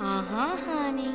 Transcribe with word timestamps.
Uh-huh, 0.00 0.56
honey. 0.66 1.12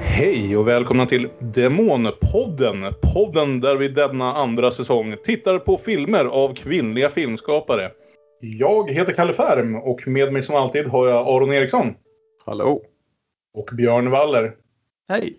Hej 0.00 0.56
och 0.56 0.68
välkomna 0.68 1.06
till 1.06 1.28
Demonpodden. 1.38 2.76
Podden 3.14 3.60
där 3.60 3.76
vi 3.76 3.88
denna 3.88 4.34
andra 4.34 4.70
säsong 4.70 5.16
tittar 5.24 5.58
på 5.58 5.78
filmer 5.78 6.24
av 6.24 6.54
kvinnliga 6.54 7.08
filmskapare. 7.08 7.90
Jag 8.40 8.90
heter 8.90 9.12
Kalle 9.12 9.32
Färm 9.32 9.76
och 9.76 10.08
med 10.08 10.32
mig 10.32 10.42
som 10.42 10.56
alltid 10.56 10.86
har 10.86 11.08
jag 11.08 11.28
Aron 11.28 11.52
Eriksson. 11.52 11.94
Hallå. 12.44 12.82
Och 13.54 13.70
Björn 13.72 14.10
Waller. 14.10 14.54
Hej. 15.08 15.36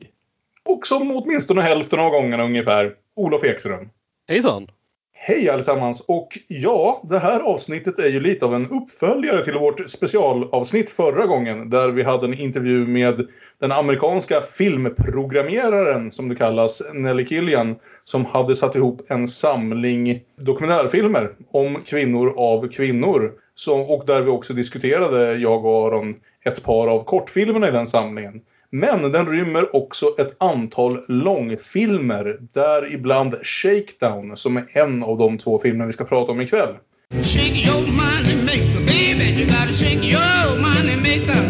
Och 0.69 0.87
som 0.87 1.11
åtminstone 1.11 1.61
hälften 1.61 1.99
av 1.99 2.11
gångerna 2.11 2.43
ungefär, 2.43 2.93
Olof 3.17 3.43
Ekström. 3.43 3.89
Hejsan. 4.27 4.67
Hej 5.13 5.49
allesammans! 5.49 6.05
Och 6.07 6.27
ja, 6.47 7.03
det 7.09 7.19
här 7.19 7.39
avsnittet 7.39 7.99
är 7.99 8.07
ju 8.09 8.19
lite 8.19 8.45
av 8.45 8.55
en 8.55 8.69
uppföljare 8.69 9.43
till 9.43 9.53
vårt 9.53 9.89
specialavsnitt 9.89 10.89
förra 10.89 11.25
gången. 11.25 11.69
Där 11.69 11.89
vi 11.89 12.03
hade 12.03 12.25
en 12.25 12.33
intervju 12.33 12.87
med 12.87 13.27
den 13.59 13.71
amerikanska 13.71 14.41
filmprogrammeraren, 14.41 16.11
som 16.11 16.29
det 16.29 16.35
kallas, 16.35 16.81
Nelly 16.93 17.25
Killian. 17.25 17.75
Som 18.03 18.25
hade 18.25 18.55
satt 18.55 18.75
ihop 18.75 19.01
en 19.07 19.27
samling 19.27 20.21
dokumentärfilmer 20.35 21.31
om 21.51 21.81
kvinnor 21.85 22.33
av 22.37 22.67
kvinnor. 22.67 23.31
Så, 23.55 23.79
och 23.79 24.03
där 24.05 24.21
vi 24.21 24.29
också 24.29 24.53
diskuterade, 24.53 25.35
jag 25.35 25.65
och 25.65 25.87
Aron, 25.87 26.15
ett 26.45 26.63
par 26.63 26.87
av 26.87 27.03
kortfilmerna 27.03 27.67
i 27.67 27.71
den 27.71 27.87
samlingen. 27.87 28.41
Men 28.71 29.11
den 29.11 29.27
rymmer 29.27 29.75
också 29.75 30.05
ett 30.17 30.35
antal 30.43 30.99
långfilmer, 31.07 32.37
däribland 32.53 33.35
Shakedown, 33.43 34.37
som 34.37 34.57
är 34.57 34.65
en 34.73 35.03
av 35.03 35.17
de 35.17 35.37
två 35.37 35.59
filmer 35.59 35.85
vi 35.85 35.93
ska 35.93 36.05
prata 36.05 36.31
om 36.31 36.41
ikväll. 36.41 36.75
Shake 37.11 37.67
your 37.67 37.81
money 37.81 38.35
maker, 38.43 38.79
baby. 38.85 39.39
You 39.39 39.45
gotta 39.45 39.73
shake 39.73 40.07
your 40.07 40.61
money 40.61 40.97
maker. 40.97 41.41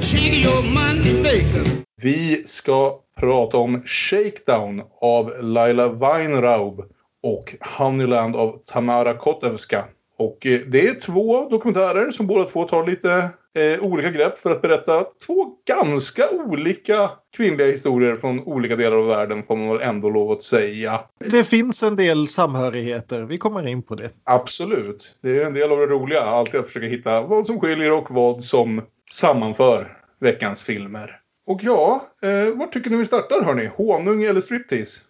Shake 0.00 0.36
your 0.36 0.62
money 0.62 1.22
maker. 1.22 1.76
Vi 2.02 2.42
ska 2.46 3.00
prata 3.20 3.56
om 3.56 3.82
Shakedown 3.86 4.82
av 5.00 5.32
Laila 5.40 5.88
Weinraub 5.88 6.80
och 7.22 7.54
Honeyland 7.78 8.36
av 8.36 8.58
Tamara 8.66 9.14
Kotevska. 9.14 9.84
Och 10.18 10.46
eh, 10.46 10.60
det 10.66 10.88
är 10.88 11.00
två 11.00 11.48
dokumentärer 11.48 12.10
som 12.10 12.26
båda 12.26 12.44
två 12.44 12.64
tar 12.64 12.86
lite 12.86 13.30
eh, 13.56 13.82
olika 13.82 14.10
grepp 14.10 14.38
för 14.38 14.50
att 14.50 14.62
berätta 14.62 15.04
två 15.26 15.52
ganska 15.66 16.30
olika 16.30 17.10
kvinnliga 17.36 17.66
historier 17.66 18.16
från 18.16 18.40
olika 18.40 18.76
delar 18.76 18.96
av 18.96 19.06
världen 19.06 19.42
får 19.42 19.56
man 19.56 19.68
väl 19.68 19.88
ändå 19.88 20.10
lov 20.10 20.30
att 20.30 20.42
säga. 20.42 21.00
Det 21.18 21.44
finns 21.44 21.82
en 21.82 21.96
del 21.96 22.28
samhörigheter. 22.28 23.22
Vi 23.22 23.38
kommer 23.38 23.66
in 23.66 23.82
på 23.82 23.94
det. 23.94 24.10
Absolut. 24.24 25.18
Det 25.22 25.42
är 25.42 25.46
en 25.46 25.54
del 25.54 25.72
av 25.72 25.78
det 25.78 25.86
roliga. 25.86 26.20
Alltid 26.20 26.60
att 26.60 26.66
försöka 26.66 26.86
hitta 26.86 27.22
vad 27.22 27.46
som 27.46 27.60
skiljer 27.60 27.92
och 27.92 28.10
vad 28.10 28.42
som 28.42 28.82
sammanför 29.10 29.98
veckans 30.20 30.64
filmer. 30.64 31.20
Och 31.46 31.60
ja, 31.62 32.06
eh, 32.22 32.58
var 32.58 32.66
tycker 32.66 32.90
ni 32.90 32.96
vi 32.96 33.04
startar 33.04 33.42
hörni? 33.42 33.70
Honung 33.76 34.22
eller 34.22 34.40
striptease? 34.40 35.00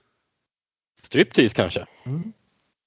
Striptease 1.02 1.56
kanske? 1.56 1.86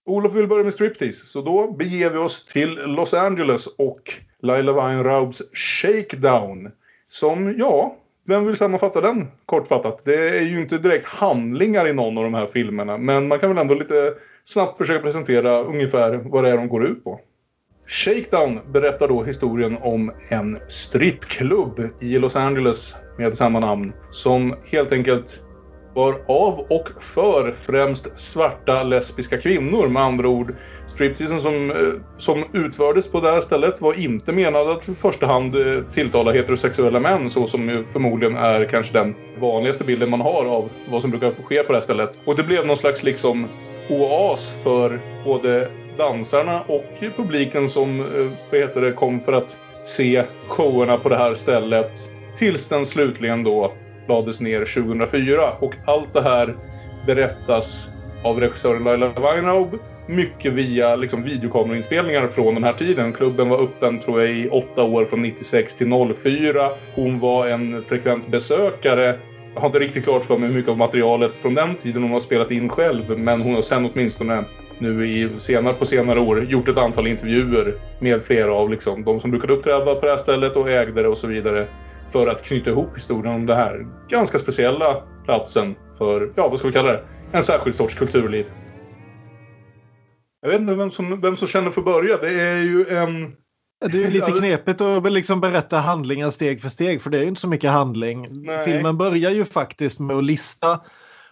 Olof 0.05 0.33
vill 0.33 0.47
börja 0.47 0.63
med 0.63 0.73
striptease, 0.73 1.25
så 1.25 1.41
då 1.41 1.71
beger 1.71 2.09
vi 2.09 2.17
oss 2.17 2.45
till 2.45 2.73
Los 2.85 3.13
Angeles 3.13 3.67
och 3.67 4.13
Laila 4.41 4.73
Weinraubs 4.73 5.41
Shakedown. 5.53 6.71
Som, 7.07 7.55
ja, 7.57 7.95
vem 8.27 8.45
vill 8.45 8.55
sammanfatta 8.55 9.01
den 9.01 9.27
kortfattat? 9.45 10.01
Det 10.05 10.37
är 10.37 10.41
ju 10.43 10.61
inte 10.61 10.77
direkt 10.77 11.05
handlingar 11.05 11.87
i 11.87 11.93
någon 11.93 12.17
av 12.17 12.23
de 12.23 12.33
här 12.33 12.47
filmerna, 12.47 12.97
men 12.97 13.27
man 13.27 13.39
kan 13.39 13.49
väl 13.49 13.57
ändå 13.57 13.73
lite 13.73 14.13
snabbt 14.43 14.77
försöka 14.77 15.03
presentera 15.03 15.61
ungefär 15.63 16.15
vad 16.15 16.43
det 16.43 16.49
är 16.49 16.57
de 16.57 16.69
går 16.69 16.85
ut 16.85 17.03
på. 17.03 17.19
Shakedown 17.87 18.59
berättar 18.71 19.07
då 19.07 19.23
historien 19.23 19.77
om 19.81 20.11
en 20.29 20.57
strippklubb 20.67 21.79
i 21.99 22.19
Los 22.19 22.35
Angeles 22.35 22.95
med 23.17 23.35
samma 23.35 23.59
namn 23.59 23.93
som 24.09 24.55
helt 24.71 24.91
enkelt 24.91 25.43
var 25.99 26.21
av 26.27 26.59
och 26.59 26.89
för 26.99 27.51
främst 27.51 28.17
svarta 28.17 28.83
lesbiska 28.83 29.37
kvinnor. 29.37 29.87
Med 29.87 30.03
andra 30.03 30.27
ord, 30.27 30.55
stripteasen 30.85 31.41
som, 31.41 31.71
eh, 31.71 31.77
som 32.17 32.43
utfördes 32.53 33.07
på 33.07 33.19
det 33.19 33.31
här 33.31 33.41
stället 33.41 33.81
var 33.81 33.99
inte 33.99 34.31
menad 34.31 34.69
att 34.69 34.89
i 34.89 34.95
första 34.95 35.27
hand 35.27 35.55
eh, 35.55 35.81
tilltala 35.91 36.31
heterosexuella 36.31 36.99
män 36.99 37.29
så 37.29 37.47
som 37.47 37.85
förmodligen 37.91 38.35
är 38.35 38.65
kanske 38.65 38.93
den 38.93 39.15
vanligaste 39.39 39.83
bilden 39.83 40.09
man 40.09 40.21
har 40.21 40.45
av 40.45 40.69
vad 40.91 41.01
som 41.01 41.11
brukar 41.11 41.31
ske 41.31 41.63
på 41.63 41.71
det 41.71 41.77
här 41.77 41.81
stället. 41.81 42.19
Och 42.25 42.35
det 42.35 42.43
blev 42.43 42.65
någon 42.65 42.77
slags 42.77 43.03
liksom 43.03 43.47
oas 43.89 44.55
för 44.63 44.99
både 45.25 45.69
dansarna 45.97 46.61
och 46.67 46.85
publiken 47.15 47.69
som 47.69 47.99
eh, 47.99 48.05
vad 48.51 48.59
heter 48.59 48.81
det, 48.81 48.91
kom 48.91 49.19
för 49.19 49.33
att 49.33 49.57
se 49.83 50.23
showerna 50.47 50.97
på 50.97 51.09
det 51.09 51.17
här 51.17 51.35
stället. 51.35 51.91
Tills 52.35 52.69
den 52.69 52.85
slutligen 52.85 53.43
då 53.43 53.73
lades 54.09 54.41
ner 54.41 54.59
2004. 54.59 55.51
Och 55.59 55.75
allt 55.85 56.13
det 56.13 56.21
här 56.21 56.55
berättas 57.05 57.89
av 58.23 58.39
regissören 58.39 58.83
Laila 58.83 59.07
Weinraub 59.07 59.79
mycket 60.09 60.53
via 60.53 60.95
liksom, 60.95 61.23
videokamerainspelningar 61.23 62.27
från 62.27 62.53
den 62.53 62.63
här 62.63 62.73
tiden. 62.73 63.13
Klubben 63.13 63.49
var 63.49 63.63
öppen 63.63 63.99
tror 63.99 64.21
jag 64.21 64.29
i 64.29 64.49
åtta 64.49 64.83
år 64.83 65.05
från 65.05 65.21
96 65.21 65.75
till 65.75 66.15
04. 66.23 66.69
Hon 66.95 67.19
var 67.19 67.47
en 67.47 67.83
frekvent 67.83 68.27
besökare. 68.27 69.19
Jag 69.53 69.61
har 69.61 69.67
inte 69.67 69.79
riktigt 69.79 70.03
klart 70.03 70.25
för 70.25 70.37
mig 70.37 70.49
hur 70.49 70.55
mycket 70.55 70.71
av 70.71 70.77
materialet 70.77 71.37
från 71.37 71.55
den 71.55 71.75
tiden 71.75 72.03
hon 72.03 72.11
har 72.11 72.19
spelat 72.19 72.51
in 72.51 72.69
själv. 72.69 73.19
Men 73.19 73.41
hon 73.41 73.55
har 73.55 73.61
sen 73.61 73.89
åtminstone 73.93 74.43
nu 74.77 75.07
i 75.07 75.29
senare, 75.37 75.73
på 75.73 75.85
senare 75.85 76.19
år 76.19 76.43
gjort 76.43 76.69
ett 76.69 76.77
antal 76.77 77.07
intervjuer 77.07 77.73
med 77.99 78.21
flera 78.21 78.53
av 78.53 78.69
liksom, 78.69 79.03
de 79.03 79.19
som 79.19 79.31
brukade 79.31 79.53
uppträda 79.53 79.95
på 79.95 80.05
det 80.05 80.11
här 80.11 80.17
stället 80.17 80.55
och 80.55 80.69
ägde 80.69 81.01
det 81.01 81.07
och 81.07 81.17
så 81.17 81.27
vidare 81.27 81.67
för 82.11 82.27
att 82.27 82.43
knyta 82.43 82.69
ihop 82.69 82.97
historien 82.97 83.35
om 83.35 83.45
det 83.45 83.55
här 83.55 83.87
ganska 84.09 84.37
speciella 84.37 85.03
platsen 85.25 85.75
för, 85.97 86.33
ja 86.35 86.49
vad 86.49 86.59
ska 86.59 86.67
vi 86.67 86.73
kalla 86.73 86.91
det, 86.91 87.03
en 87.31 87.43
särskild 87.43 87.75
sorts 87.75 87.95
kulturliv. 87.95 88.45
Jag 90.41 90.49
vet 90.49 90.59
inte 90.61 90.75
vem 90.75 90.91
som, 90.91 91.21
vem 91.21 91.35
som 91.35 91.47
känner 91.47 91.71
för 91.71 91.81
att 91.81 91.85
börja. 91.85 92.17
Det 92.17 92.41
är 92.41 92.57
ju 92.57 92.85
en... 92.97 93.35
Det 93.91 93.97
är 93.97 94.01
ju 94.01 94.11
lite 94.11 94.31
knepigt 94.31 94.81
att 94.81 95.11
liksom 95.11 95.41
berätta 95.41 95.77
handlingar 95.77 96.29
steg 96.31 96.61
för 96.61 96.69
steg 96.69 97.01
för 97.01 97.09
det 97.09 97.17
är 97.17 97.21
ju 97.21 97.27
inte 97.27 97.41
så 97.41 97.47
mycket 97.47 97.71
handling. 97.71 98.27
Nej. 98.45 98.65
Filmen 98.65 98.97
börjar 98.97 99.31
ju 99.31 99.45
faktiskt 99.45 99.99
med 99.99 100.15
att 100.15 100.23
lista 100.23 100.79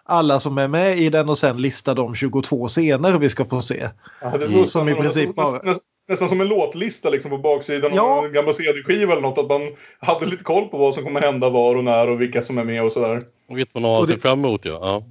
alla 0.04 0.40
som 0.40 0.58
är 0.58 0.68
med 0.68 1.00
i 1.00 1.10
den 1.10 1.30
och 1.30 1.38
sen 1.38 1.62
lista 1.62 1.94
de 1.94 2.16
22 2.16 2.68
scener 2.68 3.18
vi 3.20 3.30
ska 3.30 3.46
få 3.46 3.62
se. 3.62 3.90
Ja, 4.22 4.38
det 4.38 4.46
Mm. 4.46 4.66
Som 4.66 4.90
i 4.90 4.96
princip 4.96 5.36
bara- 5.36 5.62
nästan 6.08 6.30
som 6.30 6.42
en 6.42 6.48
låtlista 6.48 7.10
liksom 7.10 7.32
på 7.32 7.38
baksidan 7.38 7.92
Ja. 7.96 8.18
av 8.18 8.26
en 8.26 8.34
gammal 8.34 8.54
CD-skiva 8.54 9.12
eller 9.12 9.22
något. 9.22 9.38
Att 9.38 9.50
man 9.50 9.62
hade 10.00 10.26
lite 10.26 10.44
koll 10.44 10.68
på 10.68 10.78
vad 10.78 10.94
som 10.94 11.04
kommer 11.04 11.22
hända 11.22 11.50
var 11.50 11.76
och 11.76 11.84
när 11.84 12.10
och 12.10 12.22
vilka 12.22 12.42
som 12.42 12.58
är 12.58 12.64
med 12.64 12.84
och 12.84 12.92
sådär. 12.92 13.22
Och 13.50 13.58
vet 13.58 13.70
vad 13.74 13.82
man 13.82 13.92
har 13.92 14.00
Och 14.00 14.08
det- 14.08 14.14
sig 14.14 14.22
fram 14.22 14.40
emot 14.46 14.66
ja. 14.66 14.78
ja. 14.82 15.04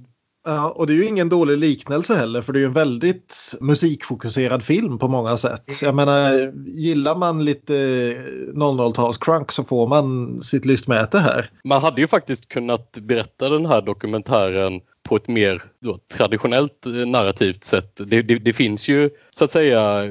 Ja, 0.45 0.69
och 0.69 0.87
det 0.87 0.93
är 0.93 0.95
ju 0.95 1.05
ingen 1.05 1.29
dålig 1.29 1.57
liknelse 1.57 2.15
heller 2.15 2.41
för 2.41 2.53
det 2.53 2.59
är 2.59 2.61
ju 2.61 2.65
en 2.65 2.73
väldigt 2.73 3.35
musikfokuserad 3.61 4.63
film 4.63 4.99
på 4.99 5.07
många 5.07 5.37
sätt. 5.37 5.63
Jag 5.81 5.95
menar, 5.95 6.53
gillar 6.67 7.15
man 7.15 7.45
lite 7.45 7.73
00-tals 8.53 9.17
crunk 9.17 9.51
så 9.51 9.63
får 9.63 9.87
man 9.87 10.41
sitt 10.41 10.65
lystmäte 10.65 11.19
här. 11.19 11.49
Man 11.63 11.81
hade 11.81 12.01
ju 12.01 12.07
faktiskt 12.07 12.49
kunnat 12.49 12.91
berätta 13.01 13.49
den 13.49 13.65
här 13.65 13.81
dokumentären 13.81 14.81
på 15.03 15.15
ett 15.15 15.27
mer 15.27 15.61
då, 15.81 15.97
traditionellt 16.17 16.85
eh, 16.85 16.91
narrativt 16.91 17.63
sätt. 17.63 18.01
Det, 18.05 18.21
det, 18.21 18.35
det 18.39 18.53
finns 18.53 18.87
ju 18.87 19.09
så 19.31 19.43
att 19.45 19.51
säga 19.51 20.03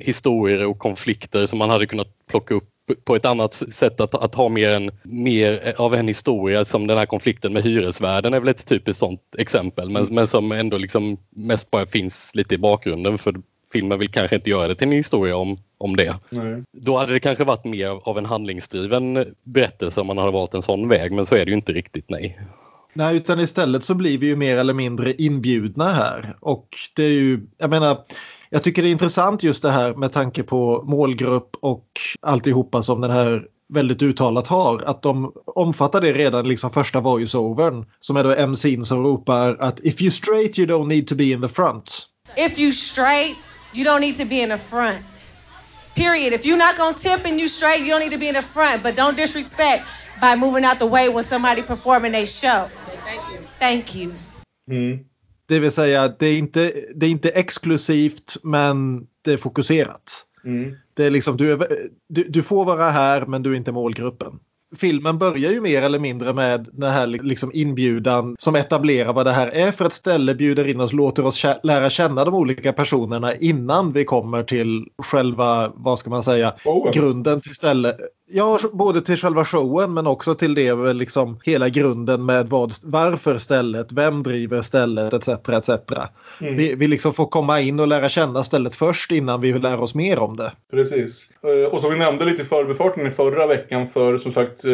historier 0.00 0.66
och 0.66 0.78
konflikter 0.78 1.46
som 1.46 1.58
man 1.58 1.70
hade 1.70 1.86
kunnat 1.86 2.08
plocka 2.26 2.54
upp 2.54 2.64
på 3.04 3.16
ett 3.16 3.24
annat 3.24 3.54
sätt 3.54 4.00
att, 4.00 4.14
att 4.14 4.34
ha 4.34 4.48
mer, 4.48 4.70
en, 4.70 4.90
mer 5.02 5.74
av 5.78 5.94
en 5.94 6.08
historia 6.08 6.64
som 6.64 6.86
den 6.86 6.98
här 6.98 7.06
konflikten 7.06 7.52
med 7.52 7.62
hyresvärden 7.62 8.34
är 8.34 8.40
väl 8.40 8.48
ett 8.48 8.66
typiskt 8.66 9.00
sånt 9.00 9.20
exempel 9.38 9.90
men, 9.90 10.06
men 10.10 10.26
som 10.26 10.52
ändå 10.52 10.78
liksom 10.78 11.16
mest 11.30 11.70
bara 11.70 11.86
finns 11.86 12.30
lite 12.34 12.54
i 12.54 12.58
bakgrunden 12.58 13.18
för 13.18 13.34
filmen 13.72 13.98
vill 13.98 14.08
kanske 14.08 14.36
inte 14.36 14.50
göra 14.50 14.68
det 14.68 14.74
till 14.74 14.88
en 14.88 14.92
historia 14.92 15.36
om, 15.36 15.56
om 15.78 15.96
det. 15.96 16.14
Nej. 16.30 16.62
Då 16.72 16.98
hade 16.98 17.12
det 17.12 17.20
kanske 17.20 17.44
varit 17.44 17.64
mer 17.64 18.08
av 18.08 18.18
en 18.18 18.26
handlingsdriven 18.26 19.34
berättelse 19.44 20.00
om 20.00 20.06
man 20.06 20.18
hade 20.18 20.32
valt 20.32 20.54
en 20.54 20.62
sån 20.62 20.88
väg 20.88 21.12
men 21.12 21.26
så 21.26 21.34
är 21.34 21.44
det 21.44 21.50
ju 21.50 21.56
inte 21.56 21.72
riktigt 21.72 22.10
nej. 22.10 22.40
Nej, 22.92 23.16
utan 23.16 23.40
istället 23.40 23.84
så 23.84 23.94
blir 23.94 24.18
vi 24.18 24.26
ju 24.26 24.36
mer 24.36 24.56
eller 24.56 24.74
mindre 24.74 25.14
inbjudna 25.14 25.92
här. 25.92 26.36
Och 26.40 26.68
det 26.96 27.04
är 27.04 27.08
ju, 27.08 27.40
jag 27.58 27.70
menar, 27.70 28.04
jag 28.50 28.62
tycker 28.62 28.82
det 28.82 28.88
är 28.88 28.92
intressant 28.92 29.42
just 29.42 29.62
det 29.62 29.70
här 29.70 29.94
med 29.94 30.12
tanke 30.12 30.42
på 30.42 30.84
målgrupp 30.86 31.56
och 31.60 31.86
alltihopa 32.22 32.82
som 32.82 33.00
den 33.00 33.10
här 33.10 33.42
väldigt 33.74 34.02
uttalat 34.02 34.48
har. 34.48 34.82
Att 34.82 35.02
de 35.02 35.32
omfattar 35.46 36.00
det 36.00 36.12
redan 36.12 36.48
liksom 36.48 36.70
första 36.70 37.00
voice-overn. 37.00 37.86
Som 38.00 38.16
är 38.16 38.24
då 38.24 38.34
MC'n 38.34 38.82
som 38.82 39.02
ropar 39.02 39.56
att 39.60 39.80
if 39.80 40.02
you 40.02 40.10
straight 40.10 40.58
you 40.58 40.68
don't 40.68 40.86
need 40.86 41.08
to 41.08 41.14
be 41.14 41.24
in 41.24 41.40
the 41.40 41.48
front. 41.48 42.08
If 42.36 42.58
you 42.58 42.72
straight, 42.72 43.36
you 43.74 43.84
don't 43.84 44.00
need 44.00 44.18
to 44.18 44.24
be 44.24 44.36
in 44.36 44.48
the 44.48 44.58
front. 44.58 44.98
Period. 45.94 46.32
If 46.32 46.44
you're 46.44 46.56
not 46.56 46.76
gonna 46.78 46.98
tip 46.98 47.26
and 47.26 47.40
you 47.40 47.48
straight, 47.48 47.80
you 47.80 47.90
don't 47.90 48.00
need 48.00 48.12
to 48.12 48.18
be 48.18 48.28
in 48.28 48.34
the 48.34 48.42
front. 48.42 48.82
But 48.82 48.96
don't 48.96 49.16
disrespect 49.16 49.84
by 50.20 50.36
moving 50.36 50.64
out 50.64 50.78
the 50.78 50.86
way 50.86 51.08
when 51.08 51.24
somebody 51.24 51.62
performing 51.62 52.12
their 52.12 52.26
show. 52.26 52.68
Thank 53.58 53.94
you. 53.94 54.14
Mm. 54.70 55.07
Det 55.48 55.58
vill 55.58 55.72
säga, 55.72 56.08
det 56.18 56.26
är 56.26 56.38
inte, 56.38 56.72
det 56.94 57.06
är 57.06 57.10
inte 57.10 57.28
exklusivt 57.30 58.36
men 58.42 59.06
det 59.24 59.32
är 59.32 59.36
fokuserat. 59.36 60.24
Mm. 60.44 60.74
Det 60.94 61.04
är 61.04 61.10
liksom, 61.10 61.36
du, 61.36 61.52
är, 61.52 61.68
du, 62.08 62.24
du 62.24 62.42
får 62.42 62.64
vara 62.64 62.90
här 62.90 63.26
men 63.26 63.42
du 63.42 63.52
är 63.52 63.56
inte 63.56 63.72
målgruppen. 63.72 64.38
Filmen 64.76 65.18
börjar 65.18 65.52
ju 65.52 65.60
mer 65.60 65.82
eller 65.82 65.98
mindre 65.98 66.32
med 66.32 66.68
den 66.72 66.90
här 66.92 67.06
liksom 67.06 67.50
inbjudan 67.54 68.36
som 68.38 68.54
etablerar 68.54 69.12
vad 69.12 69.26
det 69.26 69.32
här 69.32 69.46
är 69.48 69.70
för 69.72 69.84
ett 69.84 69.92
ställe, 69.92 70.34
bjuder 70.34 70.68
in 70.68 70.80
oss, 70.80 70.92
låter 70.92 71.26
oss 71.26 71.44
kä- 71.44 71.60
lära 71.62 71.90
känna 71.90 72.24
de 72.24 72.34
olika 72.34 72.72
personerna 72.72 73.34
innan 73.36 73.92
vi 73.92 74.04
kommer 74.04 74.42
till 74.42 74.86
själva, 74.98 75.72
vad 75.74 75.98
ska 75.98 76.10
man 76.10 76.22
säga, 76.22 76.54
Showen. 76.64 76.92
grunden 76.92 77.40
till 77.40 77.54
stället. 77.54 77.96
Ja, 78.30 78.58
både 78.72 79.00
till 79.00 79.16
själva 79.16 79.44
showen 79.44 79.94
men 79.94 80.06
också 80.06 80.34
till 80.34 80.54
det 80.54 80.92
liksom 80.92 81.40
hela 81.44 81.68
grunden 81.68 82.26
med 82.26 82.48
vad, 82.48 82.72
varför 82.84 83.38
stället, 83.38 83.92
vem 83.92 84.22
driver 84.22 84.62
stället 84.62 85.12
etc. 85.12 85.28
etc. 85.28 85.70
Mm. 86.40 86.56
Vi, 86.56 86.74
vi 86.74 86.86
liksom 86.88 87.14
får 87.14 87.26
komma 87.26 87.60
in 87.60 87.80
och 87.80 87.88
lära 87.88 88.08
känna 88.08 88.44
stället 88.44 88.74
först 88.74 89.12
innan 89.12 89.40
vi 89.40 89.52
lär 89.52 89.82
oss 89.82 89.94
mer 89.94 90.18
om 90.18 90.36
det. 90.36 90.52
Precis. 90.70 91.28
Eh, 91.42 91.74
Och 91.74 91.80
som 91.80 91.92
vi 91.92 91.98
nämnde 91.98 92.24
lite 92.24 92.42
i 92.42 92.44
förbifarten 92.44 93.06
i 93.06 93.10
förra 93.10 93.46
veckan 93.46 93.86
för 93.86 94.18
som 94.18 94.32
sagt 94.32 94.64
eh, 94.64 94.72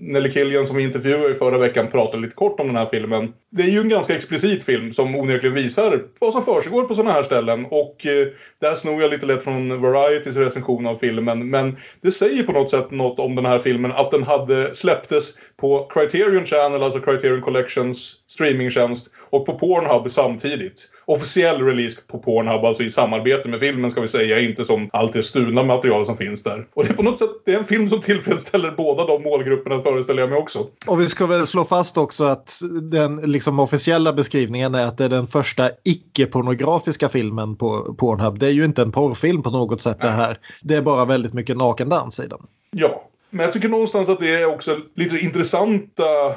Nelly 0.00 0.30
Killian 0.30 0.66
som 0.66 0.76
vi 0.76 0.82
intervjuade 0.82 1.30
i 1.30 1.34
förra 1.34 1.58
veckan 1.58 1.88
pratade 1.88 2.22
lite 2.22 2.34
kort 2.34 2.60
om 2.60 2.66
den 2.66 2.76
här 2.76 2.86
filmen. 2.86 3.32
Det 3.50 3.62
är 3.62 3.70
ju 3.70 3.80
en 3.80 3.88
ganska 3.88 4.16
explicit 4.16 4.64
film 4.64 4.92
som 4.92 5.16
onekligen 5.16 5.54
visar 5.54 6.02
vad 6.20 6.32
som 6.32 6.42
försiggår 6.42 6.82
på 6.82 6.94
sådana 6.94 7.12
här 7.12 7.22
ställen 7.22 7.66
och 7.70 8.06
eh, 8.06 8.26
där 8.60 8.74
snor 8.74 9.02
jag 9.02 9.10
lite 9.10 9.26
lätt 9.26 9.44
från 9.44 9.80
Varietys 9.82 10.36
recension 10.36 10.86
av 10.86 10.96
filmen 10.96 11.50
men 11.50 11.76
det 12.00 12.10
säger 12.10 12.42
på 12.42 12.52
något 12.52 12.70
sätt 12.70 12.85
något 12.90 13.18
om 13.18 13.34
den 13.34 13.46
här 13.46 13.58
filmen 13.58 13.92
att 13.92 14.10
den 14.10 14.22
hade 14.22 14.74
släpptes 14.74 15.34
på 15.56 15.88
Criterion 15.94 16.46
Channel, 16.46 16.82
alltså 16.82 17.00
Criterion 17.00 17.40
Collections 17.40 18.16
streamingtjänst 18.26 19.10
och 19.30 19.46
på 19.46 19.58
Pornhub 19.58 20.10
samtidigt. 20.10 20.88
Officiell 21.04 21.62
release 21.62 21.98
på 22.06 22.18
Pornhub, 22.18 22.64
alltså 22.64 22.82
i 22.82 22.90
samarbete 22.90 23.48
med 23.48 23.60
filmen 23.60 23.90
ska 23.90 24.00
vi 24.00 24.08
säga, 24.08 24.40
inte 24.40 24.64
som 24.64 24.90
allt 24.92 25.12
det 25.12 25.22
stulna 25.22 25.62
material 25.62 26.06
som 26.06 26.16
finns 26.16 26.42
där. 26.42 26.66
Och 26.74 26.84
det 26.84 26.90
är 26.90 26.94
på 26.94 27.02
något 27.02 27.18
sätt 27.18 27.30
det 27.44 27.52
är 27.52 27.58
en 27.58 27.64
film 27.64 27.88
som 27.88 28.00
tillfredsställer 28.00 28.74
båda 28.76 29.06
de 29.06 29.22
målgrupperna 29.22 29.82
föreställer 29.82 30.22
jag 30.22 30.30
mig 30.30 30.38
också. 30.38 30.66
Och 30.86 31.00
vi 31.00 31.08
ska 31.08 31.26
väl 31.26 31.46
slå 31.46 31.64
fast 31.64 31.98
också 31.98 32.24
att 32.24 32.60
den 32.90 33.16
liksom 33.16 33.58
officiella 33.60 34.12
beskrivningen 34.12 34.74
är 34.74 34.86
att 34.86 34.98
det 34.98 35.04
är 35.04 35.08
den 35.08 35.26
första 35.26 35.70
icke-pornografiska 35.84 37.08
filmen 37.08 37.56
på 37.56 37.94
Pornhub. 37.94 38.38
Det 38.38 38.46
är 38.46 38.50
ju 38.50 38.64
inte 38.64 38.82
en 38.82 38.92
porrfilm 38.92 39.42
på 39.42 39.50
något 39.50 39.82
sätt 39.82 40.00
det 40.00 40.10
här. 40.10 40.38
Det 40.62 40.74
är 40.74 40.82
bara 40.82 41.04
väldigt 41.04 41.32
mycket 41.34 41.56
nakendans 41.56 42.20
i 42.20 42.26
den. 42.26 42.40
Ja, 42.78 43.08
men 43.30 43.44
jag 43.44 43.52
tycker 43.52 43.68
någonstans 43.68 44.08
att 44.08 44.20
det 44.20 44.34
är 44.34 44.46
också 44.46 44.78
lite 44.94 45.18
intressanta 45.18 46.34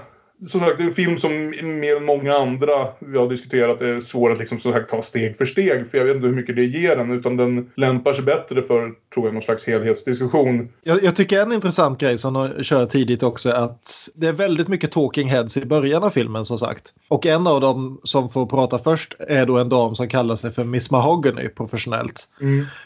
som 0.47 0.59
sagt, 0.59 0.77
det 0.77 0.83
är 0.83 0.87
en 0.87 0.93
film 0.93 1.17
som 1.17 1.31
mer 1.79 1.95
än 1.95 2.05
många 2.05 2.33
andra 2.33 2.87
vi 2.99 3.17
har 3.17 3.29
diskuterat 3.29 3.81
är 3.81 3.99
svår 3.99 4.31
att 4.31 4.39
liksom, 4.39 4.59
som 4.59 4.71
sagt, 4.71 4.89
ta 4.89 5.01
steg 5.01 5.37
för 5.37 5.45
steg. 5.45 5.91
För 5.91 5.97
jag 5.97 6.05
vet 6.05 6.15
inte 6.15 6.27
hur 6.27 6.35
mycket 6.35 6.55
det 6.55 6.65
ger 6.65 6.95
den. 6.95 7.11
Utan 7.11 7.37
den 7.37 7.71
lämpar 7.75 8.13
sig 8.13 8.23
bättre 8.23 8.61
för, 8.61 8.91
tror 9.13 9.25
jag, 9.25 9.33
någon 9.33 9.41
slags 9.41 9.67
helhetsdiskussion. 9.67 10.69
Jag, 10.83 11.03
jag 11.03 11.15
tycker 11.15 11.41
en 11.41 11.51
intressant 11.51 11.99
grej 11.99 12.17
som 12.17 12.33
de 12.33 12.63
kör 12.63 12.85
tidigt 12.85 13.23
också 13.23 13.49
är 13.49 13.53
att 13.53 14.09
det 14.15 14.27
är 14.27 14.33
väldigt 14.33 14.67
mycket 14.67 14.91
talking 14.91 15.29
heads 15.29 15.57
i 15.57 15.65
början 15.65 16.03
av 16.03 16.09
filmen 16.09 16.45
som 16.45 16.57
sagt. 16.57 16.93
Och 17.07 17.25
en 17.25 17.47
av 17.47 17.61
dem 17.61 17.99
som 18.03 18.29
får 18.29 18.45
prata 18.45 18.79
först 18.79 19.15
är 19.19 19.45
då 19.45 19.57
en 19.57 19.69
dam 19.69 19.95
som 19.95 20.07
kallar 20.09 20.35
sig 20.35 20.51
för 20.51 20.63
Miss 20.63 20.91
Mahogany 20.91 21.49
professionellt. 21.49 22.27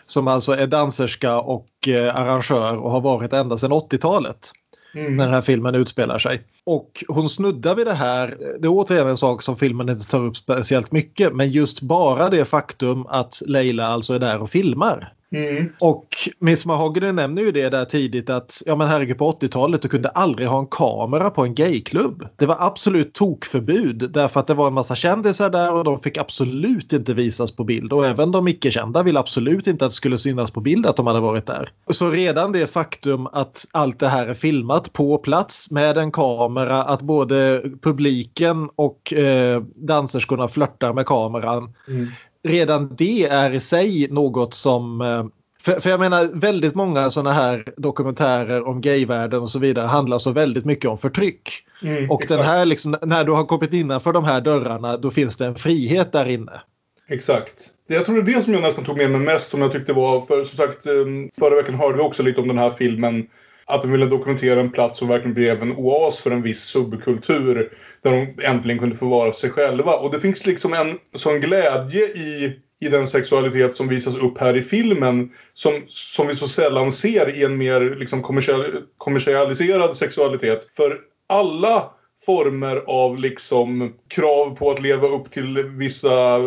Som 0.06 0.28
alltså 0.28 0.52
är 0.52 0.68
danserska 0.68 1.38
och 1.38 1.68
eh, 1.88 2.16
arrangör 2.16 2.78
och 2.78 2.92
har 2.92 3.02
varit 3.02 3.34
ända 3.34 3.58
sedan 3.58 3.72
80-talet. 3.72 4.52
Mm. 4.96 5.16
när 5.16 5.26
den 5.26 5.34
här 5.34 5.42
filmen 5.42 5.76
utspelar 5.76 6.20
sig. 6.20 6.42
Och 6.66 7.04
hon 7.08 7.30
snuddar 7.30 7.76
vid 7.76 7.88
det 7.88 7.94
här, 7.94 8.28
det 8.60 8.68
är 8.68 8.72
återigen 8.72 9.08
en 9.08 9.18
sak 9.18 9.42
som 9.42 9.58
filmen 9.58 9.90
inte 9.90 10.08
tar 10.08 10.26
upp 10.26 10.38
speciellt 10.38 10.92
mycket, 10.92 11.36
men 11.36 11.52
just 11.52 11.82
bara 11.82 12.30
det 12.30 12.46
faktum 12.46 13.06
att 13.06 13.42
Leila 13.46 13.88
alltså 13.88 14.14
är 14.14 14.20
där 14.20 14.42
och 14.42 14.50
filmar. 14.50 15.14
Mm. 15.34 15.74
Och 15.80 16.08
Miss 16.40 16.66
Mahogany 16.66 17.12
nämner 17.12 17.42
ju 17.42 17.52
det 17.52 17.70
där 17.70 17.86
tidigt 17.86 18.30
att 18.30 18.62
ja 18.66 18.76
men 18.76 18.88
herregud 18.88 19.18
på 19.18 19.32
80-talet 19.32 19.82
du 19.82 19.88
kunde 19.88 20.10
aldrig 20.10 20.48
ha 20.48 20.60
en 20.60 20.68
kamera 20.68 21.30
på 21.30 21.44
en 21.44 21.56
gayklubb. 21.56 22.28
Det 22.36 22.46
var 22.46 22.58
absolut 22.60 23.14
tokförbud 23.14 24.12
därför 24.14 24.40
att 24.40 24.48
det 24.48 24.54
var 24.54 24.68
en 24.68 24.74
massa 24.74 24.96
kändisar 24.96 25.50
där 25.50 25.74
och 25.74 25.84
de 25.84 26.00
fick 26.00 26.18
absolut 26.18 26.94
inte 26.94 27.14
visas 27.14 27.52
på 27.52 27.64
bild 27.64 27.94
och 27.94 28.06
även 28.06 28.32
de 28.32 28.48
icke-kända 28.48 29.04
ville 29.04 29.20
absolut 29.20 29.68
inte 29.68 29.86
att 29.86 29.92
det 29.92 29.96
skulle 29.96 30.18
synas 30.18 30.52
på 30.52 30.62
bild 30.62 30.86
att 30.86 30.96
de 30.96 31.08
hade 31.08 31.20
varit 31.20 31.46
där. 31.46 31.70
Så 31.92 32.10
redan 32.10 32.52
det 32.52 32.68
faktum 32.68 33.28
att 33.28 33.66
allt 33.72 34.00
det 34.00 34.08
här 34.08 34.28
är 34.28 34.34
filmat 34.34 34.94
på 34.94 35.18
plats 35.18 35.72
med 35.72 35.98
en 35.98 36.12
kamera, 36.12 36.84
att 36.84 37.02
både 37.02 37.64
publiken 37.82 38.70
och 38.76 39.14
eh, 39.14 39.62
danserskorna 39.76 40.48
flörtar 40.48 40.94
med 40.94 41.06
kameran 41.06 41.74
Mm. 41.88 42.08
Redan 42.44 42.96
det 42.96 43.24
är 43.24 43.54
i 43.54 43.60
sig 43.60 44.08
något 44.12 44.54
som 44.54 45.02
eh, 45.02 45.26
för, 45.64 45.80
för 45.80 45.90
jag 45.90 46.00
menar 46.00 46.30
väldigt 46.34 46.76
många 46.76 47.10
sådana 47.10 47.34
här 47.34 47.74
dokumentärer 47.78 48.68
om 48.68 48.82
gayvärlden 48.82 49.42
och 49.42 49.50
så 49.50 49.60
vidare 49.60 49.88
handlar 49.88 50.18
så 50.18 50.32
väldigt 50.32 50.66
mycket 50.66 50.90
om 50.90 50.98
förtryck. 50.98 51.50
Mm, 51.84 52.12
Och 52.12 52.22
exakt. 52.22 52.40
den 52.40 52.48
här 52.48 52.66
liksom, 52.66 52.98
när 53.02 53.24
du 53.24 53.32
har 53.32 53.46
kommit 53.46 53.74
innanför 53.74 54.14
de 54.14 54.24
här 54.24 54.42
dörrarna 54.42 54.98
då 54.98 55.12
finns 55.12 55.38
det 55.38 55.46
en 55.46 55.56
frihet 55.56 56.12
där 56.12 56.30
inne. 56.30 56.62
Exakt. 57.10 57.70
Jag 57.88 58.06
tror 58.06 58.16
det 58.16 58.32
är 58.32 58.36
det 58.36 58.42
som 58.42 58.54
jag 58.54 58.62
nästan 58.62 58.86
tog 58.86 58.98
med 58.98 59.12
mig 59.12 59.20
mest 59.22 59.50
som 59.50 59.62
jag 59.62 59.72
tyckte 59.72 59.94
var, 59.94 60.22
för 60.22 60.44
som 60.44 60.58
sagt 60.58 60.86
eh, 60.86 60.94
förra 61.40 61.56
veckan 61.56 61.76
hörde 61.76 61.98
vi 61.98 62.04
också 62.04 62.24
lite 62.24 62.42
om 62.42 62.48
den 62.48 62.58
här 62.58 62.72
filmen. 62.72 63.28
Att 63.66 63.82
de 63.82 63.92
ville 63.92 64.06
dokumentera 64.06 64.60
en 64.60 64.72
plats 64.72 65.00
som 65.00 65.08
verkligen 65.08 65.34
blev 65.34 65.62
en 65.62 65.76
oas 65.76 66.20
för 66.22 66.32
en 66.32 66.42
viss 66.42 66.64
subkultur. 66.64 67.74
Där 68.02 68.12
de 68.12 68.46
äntligen 68.46 68.80
kunde 68.80 68.96
få 68.96 69.06
vara 69.06 69.34
sig 69.34 69.50
själva. 69.50 69.96
Och 69.96 70.12
det 70.12 70.20
finns 70.20 70.46
liksom 70.46 70.74
en 70.74 70.98
sån 71.16 71.40
glädje 71.40 72.06
i, 72.06 72.60
i 72.82 72.90
den 72.90 73.08
sexualitet 73.08 73.76
som 73.76 73.88
visas 73.88 74.16
upp 74.16 74.38
här 74.38 74.58
i 74.58 74.62
filmen. 74.62 75.30
Som, 75.54 75.74
som 75.88 76.28
vi 76.28 76.36
så 76.36 76.48
sällan 76.48 76.92
ser 76.92 77.30
i 77.30 77.44
en 77.44 77.58
mer 77.58 77.96
liksom 77.96 78.22
kommersiell, 78.22 78.66
kommersialiserad 78.98 79.96
sexualitet. 79.96 80.68
För 80.76 81.00
alla 81.30 81.90
former 82.26 82.84
av 82.88 83.18
liksom 83.18 83.94
krav 84.08 84.56
på 84.56 84.72
att 84.72 84.82
leva 84.82 85.08
upp 85.08 85.32
till 85.32 85.64
vissa 85.64 86.40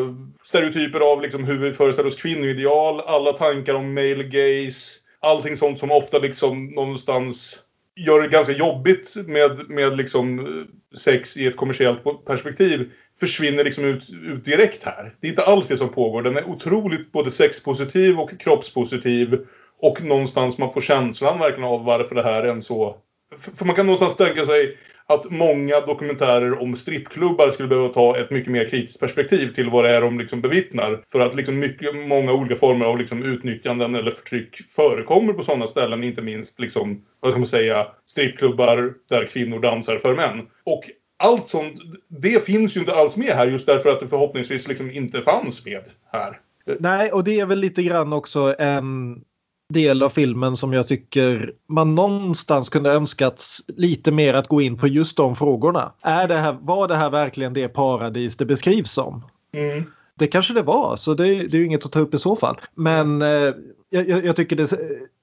stereotyper 0.42 1.00
av 1.00 1.22
liksom 1.22 1.44
hur 1.44 1.58
vi 1.58 1.72
föreställer 1.72 2.08
oss 2.08 2.22
kvinnoideal, 2.22 3.00
alla 3.00 3.32
tankar 3.32 3.74
om 3.74 3.94
male 3.94 4.22
gaze, 4.22 5.00
allting 5.26 5.56
sånt 5.56 5.78
som 5.78 5.92
ofta 5.92 6.18
liksom 6.18 6.66
någonstans 6.66 7.62
gör 7.96 8.20
det 8.20 8.28
ganska 8.28 8.52
jobbigt 8.52 9.14
med, 9.26 9.70
med 9.70 9.96
liksom 9.96 10.38
eh, 10.38 10.98
sex 10.98 11.36
i 11.36 11.46
ett 11.46 11.56
kommersiellt 11.56 12.00
perspektiv 12.26 12.90
försvinner 13.20 13.64
liksom 13.64 13.84
ut, 13.84 14.10
ut 14.22 14.44
direkt 14.44 14.84
här. 14.84 15.14
Det 15.20 15.26
är 15.26 15.30
inte 15.30 15.42
alls 15.42 15.68
det 15.68 15.76
som 15.76 15.88
pågår. 15.88 16.22
Den 16.22 16.36
är 16.36 16.48
otroligt 16.48 17.12
både 17.12 17.30
sexpositiv 17.30 18.18
och 18.18 18.40
kroppspositiv. 18.40 19.46
Och 19.82 20.02
någonstans 20.04 20.58
man 20.58 20.72
får 20.72 20.80
känslan 20.80 21.38
verkligen 21.38 21.70
av 21.70 21.84
varför 21.84 22.14
det 22.14 22.22
här 22.22 22.42
är 22.42 22.48
en 22.48 22.62
så... 22.62 22.96
För 23.36 23.64
man 23.64 23.76
kan 23.76 23.86
någonstans 23.86 24.16
tänka 24.16 24.44
sig 24.44 24.78
att 25.06 25.30
många 25.30 25.80
dokumentärer 25.80 26.62
om 26.62 26.76
strippklubbar 26.76 27.50
skulle 27.50 27.68
behöva 27.68 27.88
ta 27.88 28.16
ett 28.18 28.30
mycket 28.30 28.52
mer 28.52 28.68
kritiskt 28.68 29.00
perspektiv 29.00 29.52
till 29.52 29.70
vad 29.70 29.84
det 29.84 29.90
är 29.90 30.00
de 30.00 30.18
liksom 30.18 30.40
bevittnar. 30.40 31.02
För 31.12 31.20
att 31.20 31.34
liksom 31.34 31.58
mycket, 31.58 32.08
många 32.08 32.32
olika 32.32 32.56
former 32.56 32.86
av 32.86 32.98
liksom 32.98 33.22
utnyttjanden 33.22 33.94
eller 33.94 34.10
förtryck 34.10 34.56
förekommer 34.68 35.32
på 35.32 35.42
sådana 35.42 35.66
ställen. 35.66 36.04
Inte 36.04 36.22
minst 36.22 36.60
liksom, 36.60 37.04
vad 37.20 37.30
ska 37.30 37.38
man 37.38 37.48
säga, 37.48 37.86
strippklubbar 38.04 38.92
där 39.08 39.26
kvinnor 39.26 39.60
dansar 39.60 39.98
för 39.98 40.14
män. 40.14 40.46
Och 40.64 40.84
allt 41.16 41.48
sånt, 41.48 41.74
det 42.08 42.44
finns 42.44 42.76
ju 42.76 42.80
inte 42.80 42.94
alls 42.94 43.16
med 43.16 43.34
här 43.36 43.46
just 43.46 43.66
därför 43.66 43.88
att 43.88 44.00
det 44.00 44.08
förhoppningsvis 44.08 44.68
liksom 44.68 44.90
inte 44.90 45.22
fanns 45.22 45.66
med 45.66 45.82
här. 46.12 46.40
Nej, 46.78 47.12
och 47.12 47.24
det 47.24 47.40
är 47.40 47.46
väl 47.46 47.58
lite 47.58 47.82
grann 47.82 48.12
också 48.12 48.54
en 48.58 49.20
del 49.68 50.02
av 50.02 50.08
filmen 50.08 50.56
som 50.56 50.72
jag 50.72 50.86
tycker 50.86 51.52
man 51.68 51.94
någonstans 51.94 52.68
kunde 52.68 52.92
önskat 52.92 53.42
lite 53.76 54.12
mer 54.12 54.34
att 54.34 54.48
gå 54.48 54.60
in 54.60 54.78
på 54.78 54.86
just 54.88 55.16
de 55.16 55.36
frågorna. 55.36 55.92
Är 56.02 56.28
det 56.28 56.36
här, 56.36 56.56
var 56.60 56.88
det 56.88 56.94
här 56.96 57.10
verkligen 57.10 57.52
det 57.52 57.68
paradis 57.68 58.36
det 58.36 58.44
beskrivs 58.44 58.90
som? 58.90 59.24
Mm. 59.54 59.84
Det 60.18 60.26
kanske 60.26 60.54
det 60.54 60.62
var, 60.62 60.96
så 60.96 61.14
det, 61.14 61.24
det 61.24 61.56
är 61.56 61.58
ju 61.58 61.66
inget 61.66 61.84
att 61.84 61.92
ta 61.92 62.00
upp 62.00 62.14
i 62.14 62.18
så 62.18 62.36
fall. 62.36 62.60
Men 62.74 63.22
eh, 63.22 63.50
jag, 63.90 64.24
jag 64.24 64.36
tycker 64.36 64.56
det, 64.56 64.70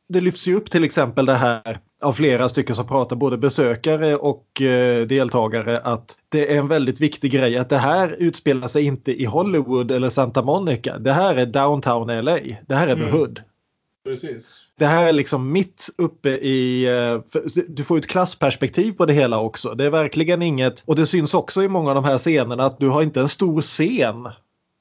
det 0.10 0.22
lyfts 0.22 0.48
ju 0.48 0.56
upp 0.56 0.72
till 0.72 0.84
exempel 0.84 1.26
det 1.26 1.34
här 1.34 1.80
av 2.02 2.14
flera 2.14 2.50
stycken 2.50 2.76
som 2.76 2.88
pratar, 2.88 3.16
både 3.16 3.38
besökare 3.38 4.16
och 4.16 4.62
eh, 4.62 5.08
deltagare, 5.08 5.80
att 5.80 6.18
det 6.30 6.54
är 6.54 6.60
en 6.60 6.68
väldigt 6.68 7.02
viktig 7.02 7.32
grej 7.32 7.58
att 7.58 7.70
det 7.70 7.78
här 7.78 8.16
utspelar 8.20 8.68
sig 8.68 8.84
inte 8.84 9.22
i 9.22 9.26
Hollywood 9.26 9.92
eller 9.92 10.10
Santa 10.10 10.42
Monica. 10.42 10.98
Det 11.00 11.14
här 11.14 11.36
är 11.36 11.46
downtown 11.46 12.08
LA. 12.26 12.40
Det 12.68 12.76
här 12.76 12.88
är 12.88 12.96
the 12.96 13.02
Mm. 13.02 13.14
hood. 13.14 13.42
Precis. 14.04 14.66
Det 14.78 14.86
här 14.86 15.08
är 15.08 15.14
liksom 15.14 15.52
mitt 15.52 15.90
uppe 15.98 16.30
i... 16.30 16.86
Eh, 16.86 17.42
du 17.68 17.84
får 17.84 17.98
ett 17.98 18.08
klassperspektiv 18.08 18.92
på 18.92 19.06
det 19.06 19.14
hela 19.14 19.40
också. 19.40 19.74
Det 19.76 19.86
är 19.86 19.90
verkligen 19.90 20.42
inget... 20.42 20.84
Och 20.86 20.96
det 20.96 21.08
syns 21.08 21.34
också 21.34 21.64
i 21.64 21.68
många 21.68 21.90
av 21.90 21.96
de 21.96 22.04
här 22.04 22.18
scenerna 22.18 22.66
att 22.66 22.80
du 22.80 22.90
har 22.90 23.02
inte 23.02 23.22
en 23.22 23.30
stor 23.30 23.62
scen 23.62 24.30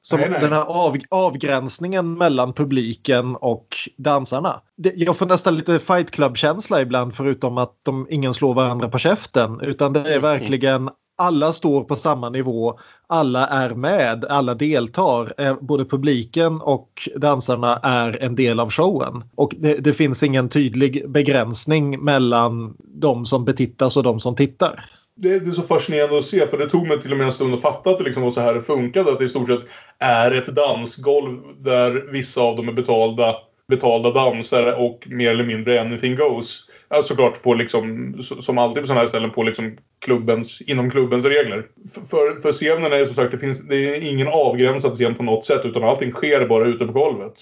som 0.02 0.20
Nej, 0.20 0.30
nej. 0.30 0.40
den 0.40 0.52
här 0.52 0.64
av, 0.64 0.96
avgränsningen 1.10 2.14
mellan 2.18 2.52
publiken 2.52 3.36
och 3.36 3.66
dansarna. 3.96 4.60
Det, 4.76 4.92
jag 4.96 5.16
får 5.16 5.26
nästan 5.26 5.54
lite 5.54 5.78
fight 5.78 6.10
club-känsla 6.10 6.80
ibland 6.80 7.14
förutom 7.14 7.58
att 7.58 7.74
de, 7.82 8.06
ingen 8.10 8.34
slår 8.34 8.54
varandra 8.54 8.88
på 8.88 8.98
käften. 8.98 9.60
Utan 9.60 9.92
det 9.92 10.14
är 10.14 10.20
verkligen 10.20 10.90
alla 11.18 11.52
står 11.52 11.84
på 11.84 11.96
samma 11.96 12.28
nivå, 12.28 12.78
alla 13.06 13.48
är 13.48 13.70
med, 13.70 14.24
alla 14.24 14.54
deltar. 14.54 15.34
Eh, 15.38 15.56
Både 15.60 15.84
publiken 15.84 16.60
och 16.60 17.08
dansarna 17.16 17.76
är 17.76 18.22
en 18.22 18.34
del 18.34 18.60
av 18.60 18.70
showen. 18.70 19.24
Och 19.34 19.54
det, 19.58 19.74
det 19.74 19.92
finns 19.92 20.22
ingen 20.22 20.48
tydlig 20.48 21.10
begränsning 21.10 22.04
mellan 22.04 22.76
de 22.78 23.26
som 23.26 23.44
betittas 23.44 23.96
och 23.96 24.02
de 24.02 24.20
som 24.20 24.36
tittar. 24.36 24.84
Det, 25.14 25.38
det 25.38 25.50
är 25.50 25.52
så 25.52 25.62
fascinerande 25.62 26.18
att 26.18 26.24
se 26.24 26.46
för 26.46 26.58
det 26.58 26.68
tog 26.68 26.86
mig 26.86 27.00
till 27.00 27.12
och 27.12 27.18
med 27.18 27.24
en 27.24 27.32
stund 27.32 27.54
att 27.54 27.60
fatta 27.60 27.90
att 27.90 27.98
det 27.98 28.04
liksom 28.04 28.22
var 28.22 28.30
så 28.30 28.40
här 28.40 28.54
det 28.54 28.62
funkade. 28.62 29.12
Att 29.12 29.18
det 29.18 29.24
i 29.24 29.28
stort 29.28 29.48
sett 29.48 29.66
är 29.98 30.32
ett 30.32 30.46
dansgolv 30.46 31.38
där 31.58 32.12
vissa 32.12 32.40
av 32.40 32.56
dem 32.56 32.68
är 32.68 32.72
betalda, 32.72 33.34
betalda 33.68 34.10
dansare 34.10 34.74
och 34.74 35.06
mer 35.06 35.30
eller 35.30 35.44
mindre 35.44 35.80
anything 35.80 36.16
goes. 36.16 36.60
Alltså 36.88 37.08
såklart 37.08 37.42
på 37.42 37.54
liksom, 37.54 38.14
som 38.40 38.58
alltid 38.58 38.82
på 38.82 38.86
sådana 38.86 39.00
här 39.00 39.08
ställen, 39.08 39.30
på 39.30 39.42
liksom 39.42 39.76
klubbens, 40.04 40.60
inom 40.60 40.90
klubbens 40.90 41.24
regler. 41.24 41.66
För, 42.10 42.40
för 42.40 42.52
scenen 42.52 42.92
är 42.92 42.98
det 42.98 43.06
som 43.06 43.14
sagt, 43.14 43.32
det, 43.32 43.38
finns, 43.38 43.60
det 43.68 43.76
är 43.76 44.10
ingen 44.10 44.28
avgränsad 44.28 44.94
scen 44.94 45.14
på 45.14 45.22
något 45.22 45.44
sätt 45.44 45.64
utan 45.64 45.84
allting 45.84 46.10
sker 46.10 46.48
bara 46.48 46.66
ute 46.66 46.86
på 46.86 46.92
golvet. 46.92 47.34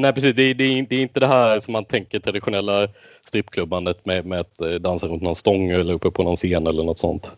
Nej 0.00 0.12
precis, 0.12 0.34
det 0.36 0.42
är, 0.42 0.54
det, 0.54 0.64
är, 0.64 0.86
det 0.88 0.96
är 0.96 1.02
inte 1.02 1.20
det 1.20 1.26
här 1.26 1.60
som 1.60 1.72
man 1.72 1.84
tänker 1.84 2.18
traditionella 2.18 2.88
strippklubbandet 3.26 4.06
med, 4.06 4.26
med 4.26 4.40
att 4.40 4.60
eh, 4.60 4.68
dansa 4.68 5.06
runt 5.06 5.22
någon 5.22 5.36
stång 5.36 5.70
eller 5.70 5.94
uppe 5.94 6.10
på 6.10 6.22
någon 6.22 6.36
scen 6.36 6.66
eller 6.66 6.84
något 6.84 6.98
sånt. 6.98 7.32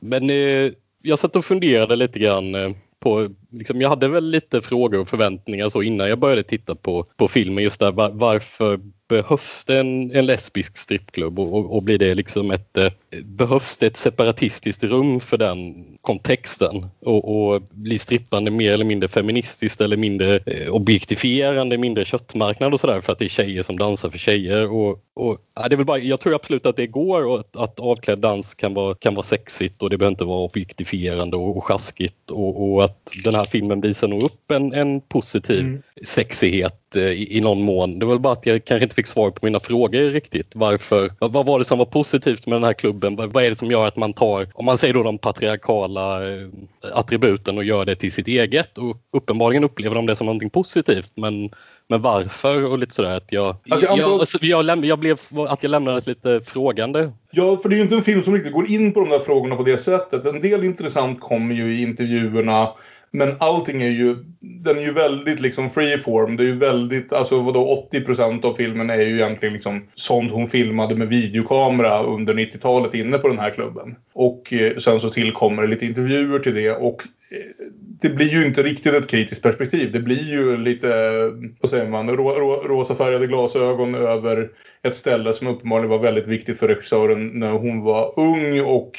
Men 0.00 0.30
eh, 0.30 0.72
jag 1.02 1.18
satt 1.18 1.36
och 1.36 1.44
funderade 1.44 1.96
lite 1.96 2.18
grann 2.18 2.54
eh, 2.54 2.70
på, 3.00 3.28
liksom, 3.50 3.80
jag 3.80 3.88
hade 3.88 4.08
väl 4.08 4.24
lite 4.24 4.60
frågor 4.60 5.00
och 5.00 5.08
förväntningar 5.08 5.68
så 5.68 5.82
innan 5.82 6.08
jag 6.08 6.18
började 6.18 6.42
titta 6.42 6.74
på, 6.74 7.04
på 7.16 7.28
filmen. 7.28 7.64
Just 7.64 7.80
där 7.80 7.92
var, 7.92 8.10
varför 8.10 8.80
behövs 9.08 9.64
det 9.64 9.78
en, 9.78 10.10
en 10.10 10.26
lesbisk 10.26 10.76
strippklubb 10.76 11.38
och, 11.38 11.54
och, 11.54 11.76
och 11.76 11.82
blir 11.82 11.98
det 11.98 12.14
liksom 12.14 12.50
ett, 12.50 12.76
eh, 12.76 12.92
behövs 13.24 13.78
det 13.78 13.86
ett 13.86 13.96
separatistiskt 13.96 14.84
rum 14.84 15.20
för 15.20 15.36
den 15.36 15.84
kontexten? 16.00 16.86
Och, 17.00 17.52
och 17.52 17.62
blir 17.70 17.98
strippande 17.98 18.50
mer 18.50 18.72
eller 18.72 18.84
mindre 18.84 19.08
feministiskt 19.08 19.80
eller 19.80 19.96
mindre 19.96 20.40
eh, 20.46 20.68
objektifierande, 20.70 21.78
mindre 21.78 22.04
köttmarknad 22.04 22.74
och 22.74 22.80
sådär 22.80 23.00
för 23.00 23.12
att 23.12 23.18
det 23.18 23.24
är 23.24 23.28
tjejer 23.28 23.62
som 23.62 23.78
dansar 23.78 24.10
för 24.10 24.18
tjejer? 24.18 24.72
Och, 24.72 25.00
och 25.14 25.38
ja, 25.54 25.68
det 25.68 25.74
är 25.74 25.76
väl 25.76 25.86
bara, 25.86 25.98
jag 25.98 26.20
tror 26.20 26.34
absolut 26.34 26.66
att 26.66 26.76
det 26.76 26.86
går 26.86 27.26
och 27.26 27.40
att, 27.40 27.56
att 27.56 27.80
avklädd 27.80 28.18
dans 28.18 28.54
kan 28.54 28.74
vara, 28.74 28.94
kan 28.94 29.14
vara 29.14 29.24
sexigt 29.24 29.82
och 29.82 29.90
det 29.90 29.98
behöver 29.98 30.12
inte 30.12 30.24
vara 30.24 30.44
objektifierande 30.44 31.36
och, 31.36 31.56
och 31.56 31.64
sjaskigt. 31.64 32.30
Och, 32.30 32.72
och 32.72 32.84
att 32.84 33.12
den 33.24 33.34
här 33.34 33.44
filmen 33.44 33.80
visar 33.80 34.08
nog 34.08 34.22
upp 34.22 34.50
en, 34.50 34.72
en 34.72 35.00
positiv 35.00 35.82
sexighet 36.04 36.96
eh, 36.96 37.02
i, 37.02 37.36
i 37.36 37.40
någon 37.40 37.62
mån. 37.62 37.98
Det 37.98 38.06
var 38.06 38.12
väl 38.12 38.22
bara 38.22 38.32
att 38.32 38.46
jag 38.46 38.64
kanske 38.64 38.84
inte 38.84 38.94
fick 38.98 39.06
svar 39.06 39.30
på 39.30 39.46
mina 39.46 39.60
frågor 39.60 40.10
riktigt. 40.10 40.52
Varför? 40.54 41.10
Vad, 41.18 41.46
var 41.46 41.58
det 41.58 41.64
som 41.64 41.78
var 41.78 41.86
positivt 41.86 42.46
med 42.46 42.56
den 42.56 42.64
här 42.64 42.72
klubben? 42.72 43.16
Vad, 43.16 43.44
är 43.44 43.50
det 43.50 43.56
som 43.56 43.70
gör 43.70 43.86
att 43.86 43.96
man 43.96 44.12
tar, 44.12 44.46
om 44.54 44.64
man 44.64 44.78
säger 44.78 44.94
då 44.94 45.02
de 45.02 45.18
patriarkala 45.18 46.28
eh, 46.28 46.48
attributen 46.92 47.58
och 47.58 47.64
gör 47.64 47.84
det 47.84 47.94
till 47.94 48.12
sitt 48.12 48.28
eget 48.28 48.78
och 48.78 48.96
uppenbarligen 49.12 49.64
upplever 49.64 49.94
de 49.94 50.06
det 50.06 50.16
som 50.16 50.26
någonting 50.26 50.50
positivt 50.50 51.12
men 51.14 51.50
men 51.90 52.02
varför 52.02 52.64
och 52.64 52.78
lite 52.78 52.94
sådär 52.94 53.16
att 53.16 53.32
jag, 53.32 53.56
Alltså, 53.70 53.86
jag 53.86 53.98
jag, 53.98 54.10
alltså, 54.10 54.38
jag, 54.40 54.64
läm, 54.64 54.84
jag 54.84 54.98
blev, 54.98 55.18
att 55.48 55.62
jag 55.62 55.70
lämnades 55.70 56.06
lite 56.06 56.40
frågande. 56.40 57.12
Ja, 57.30 57.56
för 57.56 57.68
det 57.68 57.74
är 57.74 57.76
ju 57.76 57.82
inte 57.82 57.94
en 57.94 58.02
film 58.02 58.22
som 58.22 58.34
riktigt 58.34 58.52
går 58.52 58.70
in 58.70 58.92
på 58.92 59.00
de 59.00 59.08
där 59.10 59.18
frågorna 59.18 59.56
på 59.56 59.62
det 59.62 59.78
sättet. 59.78 60.24
En 60.24 60.40
del 60.40 60.64
intressant 60.64 61.20
kommer 61.20 61.54
ju 61.54 61.74
i 61.74 61.82
intervjuerna. 61.82 62.68
Men 63.10 63.36
allting 63.38 63.82
är 63.82 63.90
ju, 63.90 64.16
den 64.40 64.78
är 64.78 64.82
ju 64.82 64.92
väldigt 64.92 65.40
liksom 65.40 65.70
freeform. 65.70 66.36
Det 66.36 66.42
är 66.42 66.46
ju 66.46 66.58
väldigt, 66.58 67.12
alltså 67.12 67.40
vadå 67.40 67.88
80% 67.92 68.44
av 68.44 68.54
filmen 68.54 68.90
är 68.90 69.02
ju 69.02 69.14
egentligen 69.14 69.52
liksom 69.52 69.86
sånt 69.94 70.32
hon 70.32 70.48
filmade 70.48 70.96
med 70.96 71.08
videokamera 71.08 72.02
under 72.02 72.34
90-talet 72.34 72.94
inne 72.94 73.18
på 73.18 73.28
den 73.28 73.38
här 73.38 73.50
klubben. 73.50 73.96
Och 74.12 74.52
eh, 74.52 74.76
sen 74.76 75.00
så 75.00 75.08
tillkommer 75.08 75.62
det 75.62 75.68
lite 75.68 75.86
intervjuer 75.86 76.38
till 76.38 76.54
det 76.54 76.70
och 76.70 77.02
eh, 77.02 77.74
det 78.00 78.08
blir 78.08 78.28
ju 78.28 78.46
inte 78.46 78.62
riktigt 78.62 78.94
ett 78.94 79.10
kritiskt 79.10 79.42
perspektiv. 79.42 79.92
Det 79.92 80.00
blir 80.00 80.30
ju 80.30 80.56
lite, 80.56 80.88
eh, 80.88 81.50
vad 81.60 81.70
säger 81.70 81.88
man, 81.88 82.10
rå, 82.10 82.30
rå, 82.64 83.26
glasögon 83.26 83.94
över 83.94 84.50
ett 84.82 84.94
ställe 84.94 85.32
som 85.32 85.46
uppenbarligen 85.46 85.90
var 85.90 85.98
väldigt 85.98 86.26
viktigt 86.26 86.58
för 86.58 86.68
regissören 86.68 87.30
när 87.34 87.52
hon 87.52 87.80
var 87.82 88.18
ung 88.18 88.60
och 88.60 88.92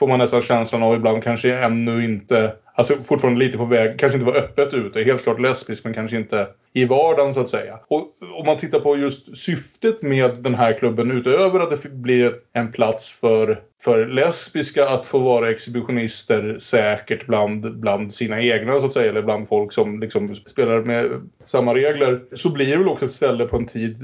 får 0.00 0.08
man 0.08 0.18
nästan 0.18 0.42
känslan 0.42 0.82
av 0.82 0.94
ibland 0.94 1.22
kanske 1.22 1.58
ännu 1.58 2.04
inte, 2.04 2.52
alltså 2.74 2.96
fortfarande 3.04 3.40
lite 3.40 3.58
på 3.58 3.64
väg, 3.64 3.98
kanske 3.98 4.18
inte 4.18 4.32
var 4.32 4.38
öppet 4.38 4.74
ute, 4.74 5.02
helt 5.02 5.22
klart 5.22 5.40
lesbisk 5.40 5.84
men 5.84 5.94
kanske 5.94 6.16
inte 6.16 6.46
i 6.72 6.84
vardagen 6.84 7.34
så 7.34 7.40
att 7.40 7.48
säga. 7.48 7.78
Och 7.88 8.08
om 8.34 8.46
man 8.46 8.56
tittar 8.56 8.80
på 8.80 8.96
just 8.96 9.36
syftet 9.36 10.02
med 10.02 10.42
den 10.42 10.54
här 10.54 10.72
klubben 10.72 11.10
utöver 11.10 11.60
att 11.60 11.82
det 11.82 11.88
blir 11.88 12.34
en 12.52 12.72
plats 12.72 13.12
för, 13.12 13.60
för 13.82 14.06
lesbiska 14.06 14.88
att 14.88 15.06
få 15.06 15.18
vara 15.18 15.50
exhibitionister 15.50 16.58
säkert 16.58 17.26
bland, 17.26 17.80
bland 17.80 18.12
sina 18.12 18.40
egna 18.40 18.80
så 18.80 18.86
att 18.86 18.92
säga, 18.92 19.10
eller 19.10 19.22
bland 19.22 19.48
folk 19.48 19.72
som 19.72 20.00
liksom 20.00 20.34
spelar 20.34 20.80
med 20.82 21.30
samma 21.46 21.74
regler, 21.74 22.20
så 22.32 22.50
blir 22.50 22.66
det 22.66 22.76
väl 22.76 22.88
också 22.88 23.04
ett 23.04 23.10
ställe 23.10 23.44
på 23.44 23.56
en 23.56 23.66
tid 23.66 23.96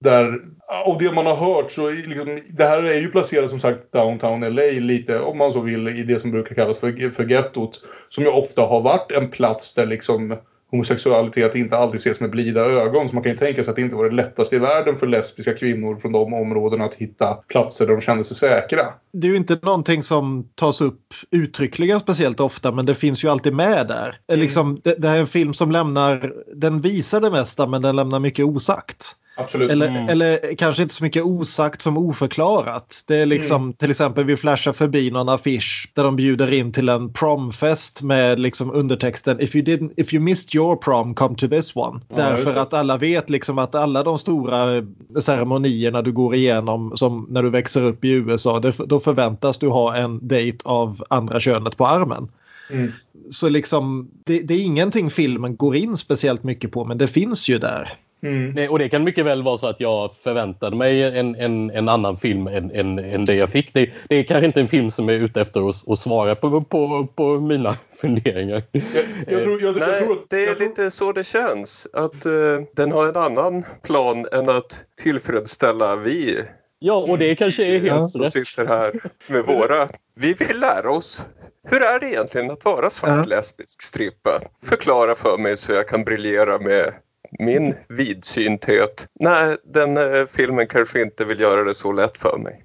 där, 0.00 0.40
av 0.86 0.98
det 0.98 1.12
man 1.12 1.26
har 1.26 1.36
hört 1.36 1.70
så 1.70 1.90
liksom, 1.90 2.40
det 2.48 2.64
här 2.64 2.82
är 2.82 3.00
ju 3.00 3.10
placerat 3.10 3.50
som 3.50 3.60
sagt 3.60 3.92
downtown 3.92 4.40
LA 4.40 4.62
lite, 4.62 5.18
om 5.18 5.38
man 5.38 5.52
så 5.52 5.60
vill, 5.60 5.88
i 5.88 6.02
det 6.02 6.20
som 6.20 6.30
brukar 6.30 6.54
kallas 6.54 6.80
för, 6.80 7.10
för 7.10 7.24
gettot, 7.24 7.80
som 8.14 8.24
ju 8.24 8.30
ofta 8.30 8.62
har 8.62 8.80
varit 8.80 9.12
en 9.12 9.30
plats 9.30 9.74
där 9.74 9.86
liksom 9.86 10.36
homosexualitet 10.70 11.54
inte 11.54 11.76
alltid 11.76 12.00
ses 12.00 12.20
med 12.20 12.30
blida 12.30 12.60
ögon. 12.60 13.08
Så 13.08 13.14
man 13.14 13.22
kan 13.22 13.32
ju 13.32 13.38
tänka 13.38 13.62
sig 13.62 13.70
att 13.70 13.76
det 13.76 13.82
inte 13.82 13.96
var 13.96 14.04
det 14.04 14.16
lättaste 14.16 14.56
i 14.56 14.58
världen 14.58 14.96
för 14.96 15.06
lesbiska 15.06 15.54
kvinnor 15.54 15.96
från 15.96 16.12
de 16.12 16.34
områdena 16.34 16.84
att 16.84 16.94
hitta 16.94 17.34
platser 17.34 17.86
där 17.86 17.92
de 17.92 18.00
kände 18.00 18.24
sig 18.24 18.36
säkra. 18.36 18.82
Det 19.12 19.26
är 19.26 19.30
ju 19.30 19.36
inte 19.36 19.58
någonting 19.62 20.02
som 20.02 20.48
tas 20.54 20.80
upp 20.80 21.14
uttryckligen 21.30 22.00
speciellt 22.00 22.40
ofta 22.40 22.72
men 22.72 22.86
det 22.86 22.94
finns 22.94 23.24
ju 23.24 23.28
alltid 23.28 23.54
med 23.54 23.88
där. 23.88 24.18
Mm. 24.28 24.40
Liksom, 24.40 24.80
det, 24.84 24.94
det 24.98 25.08
här 25.08 25.16
är 25.16 25.20
en 25.20 25.26
film 25.26 25.54
som 25.54 25.70
lämnar, 25.70 26.32
den 26.54 26.80
visar 26.80 27.20
det 27.20 27.30
mesta 27.30 27.66
men 27.66 27.82
den 27.82 27.96
lämnar 27.96 28.20
mycket 28.20 28.44
osagt. 28.44 29.16
Absolut. 29.42 29.70
Eller, 29.70 30.08
eller 30.10 30.54
kanske 30.56 30.82
inte 30.82 30.94
så 30.94 31.04
mycket 31.04 31.22
osagt 31.22 31.82
som 31.82 31.96
oförklarat. 31.96 33.04
Det 33.06 33.16
är 33.16 33.26
liksom 33.26 33.72
till 33.72 33.90
exempel 33.90 34.24
vi 34.24 34.36
flashar 34.36 34.72
förbi 34.72 35.10
någon 35.10 35.28
affisch 35.28 35.90
där 35.94 36.04
de 36.04 36.16
bjuder 36.16 36.52
in 36.52 36.72
till 36.72 36.88
en 36.88 37.12
promfest 37.12 38.02
med 38.02 38.38
liksom 38.38 38.70
undertexten 38.74 39.40
If 39.40 39.56
you, 39.56 39.64
didn't, 39.64 39.92
if 39.96 40.14
you 40.14 40.22
missed 40.22 40.54
your 40.54 40.76
prom 40.76 41.14
come 41.14 41.34
to 41.34 41.48
this 41.48 41.76
one. 41.76 42.00
just 42.00 42.16
Därför 42.16 42.56
att 42.56 42.74
alla 42.74 42.96
vet 42.96 43.30
liksom 43.30 43.58
att 43.58 43.74
alla 43.74 44.02
de 44.02 44.18
stora 44.18 44.86
ceremonierna 45.20 46.02
du 46.02 46.12
går 46.12 46.34
igenom 46.34 46.96
som 46.96 47.26
när 47.30 47.42
du 47.42 47.50
växer 47.50 47.84
upp 47.84 48.04
i 48.04 48.10
USA 48.10 48.60
det, 48.60 48.72
då 48.86 49.00
förväntas 49.00 49.58
du 49.58 49.68
ha 49.68 49.96
en 49.96 50.28
dejt 50.28 50.58
av 50.64 51.04
andra 51.10 51.40
könet 51.40 51.76
på 51.76 51.86
armen. 51.86 52.28
Mm. 52.70 52.92
Så 53.30 53.48
liksom 53.48 54.10
det, 54.24 54.40
det 54.40 54.54
är 54.54 54.60
ingenting 54.60 55.10
filmen 55.10 55.56
går 55.56 55.76
in 55.76 55.96
speciellt 55.96 56.42
mycket 56.42 56.72
på 56.72 56.84
men 56.84 56.98
det 56.98 57.08
finns 57.08 57.48
ju 57.48 57.58
där. 57.58 57.98
Mm. 58.22 58.50
Nej, 58.50 58.68
Och 58.68 58.78
det 58.78 58.88
kan 58.88 59.04
mycket 59.04 59.24
väl 59.26 59.42
vara 59.42 59.58
så 59.58 59.66
att 59.66 59.80
jag 59.80 60.16
förväntade 60.16 60.76
mig 60.76 61.02
en, 61.18 61.34
en, 61.34 61.70
en 61.70 61.88
annan 61.88 62.16
film 62.16 62.46
än, 62.46 62.70
än, 62.70 62.98
än 62.98 63.24
det 63.24 63.34
jag 63.34 63.50
fick. 63.50 63.74
Det, 63.74 63.90
det 64.08 64.16
är 64.16 64.22
kanske 64.24 64.46
inte 64.46 64.60
en 64.60 64.68
film 64.68 64.90
som 64.90 65.08
är 65.08 65.12
ute 65.12 65.40
efter 65.40 65.68
att, 65.70 65.88
att 65.88 65.98
svara 65.98 66.34
på, 66.34 66.60
på, 66.60 67.06
på 67.14 67.36
mina 67.40 67.76
funderingar. 68.00 68.62
Jag, 68.72 68.82
jag, 69.28 69.42
tror, 69.42 69.62
jag, 69.62 69.76
jag 69.76 69.88
Nej, 69.88 70.00
tror 70.02 70.12
att, 70.18 70.30
det 70.30 70.36
är 70.42 70.46
jag 70.46 70.56
tror, 70.56 70.68
lite 70.68 70.90
så 70.90 71.12
det 71.12 71.24
känns. 71.24 71.86
Att 71.92 72.24
eh, 72.26 72.32
den 72.76 72.92
har 72.92 73.08
en 73.08 73.16
annan 73.16 73.64
plan 73.82 74.26
än 74.32 74.48
att 74.48 74.84
tillfredsställa 75.02 75.96
vi 75.96 76.38
Ja, 76.84 76.94
och 76.94 77.18
det 77.18 77.34
kanske 77.34 77.64
är 77.64 77.78
helt 77.78 78.10
som 78.10 78.22
rätt. 78.22 78.32
sitter 78.32 78.66
här 78.66 78.92
med 79.26 79.44
våra. 79.44 79.88
Vi 80.14 80.32
vill 80.32 80.60
lära 80.60 80.90
oss. 80.90 81.24
Hur 81.70 81.82
är 81.82 82.00
det 82.00 82.06
egentligen 82.06 82.50
att 82.50 82.64
vara 82.64 82.90
svart 82.90 83.10
Ja. 83.10 83.24
lesbisk 83.24 83.82
strippa? 83.82 84.30
Förklara 84.64 85.14
för 85.14 85.38
mig 85.38 85.56
så 85.56 85.72
jag 85.72 85.88
kan 85.88 86.04
briljera 86.04 86.58
med 86.58 86.92
min 87.38 87.74
vidsynthet. 87.88 89.08
Nej, 89.20 89.56
den 89.64 89.96
eh, 89.96 90.26
filmen 90.36 90.66
kanske 90.66 91.02
inte 91.02 91.24
vill 91.24 91.40
göra 91.40 91.64
det 91.64 91.74
så 91.74 91.92
lätt 91.92 92.18
för 92.18 92.38
mig. 92.38 92.64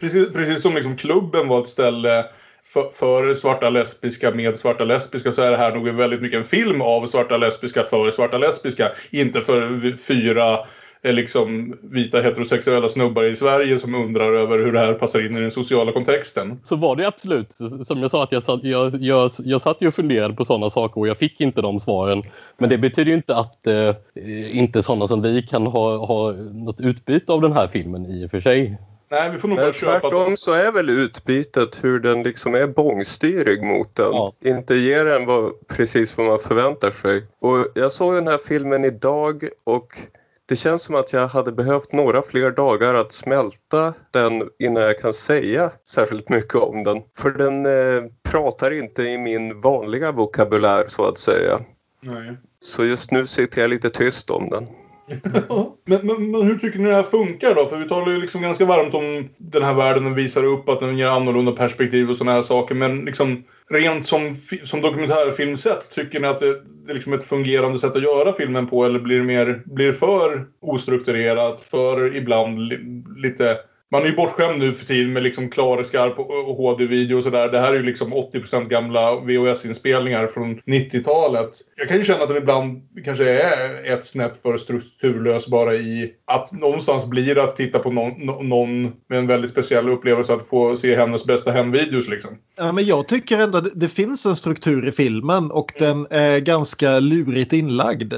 precis, 0.00 0.32
precis 0.32 0.62
som 0.62 0.74
liksom 0.74 0.96
klubben 0.96 1.48
var 1.48 1.62
ett 1.62 1.68
ställe 1.68 2.24
för, 2.72 2.90
för 2.90 3.34
svarta 3.34 3.70
lesbiska 3.70 4.30
med 4.34 4.58
svarta 4.58 4.84
lesbiska 4.84 5.32
så 5.32 5.42
är 5.42 5.50
det 5.50 5.56
här 5.56 5.74
nog 5.74 5.88
väldigt 5.88 6.22
mycket 6.22 6.38
en 6.38 6.44
film 6.44 6.80
av 6.80 7.06
svarta 7.06 7.36
lesbiska 7.36 7.82
för 7.82 8.10
svarta 8.10 8.38
lesbiska. 8.38 8.92
Inte 9.10 9.40
för 9.40 9.96
fyra 9.96 10.58
eh, 11.04 11.12
liksom 11.14 11.78
vita 11.82 12.20
heterosexuella 12.20 12.88
snubbar 12.88 13.24
i 13.24 13.36
Sverige 13.36 13.78
som 13.78 13.94
undrar 13.94 14.32
över 14.32 14.58
hur 14.58 14.72
det 14.72 14.78
här 14.78 14.94
passar 14.94 15.26
in 15.26 15.36
i 15.36 15.40
den 15.40 15.50
sociala 15.50 15.92
kontexten. 15.92 16.60
Så 16.64 16.76
var 16.76 16.96
det 16.96 17.06
absolut. 17.06 17.52
Som 17.84 18.00
jag 18.00 18.10
sa, 18.10 18.22
att 18.22 18.32
jag 18.32 18.42
satt, 18.42 18.64
jag, 18.64 19.02
jag, 19.02 19.30
jag 19.38 19.62
satt 19.62 19.76
ju 19.80 19.88
och 19.88 19.94
funderade 19.94 20.34
på 20.34 20.44
sådana 20.44 20.70
saker 20.70 21.00
och 21.00 21.08
jag 21.08 21.18
fick 21.18 21.40
inte 21.40 21.62
de 21.62 21.80
svaren. 21.80 22.22
Men 22.58 22.70
det 22.70 22.78
betyder 22.78 23.10
ju 23.10 23.16
inte 23.16 23.36
att 23.36 23.66
eh, 23.66 23.94
inte 24.52 24.82
sådana 24.82 25.08
som 25.08 25.22
vi 25.22 25.42
kan 25.42 25.66
ha, 25.66 26.06
ha 26.06 26.32
något 26.32 26.80
utbyte 26.80 27.32
av 27.32 27.40
den 27.40 27.52
här 27.52 27.68
filmen 27.68 28.06
i 28.06 28.26
och 28.26 28.30
för 28.30 28.40
sig. 28.40 28.78
Nej, 29.10 29.30
vi 29.30 29.38
får 29.38 29.48
nog 29.48 29.58
Nej, 29.58 29.72
tvärtom 29.72 30.36
så 30.36 30.52
är 30.52 30.72
väl 30.72 30.90
utbytet 30.90 31.84
hur 31.84 32.00
den 32.00 32.22
liksom 32.22 32.54
är 32.54 32.66
bångstyrig 32.66 33.62
mot 33.64 33.96
den. 33.96 34.10
Ja. 34.12 34.32
Inte 34.44 34.74
ger 34.74 35.04
den 35.04 35.26
vad, 35.26 35.52
precis 35.76 36.16
vad 36.16 36.26
man 36.26 36.38
förväntar 36.38 36.90
sig. 36.90 37.26
Och 37.40 37.66
jag 37.74 37.92
såg 37.92 38.14
den 38.14 38.28
här 38.28 38.38
filmen 38.38 38.84
idag 38.84 39.44
och 39.64 39.96
det 40.52 40.56
känns 40.56 40.82
som 40.82 40.94
att 40.94 41.12
jag 41.12 41.28
hade 41.28 41.52
behövt 41.52 41.92
några 41.92 42.22
fler 42.22 42.50
dagar 42.50 42.94
att 42.94 43.12
smälta 43.12 43.94
den 44.10 44.48
innan 44.58 44.82
jag 44.82 45.00
kan 45.00 45.14
säga 45.14 45.70
särskilt 45.88 46.28
mycket 46.28 46.54
om 46.54 46.84
den. 46.84 47.02
För 47.16 47.30
den 47.30 47.66
eh, 47.66 48.10
pratar 48.22 48.70
inte 48.70 49.02
i 49.02 49.18
min 49.18 49.60
vanliga 49.60 50.12
vokabulär 50.12 50.84
så 50.88 51.08
att 51.08 51.18
säga. 51.18 51.60
Nej. 52.00 52.36
Så 52.60 52.84
just 52.84 53.10
nu 53.10 53.26
sitter 53.26 53.60
jag 53.60 53.70
lite 53.70 53.90
tyst 53.90 54.30
om 54.30 54.50
den 54.50 54.66
men, 55.84 56.06
men, 56.06 56.30
men 56.30 56.42
hur 56.42 56.54
tycker 56.54 56.78
ni 56.78 56.88
det 56.88 56.94
här 56.94 57.02
funkar 57.02 57.54
då? 57.54 57.66
För 57.66 57.76
vi 57.76 57.88
talar 57.88 58.12
ju 58.12 58.20
liksom 58.20 58.42
ganska 58.42 58.64
varmt 58.64 58.94
om 58.94 59.28
den 59.38 59.62
här 59.62 59.74
världen 59.74 60.04
den 60.04 60.14
visar 60.14 60.44
upp, 60.44 60.68
att 60.68 60.80
den 60.80 60.98
ger 60.98 61.06
annorlunda 61.06 61.52
perspektiv 61.52 62.10
och 62.10 62.16
sådana 62.16 62.32
här 62.32 62.42
saker. 62.42 62.74
Men 62.74 63.04
liksom 63.04 63.44
rent 63.70 64.06
som, 64.06 64.34
som 64.64 64.80
dokumentärfilmsätt, 64.80 65.90
tycker 65.90 66.20
ni 66.20 66.26
att 66.26 66.38
det, 66.38 66.62
det 66.86 66.92
är 66.92 66.94
liksom 66.94 67.12
ett 67.12 67.24
fungerande 67.24 67.78
sätt 67.78 67.96
att 67.96 68.02
göra 68.02 68.32
filmen 68.32 68.66
på? 68.66 68.84
Eller 68.84 68.98
blir 69.00 69.18
det, 69.18 69.24
mer, 69.24 69.62
blir 69.64 69.86
det 69.86 69.92
för 69.92 70.46
ostrukturerat? 70.60 71.62
För 71.62 72.16
ibland 72.16 72.58
li, 72.58 72.78
lite... 73.16 73.56
Man 73.92 74.02
är 74.02 74.06
ju 74.06 74.16
bortskämd 74.16 74.58
nu 74.58 74.72
för 74.72 74.86
tiden 74.86 75.12
med 75.12 75.22
liksom 75.22 75.48
klar, 75.48 75.82
skarp 75.82 76.18
och 76.18 76.56
HD-video 76.56 77.16
och 77.16 77.22
sådär. 77.22 77.48
Det 77.48 77.58
här 77.58 77.72
är 77.72 77.76
ju 77.76 77.82
liksom 77.82 78.14
80% 78.14 78.68
gamla 78.68 79.16
VHS-inspelningar 79.16 80.26
från 80.26 80.60
90-talet. 80.60 81.50
Jag 81.76 81.88
kan 81.88 81.96
ju 81.96 82.04
känna 82.04 82.22
att 82.22 82.28
det 82.28 82.38
ibland 82.38 82.82
kanske 83.04 83.32
är 83.32 83.92
ett 83.92 84.04
snäpp 84.04 84.42
för 84.42 84.56
strukturlös 84.56 85.46
bara 85.46 85.74
i 85.74 86.12
att 86.26 86.52
någonstans 86.52 87.06
blir 87.06 87.34
det 87.34 87.42
att 87.42 87.56
titta 87.56 87.78
på 87.78 87.90
någon, 87.90 88.48
någon 88.48 88.82
med 88.82 89.18
en 89.18 89.26
väldigt 89.26 89.50
speciell 89.50 89.88
upplevelse 89.88 90.34
att 90.34 90.48
få 90.48 90.76
se 90.76 90.96
hennes 90.96 91.24
bästa 91.24 91.52
hemvideos 91.52 92.08
liksom. 92.08 92.30
Ja, 92.56 92.72
men 92.72 92.84
jag 92.84 93.08
tycker 93.08 93.38
ändå 93.38 93.58
att 93.58 93.80
det 93.80 93.88
finns 93.88 94.26
en 94.26 94.36
struktur 94.36 94.88
i 94.88 94.92
filmen 94.92 95.50
och 95.50 95.72
den 95.78 96.06
är 96.10 96.38
ganska 96.38 97.00
lurigt 97.00 97.52
inlagd. 97.52 98.14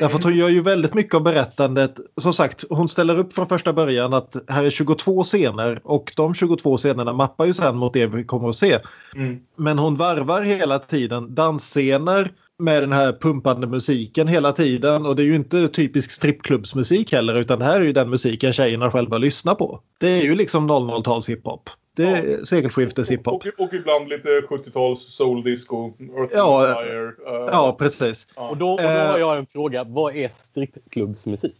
Därför 0.00 0.18
att 0.18 0.24
hon 0.24 0.36
gör 0.36 0.48
ju 0.48 0.62
väldigt 0.62 0.94
mycket 0.94 1.14
av 1.14 1.22
berättandet. 1.22 1.96
Som 2.16 2.32
sagt, 2.32 2.64
hon 2.70 2.88
ställer 2.88 3.18
upp 3.18 3.32
från 3.32 3.46
första 3.46 3.72
början 3.72 4.14
att 4.14 4.36
här 4.48 4.64
är 4.64 4.70
22 4.70 5.22
scener 5.22 5.80
och 5.84 6.12
de 6.16 6.34
22 6.34 6.76
scenerna 6.76 7.12
mappar 7.12 7.44
ju 7.44 7.54
sen 7.54 7.76
mot 7.76 7.92
det 7.92 8.06
vi 8.06 8.24
kommer 8.24 8.48
att 8.48 8.56
se. 8.56 8.78
Mm. 9.16 9.40
Men 9.56 9.78
hon 9.78 9.96
varvar 9.96 10.42
hela 10.42 10.78
tiden 10.78 11.34
dansscener 11.34 12.32
med 12.58 12.82
den 12.82 12.92
här 12.92 13.12
pumpande 13.12 13.66
musiken 13.66 14.28
hela 14.28 14.52
tiden 14.52 15.06
och 15.06 15.16
det 15.16 15.22
är 15.22 15.26
ju 15.26 15.34
inte 15.34 15.68
typisk 15.68 16.10
strippklubbsmusik 16.10 17.12
heller 17.12 17.34
utan 17.34 17.58
det 17.58 17.64
här 17.64 17.80
är 17.80 17.84
ju 17.84 17.92
den 17.92 18.10
musiken 18.10 18.52
tjejerna 18.52 18.90
själva 18.90 19.18
lyssnar 19.18 19.54
på. 19.54 19.80
Det 20.00 20.08
är 20.08 20.22
ju 20.22 20.34
liksom 20.34 20.70
00-tals 20.70 21.28
hiphop. 21.28 21.70
Det 21.96 22.02
är 22.04 22.44
sekelskiftes 22.44 23.10
hiphop. 23.10 23.42
Och, 23.58 23.64
och 23.66 23.74
ibland 23.74 24.08
lite 24.08 24.28
70-tals 24.28 25.00
soul 25.14 25.42
disco, 25.44 25.92
Earth 26.18 26.32
Ja, 26.34 26.76
Fire. 26.84 27.06
eh, 27.08 27.48
Ja, 27.52 27.76
precis. 27.78 28.26
Och 28.34 28.56
då, 28.56 28.70
och 28.72 28.82
då 28.82 28.88
Eh. 28.88 29.10
har 29.10 29.18
jag 29.18 29.38
en 29.38 29.46
fråga. 29.46 29.84
Vad 29.84 30.16
är 30.16 30.28
strippklubbsmusik? 30.28 31.54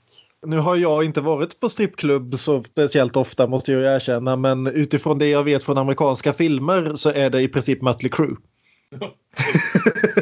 Nu 0.46 0.58
har 0.58 0.76
jag 0.76 1.04
inte 1.04 1.20
varit 1.20 1.60
på 1.60 1.68
strippklubb 1.68 2.34
så 2.38 2.64
speciellt 2.64 3.16
ofta 3.16 3.46
måste 3.46 3.72
jag 3.72 3.94
erkänna 3.96 4.36
men 4.36 4.66
utifrån 4.66 5.18
det 5.18 5.28
jag 5.28 5.44
vet 5.44 5.64
från 5.64 5.78
amerikanska 5.78 6.32
filmer 6.32 6.92
så 6.94 7.10
är 7.10 7.30
det 7.30 7.40
i 7.40 7.48
princip 7.48 7.82
Mötley 7.82 8.10
Crüe. 8.10 8.36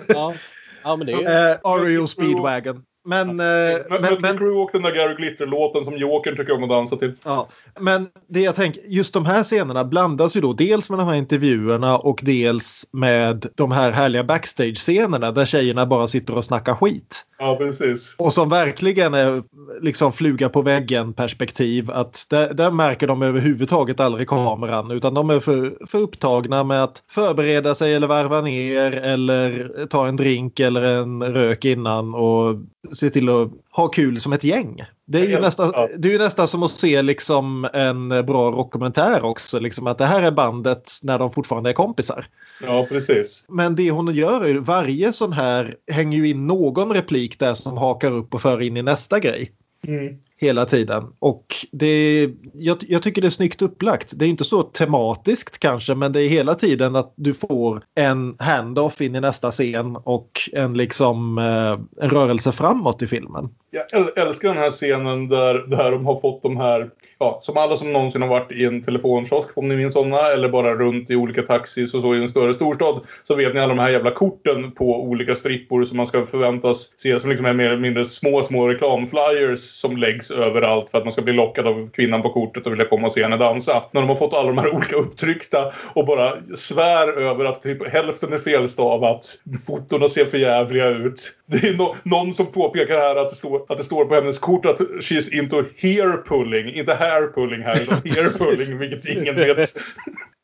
Ja, 0.08 0.34
ja 0.82 0.96
men 0.96 1.06
det 1.06 1.12
är 1.12 1.84
REO 1.84 2.06
Speedwagon. 2.06 2.82
Men, 3.10 3.28
eh, 3.40 3.46
Men, 3.90 4.02
men, 4.02 4.16
men, 4.20 4.38
Crew 4.38 4.62
och 4.62 4.70
den 4.72 4.82
där 4.82 4.94
Gary 4.94 5.14
Glitter-låten 5.14 5.84
som 5.84 5.96
Jokern 5.96 6.36
tycker 6.36 6.52
om 6.52 6.62
att 6.62 6.68
dansa 6.68 6.96
till. 6.96 7.12
ja, 7.24 7.48
men 7.80 8.08
det 8.28 8.40
jag 8.40 8.56
tänker, 8.56 8.82
just 8.86 9.14
de 9.14 9.26
här 9.26 9.42
scenerna 9.42 9.84
blandas 9.84 10.36
ju 10.36 10.40
då 10.40 10.52
dels 10.52 10.90
med 10.90 10.98
de 10.98 11.08
här 11.08 11.14
intervjuerna 11.14 11.98
och 11.98 12.20
dels 12.22 12.86
med 12.92 13.46
de 13.54 13.72
här 13.72 13.90
härliga 13.90 14.24
backstage-scenerna 14.24 15.32
där 15.32 15.46
tjejerna 15.46 15.86
bara 15.86 16.06
sitter 16.06 16.36
och 16.36 16.44
snackar 16.44 16.74
skit. 16.74 17.26
Ja, 17.38 17.56
precis. 17.58 18.16
Och 18.18 18.32
som 18.32 18.48
verkligen 18.48 19.14
är 19.14 19.42
liksom 19.80 20.12
fluga 20.12 20.48
på 20.48 20.62
väggen 20.62 21.12
perspektiv. 21.12 21.90
Att 21.90 22.26
där, 22.30 22.54
där 22.54 22.70
märker 22.70 23.06
de 23.06 23.22
överhuvudtaget 23.22 24.00
aldrig 24.00 24.28
kameran 24.28 24.90
utan 24.90 25.14
de 25.14 25.30
är 25.30 25.40
för, 25.40 25.86
för 25.86 25.98
upptagna 25.98 26.64
med 26.64 26.82
att 26.84 27.02
förbereda 27.10 27.74
sig 27.74 27.94
eller 27.94 28.06
varva 28.06 28.40
ner 28.40 28.92
eller 28.92 29.70
ta 29.86 30.08
en 30.08 30.16
drink 30.16 30.60
eller 30.60 30.82
en 30.82 31.22
rök 31.22 31.64
innan 31.64 32.14
och 32.14 32.56
se 33.00 33.10
till 33.10 33.28
att 33.28 33.50
ha 33.70 33.88
kul 33.88 34.20
som 34.20 34.32
ett 34.32 34.44
gäng. 34.44 34.82
Det 35.04 35.18
är 35.18 35.24
ju 35.24 35.30
Ja, 35.30 35.40
nästan, 35.40 35.70
ja. 35.74 35.88
det 35.98 36.14
är 36.14 36.18
nästan 36.18 36.48
som 36.48 36.62
att 36.62 36.70
se 36.70 37.02
liksom 37.02 37.68
en 37.72 38.08
bra 38.08 38.50
rockkommentär 38.50 39.24
också. 39.24 39.58
Liksom 39.58 39.86
att 39.86 39.98
det 39.98 40.06
här 40.06 40.22
är 40.22 40.30
bandet 40.30 40.90
när 41.02 41.18
de 41.18 41.32
fortfarande 41.32 41.70
är 41.70 41.74
kompisar. 41.74 42.26
Ja, 42.62 42.86
precis. 42.88 43.44
Men 43.48 43.76
det 43.76 43.90
hon 43.90 44.14
gör 44.14 44.44
är 44.44 44.54
varje 44.54 45.12
sån 45.12 45.32
här 45.32 45.76
hänger 45.92 46.18
ju 46.18 46.28
in 46.28 46.46
någon 46.46 46.92
replik 46.92 47.38
där 47.38 47.54
som 47.54 47.76
hakar 47.76 48.12
upp 48.12 48.34
och 48.34 48.42
för 48.42 48.62
in 48.62 48.76
i 48.76 48.82
nästa 48.82 49.18
grej. 49.18 49.52
Mm. 49.86 50.16
Hela 50.40 50.66
tiden. 50.66 51.04
Och 51.18 51.46
det, 51.72 52.30
jag, 52.54 52.78
jag 52.88 53.02
tycker 53.02 53.22
det 53.22 53.28
är 53.28 53.30
snyggt 53.30 53.62
upplagt. 53.62 54.12
Det 54.18 54.24
är 54.24 54.28
inte 54.28 54.44
så 54.44 54.62
tematiskt 54.62 55.58
kanske 55.58 55.94
men 55.94 56.12
det 56.12 56.22
är 56.22 56.28
hela 56.28 56.54
tiden 56.54 56.96
att 56.96 57.12
du 57.16 57.34
får 57.34 57.82
en 57.94 58.36
handoff 58.38 59.00
in 59.00 59.14
i 59.14 59.20
nästa 59.20 59.50
scen 59.50 59.96
och 59.96 60.30
en 60.52 60.74
liksom 60.76 61.38
eh, 61.38 62.04
en 62.04 62.10
rörelse 62.10 62.52
framåt 62.52 63.02
i 63.02 63.06
filmen. 63.06 63.48
Jag 63.70 64.18
älskar 64.18 64.48
den 64.48 64.58
här 64.58 64.70
scenen 64.70 65.28
där, 65.28 65.54
där 65.54 65.90
de 65.90 66.06
har 66.06 66.20
fått 66.20 66.42
de 66.42 66.56
här, 66.56 66.90
ja, 67.18 67.38
som 67.42 67.56
alla 67.56 67.76
som 67.76 67.92
någonsin 67.92 68.22
har 68.22 68.28
varit 68.28 68.52
i 68.52 68.64
en 68.64 68.82
telefonkiosk 68.82 69.48
om 69.54 69.68
ni 69.68 69.76
minns 69.76 69.94
sådana, 69.94 70.18
eller 70.18 70.48
bara 70.48 70.74
runt 70.74 71.10
i 71.10 71.16
olika 71.16 71.42
taxis 71.42 71.94
och 71.94 72.00
så 72.00 72.14
i 72.14 72.18
en 72.18 72.28
större 72.28 72.54
storstad, 72.54 73.00
så 73.24 73.34
vet 73.34 73.54
ni 73.54 73.60
alla 73.60 73.74
de 73.74 73.78
här 73.78 73.90
jävla 73.90 74.10
korten 74.10 74.72
på 74.72 75.02
olika 75.02 75.34
strippor 75.34 75.84
som 75.84 75.96
man 75.96 76.06
ska 76.06 76.26
förväntas 76.26 76.94
se 76.96 77.20
som 77.20 77.30
liksom 77.30 77.46
är 77.46 77.52
mer 77.52 77.66
eller 77.66 77.80
mindre 77.80 78.04
små, 78.04 78.42
små 78.42 78.68
reklamflyers 78.68 79.60
som 79.60 79.96
läggs 79.96 80.29
överallt 80.30 80.90
för 80.90 80.98
att 80.98 81.04
man 81.04 81.12
ska 81.12 81.22
bli 81.22 81.32
lockad 81.32 81.66
av 81.66 81.90
kvinnan 81.90 82.22
på 82.22 82.30
kortet 82.30 82.66
och 82.66 82.72
vilja 82.72 82.84
komma 82.84 83.06
och 83.06 83.12
se 83.12 83.22
henne 83.22 83.36
dansa. 83.36 83.84
När 83.92 84.00
de 84.00 84.08
har 84.08 84.16
fått 84.16 84.34
alla 84.34 84.48
de 84.48 84.58
här 84.58 84.74
olika 84.74 84.96
upptryckta 84.96 85.72
och 85.94 86.06
bara 86.06 86.32
svär 86.56 87.08
över 87.20 87.44
att 87.44 87.62
typ 87.62 87.88
hälften 87.92 88.32
är 88.32 88.38
felstavat, 88.38 89.38
fotona 89.66 90.08
ser 90.08 90.24
för 90.24 90.38
jävliga 90.38 90.88
ut. 90.88 91.32
Det 91.46 91.68
är 91.68 91.74
no 91.74 91.94
någon 92.02 92.32
som 92.32 92.46
påpekar 92.46 92.94
här 92.94 93.16
att 93.16 93.28
det, 93.28 93.34
står, 93.34 93.62
att 93.68 93.78
det 93.78 93.84
står 93.84 94.04
på 94.04 94.14
hennes 94.14 94.38
kort 94.38 94.66
att 94.66 94.80
she's 94.80 95.34
into 95.34 95.56
hair 95.56 96.24
pulling. 96.28 96.74
Inte 96.74 96.94
hair 96.94 97.32
pulling 97.34 97.62
här, 97.62 97.80
utan 97.80 97.98
hair 98.04 98.38
pulling, 98.38 98.78
vilket 98.78 99.06
ingen 99.16 99.36
vet. 99.36 99.74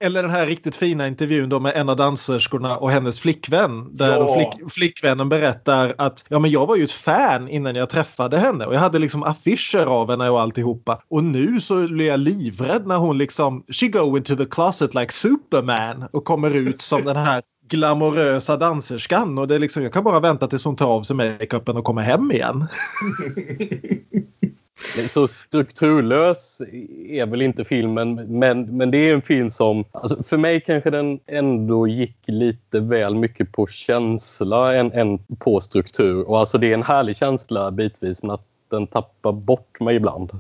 Eller 0.01 0.23
den 0.23 0.31
här 0.31 0.47
riktigt 0.47 0.77
fina 0.77 1.07
intervjun 1.07 1.49
då 1.49 1.61
med 1.61 1.73
en 1.77 1.89
av 1.89 1.97
danserskorna 1.97 2.77
och 2.77 2.91
hennes 2.91 3.21
flickvän. 3.21 3.97
Där 3.97 4.13
Ja. 4.13 4.35
flick, 4.35 4.73
flickvännen 4.73 5.29
berättar 5.29 5.95
att 5.99 6.25
ja, 6.29 6.39
men 6.39 6.51
jag 6.51 6.67
var 6.67 6.77
ju 6.77 6.85
ett 6.85 6.93
fan 6.93 7.49
innan 7.49 7.75
jag 7.77 7.91
träffade 7.91 8.39
henne 8.39 8.67
och 8.67 8.75
jag 8.75 8.81
hade 8.81 8.99
liksom 8.99 9.23
affischer 9.77 9.87
av 9.87 10.11
henne 10.11 10.31
och 10.31 10.41
alltihopa. 10.41 11.03
Och 11.09 11.25
nu 11.25 11.61
så 11.61 11.89
blir 11.89 12.07
jag 12.07 12.21
livrädd 12.21 12.87
när 12.87 12.97
hon 12.97 13.19
liksom 13.19 13.65
she 13.69 13.89
go 13.89 14.17
into 14.17 14.37
the 14.37 14.45
closet 14.45 14.95
like 14.95 15.13
Superman 15.13 16.05
och 16.13 16.25
kommer 16.25 16.57
ut 16.57 16.83
som 16.83 17.05
den 17.05 17.17
här 17.17 17.43
glamorösa 17.69 18.57
danserskan 18.57 19.39
och 19.39 19.49
det 19.49 19.55
är 19.55 19.59
liksom, 19.59 19.83
jag 19.83 19.93
kan 19.93 20.05
bara 20.05 20.21
vänta 20.21 20.47
tills 20.47 20.65
hon 20.65 20.77
tar 20.77 20.87
av 20.87 21.03
sig 21.03 21.17
makeupen 21.17 21.77
och 21.77 21.85
kommer 21.85 22.03
hem 22.03 22.33
igen. 22.33 22.67
Så 25.09 25.29
strukturlös 25.29 26.61
är 27.09 27.27
väl 27.27 27.43
inte 27.43 27.65
filmen, 27.65 28.15
men, 28.39 28.77
men 28.77 28.91
det 28.91 28.99
är 28.99 29.15
en 29.15 29.23
film 29.23 29.51
som... 29.51 29.85
Alltså 29.93 30.23
för 30.23 30.37
mig 30.37 30.61
kanske 30.61 30.91
den 30.91 31.19
ändå 31.27 31.87
gick 31.87 32.17
lite 32.27 32.81
väl 32.81 33.15
mycket 33.15 33.53
på 33.53 33.67
känsla 33.67 34.75
än, 34.75 34.93
än 34.93 35.19
på 35.19 35.61
struktur. 35.61 36.29
Och 36.29 36.39
alltså 36.39 36.59
det 36.59 36.71
är 36.71 36.75
en 36.75 36.83
härlig 36.83 37.17
känsla 37.17 37.71
bitvis, 37.71 38.23
men 38.23 38.31
att 38.31 38.45
den 38.77 38.87
tappar 38.87 39.33
bort 39.33 39.81
mig 39.81 39.97
ibland. 39.97 40.31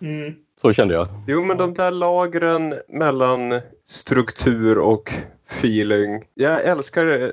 Mm. 0.00 0.34
Så 0.62 0.72
kände 0.72 0.94
jag. 0.94 1.06
Jo, 1.26 1.44
men 1.44 1.56
de 1.56 1.74
där 1.74 1.90
lagren 1.90 2.74
mellan 2.88 3.60
struktur 3.84 4.78
och 4.78 5.12
feeling. 5.50 6.24
Jag 6.34 6.64
älskar 6.64 7.32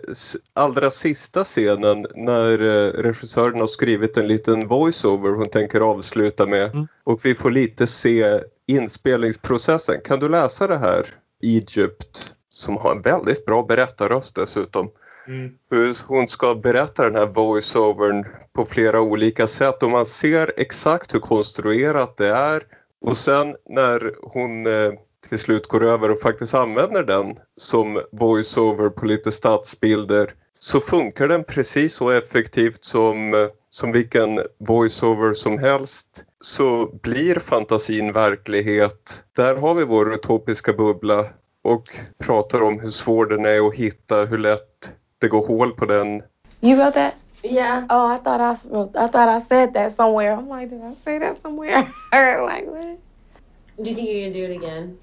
allra 0.53 0.91
sista 0.91 1.43
scenen 1.43 2.07
när 2.15 2.51
eh, 2.51 2.91
regissören 2.91 3.59
har 3.59 3.67
skrivit 3.67 4.17
en 4.17 4.27
liten 4.27 4.67
voiceover 4.67 5.29
hon 5.29 5.49
tänker 5.49 5.81
avsluta 5.81 6.45
med. 6.45 6.71
Mm. 6.71 6.87
Och 7.03 7.25
vi 7.25 7.35
får 7.35 7.51
lite 7.51 7.87
se 7.87 8.39
inspelningsprocessen. 8.67 10.01
Kan 10.05 10.19
du 10.19 10.29
läsa 10.29 10.67
det 10.67 10.77
här? 10.77 11.05
Egypt, 11.43 12.33
som 12.49 12.77
har 12.77 12.91
en 12.91 13.01
väldigt 13.01 13.45
bra 13.45 13.63
berättarröst 13.63 14.35
dessutom. 14.35 14.89
Mm. 15.27 15.51
Hur 15.71 15.97
hon 16.07 16.27
ska 16.27 16.55
berätta 16.55 17.03
den 17.03 17.15
här 17.15 17.27
voiceovern 17.27 18.25
på 18.53 18.65
flera 18.65 19.01
olika 19.01 19.47
sätt 19.47 19.83
och 19.83 19.89
man 19.89 20.05
ser 20.05 20.51
exakt 20.57 21.13
hur 21.13 21.19
konstruerat 21.19 22.17
det 22.17 22.27
är. 22.27 22.63
Och 23.01 23.17
sen 23.17 23.55
när 23.69 24.13
hon 24.21 24.67
eh, 24.67 24.93
till 25.29 25.39
slut 25.39 25.67
går 25.67 25.83
över 25.83 26.11
och 26.11 26.19
faktiskt 26.19 26.53
använder 26.53 27.03
den 27.03 27.39
som 27.57 28.01
voiceover 28.11 28.89
på 28.89 29.05
lite 29.05 29.31
stadsbilder 29.31 30.33
så 30.59 30.79
funkar 30.79 31.27
den 31.27 31.43
precis 31.43 31.95
så 31.95 32.09
effektivt 32.09 32.83
som, 32.83 33.33
eh, 33.33 33.47
som 33.69 33.91
vilken 33.91 34.39
voiceover 34.57 35.33
som 35.33 35.59
helst 35.59 36.07
så 36.41 36.89
blir 37.01 37.39
fantasin 37.39 38.11
verklighet. 38.11 39.25
Där 39.35 39.55
har 39.55 39.75
vi 39.75 39.83
vår 39.83 40.13
utopiska 40.13 40.73
bubbla 40.73 41.25
och 41.63 41.83
pratar 42.17 42.61
om 42.61 42.79
hur 42.79 42.89
svår 42.89 43.25
den 43.25 43.45
är 43.45 43.67
att 43.67 43.75
hitta, 43.75 44.25
hur 44.25 44.37
lätt 44.37 44.93
det 45.21 45.27
går 45.27 45.47
hål 45.47 45.75
på 45.75 45.85
den. 45.85 46.21
You 46.61 46.75
wrote 46.75 46.93
that? 46.93 47.13
Yeah. 47.43 47.83
Oh, 47.89 48.07
I 48.07 48.17
thought 48.17 48.41
I 48.41 48.55
wrote. 48.69 48.95
I 48.95 49.07
thought 49.07 49.29
I 49.29 49.39
said 49.39 49.73
that 49.73 49.91
somewhere. 49.91 50.33
I'm 50.33 50.49
like, 50.49 50.69
did 50.69 50.81
I 50.81 50.93
say 50.95 51.19
that 51.19 51.37
somewhere? 51.37 51.87
like 52.13 52.65
what? 52.65 52.99
Do 53.77 53.89
you 53.89 53.95
think 53.95 54.09
you 54.09 54.23
can 54.23 54.33
do 54.33 54.43
it 54.43 54.55
again? 54.55 54.97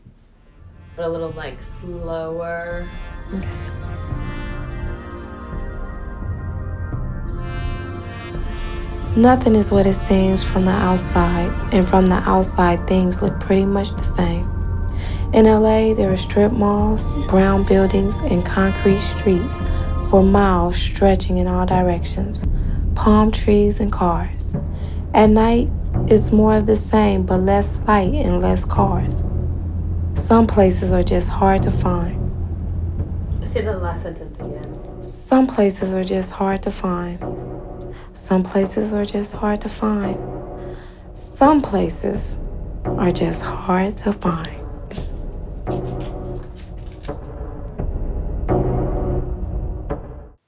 But 0.96 1.04
a 1.04 1.08
little 1.08 1.30
like 1.30 1.58
slower. 1.80 2.88
Okay. 3.34 3.48
Nothing 9.16 9.56
is 9.56 9.70
what 9.70 9.86
it 9.86 9.92
seems 9.92 10.42
from 10.42 10.64
the 10.64 10.72
outside, 10.72 11.52
and 11.70 11.86
from 11.86 12.06
the 12.06 12.22
outside, 12.26 12.86
things 12.86 13.20
look 13.20 13.38
pretty 13.40 13.66
much 13.66 13.90
the 13.90 14.04
same. 14.04 14.48
In 15.34 15.44
LA, 15.44 15.92
there 15.92 16.10
are 16.10 16.16
strip 16.16 16.52
malls, 16.52 17.26
brown 17.26 17.62
buildings, 17.64 18.20
and 18.20 18.44
concrete 18.44 19.00
streets 19.00 19.60
for 20.12 20.22
miles 20.22 20.76
stretching 20.76 21.38
in 21.38 21.46
all 21.46 21.64
directions, 21.64 22.44
palm 22.94 23.32
trees 23.32 23.80
and 23.80 23.90
cars. 23.90 24.54
At 25.14 25.30
night, 25.30 25.70
it's 26.06 26.30
more 26.30 26.54
of 26.54 26.66
the 26.66 26.76
same, 26.76 27.22
but 27.22 27.38
less 27.38 27.80
light 27.88 28.12
and 28.12 28.42
less 28.42 28.62
cars. 28.62 29.24
Some 30.12 30.46
places 30.46 30.92
are 30.92 31.02
just 31.02 31.30
hard 31.30 31.62
to 31.62 31.70
find. 31.70 32.18
Say 33.42 33.62
the 33.62 33.78
last 33.78 34.02
sentence 34.02 34.38
again. 34.38 35.02
Some 35.02 35.46
places 35.46 35.94
are 35.94 36.04
just 36.04 36.30
hard 36.30 36.62
to 36.64 36.70
find. 36.70 37.18
Some 38.12 38.42
places 38.42 38.92
are 38.92 39.06
just 39.06 39.32
hard 39.32 39.62
to 39.62 39.70
find. 39.70 40.18
Some 41.14 41.62
places 41.62 42.36
are 42.84 43.10
just 43.10 43.40
hard 43.40 43.96
to 43.96 44.12
find. 44.12 44.62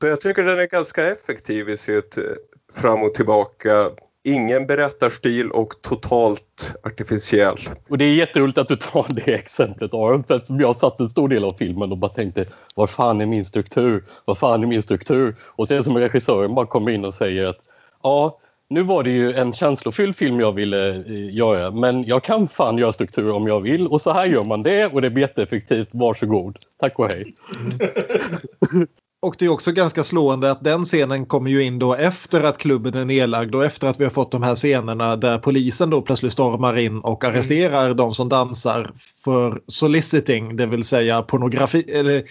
Så 0.04 0.08
jag 0.08 0.20
tycker 0.20 0.44
den 0.44 0.58
är 0.58 0.66
ganska 0.66 1.08
effektiv 1.08 1.68
i 1.68 1.76
sitt 1.76 2.18
eh, 2.18 2.24
fram 2.72 3.02
och 3.02 3.14
tillbaka. 3.14 3.90
Ingen 4.24 4.66
berättarstil 4.66 5.50
och 5.50 5.82
totalt 5.82 6.74
artificiell. 6.82 7.58
Och 7.88 7.98
det 7.98 8.04
är 8.04 8.14
jätteroligt 8.14 8.58
att 8.58 8.68
du 8.68 8.76
tar 8.76 9.06
det 9.08 9.34
exemplet 9.34 9.94
Aron, 9.94 10.24
för 10.24 10.36
eftersom 10.36 10.60
jag 10.60 10.76
satt 10.76 11.00
en 11.00 11.08
stor 11.08 11.28
del 11.28 11.44
av 11.44 11.50
filmen 11.58 11.92
och 11.92 11.98
bara 11.98 12.10
tänkte 12.10 12.44
vad 12.74 12.90
fan 12.90 13.20
är 13.20 13.26
min 13.26 13.44
struktur? 13.44 14.04
Vad 14.24 14.38
fan 14.38 14.62
är 14.62 14.66
min 14.66 14.82
struktur? 14.82 15.34
Och 15.40 15.68
sen 15.68 15.84
som 15.84 15.98
regissören 15.98 16.54
bara 16.54 16.66
kommer 16.66 16.90
in 16.90 17.04
och 17.04 17.14
säger 17.14 17.46
att 17.46 17.60
ja, 18.02 18.38
nu 18.68 18.82
var 18.82 19.02
det 19.02 19.10
ju 19.10 19.32
en 19.32 19.52
känslofylld 19.52 20.16
film 20.16 20.40
jag 20.40 20.52
ville 20.52 20.90
eh, 20.90 21.34
göra 21.34 21.70
men 21.70 22.04
jag 22.04 22.24
kan 22.24 22.48
fan 22.48 22.78
göra 22.78 22.92
struktur 22.92 23.30
om 23.30 23.46
jag 23.46 23.60
vill 23.60 23.86
och 23.86 24.00
så 24.00 24.12
här 24.12 24.26
gör 24.26 24.44
man 24.44 24.62
det 24.62 24.86
och 24.86 25.02
det 25.02 25.10
blir 25.10 25.22
jätteeffektivt. 25.22 25.88
Varsågod. 25.92 26.58
Tack 26.78 26.98
och 26.98 27.08
hej. 27.08 27.34
Och 29.24 29.36
det 29.38 29.44
är 29.44 29.48
också 29.48 29.72
ganska 29.72 30.04
slående 30.04 30.50
att 30.50 30.64
den 30.64 30.84
scenen 30.84 31.26
kommer 31.26 31.50
ju 31.50 31.62
in 31.64 31.78
då 31.78 31.94
efter 31.94 32.44
att 32.44 32.58
klubben 32.58 32.94
är 32.94 33.04
nedlagd 33.04 33.54
och 33.54 33.64
efter 33.64 33.88
att 33.88 34.00
vi 34.00 34.04
har 34.04 34.10
fått 34.10 34.30
de 34.32 34.42
här 34.42 34.54
scenerna 34.54 35.16
där 35.16 35.38
polisen 35.38 35.90
då 35.90 36.02
plötsligt 36.02 36.32
stormar 36.32 36.76
in 36.78 36.98
och 36.98 37.24
arresterar 37.24 37.94
de 37.94 38.14
som 38.14 38.28
dansar 38.28 38.92
för 39.24 39.60
soliciting, 39.66 40.56
det 40.56 40.66
vill 40.66 40.84
säga 40.84 41.22
pornografi, 41.22 41.84
eller 41.88 42.22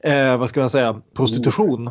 eh, 0.00 0.36
vad 0.36 0.48
ska 0.50 0.60
man 0.60 0.70
säga, 0.70 0.96
prostitution. 1.16 1.90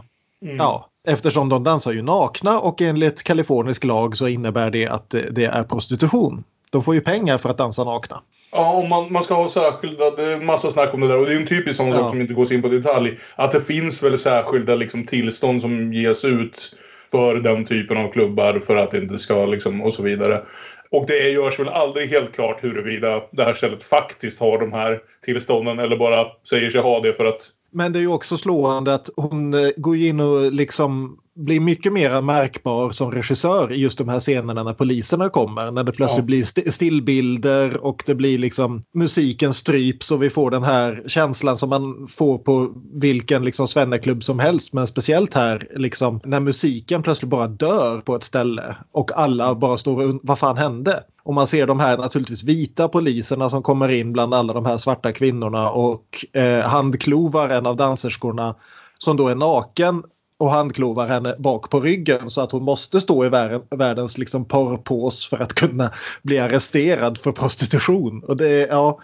Ja, 0.57 0.89
eftersom 1.07 1.49
de 1.49 1.63
dansar 1.63 1.91
ju 1.91 2.01
nakna 2.01 2.59
och 2.59 2.81
enligt 2.81 3.23
kalifornisk 3.23 3.83
lag 3.83 4.17
så 4.17 4.27
innebär 4.27 4.69
det 4.71 4.87
att 4.87 5.09
det- 5.09 5.29
det 5.31 5.45
är 5.45 5.63
prostitution. 5.63 6.43
De 6.69 6.83
får 6.83 6.95
ju 6.95 7.01
pengar 7.01 7.37
för 7.37 7.49
att 7.49 7.57
dansa 7.57 7.83
nakna. 7.83 8.21
Ja, 8.55 8.71
om 8.71 8.89
man, 8.89 9.13
man 9.13 9.23
ska 9.23 9.33
ha 9.33 9.49
särskilda, 9.49 10.11
det 10.11 10.23
är 10.23 10.41
massa 10.41 10.69
snack 10.69 10.93
om 10.93 11.01
det 11.01 11.07
där 11.07 11.19
och 11.19 11.25
det 11.25 11.33
är 11.33 11.39
en 11.39 11.45
typisk 11.45 11.77
sån 11.77 11.91
sak 11.91 12.01
Ja. 12.01 12.07
som 12.07 12.21
inte 12.21 12.33
gås 12.33 12.51
in 12.51 12.61
på 12.61 12.67
detalj. 12.67 13.17
Att 13.35 13.51
det 13.51 13.61
finns 13.61 14.03
väl 14.03 14.17
särskilda 14.17 14.75
liksom, 14.75 15.05
tillstånd 15.05 15.61
som 15.61 15.93
ges 15.93 16.25
ut 16.25 16.75
för 17.11 17.35
den 17.35 17.65
typen 17.65 17.97
av 17.97 18.11
klubbar 18.11 18.59
för 18.59 18.75
att 18.75 18.91
det 18.91 18.97
inte 18.97 19.17
ska 19.17 19.45
liksom 19.45 19.81
och 19.81 19.93
så 19.93 20.03
vidare. 20.03 20.43
Och 20.91 21.05
det 21.07 21.29
görs 21.31 21.59
väl 21.59 21.69
aldrig 21.69 22.09
helt 22.09 22.35
klart 22.35 22.63
huruvida 22.63 23.21
det 23.31 23.43
här 23.43 23.53
stället 23.53 23.83
faktiskt 23.83 24.39
har 24.39 24.59
de 24.59 24.73
här 24.73 24.99
tillstånden 25.25 25.79
eller 25.79 25.97
bara 25.97 26.25
säger 26.49 26.69
sig 26.69 26.81
ha 26.81 26.99
det 26.99 27.13
för 27.13 27.25
att 27.25 27.41
Men 27.71 27.93
det 27.93 27.99
är 27.99 28.01
ju 28.01 28.07
också 28.07 28.37
slående 28.37 28.93
att 28.93 29.09
hon 29.15 29.53
eh, 29.53 29.69
går 29.77 29.95
in 29.95 30.19
och 30.19 30.51
liksom 30.51 31.19
blir 31.35 31.59
mycket 31.59 31.93
mer 31.93 32.21
märkbar 32.21 32.91
som 32.91 33.11
regissör 33.11 33.71
i 33.73 33.75
just 33.75 33.97
de 33.97 34.09
här 34.09 34.19
scenerna 34.19 34.63
när 34.63 34.73
poliserna 34.73 35.29
kommer. 35.29 35.71
När 35.71 35.83
det 35.83 35.91
plötsligt 35.91 36.17
Ja. 36.19 36.25
blir 36.25 36.41
st- 36.41 36.71
stillbilder 36.71 37.85
och 37.85 38.03
det 38.05 38.15
blir 38.15 38.37
liksom 38.37 38.81
musiken 38.93 39.53
stryps 39.53 40.11
och 40.11 40.23
vi 40.23 40.29
får 40.29 40.51
den 40.51 40.63
här 40.63 41.03
känslan 41.07 41.57
som 41.57 41.69
man 41.69 42.07
får 42.07 42.37
på 42.37 42.73
vilken 42.93 43.45
liksom 43.45 43.67
svenneklubb 43.67 44.23
som 44.23 44.39
helst. 44.39 44.73
Men 44.73 44.87
speciellt 44.87 45.33
här 45.33 45.67
liksom 45.75 46.19
när 46.25 46.39
musiken 46.39 47.03
plötsligt 47.03 47.29
bara 47.29 47.47
dör 47.47 48.01
på 48.01 48.15
ett 48.15 48.23
ställe 48.23 48.75
och 48.91 49.11
alla 49.17 49.55
bara 49.55 49.77
står 49.77 50.01
och 50.09 50.19
vad 50.23 50.39
fan 50.39 50.57
hände? 50.57 51.03
Och 51.23 51.33
man 51.33 51.47
ser 51.47 51.67
de 51.67 51.79
här 51.79 51.97
naturligtvis 51.97 52.43
vita 52.43 52.87
poliserna 52.87 53.49
som 53.49 53.61
kommer 53.63 53.89
in 53.91 54.13
bland 54.13 54.33
alla 54.33 54.53
de 54.53 54.65
här 54.65 54.77
svarta 54.77 55.11
kvinnorna 55.13 55.69
och 55.69 56.25
eh, 56.33 56.67
handklovar 56.69 57.49
en 57.49 57.65
av 57.65 57.75
danserskorna 57.75 58.55
som 58.97 59.17
då 59.17 59.27
är 59.27 59.35
naken 59.35 60.03
och 60.37 60.51
handklovar 60.51 61.07
henne 61.07 61.35
bak 61.39 61.69
på 61.69 61.79
ryggen 61.79 62.29
så 62.29 62.41
att 62.41 62.51
hon 62.51 62.63
måste 62.63 63.01
stå 63.01 63.25
i 63.25 63.29
världen, 63.29 63.61
världens 63.69 64.17
liksom 64.17 64.45
porrpås 64.45 65.25
för 65.25 65.37
att 65.37 65.53
kunna 65.53 65.93
bli 66.23 66.39
arresterad 66.39 67.17
för 67.17 67.31
prostitution. 67.31 68.23
Och 68.23 68.37
det 68.37 68.67
ja, 68.67 68.99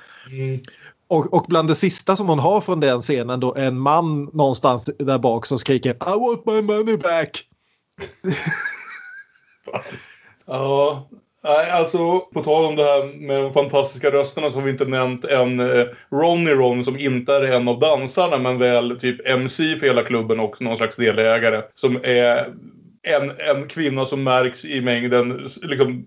och, 1.07 1.33
och 1.33 1.45
bland 1.49 1.67
det 1.67 1.75
sista 1.75 2.15
som 2.15 2.27
hon 2.27 2.39
har 2.39 2.61
från 2.61 2.79
den 2.79 3.01
scenen 3.01 3.39
då 3.39 3.55
är 3.55 3.63
en 3.63 3.79
man 3.79 4.23
någonstans 4.23 4.89
där 4.99 5.19
bak 5.19 5.45
som 5.45 5.59
skriker 5.59 5.91
I 5.91 6.19
want 6.19 6.45
my 6.45 6.61
money 6.61 6.97
back. 6.97 7.47
Ja, 10.45 11.07
nej, 11.43 11.71
alltså 11.71 12.19
på 12.19 12.43
tal 12.43 12.65
om 12.65 12.75
det 12.75 12.83
här 12.83 13.19
med 13.19 13.41
de 13.41 13.53
fantastiska 13.53 14.11
rösterna 14.11 14.51
så 14.51 14.57
har 14.57 14.63
vi 14.63 14.71
inte 14.71 14.85
nämnt 14.85 15.25
en 15.25 15.59
eh, 15.59 15.85
Ronny 16.11 16.51
Ron 16.51 16.83
som 16.83 16.99
inte 16.99 17.33
är 17.33 17.51
en 17.51 17.67
av 17.67 17.79
dansarna 17.79 18.37
men 18.37 18.59
väl 18.59 18.99
typ 18.99 19.27
MC 19.27 19.75
för 19.75 19.87
hela 19.87 20.03
klubben 20.03 20.39
och 20.39 20.61
någon 20.61 20.77
slags 20.77 20.95
delägare. 20.95 21.61
Som 21.73 21.95
är 22.03 22.53
en, 23.03 23.31
en 23.55 23.67
kvinna 23.67 24.05
som 24.05 24.23
märks 24.23 24.65
i 24.65 24.81
mängden 24.81 25.47
liksom 25.61 26.05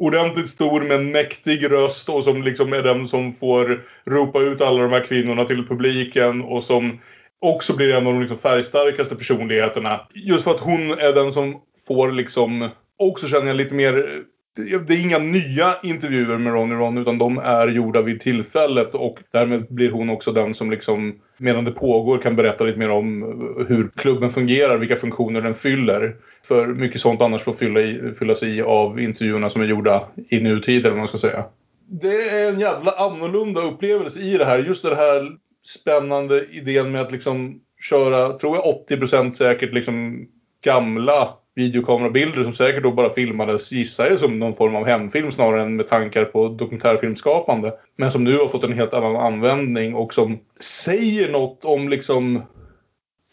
ordentligt 0.00 0.48
stor 0.48 0.80
med 0.80 0.96
en 0.96 1.12
mäktig 1.12 1.72
röst 1.72 2.08
och 2.08 2.24
som 2.24 2.42
liksom 2.42 2.72
är 2.72 2.82
den 2.82 3.06
som 3.06 3.32
får 3.32 3.84
ropa 4.06 4.40
ut 4.40 4.60
alla 4.60 4.82
de 4.82 4.92
här 4.92 5.04
kvinnorna 5.04 5.44
till 5.44 5.68
publiken 5.68 6.42
och 6.42 6.64
som 6.64 7.00
också 7.40 7.76
blir 7.76 7.94
en 7.94 8.06
av 8.06 8.12
de 8.12 8.20
liksom 8.20 8.38
färgstarkaste 8.38 9.16
personligheterna. 9.16 10.00
Just 10.14 10.44
för 10.44 10.50
att 10.50 10.60
hon 10.60 10.90
är 10.90 11.14
den 11.14 11.32
som 11.32 11.60
får 11.88 12.10
liksom 12.10 12.68
också 12.98 13.26
känner 13.26 13.46
jag 13.46 13.56
lite 13.56 13.74
mer 13.74 14.22
det- 14.56 14.94
är 14.94 15.04
inga 15.04 15.18
nya 15.18 15.74
intervjuer 15.82 16.38
med 16.38 16.52
Ronny 16.52 16.74
Ron 16.74 16.98
utan 16.98 17.18
de 17.18 17.38
är 17.38 17.68
gjorda 17.68 18.02
vid 18.02 18.20
tillfället 18.20 18.94
och 18.94 19.18
därmed 19.32 19.66
blir 19.68 19.90
hon 19.90 20.10
också 20.10 20.32
den 20.32 20.54
som 20.54 20.70
liksom 20.70 21.14
medan 21.38 21.64
det 21.64 21.70
pågår 21.70 22.18
kan 22.18 22.36
berätta 22.36 22.64
lite 22.64 22.78
mer 22.78 22.90
om 22.90 23.22
hur 23.68 23.88
klubben 23.96 24.30
fungerar, 24.30 24.78
vilka 24.78 24.96
funktioner 24.96 25.42
den 25.42 25.54
fyller. 25.54 26.16
För 26.44 26.66
mycket 26.66 27.00
sånt 27.00 27.22
annars 27.22 27.42
får 27.42 27.52
fylla 27.52 27.80
i, 27.80 28.14
fyllas 28.18 28.42
i 28.42 28.62
av 28.62 29.00
intervjuerna 29.00 29.50
som 29.50 29.62
är 29.62 29.66
gjorda 29.66 30.02
i 30.30 30.40
nutid 30.40 30.80
eller 30.80 30.90
vad 30.90 30.98
man 30.98 31.08
ska 31.08 31.18
säga. 31.18 31.44
Det 31.88 32.28
är 32.28 32.48
en 32.48 32.60
jävla 32.60 32.90
annorlunda 32.92 33.60
upplevelse 33.60 34.20
i 34.20 34.38
det 34.38 34.44
här. 34.44 34.58
Just 34.58 34.82
det 34.82 34.96
här 34.96 35.28
spännande 35.66 36.44
idén 36.50 36.92
med 36.92 37.00
att 37.00 37.12
liksom 37.12 37.60
köra, 37.80 38.32
tror 38.32 38.56
jag 38.56 38.98
80% 39.00 39.32
säkert 39.32 39.74
liksom 39.74 40.26
gamla 40.64 41.28
videokamerabilder 41.56 42.44
som 42.44 42.52
säkert 42.52 42.82
då 42.82 42.92
bara 42.92 43.10
filmades, 43.10 43.72
gissar 43.72 44.06
jag, 44.06 44.18
som 44.18 44.38
någon 44.38 44.54
form 44.54 44.76
av 44.76 44.86
hemfilm 44.86 45.32
snarare 45.32 45.62
än 45.62 45.76
med 45.76 45.88
tankar 45.88 46.24
på 46.24 46.48
dokumentärfilmskapande. 46.48 47.72
Men 47.96 48.10
som 48.10 48.24
nu 48.24 48.38
har 48.38 48.48
fått 48.48 48.64
en 48.64 48.72
helt 48.72 48.94
annan 48.94 49.16
användning 49.16 49.94
och 49.94 50.14
som 50.14 50.38
säger 50.60 51.32
något 51.32 51.64
om 51.64 51.88
liksom 51.88 52.42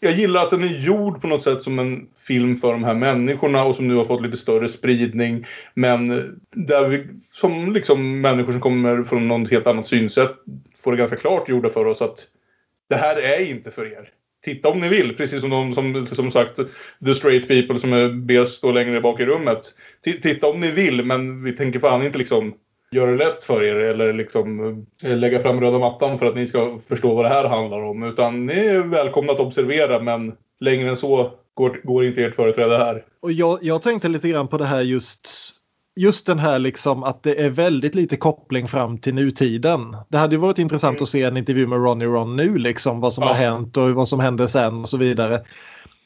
jag 0.00 0.12
gillar 0.12 0.42
att 0.42 0.50
den 0.50 0.62
är 0.62 0.86
gjord 0.86 1.20
på 1.20 1.26
något 1.26 1.42
sätt 1.42 1.62
som 1.62 1.78
en 1.78 2.06
film 2.28 2.56
för 2.56 2.72
de 2.72 2.84
här 2.84 2.94
människorna 2.94 3.64
och 3.64 3.74
som 3.74 3.88
nu 3.88 3.94
har 3.94 4.04
fått 4.04 4.22
lite 4.22 4.36
större 4.36 4.68
spridning. 4.68 5.46
Men 5.74 6.08
där 6.50 6.88
vi 6.88 7.08
som 7.20 7.72
liksom 7.72 8.20
människor 8.20 8.52
som 8.52 8.60
kommer 8.60 9.04
från 9.04 9.28
något 9.28 9.50
helt 9.50 9.66
annat 9.66 9.86
synsätt 9.86 10.30
får 10.84 10.92
det 10.92 10.98
ganska 10.98 11.16
klart 11.16 11.48
gjorda 11.48 11.70
för 11.70 11.86
oss 11.86 12.02
att 12.02 12.18
det 12.88 12.96
här 12.96 13.16
är 13.16 13.50
inte 13.50 13.70
för 13.70 13.92
er. 13.92 14.10
Titta 14.44 14.68
om 14.68 14.80
ni 14.80 14.88
vill, 14.88 15.16
precis 15.16 15.40
som 15.40 15.50
de 15.50 15.72
som, 15.72 16.06
som 16.06 16.30
sagt 16.30 16.56
the 17.06 17.14
straight 17.14 17.48
people 17.48 17.78
som 17.78 17.92
är 17.92 18.08
bäst 18.08 18.52
stå 18.56 18.72
längre 18.72 19.00
bak 19.00 19.20
i 19.20 19.26
rummet. 19.26 19.60
T- 20.04 20.12
Titta 20.22 20.46
om 20.48 20.60
ni 20.60 20.70
vill, 20.70 21.04
men 21.04 21.44
vi 21.44 21.52
tänker 21.52 21.80
fan 21.80 22.02
inte 22.02 22.18
liksom 22.18 22.54
göra 22.90 23.10
det 23.10 23.16
lätt 23.16 23.44
för 23.44 23.64
er 23.64 23.76
eller 23.76 24.12
liksom 24.12 24.60
eh, 25.04 25.16
lägga 25.16 25.40
fram 25.40 25.60
röda 25.60 25.78
mattan 25.78 26.18
för 26.18 26.26
att 26.26 26.36
ni 26.36 26.46
ska 26.46 26.78
förstå 26.88 27.14
vad 27.14 27.24
det 27.24 27.28
här 27.28 27.48
handlar 27.48 27.82
om. 27.82 28.02
Utan 28.02 28.46
ni 28.46 28.66
är 28.66 28.80
välkomna 28.80 29.32
att 29.32 29.40
observera, 29.40 30.00
men 30.00 30.32
längre 30.60 30.88
än 30.88 30.96
så 30.96 31.30
går, 31.54 31.80
går 31.84 32.04
inte 32.04 32.24
ert 32.24 32.34
företräde 32.34 32.76
här. 32.78 33.04
Och 33.22 33.32
jag, 33.32 33.58
jag 33.62 33.82
tänkte 33.82 34.08
lite 34.08 34.28
grann 34.28 34.48
på 34.48 34.58
det 34.58 34.64
här 34.66 34.80
just 34.82 35.28
Just 35.96 36.26
den 36.26 36.38
här 36.38 36.58
liksom 36.58 37.02
att 37.02 37.22
det 37.22 37.44
är 37.44 37.50
väldigt 37.50 37.94
lite 37.94 38.16
koppling 38.16 38.68
fram 38.68 38.98
till 38.98 39.14
nutiden. 39.14 39.96
Det 40.08 40.18
hade 40.18 40.34
ju 40.34 40.40
varit 40.40 40.58
intressant 40.58 41.02
att 41.02 41.08
se 41.08 41.22
en 41.22 41.36
intervju 41.36 41.66
med 41.66 41.78
Ronny 41.84 42.04
Ron 42.04 42.36
nu 42.36 42.58
liksom 42.58 43.00
vad 43.00 43.14
som 43.14 43.22
Ja. 43.22 43.28
har 43.28 43.34
hänt 43.34 43.76
och 43.76 43.90
vad 43.90 44.08
som 44.08 44.20
hände 44.20 44.48
sen 44.48 44.80
och 44.80 44.88
så 44.88 44.96
vidare. 44.96 45.42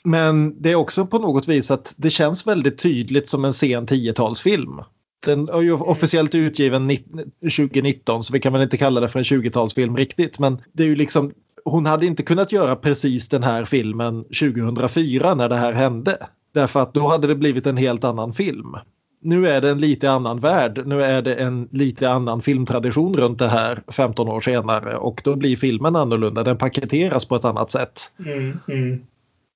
Men 0.04 0.62
det 0.62 0.70
är 0.70 0.74
också 0.74 1.06
på 1.06 1.18
något 1.18 1.48
vis 1.48 1.70
att 1.70 1.94
det 1.98 2.10
känns 2.10 2.46
väldigt 2.46 2.78
tydligt 2.78 3.28
som 3.28 3.44
en 3.44 3.52
sen 3.52 3.86
10-talsfilm. 3.86 4.84
Den 5.26 5.48
är 5.48 5.60
ju 5.60 5.72
officiellt 5.72 6.34
utgiven 6.34 6.90
nitt- 6.90 7.30
2019 7.40 8.24
så 8.24 8.32
vi 8.32 8.40
kan 8.40 8.52
väl 8.52 8.62
inte 8.62 8.76
kalla 8.76 9.00
det 9.00 9.08
för 9.08 9.18
en 9.18 9.24
20-talsfilm 9.24 9.96
riktigt. 9.96 10.38
Men 10.38 10.60
det 10.72 10.82
är 10.82 10.86
ju 10.86 10.96
liksom, 10.96 11.32
hon 11.64 11.86
hade 11.86 12.06
inte 12.06 12.22
kunnat 12.22 12.52
göra 12.52 12.76
precis 12.76 13.28
den 13.28 13.42
här 13.42 13.64
filmen 13.64 14.24
2004 14.24 15.34
när 15.34 15.48
det 15.48 15.56
här 15.56 15.72
hände. 15.72 16.26
Därför 16.54 16.80
att 16.80 16.94
då 16.94 17.08
hade 17.08 17.26
det 17.26 17.34
blivit 17.34 17.66
en 17.66 17.76
helt 17.76 18.04
annan 18.04 18.32
film. 18.32 18.74
Nu 19.20 19.48
är 19.48 19.60
det 19.60 19.70
en 19.70 19.78
lite 19.78 20.10
annan 20.10 20.40
värld. 20.40 20.82
Nu 20.86 21.02
är 21.02 21.22
det 21.22 21.34
en 21.34 21.68
lite 21.72 22.10
annan 22.10 22.42
filmtradition 22.42 23.16
runt 23.16 23.38
det 23.38 23.48
här 23.48 23.82
15 23.88 24.28
år 24.28 24.40
senare 24.40 24.96
och 24.96 25.20
då 25.24 25.36
blir 25.36 25.56
filmen 25.56 25.96
annorlunda. 25.96 26.42
Den 26.42 26.58
paketeras 26.58 27.24
på 27.24 27.36
ett 27.36 27.44
annat 27.44 27.70
sätt. 27.70 28.00
Mm, 28.26 28.58
mm. 28.68 29.06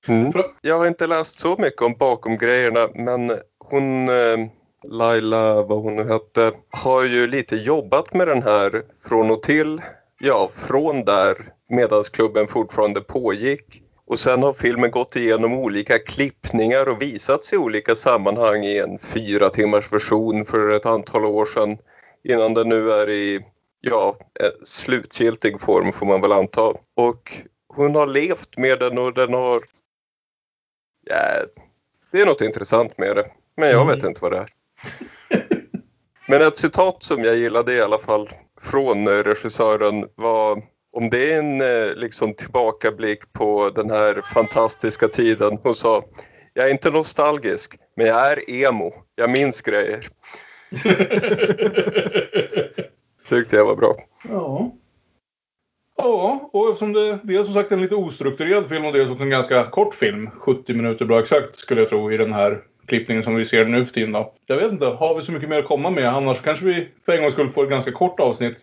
Mm. 0.09 0.33
Jag 0.61 0.79
har 0.79 0.87
inte 0.87 1.07
läst 1.07 1.39
så 1.39 1.57
mycket 1.59 1.83
om 1.83 1.95
bakom 1.99 2.39
grejerna 2.39 2.89
men 2.95 3.33
hon, 3.59 4.09
eh, 4.09 4.49
Laila, 4.89 5.63
vad 5.63 5.83
hon 5.83 5.97
nu 5.97 6.03
hette, 6.03 6.53
har 6.71 7.05
ju 7.05 7.27
lite 7.27 7.57
jobbat 7.57 8.15
med 8.15 8.29
den 8.29 8.43
här 8.43 8.83
från 9.09 9.31
och 9.31 9.43
till. 9.43 9.81
Ja, 10.21 10.51
från 10.55 11.05
där 11.05 11.37
medan 11.69 12.05
klubben 12.13 12.47
fortfarande 12.47 13.01
pågick. 13.01 13.83
Och 14.13 14.19
sen 14.19 14.43
har 14.43 14.53
filmen 14.53 14.91
gått 14.91 15.17
igenom 15.17 15.55
olika 15.55 15.99
klippningar 15.99 16.89
och 16.89 17.03
visats 17.03 17.53
i 17.53 17.57
olika 17.57 17.95
sammanhang 17.95 18.65
i 18.65 18.79
en 18.79 18.99
fyra 18.99 19.51
timmars 19.51 19.93
version 19.93 20.45
för 20.45 20.77
ett 20.77 20.87
antal 20.87 21.25
år 21.25 21.47
sedan. 21.47 21.79
Innan 22.25 22.55
den 22.55 22.69
nu 22.69 22.93
är 22.93 23.11
i, 23.11 23.41
ja, 23.81 24.17
eh, 24.41 24.51
slutgiltig 24.65 25.61
form 25.61 25.93
får 25.93 26.07
man 26.07 26.21
väl 26.21 26.33
anta. 26.33 26.75
Och 26.97 27.33
hon 27.69 27.95
har 27.95 28.07
levt 28.07 28.57
med 28.57 28.79
den 28.79 28.99
och 28.99 29.15
den 29.15 29.35
har 29.35 29.63
Ja, 31.05 31.17
det 32.11 32.21
är 32.21 32.27
något 32.27 32.41
intressant 32.41 32.99
med 32.99 33.17
det. 33.17 33.27
Men 33.57 33.71
jag 33.71 33.87
vet 33.87 34.05
inte 34.05 34.21
vad 34.23 34.33
det 34.33 34.39
är. 34.39 34.49
Men 36.29 36.43
ett 36.43 36.59
citat 36.59 37.03
som 37.03 37.25
jag 37.25 37.37
gillade 37.37 37.75
i 37.75 37.83
alla 37.83 37.99
fall 37.99 38.31
från 38.61 39.09
regissören 39.09 40.09
var 40.15 40.63
om 40.93 41.11
det 41.11 41.33
är 41.33 41.39
en 41.39 41.61
eh, 41.61 41.95
liksom 41.97 42.35
tillbakablick 42.35 43.33
på 43.33 43.71
den 43.71 43.91
här 43.91 44.21
fantastiska 44.35 45.09
tiden. 45.09 45.59
Hon 45.63 45.75
sa 45.75 46.05
jag 46.55 46.67
är 46.67 46.71
inte 46.71 46.91
nostalgisk, 46.91 47.79
men 47.97 48.07
jag 48.07 48.33
är 48.33 48.51
emo. 48.51 48.93
Jag 49.15 49.31
minns 49.31 49.63
grejer. 49.63 50.09
Tyckte 53.29 53.57
jag 53.57 53.67
var 53.67 53.77
bra. 53.77 53.95
Ja. 54.29 54.73
Ja, 55.97 56.51
och 56.53 56.69
eftersom 56.69 56.93
det, 56.93 57.19
det 57.23 57.37
är 57.37 57.43
som 57.43 57.55
sagt 57.55 57.73
en 57.73 57.81
lite 57.81 57.95
ostrukturerad 57.95 58.69
film 58.69 58.85
och 58.85 58.93
det 58.93 58.99
är 58.99 59.13
också 59.13 59.23
en 59.23 59.31
ganska 59.31 59.65
kort 59.65 59.95
film, 59.95 60.31
70 60.31 60.75
minuter 60.75 61.05
bra 61.05 61.21
exakt 61.21 61.55
skulle 61.55 61.81
jag 61.81 61.91
tro 61.91 62.13
i 62.13 62.17
den 62.17 62.33
här 62.33 62.61
klippningen 62.87 63.23
som 63.23 63.35
vi 63.35 63.45
ser 63.45 63.65
nu 63.65 63.85
för 63.85 63.93
tiden 63.93 64.13
då. 64.13 64.35
Jag 64.47 64.57
vet 64.57 64.73
inte, 64.73 64.87
har 64.87 65.17
vi 65.17 65.23
så 65.23 65.33
mycket 65.33 65.49
mer 65.49 65.59
att 65.59 65.65
komma 65.65 65.91
med? 65.91 66.09
Annars 66.09 66.41
kanske 66.41 66.65
vi 66.65 66.89
för 67.07 67.13
en 67.13 67.23
gångs 67.23 67.35
skull 67.35 67.51
får 67.51 67.65
ett 67.65 67.71
ganska 67.71 67.93
kort 67.93 68.21
avsnitt. 68.21 68.63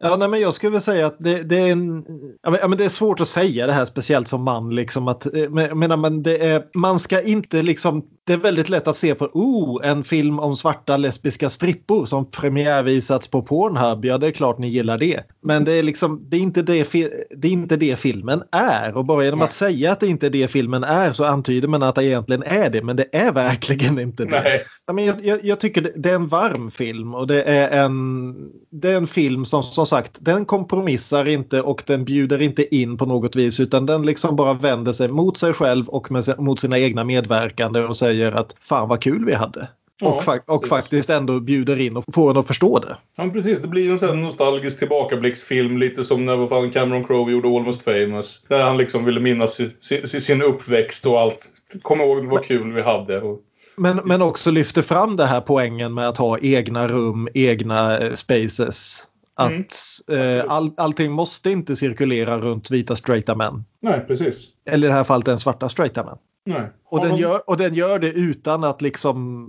Ja, 0.00 0.16
nej, 0.16 0.28
men 0.28 0.40
jag 0.40 0.54
skulle 0.54 0.72
väl 0.72 0.80
säga 0.80 1.06
att 1.06 1.16
det, 1.18 1.42
det 1.42 1.56
är 1.56 1.72
en... 1.72 2.04
Ja, 2.42 2.50
men, 2.50 2.60
ja, 2.60 2.68
men 2.68 2.78
det 2.78 2.84
är 2.84 2.88
svårt 2.88 3.20
att 3.20 3.28
säga 3.28 3.66
det 3.66 3.72
här 3.72 3.84
speciellt 3.84 4.28
som 4.28 4.42
man. 4.42 4.74
Liksom, 4.74 5.08
att, 5.08 5.34
eh, 5.34 5.50
men, 5.50 6.00
men 6.00 6.22
det 6.22 6.46
är, 6.46 6.64
man 6.74 6.98
ska 6.98 7.22
inte 7.22 7.62
liksom... 7.62 8.02
Det 8.28 8.34
är 8.34 8.38
väldigt 8.38 8.68
lätt 8.68 8.88
att 8.88 8.96
se 8.96 9.14
på 9.14 9.30
oh, 9.32 9.88
en 9.88 10.04
film 10.04 10.38
om 10.38 10.56
svarta 10.56 10.96
lesbiska 10.96 11.50
strippor 11.50 12.04
som 12.04 12.30
premiärvisats 12.30 13.28
på 13.28 13.42
Pornhub. 13.42 14.04
Ja, 14.04 14.18
det 14.18 14.26
är 14.26 14.30
klart 14.30 14.58
ni 14.58 14.68
gillar 14.68 14.98
det. 14.98 15.24
Men 15.40 15.64
det 15.64 15.72
är 15.72 15.82
liksom 15.82 16.26
det 16.28 16.36
är 16.36 16.40
inte 16.40 16.62
det, 16.62 16.92
det, 17.30 17.48
är 17.48 17.52
inte 17.52 17.76
det 17.76 17.96
filmen 17.96 18.42
är. 18.52 18.96
Och 18.96 19.04
bara 19.04 19.24
genom 19.24 19.38
Nej. 19.38 19.46
att 19.46 19.52
säga 19.52 19.92
att 19.92 20.00
det 20.00 20.06
inte 20.06 20.26
är 20.26 20.30
det 20.30 20.48
filmen 20.48 20.84
är 20.84 21.12
så 21.12 21.24
antyder 21.24 21.68
man 21.68 21.82
att 21.82 21.94
det 21.94 22.04
egentligen 22.04 22.42
är 22.42 22.70
det. 22.70 22.82
Men 22.82 22.96
det 22.96 23.06
är 23.12 23.32
verkligen 23.32 23.98
inte 23.98 24.24
det. 24.24 24.42
Nej. 24.42 24.64
Men 24.92 25.04
jag, 25.04 25.24
jag, 25.24 25.44
jag 25.44 25.60
tycker 25.60 25.92
det, 25.96 26.10
är 26.10 26.14
en 26.14 26.28
varm 26.28 26.70
film 26.70 27.14
och 27.14 27.26
det 27.26 27.42
är 27.42 27.84
en, 27.84 28.34
det 28.70 28.90
är 28.90 28.96
en 28.96 29.06
film 29.06 29.44
som 29.44 29.62
som 29.62 29.86
sagt 29.86 30.18
den 30.20 30.44
kompromissar 30.44 31.28
inte 31.28 31.62
och 31.62 31.82
den 31.86 32.04
bjuder 32.04 32.42
inte 32.42 32.74
in 32.74 32.98
på 32.98 33.06
något 33.06 33.36
vis 33.36 33.60
utan 33.60 33.86
den 33.86 34.02
liksom 34.06 34.36
bara 34.36 34.54
vänder 34.54 34.92
sig 34.92 35.08
mot 35.08 35.36
sig 35.36 35.52
själv 35.52 35.88
och 35.88 36.10
med, 36.10 36.24
mot 36.38 36.60
sina 36.60 36.78
egna 36.78 37.04
medverkande 37.04 37.80
och 37.80 37.96
säger 37.96 38.17
att 38.32 38.56
fan 38.60 38.88
vad 38.88 39.00
kul 39.02 39.24
vi 39.24 39.34
hade. 39.34 39.68
Ja, 40.00 40.08
och, 40.08 40.22
fa- 40.22 40.40
och 40.46 40.66
faktiskt 40.66 41.10
ändå 41.10 41.40
bjuder 41.40 41.80
in 41.80 41.96
och 41.96 42.04
får 42.14 42.30
en 42.30 42.36
att 42.36 42.46
förstå 42.46 42.78
det. 42.78 42.96
Ja, 43.16 43.30
precis. 43.32 43.58
Det 43.58 43.68
blir 43.68 43.90
en 43.90 43.98
sån 43.98 44.20
nostalgisk 44.22 44.78
tillbakablicksfilm. 44.78 45.78
Lite 45.78 46.04
som 46.04 46.26
när 46.26 46.36
vad 46.36 46.48
fan 46.48 46.70
Cameron 46.70 47.04
Crowe 47.04 47.32
gjorde 47.32 47.48
Almost 47.48 47.82
famous. 47.82 48.44
Där 48.48 48.62
han 48.62 48.76
liksom 48.76 49.04
ville 49.04 49.20
minnas 49.20 49.54
si- 49.54 50.06
si- 50.06 50.20
sin 50.20 50.42
uppväxt 50.42 51.06
och 51.06 51.20
allt. 51.20 51.48
Kom 51.82 52.00
ihåg 52.00 52.24
vad 52.24 52.44
kul 52.44 52.72
vi 52.72 52.82
hade. 52.82 53.20
Och, 53.20 53.40
Men, 53.76 53.96
men 54.04 54.22
också 54.22 54.50
lyfter 54.50 54.82
fram 54.82 55.16
det 55.16 55.26
här 55.26 55.40
poängen 55.40 55.94
med 55.94 56.08
att 56.08 56.16
ha 56.16 56.38
egna 56.38 56.88
rum, 56.88 57.28
egna 57.34 57.98
eh, 57.98 58.14
spaces. 58.14 59.02
Att 59.34 59.76
eh, 60.10 60.44
all, 60.48 60.70
allting 60.76 61.12
måste 61.12 61.50
inte 61.50 61.76
cirkulera 61.76 62.38
runt 62.38 62.70
vita 62.70 62.96
straighta 62.96 63.34
män. 63.34 63.64
nej, 63.82 64.04
precis. 64.06 64.44
Eller 64.70 64.88
i 64.88 64.90
det 64.90 64.96
här 64.96 65.04
fallet 65.04 65.26
den 65.26 65.38
svarta 65.38 65.68
straighta 65.68 66.04
män. 66.04 66.16
Nej. 66.48 66.62
Och 66.84 67.00
den, 67.00 67.16
gör, 67.16 67.40
och 67.46 67.56
den 67.56 67.74
gör 67.74 67.98
det 67.98 68.12
utan 68.12 68.64
att 68.64 68.82
liksom 68.82 69.48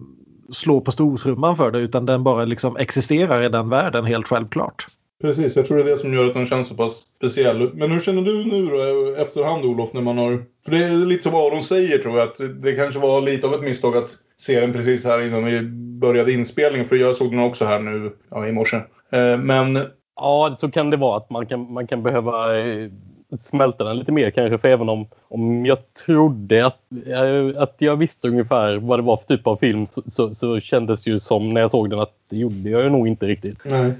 slå 0.51 0.81
på 0.81 0.91
stortrumman 0.91 1.55
för 1.55 1.71
det 1.71 1.79
utan 1.79 2.05
den 2.05 2.23
bara 2.23 2.45
liksom 2.45 2.77
existerar 2.77 3.41
i 3.43 3.49
den 3.49 3.69
världen 3.69 4.05
helt 4.05 4.27
självklart. 4.27 4.85
Precis, 5.21 5.55
jag 5.55 5.65
tror 5.65 5.77
det 5.77 5.83
är 5.83 5.91
det 5.91 5.97
som 5.97 6.13
gör 6.13 6.25
att 6.25 6.33
den 6.33 6.45
känns 6.45 6.67
så 6.67 6.75
pass 6.75 6.93
speciell. 7.17 7.73
Men 7.73 7.91
hur 7.91 7.99
känner 7.99 8.21
du 8.21 8.45
nu 8.45 8.65
då 8.65 9.21
efterhand 9.21 9.65
Olof 9.65 9.93
när 9.93 10.01
man 10.01 10.17
har... 10.17 10.43
För 10.65 10.71
det 10.71 10.83
är 10.83 10.91
lite 10.91 11.23
som 11.23 11.35
Aron 11.35 11.63
säger 11.63 11.97
tror 11.97 12.17
jag 12.17 12.27
att 12.27 12.61
det 12.63 12.75
kanske 12.75 12.99
var 12.99 13.21
lite 13.21 13.47
av 13.47 13.53
ett 13.53 13.63
misstag 13.63 13.97
att 13.97 14.09
se 14.37 14.59
den 14.59 14.73
precis 14.73 15.05
här 15.05 15.27
innan 15.27 15.45
vi 15.45 15.61
började 15.99 16.33
inspelningen. 16.33 16.87
För 16.87 16.95
jag 16.95 17.15
såg 17.15 17.31
den 17.31 17.39
också 17.39 17.65
här 17.65 17.79
nu 17.79 18.11
ja, 18.29 18.47
i 18.47 18.51
morse. 18.51 18.77
Eh, 19.11 19.37
Men 19.37 19.79
Ja, 20.15 20.55
så 20.59 20.71
kan 20.71 20.89
det 20.89 20.97
vara 20.97 21.17
att 21.17 21.29
man 21.29 21.45
kan, 21.45 21.73
man 21.73 21.87
kan 21.87 22.03
behöva 22.03 22.59
eh, 22.59 22.89
smälta 23.37 23.83
den 23.83 23.97
lite 23.97 24.11
mer 24.11 24.29
kanske. 24.29 24.57
För 24.57 24.67
även 24.67 24.89
om, 24.89 25.07
om 25.27 25.65
jag 25.65 25.93
trodde 26.05 26.65
att, 26.65 26.79
eh, 27.05 27.61
att 27.61 27.75
jag 27.77 27.95
visste 27.95 28.27
ungefär 28.27 28.77
vad 28.77 28.99
det 28.99 29.03
var 29.03 29.17
för 29.17 29.25
typ 29.25 29.47
av 29.47 29.55
film 29.55 29.87
så, 29.87 30.01
så, 30.07 30.35
så 30.35 30.59
kändes 30.59 31.07
ju 31.07 31.19
som 31.19 31.53
när 31.53 31.61
jag 31.61 31.71
såg 31.71 31.89
den 31.89 31.99
att 31.99 32.13
det 32.29 32.37
gjorde 32.37 32.69
jag 32.69 32.83
ju 32.83 32.89
nog 32.89 33.07
inte 33.07 33.27
riktigt. 33.27 33.59
nej. 33.63 33.93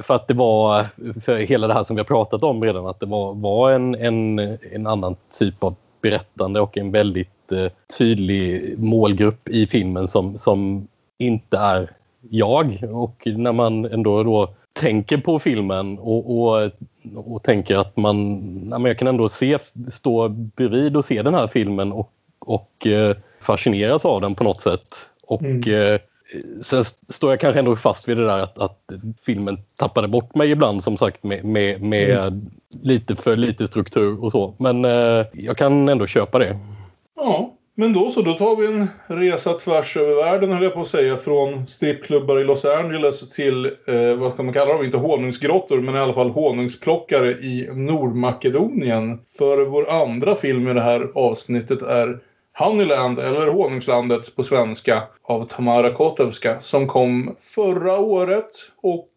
För 0.00 0.14
att 0.14 0.28
det 0.28 0.34
var, 0.34 0.86
för 1.20 1.36
hela 1.36 1.66
det 1.66 1.74
här 1.74 1.82
som 1.82 1.96
vi 1.96 2.00
har 2.00 2.04
pratat 2.04 2.42
om 2.42 2.64
redan, 2.64 2.86
att 2.86 3.00
det 3.00 3.06
var, 3.06 3.34
var 3.34 3.72
en, 3.72 3.94
en, 3.94 4.38
en 4.72 4.86
annan 4.86 5.16
typ 5.38 5.62
av 5.62 5.74
berättande 6.02 6.60
och 6.60 6.78
en 6.78 6.90
väldigt 6.90 7.52
eh, 7.52 7.72
tydlig 7.98 8.74
målgrupp 8.78 9.48
i 9.48 9.66
filmen 9.66 10.08
som, 10.08 10.38
som 10.38 10.88
inte 11.18 11.56
är 11.56 11.90
jag. 12.30 12.78
Och 12.90 13.22
när 13.26 13.52
man 13.52 13.84
ändå 13.84 14.22
då 14.22 14.54
tänker 14.72 15.18
på 15.18 15.38
filmen 15.38 15.98
och, 15.98 16.40
och, 16.40 16.70
och 17.14 17.42
tänker 17.42 17.76
att 17.76 17.96
man, 17.96 18.34
nej, 18.68 18.78
men 18.78 18.84
jag 18.84 18.98
kan 18.98 19.08
ändå 19.08 19.28
se, 19.28 19.58
stå 19.90 20.28
bredvid 20.28 20.96
och 20.96 21.04
se 21.04 21.22
den 21.22 21.34
här 21.34 21.46
filmen 21.46 21.92
och, 21.92 22.12
och 22.38 22.86
eh, 22.86 23.16
fascineras 23.40 24.04
av 24.04 24.20
den 24.20 24.34
på 24.34 24.44
något 24.44 24.60
sätt. 24.60 25.10
Och 25.26 25.42
Mm. 25.42 25.92
eh, 25.94 26.00
Sen 26.60 26.80
st- 26.80 27.12
står 27.12 27.30
jag 27.30 27.40
kanske 27.40 27.58
ändå 27.58 27.76
fast 27.76 28.08
vid 28.08 28.16
det 28.16 28.26
där 28.26 28.38
att, 28.38 28.58
att 28.58 28.78
filmen 29.22 29.58
tappade 29.76 30.08
bort 30.08 30.34
mig 30.34 30.50
ibland 30.50 30.82
som 30.82 30.96
sagt 30.96 31.22
med, 31.22 31.44
med, 31.44 31.82
med 31.82 32.48
lite 32.82 33.16
för 33.16 33.36
lite 33.36 33.66
struktur 33.66 34.24
och 34.24 34.32
så. 34.32 34.54
Men 34.58 34.84
eh, 34.84 35.26
jag 35.32 35.56
kan 35.56 35.88
ändå 35.88 36.06
köpa 36.06 36.38
det. 36.38 36.58
Ja, 37.16 37.52
men 37.80 37.92
då 37.92 38.10
så. 38.10 38.22
Då 38.22 38.34
tar 38.34 38.56
vi 38.56 38.66
en 38.66 38.88
resa 39.06 39.52
tvärs 39.52 39.96
över 39.96 40.14
världen 40.14 40.52
höll 40.52 40.62
jag 40.62 40.74
på 40.74 40.80
att 40.80 40.88
säga. 40.88 41.16
Från 41.16 41.66
strippklubbar 41.66 42.40
i 42.40 42.44
Los 42.44 42.64
Angeles 42.64 43.28
till, 43.28 43.66
eh, 43.66 44.14
vad 44.14 44.32
ska 44.32 44.42
man 44.42 44.54
kalla 44.54 44.72
dem? 44.72 44.84
Inte 44.84 44.96
honungsgrottor, 44.96 45.80
men 45.80 45.94
i 45.94 45.98
alla 45.98 46.14
fall 46.14 46.30
honungsplockare 46.30 47.30
i 47.30 47.68
Nordmakedonien. 47.72 49.18
För 49.38 49.58
vår 49.58 49.90
andra 49.90 50.34
film 50.34 50.68
i 50.68 50.74
det 50.74 50.80
här 50.80 51.06
avsnittet 51.14 51.82
är 51.82 52.18
Honeyland, 52.58 53.18
eller 53.18 53.46
Honungslandet 53.46 54.36
på 54.36 54.42
svenska, 54.42 55.02
av 55.22 55.42
Tamara 55.42 55.90
Kotowska 55.90 56.60
Som 56.60 56.86
kom 56.86 57.36
förra 57.40 57.98
året 57.98 58.50
och 58.82 59.10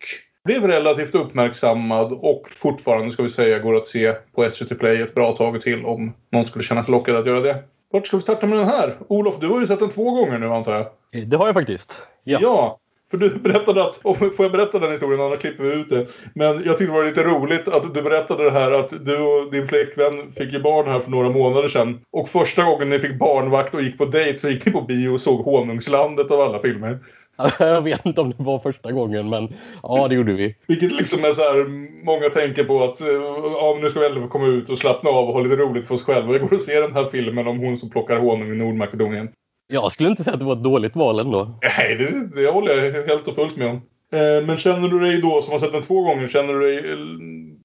blev 0.46 0.68
relativt 0.68 1.16
uppmärksammad 1.16 2.12
och 2.12 2.50
fortfarande 2.50 3.12
ska 3.12 3.24
vi 3.24 3.30
säga 3.30 3.60
går 3.60 3.76
att 3.76 3.88
se 3.88 4.14
på 4.36 4.52
SVT 4.52 4.80
Play 4.80 5.02
ett 5.02 5.16
bra 5.16 5.32
tag 5.32 5.62
till 5.62 5.86
om 5.86 6.14
någon 6.32 6.46
skulle 6.46 6.64
känna 6.64 6.84
sig 6.84 6.92
lockad 6.92 7.16
att 7.16 7.28
göra 7.28 7.40
det. 7.40 7.64
Vart 7.94 8.08
ska 8.08 8.18
vi 8.18 8.24
starta 8.24 8.48
med 8.48 8.60
den 8.60 8.68
här? 8.68 8.94
Olof, 9.08 9.40
du 9.40 9.48
har 9.48 9.60
ju 9.60 9.68
sett 9.68 9.80
den 9.80 9.90
två 9.90 10.12
gånger 10.12 10.40
nu 10.40 10.48
antar 10.48 10.74
jag? 11.12 11.28
Det 11.28 11.38
har 11.38 11.46
jag 11.46 11.54
faktiskt. 11.54 12.08
Ja. 12.24 12.40
Ja. 12.42 12.80
För 13.12 13.18
du 13.18 13.36
berättade 13.40 13.84
att, 13.84 13.96
får 14.36 14.46
jag 14.46 14.52
berätta 14.52 14.80
den 14.80 14.92
historien, 14.92 15.22
annars 15.22 15.40
klipper 15.40 15.64
vi 15.64 15.74
ut 15.74 15.90
det. 15.90 16.08
Men 16.36 16.48
jag 16.48 16.78
tyckte 16.78 16.86
det 16.86 17.00
var 17.00 17.04
lite 17.04 17.24
roligt 17.24 17.68
att 17.68 17.94
du 17.94 18.02
berättade 18.02 18.44
det 18.44 18.52
här 18.52 18.72
att 18.72 19.06
du 19.06 19.18
och 19.18 19.52
din 19.52 19.68
flickvän 19.68 20.32
fick 20.32 20.54
ju 20.54 20.62
barn 20.62 20.88
här 20.88 21.00
för 21.00 21.12
några 21.12 21.30
månader 21.30 21.68
sedan. 21.68 22.00
Och 22.12 22.30
första 22.30 22.64
gången 22.64 22.90
ni 22.90 23.00
fick 23.00 23.20
barnvakt 23.20 23.76
och 23.76 23.82
gick 23.82 23.98
på 23.98 24.06
dejt 24.06 24.38
så 24.38 24.50
gick 24.50 24.66
ni 24.66 24.72
på 24.72 24.82
bio 24.82 25.10
och 25.10 25.22
såg 25.22 25.46
Honungslandet 25.46 26.32
av 26.32 26.42
alla 26.42 26.60
filmer. 26.60 27.00
Jag 27.60 27.82
vet 27.82 28.06
inte 28.06 28.22
om 28.22 28.30
det 28.30 28.44
var 28.44 28.60
första 28.60 28.92
gången 28.92 29.30
men 29.30 29.48
ja 29.84 30.08
det 30.08 30.16
gjorde 30.16 30.34
vi. 30.34 30.56
Vilket 30.68 30.92
liksom 30.92 31.20
är 31.20 31.32
så 31.32 31.42
här, 31.42 31.66
många 32.06 32.30
tänker 32.30 32.64
på 32.64 32.84
att 32.84 33.02
ja, 33.60 33.78
nu 33.82 33.90
ska 33.90 34.00
vi 34.00 34.06
ändå 34.06 34.22
få 34.22 34.28
komma 34.28 34.48
ut 34.48 34.70
och 34.70 34.78
slappna 34.78 35.10
av 35.10 35.28
och 35.28 35.34
ha 35.34 35.42
lite 35.42 35.56
roligt 35.56 35.88
för 35.88 35.96
oss 35.96 36.04
själva. 36.04 36.34
Vi 36.34 36.40
går 36.40 36.54
och 36.54 36.60
ser 36.60 36.82
den 36.82 36.94
här 36.94 37.06
filmen 37.06 37.48
om 37.48 37.60
hon 37.60 37.78
som 37.78 37.90
plockar 37.90 38.20
honung 38.20 38.52
i 38.52 38.56
Nordmakedonien. 38.56 39.30
Jag 39.74 39.92
skulle 39.92 40.10
inte 40.10 40.24
säga 40.24 40.34
att 40.34 40.40
det 40.40 40.46
var 40.46 40.54
ett 40.54 40.64
dåligt 40.64 40.96
val 40.96 41.20
ändå. 41.20 41.60
Nej, 41.78 41.96
det, 41.96 42.42
det 42.42 42.52
håller 42.52 42.74
jag 42.74 42.92
helt 43.04 43.28
och 43.28 43.36
fullt 43.36 43.58
med 43.58 43.68
om. 43.70 43.76
Eh, 44.14 44.46
Men 44.46 44.58
känner 44.58 44.88
du 44.88 45.00
dig 45.00 45.22
då, 45.22 45.42
som 45.42 45.52
har 45.52 45.60
sett 45.60 45.72
den 45.72 45.82
två 45.82 46.02
gånger, 46.02 46.28
känner 46.28 46.54
du 46.54 46.60
dig 46.60 46.78
eh, 46.78 46.98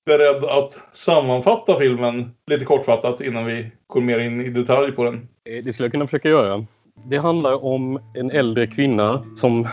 beredd 0.06 0.44
att 0.44 0.80
sammanfatta 0.92 1.78
filmen 1.78 2.30
lite 2.50 2.64
kortfattat 2.64 3.20
innan 3.20 3.46
vi 3.46 3.66
går 3.86 4.00
mer 4.00 4.18
in 4.18 4.40
i 4.40 4.48
detalj 4.48 4.92
på 4.92 5.04
den? 5.04 5.14
Eh, 5.50 5.64
Det 5.64 5.72
skulle 5.72 5.84
jag 5.86 5.92
kunna 5.92 6.06
försöka 6.06 6.28
göra. 6.28 6.66
Det 7.04 7.18
handlar 7.18 7.64
om 7.64 7.98
en 8.14 8.30
äldre 8.30 8.66
kvinna 8.66 9.22
som 9.34 9.68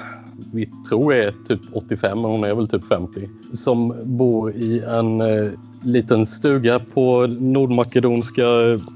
vi 0.54 0.70
tror 0.90 1.14
är 1.14 1.34
typ 1.48 1.62
85, 1.74 2.22
men 2.22 2.32
hon 2.32 2.44
är 2.44 2.56
väl 2.56 2.68
typ 2.68 2.88
50. 2.88 3.30
Som 3.54 3.96
bor 4.04 4.52
i 4.52 4.80
en 4.80 5.22
eh, 5.22 5.52
liten 5.84 6.26
stuga 6.26 6.80
på 6.80 7.28
nordmakedonska 7.28 8.44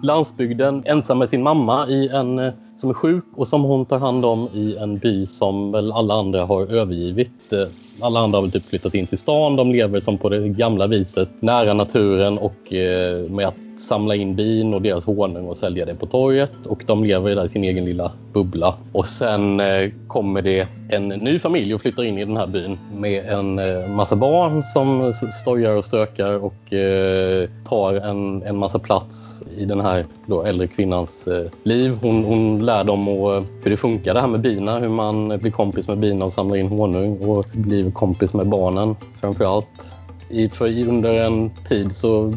landsbygden 0.04 0.84
ensam 0.86 1.18
med 1.18 1.30
sin 1.30 1.44
mamma 1.44 1.88
i 1.88 2.08
en, 2.08 2.40
eh, 2.40 2.54
som 2.78 2.90
är 2.90 2.94
sjuk 2.94 3.26
och 3.36 3.48
som 3.48 3.64
hon 3.64 3.86
tar 3.86 4.00
hand 4.00 4.26
om 4.26 4.48
i 4.54 4.76
en 4.78 4.98
by 4.98 5.26
som 5.26 5.72
väl 5.72 5.92
alla 5.92 6.14
andra 6.14 6.46
har 6.46 6.62
övergivit. 6.62 7.54
Eh, 7.54 7.68
alla 8.02 8.20
andra 8.20 8.38
har 8.38 8.42
väl 8.42 8.52
typ 8.52 8.68
flyttat 8.68 8.96
in 8.96 9.08
till 9.08 9.18
stan. 9.18 9.56
De 9.56 9.72
lever 9.72 10.00
som 10.00 10.18
på 10.18 10.30
det 10.30 10.50
gamla 10.50 10.88
viset, 10.88 11.42
nära 11.42 11.74
naturen 11.74 12.38
och 12.38 12.74
eh, 12.74 13.30
med 13.30 13.48
att 13.48 13.69
samla 13.80 14.16
in 14.16 14.36
bin 14.36 14.74
och 14.74 14.82
deras 14.82 15.06
honung 15.06 15.48
och 15.48 15.58
sälja 15.58 15.86
det 15.86 15.96
på 15.96 16.06
torget. 16.06 16.52
Och 16.66 16.84
de 16.86 17.04
lever 17.04 17.36
där 17.36 17.46
i 17.46 17.50
sin 17.50 17.64
egen 17.64 17.86
lilla 17.86 18.12
bubbla. 18.34 18.76
Och 18.92 19.06
sen 19.06 19.60
eh, 19.60 19.92
kommer 20.08 20.42
det 20.42 20.68
en 20.90 21.08
ny 21.08 21.40
familj 21.40 21.74
och 21.74 21.82
flyttar 21.82 22.04
in 22.04 22.18
i 22.18 22.26
den 22.26 22.38
här 22.38 22.48
byn 22.48 22.78
med 22.94 23.26
en 23.26 23.60
eh, 23.60 23.88
massa 23.88 24.16
barn 24.16 24.64
som 24.64 25.14
stojar 25.32 25.72
och 25.72 25.86
stökar 25.86 26.34
och 26.34 26.74
eh, 26.74 27.50
tar 27.70 27.94
en, 27.94 28.44
en 28.44 28.58
massa 28.58 28.80
plats 28.80 29.44
i 29.58 29.66
den 29.66 29.82
här 29.82 30.06
då, 30.26 30.44
äldre 30.44 30.68
kvinnans 30.68 31.28
eh, 31.28 31.46
liv. 31.64 31.98
Hon, 32.02 32.24
hon 32.24 32.66
lär 32.66 32.84
dem 32.84 33.08
och, 33.08 33.36
eh, 33.36 33.44
hur 33.64 33.72
det 33.72 33.78
funkar 33.78 34.14
det 34.14 34.22
här 34.22 34.28
med 34.28 34.42
bina, 34.42 34.80
hur 34.80 34.90
man 34.90 35.38
blir 35.38 35.52
kompis 35.52 35.88
med 35.88 35.98
bina 35.98 36.26
och 36.26 36.34
samlar 36.34 36.58
in 36.58 36.68
honung 36.68 37.18
och 37.30 37.46
blir 37.54 37.92
kompis 37.92 38.34
med 38.34 38.50
barnen 38.50 38.96
framför 39.22 39.46
allt. 39.46 39.92
I, 40.30 40.50
för 40.50 40.88
under 40.88 41.26
en 41.26 41.50
tid 41.50 41.96
så 41.96 42.34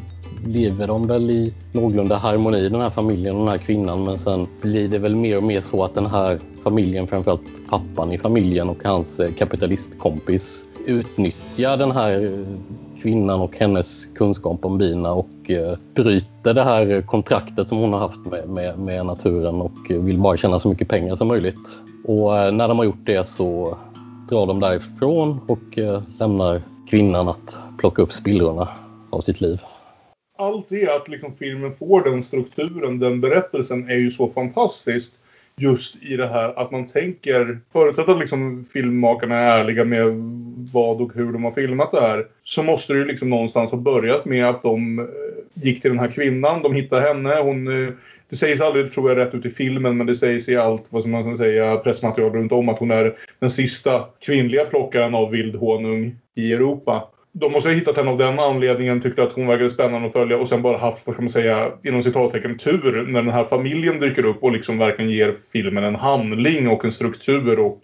lever 0.46 0.86
de 0.86 1.06
väl 1.06 1.30
i 1.30 1.54
någorlunda 1.72 2.16
harmoni, 2.16 2.68
den 2.68 2.80
här 2.80 2.90
familjen 2.90 3.36
och 3.36 3.40
den 3.40 3.48
här 3.48 3.58
kvinnan. 3.58 4.04
Men 4.04 4.18
sen 4.18 4.46
blir 4.62 4.88
det 4.88 4.98
väl 4.98 5.16
mer 5.16 5.36
och 5.36 5.42
mer 5.42 5.60
så 5.60 5.84
att 5.84 5.94
den 5.94 6.06
här 6.06 6.38
familjen, 6.64 7.06
framförallt 7.06 7.68
pappan 7.70 8.12
i 8.12 8.18
familjen 8.18 8.68
och 8.68 8.84
hans 8.84 9.20
eh, 9.20 9.32
kapitalistkompis 9.32 10.64
utnyttjar 10.86 11.76
den 11.76 11.90
här 11.90 12.24
eh, 12.24 12.56
kvinnan 13.02 13.40
och 13.40 13.56
hennes 13.56 14.06
kunskap 14.06 14.64
om 14.64 14.78
bina 14.78 15.12
och 15.12 15.50
eh, 15.50 15.78
bryter 15.94 16.54
det 16.54 16.62
här 16.62 17.02
kontraktet 17.02 17.68
som 17.68 17.78
hon 17.78 17.92
har 17.92 18.00
haft 18.00 18.26
med, 18.26 18.48
med, 18.48 18.78
med 18.78 19.06
naturen 19.06 19.60
och 19.60 19.90
vill 19.90 20.18
bara 20.18 20.36
tjäna 20.36 20.58
så 20.58 20.68
mycket 20.68 20.88
pengar 20.88 21.16
som 21.16 21.28
möjligt. 21.28 21.82
Och 22.04 22.38
eh, 22.38 22.52
när 22.52 22.68
de 22.68 22.78
har 22.78 22.84
gjort 22.84 23.06
det 23.06 23.26
så 23.26 23.76
drar 24.28 24.46
de 24.46 24.60
därifrån 24.60 25.40
och 25.46 25.78
eh, 25.78 26.02
lämnar 26.18 26.62
kvinnan 26.90 27.28
att 27.28 27.58
plocka 27.78 28.02
upp 28.02 28.12
spillrorna 28.12 28.68
av 29.10 29.20
sitt 29.20 29.40
liv. 29.40 29.60
Allt 30.42 30.68
det 30.68 30.88
att 30.88 31.08
liksom 31.08 31.36
filmen 31.36 31.72
får 31.72 32.04
den 32.04 32.22
strukturen, 32.22 32.98
den 32.98 33.20
berättelsen, 33.20 33.88
är 33.88 33.96
ju 33.96 34.10
så 34.10 34.28
fantastiskt. 34.28 35.14
Just 35.56 36.02
i 36.04 36.16
det 36.16 36.26
här 36.26 36.58
att 36.58 36.70
man 36.70 36.86
tänker, 36.86 37.60
förutsatt 37.72 38.08
att 38.08 38.18
liksom 38.18 38.64
filmmakarna 38.72 39.36
är 39.36 39.60
ärliga 39.60 39.84
med 39.84 40.06
vad 40.72 41.00
och 41.00 41.14
hur 41.14 41.32
de 41.32 41.44
har 41.44 41.52
filmat 41.52 41.92
det 41.92 42.00
här, 42.00 42.26
så 42.44 42.62
måste 42.62 42.92
det 42.92 42.98
ju 42.98 43.04
liksom 43.04 43.30
någonstans 43.30 43.70
ha 43.70 43.78
börjat 43.78 44.24
med 44.24 44.44
att 44.44 44.62
de 44.62 44.98
eh, 44.98 45.04
gick 45.54 45.82
till 45.82 45.90
den 45.90 46.00
här 46.00 46.10
kvinnan, 46.10 46.62
de 46.62 46.74
hittar 46.74 47.00
henne, 47.00 47.40
hon 47.42 47.86
eh, 47.86 47.94
det 48.32 48.36
sägs 48.36 48.60
aldrig, 48.60 48.92
tror 48.92 49.08
jag, 49.10 49.18
rätt 49.18 49.34
ut 49.34 49.46
i 49.46 49.50
filmen, 49.50 49.96
men 49.96 50.06
det 50.06 50.14
sägs 50.14 50.48
i 50.48 50.56
allt 50.56 50.86
vad 50.90 51.02
som 51.02 51.10
man 51.10 51.24
ska 51.24 51.36
säga, 51.36 51.76
pressmaterial 51.76 52.32
runt 52.32 52.52
om 52.52 52.68
att 52.68 52.78
hon 52.78 52.90
är 52.90 53.14
den 53.38 53.50
sista 53.50 54.04
kvinnliga 54.20 54.64
plockaren 54.64 55.14
av 55.14 55.30
vildhonung 55.30 56.16
i 56.34 56.52
Europa. 56.52 57.08
De 57.34 57.52
måste 57.52 57.68
ha 57.68 57.74
hittat 57.74 57.96
henne 57.96 58.10
av 58.10 58.16
den 58.16 58.40
anledningen, 58.40 59.00
tyckte 59.00 59.22
att 59.22 59.32
hon 59.32 59.46
verkade 59.46 59.70
spännande 59.70 60.06
att 60.06 60.12
följa 60.12 60.36
och 60.36 60.48
sen 60.48 60.62
bara 60.62 60.76
haft, 60.76 61.06
vad 61.06 61.14
ska 61.14 61.22
man 61.22 61.28
säga, 61.28 61.72
inom 61.84 62.02
citattecken 62.02 62.56
tur 62.56 63.04
när 63.06 63.22
den 63.22 63.32
här 63.32 63.44
familjen 63.44 63.98
dyker 64.00 64.24
upp 64.24 64.42
och 64.42 64.52
liksom 64.52 64.78
verkligen 64.78 65.10
ger 65.10 65.34
filmen 65.52 65.84
en 65.84 65.94
handling 65.94 66.68
och 66.68 66.84
en 66.84 66.92
struktur 66.92 67.58
och 67.58 67.78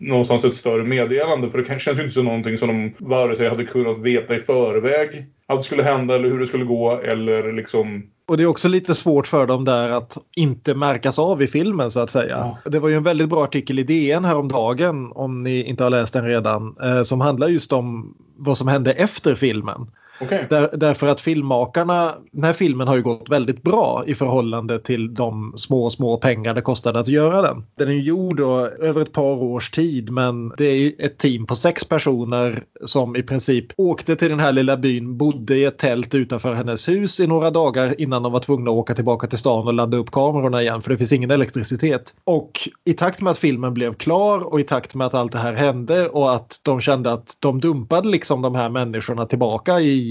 någonstans 0.00 0.44
ett 0.44 0.54
större 0.54 0.84
meddelande. 0.84 1.50
För 1.50 1.58
det 1.58 1.80
känns 1.80 1.98
ju 1.98 2.02
inte 2.02 2.14
som 2.14 2.24
någonting 2.24 2.58
som 2.58 2.68
de 2.68 2.92
vare 2.98 3.36
sig 3.36 3.48
hade 3.48 3.64
kunnat 3.64 3.98
veta 3.98 4.34
i 4.34 4.38
förväg 4.38 5.24
att 5.46 5.56
det 5.58 5.62
skulle 5.62 5.82
hända 5.82 6.14
eller 6.14 6.28
hur 6.28 6.38
det 6.38 6.46
skulle 6.46 6.64
gå 6.64 7.00
eller 7.00 7.52
liksom 7.52 8.04
och 8.26 8.36
det 8.36 8.42
är 8.42 8.46
också 8.46 8.68
lite 8.68 8.94
svårt 8.94 9.26
för 9.26 9.46
dem 9.46 9.64
där 9.64 9.88
att 9.88 10.18
inte 10.36 10.74
märkas 10.74 11.18
av 11.18 11.42
i 11.42 11.46
filmen 11.46 11.90
så 11.90 12.00
att 12.00 12.10
säga. 12.10 12.58
Det 12.64 12.78
var 12.78 12.88
ju 12.88 12.96
en 12.96 13.02
väldigt 13.02 13.28
bra 13.28 13.44
artikel 13.44 13.78
i 13.78 13.82
DN 13.82 14.24
häromdagen 14.24 15.12
om 15.14 15.42
ni 15.42 15.62
inte 15.62 15.82
har 15.82 15.90
läst 15.90 16.12
den 16.12 16.24
redan. 16.24 16.76
Eh, 16.82 17.02
som 17.02 17.20
handlar 17.20 17.48
just 17.48 17.72
om 17.72 18.14
vad 18.36 18.58
som 18.58 18.68
hände 18.68 18.92
efter 18.92 19.34
filmen. 19.34 19.86
Okay. 20.20 20.44
Där, 20.50 20.70
därför 20.76 21.06
att 21.06 21.20
filmmakarna, 21.20 22.14
den 22.32 22.44
här 22.44 22.52
filmen 22.52 22.88
har 22.88 22.96
ju 22.96 23.02
gått 23.02 23.30
väldigt 23.30 23.62
bra 23.62 24.04
i 24.06 24.14
förhållande 24.14 24.80
till 24.80 25.14
de 25.14 25.54
små, 25.56 25.90
små 25.90 26.16
pengar 26.16 26.54
det 26.54 26.60
kostade 26.60 27.00
att 27.00 27.08
göra 27.08 27.42
den. 27.42 27.64
Den 27.78 27.88
är 27.88 27.92
ju 27.92 28.02
gjord 28.02 28.36
då, 28.36 28.66
över 28.66 29.02
ett 29.02 29.12
par 29.12 29.42
års 29.42 29.70
tid 29.70 30.10
men 30.10 30.52
det 30.56 30.64
är 30.64 30.76
ju 30.76 30.92
ett 30.98 31.18
team 31.18 31.46
på 31.46 31.56
sex 31.56 31.84
personer 31.84 32.64
som 32.84 33.16
i 33.16 33.22
princip 33.22 33.66
åkte 33.76 34.16
till 34.16 34.30
den 34.30 34.40
här 34.40 34.52
lilla 34.52 34.76
byn, 34.76 35.16
bodde 35.16 35.56
i 35.56 35.64
ett 35.64 35.78
tält 35.78 36.14
utanför 36.14 36.54
hennes 36.54 36.88
hus 36.88 37.20
i 37.20 37.26
några 37.26 37.50
dagar 37.50 38.00
innan 38.00 38.22
de 38.22 38.32
var 38.32 38.40
tvungna 38.40 38.70
att 38.70 38.76
åka 38.76 38.94
tillbaka 38.94 39.26
till 39.26 39.38
stan 39.38 39.66
och 39.66 39.74
ladda 39.74 39.96
upp 39.96 40.10
kamerorna 40.10 40.62
igen 40.62 40.82
för 40.82 40.90
det 40.90 40.96
finns 40.96 41.12
ingen 41.12 41.30
elektricitet. 41.30 42.14
Och 42.24 42.68
i 42.84 42.92
takt 42.92 43.20
med 43.20 43.30
att 43.30 43.38
filmen 43.38 43.74
blev 43.74 43.94
klar 43.94 44.52
och 44.52 44.60
i 44.60 44.62
takt 44.62 44.94
med 44.94 45.06
att 45.06 45.14
allt 45.14 45.32
det 45.32 45.38
här 45.38 45.52
hände 45.52 46.08
och 46.08 46.34
att 46.34 46.60
de 46.64 46.80
kände 46.80 47.12
att 47.12 47.36
de 47.40 47.60
dumpade 47.60 48.08
liksom 48.08 48.42
de 48.42 48.54
här 48.54 48.68
människorna 48.68 49.26
tillbaka 49.26 49.80
i 49.80 50.03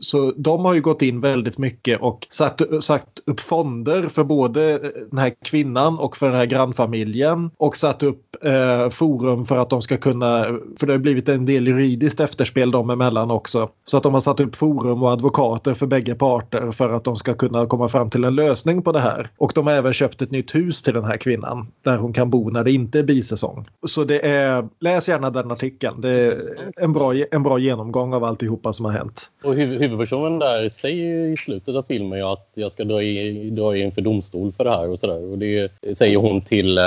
så 0.00 0.32
de 0.36 0.64
har 0.64 0.74
ju 0.74 0.80
gått 0.80 1.02
in 1.02 1.20
väldigt 1.20 1.58
mycket 1.58 2.00
och 2.00 2.26
satt, 2.30 2.62
satt 2.80 3.22
upp 3.26 3.40
fonder 3.40 4.02
för 4.02 4.24
både 4.24 4.78
den 5.10 5.18
här 5.18 5.32
kvinnan 5.44 5.98
och 5.98 6.16
för 6.16 6.26
den 6.26 6.36
här 6.36 6.46
grannfamiljen 6.46 7.50
och 7.56 7.76
satt 7.76 8.02
upp 8.02 8.44
eh, 8.44 8.90
forum 8.90 9.44
för 9.44 9.56
att 9.56 9.70
de 9.70 9.82
ska 9.82 9.96
kunna, 9.96 10.44
för 10.78 10.86
det 10.86 10.92
har 10.92 10.98
blivit 10.98 11.28
en 11.28 11.46
del 11.46 11.66
juridiskt 11.66 12.20
efterspel 12.20 12.70
dem 12.70 12.90
emellan 12.90 13.30
också. 13.30 13.68
Så 13.84 13.96
att 13.96 14.02
de 14.02 14.14
har 14.14 14.20
satt 14.20 14.40
upp 14.40 14.56
forum 14.56 15.02
och 15.02 15.12
advokater 15.12 15.74
för 15.74 15.86
bägge 15.86 16.14
parter 16.14 16.70
för 16.70 16.92
att 16.92 17.04
de 17.04 17.16
ska 17.16 17.34
kunna 17.34 17.66
komma 17.66 17.88
fram 17.88 18.10
till 18.10 18.24
en 18.24 18.34
lösning 18.34 18.82
på 18.82 18.92
det 18.92 19.00
här. 19.00 19.30
Och 19.38 19.52
de 19.54 19.66
har 19.66 19.74
även 19.74 19.92
köpt 19.92 20.22
ett 20.22 20.30
nytt 20.30 20.54
hus 20.54 20.82
till 20.82 20.94
den 20.94 21.04
här 21.04 21.16
kvinnan 21.16 21.66
där 21.82 21.96
hon 21.96 22.12
kan 22.12 22.30
bo 22.30 22.50
när 22.50 22.64
det 22.64 22.72
inte 22.72 22.98
är 22.98 23.02
bisäsong. 23.02 23.66
Så 23.86 24.04
det 24.04 24.26
är, 24.28 24.68
läs 24.80 25.08
gärna 25.08 25.30
den 25.30 25.50
artikeln. 25.50 26.00
Det 26.00 26.10
är 26.10 26.36
en 26.76 26.92
bra, 26.92 27.14
en 27.30 27.42
bra 27.42 27.58
genomgång 27.58 28.14
av 28.14 28.24
alltihopa 28.24 28.72
som 28.72 28.84
har 28.84 28.92
hänt. 28.92 29.30
Och 29.44 29.54
huv- 29.54 29.78
huvudpersonen 29.78 30.38
där 30.38 30.68
säger 30.68 31.26
i 31.26 31.36
slutet 31.36 31.74
av 31.74 31.82
filmen 31.82 32.18
ju 32.18 32.24
att 32.24 32.48
jag 32.54 32.72
ska 32.72 32.84
dra, 32.84 33.02
i, 33.02 33.50
dra 33.50 33.76
inför 33.76 34.02
domstol 34.02 34.52
för 34.52 34.64
det 34.64 34.70
här 34.70 34.88
och 34.90 34.98
sådär. 34.98 35.24
Och 35.32 35.38
det 35.38 35.72
säger 35.98 36.16
hon 36.16 36.40
till 36.40 36.78
eh, 36.78 36.84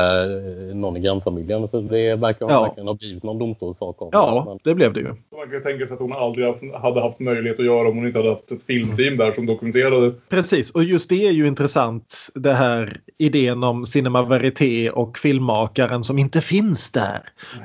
någon 0.74 0.98
i 0.98 1.00
grannfamiljen. 1.00 1.68
Så 1.68 1.82
det 1.82 2.16
verkar 2.16 2.50
Ja. 2.50 2.62
verkligen 2.64 2.88
ha 2.88 2.94
blivit 2.94 3.24
någon 3.24 3.40
domstolssak 3.40 4.02
om 4.02 4.10
Ja, 4.12 4.44
Men- 4.48 4.60
det 4.64 4.76
blev 4.76 4.94
det 4.94 5.00
ju. 5.00 5.08
Man 5.08 5.50
kan 5.52 5.62
tänka 5.64 5.86
sig 5.88 5.94
att 5.94 6.00
hon 6.00 6.14
aldrig 6.14 6.48
haft, 6.48 6.62
hade 6.82 7.02
haft 7.02 7.20
möjlighet 7.20 7.60
att 7.60 7.66
göra 7.66 7.90
om 7.90 7.98
hon 7.98 8.08
inte 8.08 8.20
hade 8.20 8.30
haft 8.30 8.52
ett 8.52 8.64
filmteam 8.64 9.18
där 9.18 9.32
som 9.32 9.46
dokumenterade. 9.46 10.12
Precis, 10.30 10.72
och 10.72 10.84
just 10.84 11.10
det 11.10 11.28
är 11.28 11.32
ju 11.32 11.48
intressant 11.48 12.16
det 12.36 12.54
här 12.54 12.98
idén 13.18 13.64
om 13.64 13.86
cinema 13.86 14.22
verité 14.22 14.90
och 14.90 15.18
filmmakaren 15.18 16.04
som 16.04 16.20
inte 16.20 16.42
finns 16.42 16.92
där. 16.92 17.20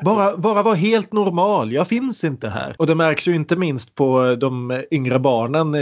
Bara, 0.04 0.36
bara 0.36 0.62
vara 0.62 0.74
helt 0.74 1.12
normal, 1.12 1.72
jag 1.72 1.88
finns 1.88 2.24
inte 2.24 2.48
här. 2.48 2.74
Och 2.78 2.86
det 2.86 2.94
märks 2.94 3.28
ju 3.28 3.34
inte 3.34 3.56
minst 3.56 3.94
på 3.94 4.36
de 4.40 4.79
yngre 4.90 5.18
barnen, 5.18 5.76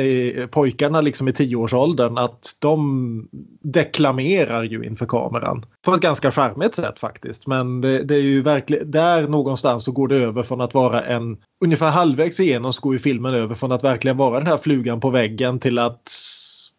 pojkarna 0.50 1.00
liksom 1.00 1.28
i 1.28 1.32
tioårsåldern, 1.32 2.18
att 2.18 2.46
de 2.60 3.28
deklamerar 3.62 4.62
ju 4.62 4.84
inför 4.84 5.06
kameran. 5.06 5.66
På 5.84 5.94
ett 5.94 6.00
ganska 6.00 6.30
charmigt 6.30 6.74
sätt 6.74 6.98
faktiskt. 6.98 7.46
Men 7.46 7.80
det, 7.80 8.02
det 8.02 8.14
är 8.14 8.20
ju 8.20 8.42
verkligen, 8.42 8.90
där 8.90 9.28
någonstans 9.28 9.84
så 9.84 9.92
går 9.92 10.08
det 10.08 10.16
över 10.16 10.42
från 10.42 10.60
att 10.60 10.74
vara 10.74 11.02
en 11.04 11.36
ungefär 11.64 11.90
halvvägs 11.90 12.40
igenom 12.40 12.72
så 12.72 12.80
går 12.80 12.92
ju 12.94 12.98
filmen 12.98 13.34
över 13.34 13.54
från 13.54 13.72
att 13.72 13.84
verkligen 13.84 14.16
vara 14.16 14.38
den 14.38 14.46
här 14.46 14.56
flugan 14.56 15.00
på 15.00 15.10
väggen 15.10 15.60
till 15.60 15.78
att 15.78 16.10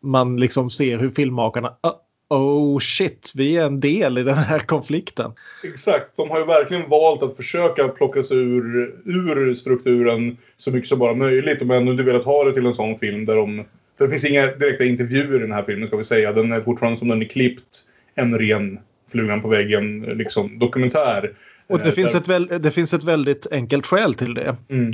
man 0.03 0.37
liksom 0.37 0.69
ser 0.69 0.97
hur 0.97 1.09
filmmakarna... 1.09 1.73
Ah, 1.81 1.93
"Ah, 2.31 2.37
oh 2.37 2.79
shit, 2.79 3.31
vi 3.35 3.57
är 3.57 3.65
en 3.65 3.79
del 3.79 4.17
i 4.17 4.23
den 4.23 4.35
här 4.35 4.59
konflikten. 4.59 5.31
Exakt, 5.63 6.05
de 6.15 6.29
har 6.29 6.39
ju 6.39 6.45
verkligen 6.45 6.89
valt 6.89 7.23
att 7.23 7.37
försöka 7.37 7.87
plocka 7.87 8.23
sig 8.23 8.37
ur, 8.37 8.95
ur 9.05 9.53
strukturen 9.53 10.37
så 10.57 10.71
mycket 10.71 10.87
som 10.89 10.99
bara 10.99 11.13
möjligt. 11.15 11.59
De 11.59 11.69
har 11.69 11.77
ändå 11.77 11.91
inte 11.91 12.03
velat 12.03 12.23
ha 12.25 12.43
det 12.43 12.53
till 12.53 12.65
en 12.65 12.73
sån 12.73 12.99
film 12.99 13.25
där 13.25 13.35
de... 13.35 13.65
För 13.97 14.05
det 14.05 14.09
finns 14.09 14.25
inga 14.25 14.45
direkta 14.47 14.83
intervjuer 14.85 15.35
i 15.35 15.39
den 15.39 15.51
här 15.51 15.63
filmen 15.63 15.87
ska 15.87 15.97
vi 15.97 16.03
säga. 16.03 16.33
Den 16.33 16.51
är 16.51 16.61
fortfarande 16.61 16.99
som 16.99 17.07
den 17.07 17.21
är 17.21 17.25
klippt 17.25 17.85
en 18.15 18.39
ren 18.39 18.79
flugan 19.11 19.41
på 19.41 19.47
väggen 19.47 20.01
liksom, 20.01 20.59
dokumentär. 20.59 21.33
Och 21.67 21.79
det, 21.79 21.85
Eh, 21.85 21.91
finns 21.91 22.11
där- 22.11 22.19
ett 22.19 22.27
väl, 22.27 22.47
det 22.61 22.71
finns 22.71 22.93
ett 22.93 23.03
väldigt 23.03 23.47
enkelt 23.51 23.85
skäl 23.85 24.13
till 24.13 24.33
det. 24.33 24.55
Mm. 24.69 24.93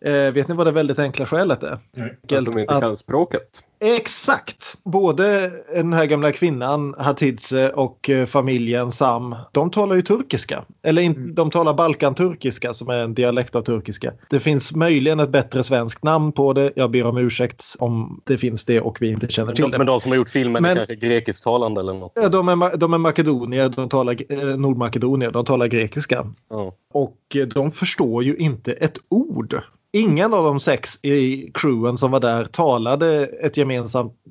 Eh, 0.00 0.32
vet 0.32 0.48
ni 0.48 0.54
vad 0.54 0.66
det 0.66 0.72
väldigt 0.72 0.98
enkla 0.98 1.26
skälet 1.26 1.62
är? 1.62 1.78
Nej. 1.96 2.16
Att 2.22 2.28
de 2.28 2.58
inte 2.58 2.74
Att- 2.74 2.82
kan 2.82 2.96
språket. 2.96 3.60
Exakt! 3.84 4.76
Både 4.84 5.52
den 5.74 5.92
här 5.92 6.06
gamla 6.06 6.32
kvinnan 6.32 6.94
Hatice 6.98 7.70
och 7.70 8.10
eh, 8.10 8.26
familjen 8.26 8.90
Sam, 8.92 9.34
de 9.52 9.70
talar 9.70 9.96
ju 9.96 10.02
turkiska. 10.02 10.64
Eller 10.82 11.02
in, 11.02 11.34
de 11.34 11.50
talar 11.50 11.74
balkanturkiska 11.74 12.74
som 12.74 12.88
är 12.88 12.98
en 12.98 13.14
dialekt 13.14 13.56
av 13.56 13.62
turkiska. 13.62 14.12
Det 14.30 14.40
finns 14.40 14.74
möjligen 14.76 15.20
ett 15.20 15.30
bättre 15.30 15.64
svenskt 15.64 16.02
namn 16.04 16.32
på 16.32 16.52
det. 16.52 16.72
Jag 16.76 16.90
ber 16.90 17.06
om 17.06 17.16
ursäkt 17.18 17.64
om 17.78 18.20
det 18.24 18.38
finns 18.38 18.64
det 18.64 18.80
och 18.80 18.96
vi 19.02 19.08
inte 19.08 19.28
känner 19.28 19.52
till 19.52 19.62
De, 19.64 19.70
det. 19.70 19.78
men 19.78 19.86
de 19.86 20.00
som 20.00 20.10
har 20.10 20.16
gjort 20.16 20.28
filmen 20.28 20.62
Men- 20.62 20.70
är 20.70 20.76
kanske 20.86 20.94
grekisktalande 21.06 21.80
eller 21.80 21.94
något. 21.94 22.12
Ja, 22.14 22.28
De 22.28 22.48
är, 22.48 22.76
de 22.76 22.94
är 22.94 22.98
makedonier, 22.98 23.68
de 23.68 23.88
talar 23.88 24.16
eh, 24.32 24.38
Nordmakedonier, 24.56 25.30
de 25.30 25.44
talar 25.44 25.66
grekiska. 25.66 26.26
Ja. 26.50 26.74
Och 26.92 27.18
eh, 27.34 27.46
de 27.46 27.70
förstår 27.70 28.24
ju 28.24 28.36
inte 28.36 28.72
ett 28.72 28.98
ord. 29.08 29.60
Ingen 29.96 30.34
av 30.34 30.44
de 30.44 30.60
sex 30.60 31.04
i 31.04 31.50
crewen 31.54 31.96
som 31.96 32.10
var 32.10 32.20
där 32.20 32.44
talade 32.44 33.26
ett 33.26 33.56
gemensamt 33.56 33.73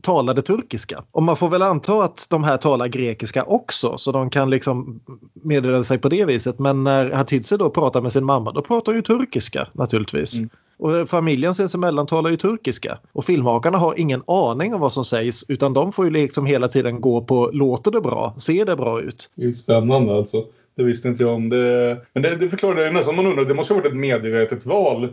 talade 0.02 0.42
turkiska. 0.42 1.04
Och 1.12 1.24
man 1.24 1.38
får 1.38 1.50
väl 1.50 1.62
anta 1.62 2.04
att 2.04 2.28
de 2.30 2.44
här 2.44 2.58
talar 2.58 2.88
grekiska 2.88 3.44
också 3.44 3.98
så 3.98 4.12
de 4.12 4.30
kan 4.30 4.50
liksom 4.50 5.00
meddela 5.34 5.84
sig 5.84 5.98
på 5.98 6.10
det 6.10 6.26
viset. 6.26 6.60
Men 6.60 6.84
när 6.84 7.12
Hatice 7.12 7.58
då 7.58 7.70
pratar 7.70 8.02
med 8.02 8.12
sin 8.12 8.26
mamma 8.26 8.52
då 8.52 8.62
pratar 8.62 8.94
ju 8.94 9.02
turkiska 9.02 9.68
naturligtvis. 9.74 10.40
Mm. 10.40 10.50
Och 10.78 11.10
familjen 11.10 11.56
sinsemellan 11.56 12.08
talar 12.08 12.30
ju 12.30 12.38
turkiska. 12.38 13.00
Och 13.12 13.26
filmmakarna 13.26 13.78
har 13.78 14.00
ingen 14.00 14.24
aning 14.28 14.74
om 14.74 14.82
vad 14.82 14.94
som 14.94 15.06
sägs 15.06 15.46
utan 15.48 15.74
de 15.74 15.92
får 15.92 16.06
ju 16.06 16.12
liksom 16.12 16.46
hela 16.46 16.68
tiden 16.68 17.02
gå 17.02 17.22
på 17.22 17.50
låter 17.54 17.92
det 17.92 18.02
bra, 18.02 18.36
ser 18.38 18.66
det 18.66 18.76
bra 18.76 19.02
ut. 19.02 19.30
Det 19.36 19.46
är 19.46 19.52
spännande 19.52 20.16
alltså. 20.16 20.46
Det 20.76 20.84
visste 20.84 21.08
inte 21.08 21.24
jag 21.24 21.34
om. 21.34 21.50
Det... 21.50 21.98
Men 22.14 22.24
det, 22.24 22.36
det 22.36 22.50
förklarar 22.50 22.76
det 22.76 22.92
nästan 22.92 23.16
man 23.16 23.26
undrar. 23.26 23.46
Det 23.46 23.54
måste 23.54 23.74
ha 23.74 23.82
varit 23.82 23.92
ett 23.92 23.98
medvetet 24.00 24.66
val 24.66 25.10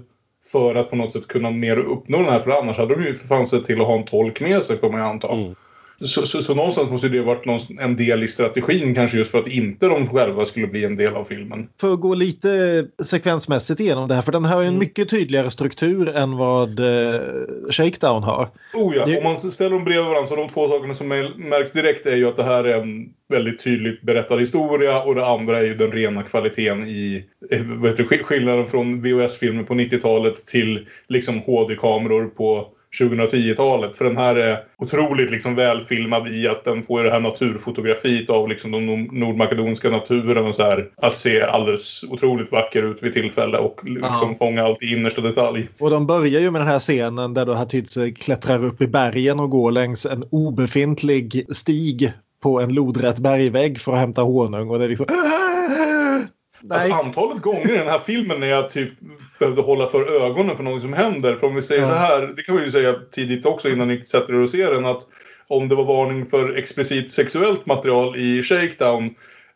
för 0.53 0.75
att 0.75 0.91
på 0.91 0.97
något 0.97 1.13
sätt 1.13 1.29
kunna 1.29 1.51
mer 1.51 1.77
uppnå 1.77 2.19
den 2.19 2.27
här. 2.27 2.41
För 2.41 2.51
annars 2.51 2.79
hade 2.79 2.95
de 2.95 3.05
ju 3.05 3.15
för 3.15 3.27
fan 3.27 3.47
sett 3.47 3.65
till 3.65 3.81
att 3.81 3.87
ha 3.87 3.99
en 3.99 4.05
tolk 4.05 4.41
med 4.41 4.65
sig 4.65 4.77
kommer 4.77 4.99
jag 4.99 5.09
anta. 5.09 5.33
Mm. 5.33 5.55
Så, 6.05 6.27
så, 6.27 6.43
så 6.43 6.55
någonstans 6.55 6.91
måste 6.91 7.09
det 7.09 7.23
varit 7.23 7.45
någon, 7.45 7.61
en 7.81 7.97
del 7.97 8.23
i 8.23 8.29
strategin 8.29 8.95
kanske 8.95 9.19
just 9.19 9.31
för 9.31 9.39
att 9.39 9.49
inte 9.49 9.87
de 9.87 10.07
själva 10.09 10.45
skulle 10.45 10.67
bli 10.67 10.85
en 10.85 10.97
del 10.97 11.15
av 11.17 11.25
filmen. 11.25 11.69
För 11.81 11.93
att 11.93 12.01
gå 12.01 12.15
lite 12.15 12.87
sekvensmässigt 13.03 13.81
igenom 13.81 14.09
det 14.09 14.15
här, 14.15 14.23
för 14.23 14.33
den 14.33 14.45
har 14.45 14.61
ju 14.61 14.67
en 14.67 14.69
Mm. 14.69 14.79
mycket 14.79 15.09
tydligare 15.11 15.51
struktur 15.51 16.09
än 16.17 16.37
vad 16.37 16.81
eh, 16.81 17.21
Shakedown 17.71 18.23
har. 18.23 18.49
Oh 18.75 18.97
ja, 18.97 19.07
Det- 19.07 19.19
om 19.19 19.25
man 19.25 19.37
ställer 19.37 19.71
dem 19.71 19.85
bredvid 19.85 20.05
varandra 20.07 20.27
så 20.29 20.37
de 20.37 20.49
två 20.49 20.69
sakerna 20.69 20.95
som 20.95 21.09
märks 21.09 21.73
direkt 21.73 22.07
är 22.07 22.17
ju 22.17 22.29
att 22.29 22.37
det 22.37 22.43
här 22.45 22.65
är 22.65 22.81
en 22.81 23.09
väldigt 23.29 23.65
tydligt 23.65 24.03
berättad 24.03 24.39
historia 24.39 25.03
och 25.03 25.15
det 25.15 25.27
andra 25.27 25.59
är 25.59 25.63
ju 25.65 25.75
den 25.75 25.93
rena 25.93 26.23
kvaliteten 26.23 26.83
i 26.89 27.25
eh, 27.51 27.61
vad 27.65 27.91
heter, 27.91 28.05
skillnaden 28.05 28.67
från 28.67 29.03
VHS-filmer 29.03 29.63
på 29.63 29.75
90-talet 29.75 30.47
till 30.47 30.87
liksom 31.09 31.39
HD-kameror 31.39 32.27
på 32.27 32.67
2010-talet. 32.99 33.97
För 33.97 34.05
den 34.05 34.17
här 34.17 34.37
är 34.37 34.59
otroligt 34.79 35.31
liksom 35.31 35.55
välfilmad 35.55 36.29
i 36.29 36.49
att 36.49 36.65
den 36.65 36.83
får 36.83 37.05
det 37.05 37.11
här 37.11 37.21
naturfotografiet 37.21 38.31
av 38.31 38.49
liksom 38.49 38.71
de 38.71 38.87
nord- 38.87 39.13
nordmakedonska 39.13 39.91
naturen 39.91 40.47
och 40.47 40.55
så 40.55 40.63
här. 40.63 40.89
Att 40.97 41.17
se 41.17 41.43
alldeles 41.43 42.05
otroligt 42.05 42.53
vacker 42.53 42.83
ut 42.83 43.03
vid 43.03 43.13
tillfälle 43.13 43.59
och 43.59 43.81
liksom 43.85 44.35
fånga 44.35 44.63
allt 44.65 44.83
i 44.83 44.93
innersta 44.93 45.21
detalj. 45.21 45.69
Och 45.79 45.91
de 45.91 46.07
börjar 46.07 46.41
ju 46.41 46.51
med 46.51 46.61
den 46.61 46.69
här 46.69 46.79
scenen 46.79 47.35
där 47.35 47.47
då 47.47 47.55
Hatice 47.55 48.11
klättrar 48.11 48.65
upp 48.65 48.83
i 48.83 48.87
bergen 48.87 49.41
och 49.41 49.51
går 49.51 49.71
längs 49.71 50.07
en 50.07 50.25
obefintlig 50.31 51.47
stig 51.49 52.13
på 52.43 52.61
en 52.61 52.75
lodrätt 52.75 53.19
bergvägg 53.19 53.81
för 53.81 53.93
att 53.93 53.99
hämta 53.99 54.23
honung. 54.23 54.71
Och 54.71 54.79
det 54.79 54.85
är 54.85 54.89
liksom... 54.89 55.07
Alltså 56.71 56.93
antalet 56.93 57.43
gånger 57.43 57.75
i 57.75 57.79
den 57.79 57.89
här 57.89 57.99
filmen 57.99 58.41
när 58.41 58.47
jag 58.47 58.71
typ 58.71 58.91
behövde 59.39 59.63
hålla 59.63 59.87
för 59.87 60.25
ögonen 60.27 60.57
för 60.57 60.63
något 60.65 60.83
som 60.83 60.93
händer. 60.93 61.37
För 61.37 61.47
om 61.47 61.55
vi 61.55 61.63
säger 61.63 61.81
Ja. 61.81 61.87
så 61.87 61.95
här, 61.95 62.33
det 62.37 62.43
kan 62.43 62.57
vi 62.57 62.65
ju 62.65 62.71
säga 62.71 62.95
tidigt 63.11 63.47
också 63.47 63.69
innan 63.69 63.89
ni 63.89 64.05
sätter 64.05 64.35
er 64.35 64.39
och 64.39 64.49
ser 64.49 64.73
den. 64.73 64.87
Att 64.87 65.03
om 65.49 65.69
det 65.69 65.75
var 65.75 65.85
varning 65.85 66.27
för 66.27 66.57
explicit 66.57 67.11
sexuellt 67.11 67.67
material 67.67 68.17
i 68.17 68.43
Shakedown 68.43 69.05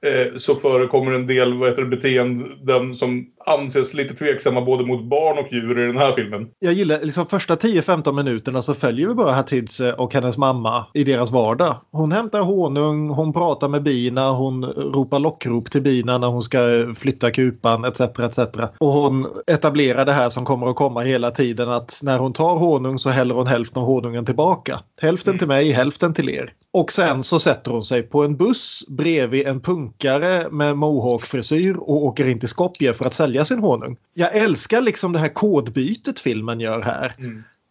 eh, 0.07 0.37
så 0.37 0.55
förekommer 0.55 1.13
en 1.13 1.27
del 1.27 1.59
vad 1.59 1.69
heter 1.69 1.83
det, 1.83 1.89
beteenden 1.89 2.95
som 2.95 3.27
anses 3.47 3.95
lite 3.95 4.15
tveksamma 4.15 4.61
både 4.61 4.87
mot 4.87 5.05
barn 5.05 5.39
och 5.39 5.53
djur 5.53 5.79
i 5.79 5.87
den 5.87 5.97
här 5.97 6.13
filmen. 6.13 6.49
Jag 6.59 6.73
gillar 6.73 7.01
liksom 7.01 7.27
första 7.27 7.55
10-15 7.55 8.13
minuterna 8.13 8.63
så 8.63 8.75
följer 8.75 9.09
vi 9.09 9.15
bara 9.15 9.33
Hatice 9.33 9.93
och 9.93 10.15
hennes 10.15 10.39
mamma 10.39 10.87
i 10.95 11.05
deras 11.05 11.31
vardag. 11.31 11.77
Hon 11.93 12.13
hämtar 12.13 12.41
honung, 12.41 13.09
hon 13.09 13.33
pratar 13.33 13.69
med 13.69 13.83
bina, 13.83 14.31
hon 14.31 14.65
ropar 14.65 15.19
lockrop 15.19 15.71
till 15.71 15.83
bina 15.83 16.19
när 16.19 16.29
hon 16.29 16.43
ska 16.43 16.59
flytta 16.97 17.31
kupan 17.31 17.85
etc. 17.85 18.01
etc. 18.01 18.39
Och 18.79 18.93
hon 18.93 19.27
etablerar 19.47 20.05
det 20.05 20.13
här 20.13 20.31
som 20.31 20.45
kommer 20.45 20.67
att 20.67 20.77
komma 20.77 21.01
hela 21.01 21.31
tiden 21.31 21.71
att 21.71 22.01
när 22.03 22.19
hon 22.19 22.33
tar 22.33 22.57
honung 22.57 22.99
så 22.99 23.11
häller 23.11 23.35
hon 23.35 23.47
hälften 23.47 23.83
av 23.83 23.89
honungen 23.89 24.25
tillbaka. 24.25 24.81
Hälften 25.01 25.39
till 25.39 25.49
mig, 25.49 25.73
hälften 25.73 26.15
till 26.15 26.29
er. 26.29 26.53
Och 26.73 26.93
sen 26.93 27.23
så 27.23 27.39
sätter 27.39 27.71
hon 27.71 27.85
sig 27.85 28.03
på 28.03 28.25
en 28.25 28.37
buss 28.37 28.85
bredvid 28.89 29.47
en 29.47 29.61
punkare 29.61 30.51
med 30.51 30.77
mohawk-frisyr 30.77 31.77
och 31.77 32.05
åker 32.05 32.29
in 32.29 32.41
till 32.41 32.49
Skopje 32.49 32.95
för 32.95 33.05
att 33.05 33.15
sälja 33.15 33.34
sin 33.43 33.59
honung. 33.59 33.97
Jag 34.15 34.37
älskar 34.37 34.81
liksom 34.81 35.13
det 35.13 35.19
här 35.19 35.29
kodbytet 35.29 36.21
filmen 36.21 36.61
gör 36.61 36.81
här. 36.81 37.15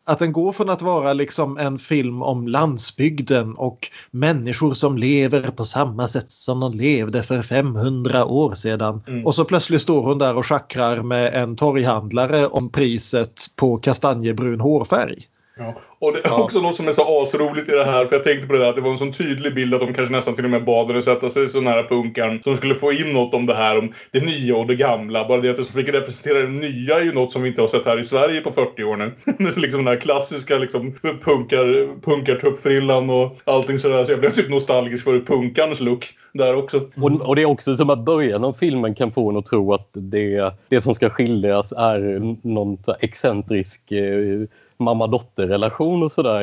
Att 0.05 0.19
den 0.19 0.33
går 0.33 0.51
från 0.51 0.69
att 0.69 0.81
vara 0.81 1.13
liksom 1.13 1.57
en 1.57 1.79
film 1.79 2.21
om 2.21 2.47
landsbygden 2.47 3.53
och 3.53 3.89
människor 4.11 4.73
som 4.73 4.97
lever 4.97 5.51
på 5.51 5.65
samma 5.65 6.07
sätt 6.07 6.31
som 6.31 6.59
de 6.59 6.73
levde 6.73 7.23
för 7.23 7.41
500 7.41 8.25
år 8.25 8.53
sedan. 8.53 9.03
Mm. 9.07 9.25
Och 9.25 9.35
så 9.35 9.45
plötsligt 9.45 9.81
står 9.81 10.03
hon 10.03 10.17
där 10.17 10.37
och 10.37 10.45
schackrar 10.45 11.01
med 11.01 11.33
en 11.33 11.55
torghandlare 11.55 12.47
om 12.47 12.69
priset 12.69 13.41
på 13.55 13.77
kastanjebrun 13.77 14.59
hårfärg. 14.59 15.27
Ja. 15.57 15.75
Och 16.03 16.13
det 16.13 16.25
är 16.25 16.41
också 16.41 16.61
något 16.61 16.75
som 16.75 16.87
är 16.87 16.91
så 16.91 17.21
asroligt 17.21 17.69
i 17.69 17.71
det 17.71 17.83
här. 17.83 18.05
För 18.05 18.15
jag 18.15 18.23
tänkte 18.23 18.47
på 18.47 18.53
det 18.53 18.59
där 18.59 18.69
att 18.69 18.75
det 18.75 18.81
var 18.81 18.91
en 18.91 18.97
sån 18.97 19.11
tydlig 19.11 19.55
bild 19.55 19.73
att 19.73 19.79
de 19.79 19.93
kanske 19.93 20.15
nästan 20.15 20.35
till 20.35 20.45
och 20.45 20.51
med 20.51 20.65
bad 20.65 20.87
henne 20.87 21.01
sätta 21.01 21.29
sig 21.29 21.49
så 21.49 21.61
nära 21.61 21.87
punkan. 21.87 22.39
Som 22.43 22.57
skulle 22.57 22.75
få 22.75 22.91
in 22.91 23.13
något 23.13 23.33
om 23.33 23.45
det 23.45 23.53
här 23.53 23.77
om 23.77 23.93
det 24.11 24.25
nya 24.25 24.55
och 24.55 24.67
det 24.67 24.75
gamla. 24.75 25.27
Bara 25.27 25.41
det 25.41 25.49
att 25.49 25.55
det 25.55 25.63
fick 25.63 25.89
representera 25.89 26.39
det 26.39 26.47
nya 26.47 26.99
är 26.99 27.03
ju 27.03 27.13
något 27.13 27.31
som 27.31 27.41
vi 27.41 27.49
inte 27.49 27.61
har 27.61 27.67
sett 27.67 27.85
här 27.85 27.99
i 27.99 28.03
Sverige 28.03 28.41
på 28.41 28.51
40 28.51 28.83
år 28.83 28.97
nu. 28.97 29.11
Liksom 29.61 29.85
den 29.85 29.87
här 29.87 30.01
klassiska 30.01 30.57
liksom 30.57 30.93
punkar, 31.01 32.01
punkartuppfrillan 32.01 33.09
och 33.09 33.35
allting 33.45 33.79
sådär. 33.79 34.03
Så 34.03 34.11
jag 34.11 34.19
blev 34.19 34.29
typ 34.29 34.49
nostalgisk 34.49 35.03
för 35.03 35.19
punkarns 35.19 35.81
look 35.81 36.05
där 36.33 36.55
också. 36.55 36.77
Och, 37.01 37.11
och 37.11 37.35
det 37.35 37.41
är 37.41 37.45
också 37.45 37.75
som 37.75 37.89
att 37.89 38.05
början 38.05 38.43
av 38.43 38.53
filmen 38.53 38.95
kan 38.95 39.11
få 39.11 39.29
en 39.29 39.37
att 39.37 39.45
tro 39.45 39.73
att 39.73 39.89
det, 39.93 40.53
det 40.69 40.81
som 40.81 40.95
ska 40.95 41.09
skildras 41.09 41.71
är 41.71 42.19
någon 42.47 42.77
excentrisk 42.99 43.91
eh, 43.91 44.47
mamma-dotter-relation 44.77 46.03
och 46.03 46.11
sådär. 46.11 46.41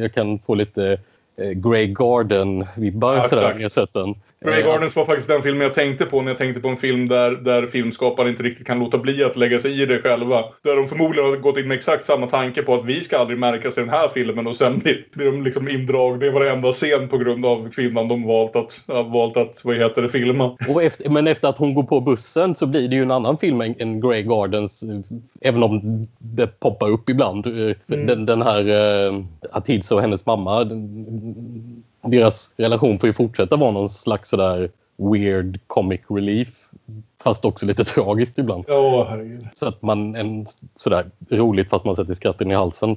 Jag 0.00 0.14
kan 0.14 0.38
få 0.38 0.54
lite 0.54 0.98
eh, 1.36 1.50
Grey 1.50 1.86
Garden-vibbar 1.86 3.16
Ja, 3.16 3.68
sett 3.68 3.92
den. 3.92 4.14
Grey 4.44 4.60
Eh, 4.60 4.66
Gardens 4.66 4.96
var 4.96 5.04
faktiskt 5.04 5.28
den 5.28 5.42
filmen 5.42 5.62
jag 5.62 5.72
tänkte 5.74 6.04
på 6.06 6.22
när 6.22 6.30
jag 6.30 6.38
tänkte 6.38 6.60
på 6.60 6.68
en 6.68 6.76
film 6.76 7.08
där, 7.08 7.30
där 7.30 7.66
filmskapare 7.66 8.28
inte 8.28 8.42
riktigt 8.42 8.66
kan 8.66 8.78
låta 8.78 8.98
bli 8.98 9.24
att 9.24 9.36
lägga 9.36 9.58
sig 9.58 9.82
i 9.82 9.86
det 9.86 9.98
själva. 9.98 10.44
Där 10.62 10.76
de 10.76 10.88
förmodligen 10.88 11.30
har 11.30 11.36
gått 11.36 11.58
in 11.58 11.68
med 11.68 11.74
exakt 11.76 12.04
samma 12.04 12.26
tanke 12.26 12.62
på 12.62 12.74
att 12.74 12.84
vi 12.84 13.00
ska 13.00 13.18
aldrig 13.18 13.38
märkas 13.38 13.78
i 13.78 13.80
den 13.80 13.90
här 13.90 14.08
filmen 14.08 14.46
och 14.46 14.56
sen 14.56 14.78
blir, 14.78 15.06
blir 15.12 15.26
de 15.26 15.42
liksom 15.42 15.68
indragna 15.68 16.26
i 16.26 16.30
varenda 16.30 16.72
scen 16.72 17.08
på 17.08 17.18
grund 17.18 17.46
av 17.46 17.70
kvinnan 17.70 18.08
de 18.08 18.26
valt 18.26 18.56
att, 18.56 18.82
valt 18.86 19.36
att 19.36 19.60
vad 19.64 19.76
heter 19.76 20.02
det, 20.02 20.08
filma. 20.08 20.56
Och 20.68 20.82
efter, 20.82 21.10
men 21.10 21.26
efter 21.26 21.48
att 21.48 21.58
hon 21.58 21.74
går 21.74 21.82
på 21.82 22.00
bussen 22.00 22.54
så 22.54 22.66
blir 22.66 22.88
det 22.88 22.96
ju 22.96 23.02
en 23.02 23.10
annan 23.10 23.38
film 23.38 23.60
än, 23.60 23.74
än 23.78 24.00
Grey 24.00 24.22
Gardens. 24.22 24.82
eh, 24.82 24.88
Även 25.40 25.62
om 25.62 26.06
det 26.18 26.46
poppar 26.60 26.90
upp 26.90 27.10
ibland. 27.10 27.46
Eh, 27.46 27.76
Den, 27.86 28.26
den 28.26 28.42
här 28.42 28.68
eh, 29.08 29.14
Atids 29.52 29.92
och 29.92 30.00
hennes 30.00 30.26
mamma. 30.26 30.64
Den, 30.64 31.84
deras 32.10 32.54
relation 32.56 32.98
får 32.98 33.06
ju 33.06 33.12
fortsätta 33.12 33.56
vara 33.56 33.70
någon 33.70 33.88
slags 33.88 34.28
sådär 34.28 34.70
weird 35.12 35.60
comic 35.66 36.00
relief. 36.08 36.48
Fast 37.22 37.44
också 37.44 37.66
lite 37.66 37.84
tragiskt 37.94 38.38
ibland. 38.38 38.64
Ja, 38.68 39.06
herregud. 39.10 39.48
Så 39.54 39.66
att 39.68 39.82
man 39.82 40.14
en 40.16 40.46
sådär 40.76 41.10
roligt 41.30 41.70
fast 41.70 41.84
man 41.84 41.96
sätter 41.96 42.14
skratten 42.14 42.50
i 42.50 42.54
halsen. 42.54 42.96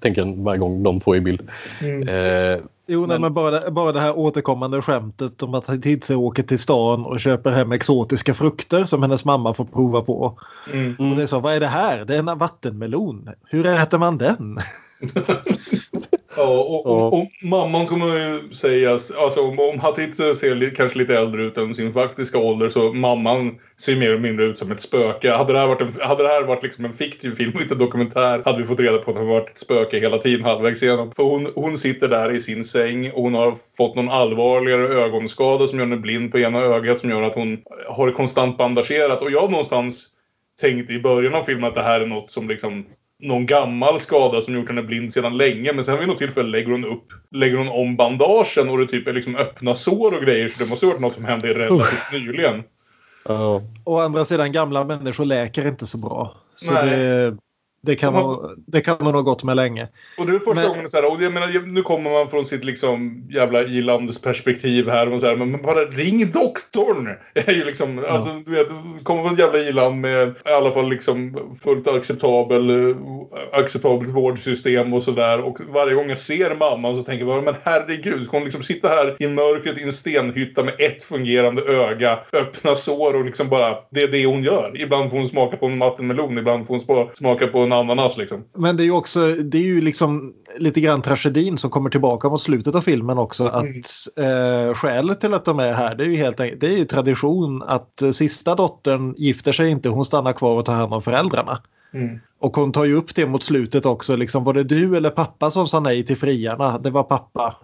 Tänker 0.00 0.24
jag 0.26 0.36
varje 0.36 0.58
gång 0.58 0.82
de 0.82 0.96
är 1.06 1.16
i 1.16 1.20
bild. 1.20 1.40
Mm. 1.80 2.08
Eh, 2.08 2.60
Jo, 2.86 3.00
men, 3.00 3.08
Men- 3.08 3.20
men 3.20 3.34
bara, 3.34 3.70
bara 3.70 3.92
det 3.92 4.00
här 4.00 4.18
återkommande 4.18 4.82
skämtet 4.82 5.42
om 5.42 5.54
att 5.54 5.66
Hatice 5.66 6.14
åker 6.14 6.42
till 6.42 6.58
stan 6.58 7.04
och 7.06 7.20
köper 7.20 7.50
hem 7.50 7.72
exotiska 7.72 8.34
frukter 8.34 8.84
som 8.84 9.02
hennes 9.02 9.24
mamma 9.24 9.54
får 9.54 9.64
prova 9.64 10.00
på. 10.00 10.38
Mm. 10.72 11.10
Och 11.10 11.16
det 11.16 11.22
är 11.22 11.26
så, 11.26 11.40
vad 11.40 11.54
är 11.54 11.60
det 11.60 11.66
här? 11.66 12.04
Det 12.04 12.14
är 12.14 12.18
en 12.18 12.38
vattenmelon. 12.38 13.28
Hur 13.50 13.66
äter 13.66 13.98
man 13.98 14.18
den? 14.18 14.58
Ja, 16.36 16.42
och, 16.42 16.86
och, 16.86 17.12
och 17.12 17.28
mamman 17.42 17.86
kommer 17.86 18.06
ju 18.06 18.50
sägas, 18.52 19.10
alltså 19.10 19.40
om, 19.40 19.58
om 19.58 19.78
Hattit 19.78 20.16
ser 20.16 20.54
li, 20.54 20.70
kanske 20.70 20.98
lite 20.98 21.18
äldre 21.18 21.42
ut 21.42 21.56
än 21.56 21.74
sin 21.74 21.92
faktiska 21.92 22.38
ålder 22.38 22.68
så 22.68 22.92
mamman 22.92 23.58
ser 23.76 23.96
mer 23.96 24.06
eller 24.06 24.18
mindre 24.18 24.44
ut 24.44 24.58
som 24.58 24.70
ett 24.70 24.80
spöke. 24.80 25.30
Hade 25.30 25.52
det 25.52 25.58
här 25.58 25.66
varit, 25.66 25.80
en, 25.80 26.08
hade 26.08 26.22
det 26.22 26.28
här 26.28 26.42
varit 26.42 26.62
liksom 26.62 26.84
en 26.84 26.92
fiktiv 26.92 27.34
film 27.34 27.52
och 27.54 27.60
inte 27.60 27.74
en 27.74 27.78
dokumentär 27.78 28.42
hade 28.44 28.58
vi 28.58 28.66
fått 28.66 28.80
reda 28.80 28.98
på 28.98 29.10
att 29.10 29.16
hon 29.16 29.28
varit 29.28 29.50
ett 29.50 29.58
spöke 29.58 30.00
hela 30.00 30.18
tiden 30.18 30.44
halvvägs 30.44 30.82
igenom. 30.82 31.12
För 31.16 31.22
hon, 31.22 31.46
hon 31.54 31.78
sitter 31.78 32.08
där 32.08 32.30
i 32.30 32.40
sin 32.40 32.64
säng 32.64 33.10
och 33.10 33.22
hon 33.22 33.34
har 33.34 33.54
fått 33.76 33.96
någon 33.96 34.08
allvarligare 34.08 34.82
ögonskada 34.82 35.66
som 35.66 35.78
gör 35.78 35.86
henne 35.86 36.00
blind 36.00 36.32
på 36.32 36.38
ena 36.38 36.58
ögat 36.58 36.98
som 36.98 37.10
gör 37.10 37.22
att 37.22 37.34
hon 37.34 37.62
har 37.88 38.06
det 38.06 38.12
konstant 38.12 38.58
bandagerat. 38.58 39.22
Och 39.22 39.30
jag 39.30 39.50
någonstans 39.50 40.08
tänkte 40.60 40.92
i 40.92 41.00
början 41.00 41.34
av 41.34 41.42
filmen 41.42 41.64
att 41.64 41.74
det 41.74 41.82
här 41.82 42.00
är 42.00 42.06
något 42.06 42.30
som 42.30 42.48
liksom 42.48 42.84
någon 43.22 43.46
gammal 43.46 44.00
skada 44.00 44.40
som 44.40 44.54
gjort 44.54 44.68
henne 44.68 44.82
blind 44.82 45.12
sedan 45.12 45.36
länge. 45.36 45.72
Men 45.72 45.84
sen 45.84 45.98
vid 45.98 46.08
något 46.08 46.18
tillfälle 46.18 46.48
lägger 46.48 46.72
hon 46.72 46.84
upp, 46.84 47.06
lägger 47.30 47.56
hon 47.56 47.68
om 47.68 47.96
bandagen 47.96 48.68
och 48.68 48.78
det 48.78 48.86
typ 48.86 49.08
är 49.08 49.12
liksom 49.12 49.36
öppna 49.36 49.74
sår 49.74 50.16
och 50.16 50.22
grejer. 50.22 50.48
Så 50.48 50.64
det 50.64 50.70
måste 50.70 50.86
ha 50.86 50.90
varit 50.92 51.00
något 51.00 51.14
som 51.14 51.24
hände 51.24 51.54
relativt 51.54 52.12
nyligen. 52.12 52.62
Ja. 53.24 53.62
Å 53.84 53.98
andra 53.98 54.24
sidan, 54.24 54.52
gamla 54.52 54.84
människor 54.84 55.24
läker 55.24 55.68
inte 55.68 55.86
så 55.86 55.98
bra. 55.98 56.36
Så 56.54 56.72
Nej. 56.72 56.90
det, 56.90 57.36
det, 57.82 57.96
kan 57.96 58.12
Men- 58.12 58.22
man, 58.22 58.64
det 58.66 58.80
kan 58.80 58.96
man 59.00 59.14
ha 59.14 59.22
gått 59.22 59.44
med 59.44 59.56
länge. 59.56 59.88
Och 60.18 60.26
det 60.26 60.34
är 60.34 60.38
första 60.38 60.62
Men- 60.62 60.70
gången 60.72 60.90
så 60.90 60.96
här, 60.96 61.12
och 61.12 61.22
jag 61.22 61.32
menar, 61.32 61.66
nu 61.66 61.82
kommer 61.82 62.10
man 62.10 62.28
från 62.28 62.46
sitt 62.46 62.64
liksom 62.64 63.28
jävla 63.30 63.62
ilands 63.62 64.22
perspektiv 64.22 64.88
här 64.88 65.12
och 65.12 65.20
så 65.20 65.26
här, 65.26 65.36
men 65.36 65.62
bara 65.62 65.84
ring 65.84 66.30
doktorn! 66.30 67.08
Är 67.34 67.52
ju 67.52 67.64
liksom, 67.64 68.04
alltså 68.08 68.30
du 68.46 68.52
vet, 68.52 68.68
kommer 69.04 69.22
från 69.22 69.32
ett 69.32 69.38
jävla 69.38 69.58
iland 69.58 70.00
med 70.00 70.28
i 70.28 70.52
alla 70.52 70.70
fall 70.70 70.88
liksom 70.90 71.36
fullt 71.62 71.88
acceptabel, 71.88 72.94
acceptabelt 73.52 74.10
vårdsystem 74.14 74.92
och 74.92 75.02
sådär. 75.02 75.40
Och 75.40 75.58
varje 75.68 75.94
gång 75.94 76.08
jag 76.08 76.18
ser 76.18 76.54
mamman 76.54 76.96
så 76.96 77.02
tänker 77.02 77.26
jag 77.26 77.34
bara, 77.34 77.52
men 77.52 77.60
herregud, 77.64 78.24
ska 78.24 78.36
hon 78.36 78.44
liksom 78.44 78.62
sitta 78.62 78.88
här 78.88 79.16
i 79.18 79.28
mörkret 79.28 79.78
i 79.78 79.82
en 79.82 79.92
stenhytta 79.92 80.62
med 80.64 80.74
ett 80.78 81.04
fungerande 81.04 81.62
öga, 81.62 82.18
öppna 82.32 82.74
sår 82.76 83.14
och 83.16 83.24
liksom 83.24 83.48
bara, 83.48 83.78
det 83.90 84.02
är 84.02 84.08
det 84.08 84.26
hon 84.26 84.42
gör. 84.42 84.72
Ibland 84.74 85.10
får 85.10 85.18
hon 85.18 85.28
smaka 85.28 85.56
på 85.56 85.66
en 85.66 85.78
vattenmelon, 85.78 86.38
ibland 86.38 86.66
får 86.66 86.80
hon 86.86 87.08
smaka 87.14 87.46
på 87.46 87.58
en 87.58 87.71
ananas 87.72 88.16
liksom. 88.16 88.44
Men 88.56 88.76
det 88.76 88.82
är 88.82 88.84
ju 88.84 88.92
också, 88.92 89.34
det 89.34 89.58
är 89.58 89.62
ju 89.62 89.80
liksom 89.80 90.34
lite 90.58 90.80
grann 90.80 91.02
tragedin 91.02 91.58
som 91.58 91.70
kommer 91.70 91.90
tillbaka 91.90 92.28
mot 92.28 92.42
slutet 92.42 92.74
av 92.74 92.80
filmen 92.80 93.18
också. 93.18 93.46
Att 93.46 93.64
eh, 94.16 94.74
skälet 94.74 95.20
till 95.20 95.34
att 95.34 95.44
de 95.44 95.58
är 95.58 95.72
här, 95.72 95.94
det 95.94 96.04
är 96.04 96.08
ju 96.08 96.16
helt 96.16 96.40
enkelt, 96.40 96.60
det 96.60 96.66
är 96.66 96.78
ju 96.78 96.84
tradition 96.84 97.62
att 97.62 98.02
eh, 98.02 98.10
sista 98.10 98.54
dottern 98.54 99.14
gifter 99.16 99.52
sig 99.52 99.70
inte, 99.70 99.88
hon 99.88 100.04
stannar 100.04 100.32
kvar 100.32 100.58
och 100.58 100.64
tar 100.64 100.74
hand 100.74 100.94
om 100.94 101.02
föräldrarna. 101.02 101.58
Mm. 101.94 102.20
Och 102.38 102.56
hon 102.56 102.72
tar 102.72 102.84
ju 102.84 102.94
upp 102.94 103.14
det 103.14 103.26
mot 103.26 103.42
slutet 103.42 103.86
också. 103.86 104.16
Liksom, 104.16 104.44
var 104.44 104.54
det 104.54 104.64
du 104.64 104.96
eller 104.96 105.10
pappa 105.10 105.50
som 105.50 105.66
sa 105.66 105.80
nej 105.80 106.06
till 106.06 106.16
friarna? 106.16 106.78
Det 106.78 106.90
var 106.90 107.02
pappa. 107.02 107.56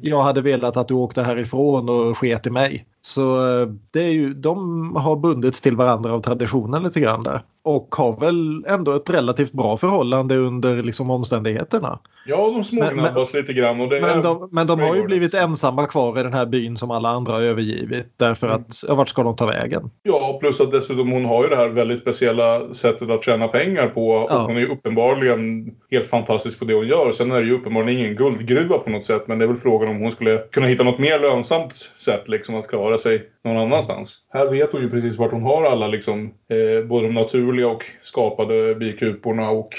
Jag 0.00 0.22
hade 0.22 0.40
velat 0.40 0.76
att 0.76 0.88
du 0.88 0.94
åkte 0.94 1.22
härifrån 1.22 1.88
och 1.88 2.18
sket 2.18 2.46
i 2.46 2.50
mig. 2.50 2.86
Så 3.02 3.60
eh, 3.60 3.68
det 3.90 4.02
är 4.02 4.10
ju, 4.12 4.34
de 4.34 4.96
har 4.96 5.16
bundits 5.16 5.60
till 5.60 5.76
varandra 5.76 6.12
av 6.12 6.20
traditionen 6.22 6.82
lite 6.82 7.00
grann 7.00 7.22
där. 7.22 7.42
Och 7.62 7.94
har 7.98 8.20
väl 8.20 8.64
ändå 8.68 8.92
ett 8.92 9.10
relativt 9.10 9.52
bra 9.52 9.76
förhållande 9.76 10.36
under 10.36 10.82
liksom 10.82 11.10
omständigheterna. 11.10 11.98
Ja, 12.26 12.50
de 12.50 12.64
smågnabbas 12.64 13.34
lite 13.34 13.52
grann. 13.52 13.80
Och 13.80 13.88
det 13.88 14.00
Men 14.00 14.18
är... 14.18 14.22
de, 14.22 14.48
men 14.52 14.66
de 14.66 14.80
har 14.80 14.94
ju 14.94 15.02
blivit 15.02 15.34
ensamma 15.34 15.86
kvar 15.86 16.20
i 16.20 16.22
den 16.22 16.32
här 16.32 16.46
byn 16.46 16.76
som 16.76 16.90
alla 16.90 17.08
andra 17.08 17.32
har 17.32 17.40
övergivit. 17.40 18.06
Därför 18.16 18.46
Mm. 18.46 18.60
att, 18.60 18.84
ja, 18.88 18.94
vart 18.94 19.08
ska 19.08 19.22
de 19.22 19.36
ta 19.36 19.46
vägen? 19.46 19.90
Ja, 20.02 20.38
plus 20.40 20.60
att 20.60 20.70
dessutom 20.70 21.12
hon 21.12 21.24
har 21.24 21.42
ju 21.42 21.48
det 21.48 21.56
här 21.56 21.68
väldigt 21.68 22.00
speciella 22.00 22.74
sättet 22.74 23.10
att 23.10 23.24
tjäna 23.24 23.48
pengar 23.48 23.86
på. 23.86 24.26
Ja. 24.30 24.38
Och 24.38 24.46
hon 24.46 24.56
är 24.56 24.60
ju 24.60 24.66
uppenbarligen 24.66 25.70
helt 25.90 26.06
fantastisk 26.06 26.58
på 26.58 26.64
det 26.64 26.74
hon 26.74 26.86
gör. 26.86 27.12
Sen 27.12 27.30
är 27.30 27.40
det 27.40 27.46
ju 27.46 27.54
uppenbarligen 27.54 28.00
ingen 28.00 28.16
guldgruva 28.16 28.78
på 28.78 28.90
något 28.90 29.04
sätt. 29.04 29.28
Men 29.28 29.38
det 29.38 29.44
är 29.44 29.48
väl 29.48 29.56
frågan 29.56 29.88
om 29.88 30.00
hon 30.02 30.12
skulle 30.12 30.38
kunna 30.38 30.66
hitta 30.66 30.84
något 30.84 30.98
mer 30.98 31.18
lönsamt 31.18 31.74
sätt 31.96 32.28
liksom 32.28 32.54
att 32.54 32.68
klara 32.68 32.89
sig 32.98 33.28
någon 33.44 33.56
annanstans. 33.56 34.18
Här 34.28 34.50
vet 34.50 34.72
hon 34.72 34.80
ju 34.82 34.90
precis 34.90 35.16
vart 35.18 35.32
hon 35.32 35.42
har 35.42 35.64
alla 35.64 35.88
liksom, 35.88 36.34
eh, 36.48 36.86
både 36.86 37.06
de 37.06 37.14
naturliga 37.14 37.68
och 37.68 37.84
skapade 38.02 38.74
bikuporna 38.74 39.50
och 39.50 39.70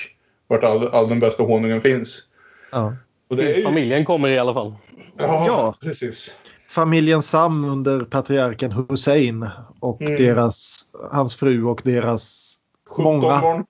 vart 0.48 0.64
all, 0.64 0.88
all 0.88 1.10
den 1.10 1.20
bästa 1.20 1.44
honungen 1.44 1.82
finns. 1.82 2.24
Ja. 2.72 2.94
Och 3.30 3.36
det 3.36 3.54
är 3.54 3.58
ju... 3.58 3.64
Familjen 3.64 4.06
kommer 4.06 4.30
i 4.30 4.40
alla 4.40 4.54
fall. 4.54 4.76
Ja, 5.18 5.46
Ja. 5.48 5.76
precis. 5.82 6.38
familjen 6.70 7.22
Sam 7.22 7.66
under 7.66 8.00
patriarken 8.06 8.72
Hussein 8.72 9.50
och 9.80 10.02
Mm. 10.02 10.16
deras, 10.16 10.86
hans 11.12 11.36
fru 11.36 11.64
och 11.64 11.82
deras 11.84 12.54
17 12.90 13.04
många. 13.04 13.22
barn. 13.42 13.66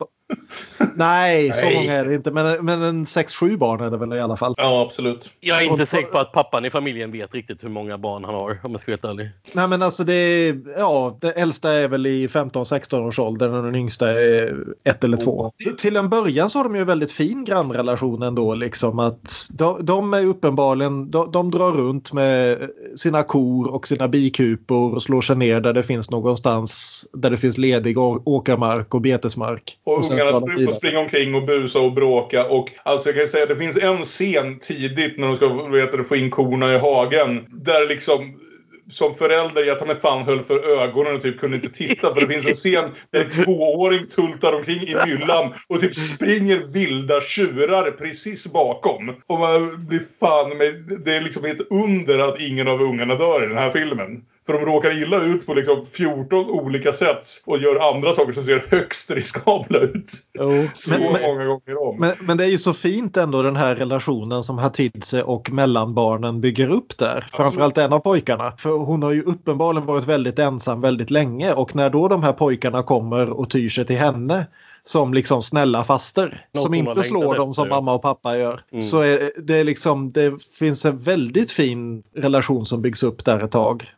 Nej, 0.95 1.51
så 1.53 1.61
Nej. 1.61 1.75
många 1.75 1.93
är 1.93 2.05
det 2.05 2.15
inte. 2.15 2.31
Men, 2.31 2.65
men 2.65 2.81
en 2.81 3.05
6-7 3.05 3.57
barn 3.57 3.81
är 3.81 3.89
det 3.89 3.97
väl 3.97 4.13
i 4.13 4.21
alla 4.21 4.37
fall. 4.37 4.53
Ja, 4.57 4.81
absolut. 4.81 5.29
Jag 5.39 5.63
är 5.63 5.71
inte 5.71 5.85
säker 5.85 6.07
på 6.07 6.17
att 6.17 6.31
pappan 6.31 6.65
i 6.65 6.69
familjen 6.69 7.11
vet 7.11 7.33
riktigt 7.33 7.63
hur 7.63 7.69
många 7.69 7.97
barn 7.97 8.23
han 8.23 8.35
har 8.35 8.59
om 8.63 8.71
jag 8.71 8.81
ska 8.81 8.91
vara 8.91 8.97
helt 9.09 9.19
ärlig. 9.19 9.31
Nej 9.55 9.67
men 9.67 9.81
alltså 9.81 10.03
det 10.03 10.13
är, 10.13 10.61
ja, 10.77 11.17
det 11.21 11.31
äldsta 11.31 11.71
är 11.71 11.87
väl 11.87 12.05
i 12.05 12.27
15-16 12.27 13.07
års 13.07 13.19
ålder 13.19 13.53
och 13.53 13.63
den 13.63 13.75
yngsta 13.75 14.11
är 14.11 14.57
ett 14.83 15.03
eller 15.03 15.17
två. 15.17 15.53
Till 15.77 15.97
en 15.97 16.09
början 16.09 16.49
så 16.49 16.59
har 16.59 16.63
de 16.63 16.75
ju 16.75 16.81
en 16.81 16.87
väldigt 16.87 17.11
fin 17.11 17.45
grannrelation 17.45 18.21
ändå 18.21 18.55
liksom 18.55 18.99
att 18.99 19.49
de, 19.53 19.85
de 19.85 20.13
är 20.13 20.25
uppenbarligen, 20.25 21.11
de, 21.11 21.31
de 21.31 21.51
drar 21.51 21.71
runt 21.71 22.13
med 22.13 22.69
sina 22.95 23.23
kor 23.23 23.67
och 23.67 23.87
sina 23.87 24.07
bikupor 24.07 24.95
och 24.95 25.03
slår 25.03 25.21
sig 25.21 25.35
ner 25.35 25.59
där 25.59 25.73
det 25.73 25.83
finns 25.83 26.09
någonstans 26.09 27.05
där 27.13 27.29
det 27.29 27.37
finns 27.37 27.57
ledig 27.57 27.97
åkermark 27.97 28.93
och 28.93 29.01
betesmark. 29.01 29.77
Och, 29.83 30.05
sen 30.05 30.17
ungarna 30.27 30.71
springa 30.71 30.99
omkring 30.99 31.35
och 31.35 31.45
busa 31.45 31.79
och 31.79 31.93
bråka. 31.93 32.45
Och 32.45 32.69
alltså 32.83 33.09
jag 33.09 33.15
kan 33.15 33.27
säga 33.27 33.43
att 33.43 33.49
det 33.49 33.57
finns 33.57 33.77
en 33.77 33.97
scen 33.97 34.59
tidigt 34.59 35.17
när 35.17 35.27
de 35.27 35.35
ska 35.35 35.47
vet 35.47 35.91
du, 35.91 36.03
få 36.03 36.15
in 36.15 36.29
korna 36.29 36.73
i 36.73 36.77
hagen. 36.77 37.45
Där 37.49 37.87
liksom 37.87 38.39
som 38.91 39.15
förälder 39.15 39.63
jag 39.63 39.79
ta 39.79 39.85
mig 39.85 39.95
fan 39.95 40.23
höll 40.23 40.43
för 40.43 40.81
ögonen 40.81 41.15
och 41.15 41.21
typ 41.21 41.39
kunde 41.39 41.55
inte 41.55 41.69
titta. 41.69 42.13
För 42.13 42.21
det 42.21 42.27
finns 42.27 42.45
en 42.45 42.53
scen 42.53 42.89
där 43.11 43.21
en 43.21 43.29
tvååring 43.29 44.05
tultar 44.05 44.53
omkring 44.53 44.81
i 44.81 44.95
myllan 45.05 45.53
och 45.69 45.81
typ 45.81 45.95
springer 45.95 46.73
vilda 46.73 47.21
tjurar 47.21 47.91
precis 47.91 48.53
bakom. 48.53 49.09
Och 49.27 49.39
man 49.39 49.85
blir 49.87 50.01
fan 50.19 50.57
med, 50.57 50.99
det 51.05 51.15
är 51.15 51.21
liksom 51.21 51.45
ett 51.45 51.61
under 51.69 52.19
att 52.19 52.41
ingen 52.41 52.67
av 52.67 52.81
ungarna 52.81 53.15
dör 53.15 53.43
i 53.43 53.47
den 53.47 53.57
här 53.57 53.71
filmen. 53.71 54.23
För 54.45 54.53
de 54.53 54.65
råkar 54.65 55.01
illa 55.03 55.23
ut 55.23 55.45
på 55.45 55.53
liksom 55.53 55.85
14 55.85 56.49
olika 56.49 56.93
sätt 56.93 57.27
och 57.45 57.59
gör 57.59 57.95
andra 57.95 58.13
saker 58.13 58.31
som 58.31 58.43
ser 58.43 58.65
högst 58.69 59.11
riskabla 59.11 59.79
ut. 59.79 60.11
Så 60.73 60.91
Men- 60.93 61.01
många 61.21 61.45
gånger 61.45 61.81
om. 61.89 61.99
Men, 61.99 62.13
men 62.21 62.37
det 62.37 62.43
är 62.45 62.49
ju 62.49 62.57
så 62.57 62.73
fint 62.73 63.17
ändå 63.17 63.41
den 63.41 63.55
här 63.55 63.75
relationen 63.75 64.43
som 64.43 64.57
Hatidze 64.57 65.23
och 65.23 65.51
mellanbarnen 65.51 66.41
bygger 66.41 66.69
upp 66.71 66.97
där. 66.97 67.27
Framförallt 67.33 67.77
en 67.77 67.93
av 67.93 67.99
pojkarna. 67.99 68.53
För 68.57 68.69
hon 68.69 69.03
har 69.03 69.11
ju 69.11 69.23
uppenbarligen 69.23 69.85
varit 69.87 70.07
väldigt 70.07 70.39
ensam 70.39 70.81
väldigt 70.81 71.11
länge 71.11 71.53
och 71.53 71.75
när 71.75 71.89
då 71.89 72.07
de 72.07 72.23
här 72.23 72.33
pojkarna 72.33 72.83
kommer 72.83 73.29
och 73.29 73.49
tyr 73.49 73.69
sig 73.69 73.85
till 73.85 73.97
henne 73.97 74.47
som 74.83 75.13
liksom 75.13 75.41
snälla 75.41 75.83
faster 75.83 76.45
Något 76.53 76.63
som 76.63 76.73
inte 76.73 77.03
slår 77.03 77.35
dem 77.35 77.53
som 77.53 77.63
efter. 77.63 77.75
mamma 77.75 77.93
och 77.93 78.01
pappa 78.01 78.37
gör. 78.37 78.61
Mm. 78.71 78.81
Så 78.81 79.01
är 79.01 79.31
det 79.37 79.63
liksom 79.63 80.11
det 80.11 80.33
finns 80.59 80.85
en 80.85 80.97
väldigt 80.97 81.51
fin 81.51 82.03
relation 82.15 82.65
som 82.65 82.81
byggs 82.81 83.03
upp 83.03 83.25
där 83.25 83.43
ett 83.43 83.51
tag. 83.51 83.91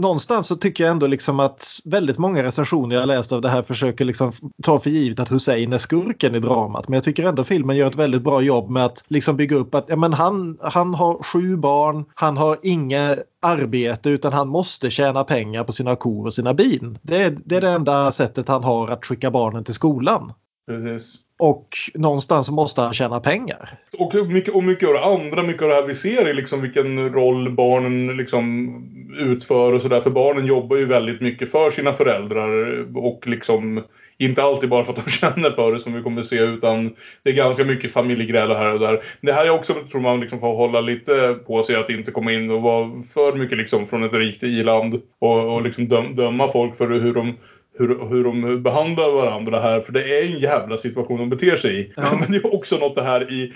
Någonstans 0.00 0.46
så 0.46 0.56
tycker 0.56 0.84
jag 0.84 0.90
ändå 0.90 1.06
liksom 1.06 1.40
att 1.40 1.80
väldigt 1.84 2.18
många 2.18 2.42
recensioner 2.42 2.96
jag 2.96 3.06
läst 3.06 3.32
av 3.32 3.40
det 3.40 3.48
här 3.48 3.62
försöker 3.62 4.04
liksom 4.04 4.32
ta 4.62 4.78
för 4.78 4.90
givet 4.90 5.20
att 5.20 5.32
Hussein 5.32 5.72
är 5.72 5.78
skurken 5.78 6.34
i 6.34 6.40
dramat. 6.40 6.88
Men 6.88 6.94
jag 6.94 7.04
tycker 7.04 7.24
ändå 7.24 7.44
filmen 7.44 7.76
gör 7.76 7.86
ett 7.86 7.94
väldigt 7.94 8.22
bra 8.22 8.40
jobb 8.40 8.70
med 8.70 8.84
att 8.84 9.04
liksom 9.08 9.36
bygga 9.36 9.56
upp 9.56 9.74
att 9.74 9.84
ja, 9.88 9.96
men 9.96 10.12
han, 10.12 10.58
han 10.60 10.94
har 10.94 11.22
sju 11.22 11.56
barn, 11.56 12.04
han 12.14 12.36
har 12.36 12.58
inget 12.62 13.18
arbete 13.42 14.10
utan 14.10 14.32
han 14.32 14.48
måste 14.48 14.90
tjäna 14.90 15.24
pengar 15.24 15.64
på 15.64 15.72
sina 15.72 15.96
kor 15.96 16.26
och 16.26 16.34
sina 16.34 16.54
bin. 16.54 16.98
Det 17.02 17.22
är, 17.22 17.38
det 17.44 17.56
är 17.56 17.60
det 17.60 17.70
enda 17.70 18.12
sättet 18.12 18.48
han 18.48 18.64
har 18.64 18.88
att 18.88 19.04
skicka 19.04 19.30
barnen 19.30 19.64
till 19.64 19.74
skolan. 19.74 20.32
Precis. 20.66 21.18
Och 21.40 21.68
någonstans 21.94 22.50
måste 22.50 22.80
han 22.80 22.94
tjäna 22.94 23.20
pengar. 23.20 23.78
Och 23.98 24.14
mycket, 24.14 24.54
och 24.54 24.64
mycket 24.64 24.88
av 24.88 24.94
det 24.94 25.04
andra, 25.04 25.42
mycket 25.42 25.62
av 25.62 25.68
det 25.68 25.74
här 25.74 25.82
vi 25.82 25.94
ser 25.94 26.26
är 26.26 26.34
liksom 26.34 26.60
vilken 26.60 27.12
roll 27.12 27.50
barnen 27.50 28.16
liksom 28.16 28.68
utför 29.18 29.72
och 29.72 29.82
sådär. 29.82 30.00
För 30.00 30.10
barnen 30.10 30.46
jobbar 30.46 30.76
ju 30.76 30.86
väldigt 30.86 31.20
mycket 31.20 31.50
för 31.50 31.70
sina 31.70 31.92
föräldrar 31.92 32.84
och 32.96 33.26
liksom 33.26 33.82
inte 34.18 34.42
alltid 34.42 34.70
bara 34.70 34.84
för 34.84 34.92
att 34.92 35.04
de 35.04 35.10
känner 35.20 35.50
för 35.50 35.72
det 35.72 35.78
som 35.78 35.92
vi 35.92 36.02
kommer 36.02 36.22
se 36.22 36.38
utan 36.38 36.94
det 37.22 37.30
är 37.30 37.34
ganska 37.34 37.64
mycket 37.64 37.92
familjegräl 37.92 38.50
här 38.50 38.72
och 38.72 38.80
där. 38.80 39.02
Det 39.20 39.32
här 39.32 39.46
är 39.46 39.50
också, 39.50 39.74
tror 39.90 40.00
man, 40.00 40.20
liksom 40.20 40.40
får 40.40 40.56
hålla 40.56 40.80
lite 40.80 41.36
på 41.46 41.62
sig 41.62 41.76
att 41.76 41.90
inte 41.90 42.10
komma 42.10 42.32
in 42.32 42.50
och 42.50 42.62
vara 42.62 43.02
för 43.02 43.36
mycket 43.36 43.58
liksom 43.58 43.86
från 43.86 44.04
ett 44.04 44.14
rikt 44.14 44.42
i-land 44.42 45.00
och, 45.18 45.54
och 45.54 45.62
liksom 45.62 45.88
döm, 45.88 46.16
döma 46.16 46.48
folk 46.48 46.76
för 46.76 46.88
hur 46.88 47.14
de 47.14 47.36
hur, 47.80 48.08
hur 48.08 48.24
de 48.24 48.62
behandlar 48.62 49.10
varandra 49.10 49.60
här. 49.60 49.80
För 49.80 49.92
det 49.92 50.18
är 50.18 50.26
en 50.26 50.38
jävla 50.38 50.76
situation 50.76 51.18
de 51.18 51.30
beter 51.30 51.56
sig 51.56 51.80
i. 51.80 51.92
Ja. 51.96 52.16
Men 52.20 52.32
det 52.32 52.38
är 52.38 52.54
också 52.54 52.76
något 52.76 52.94
det 52.94 53.02
här 53.02 53.32
i... 53.32 53.52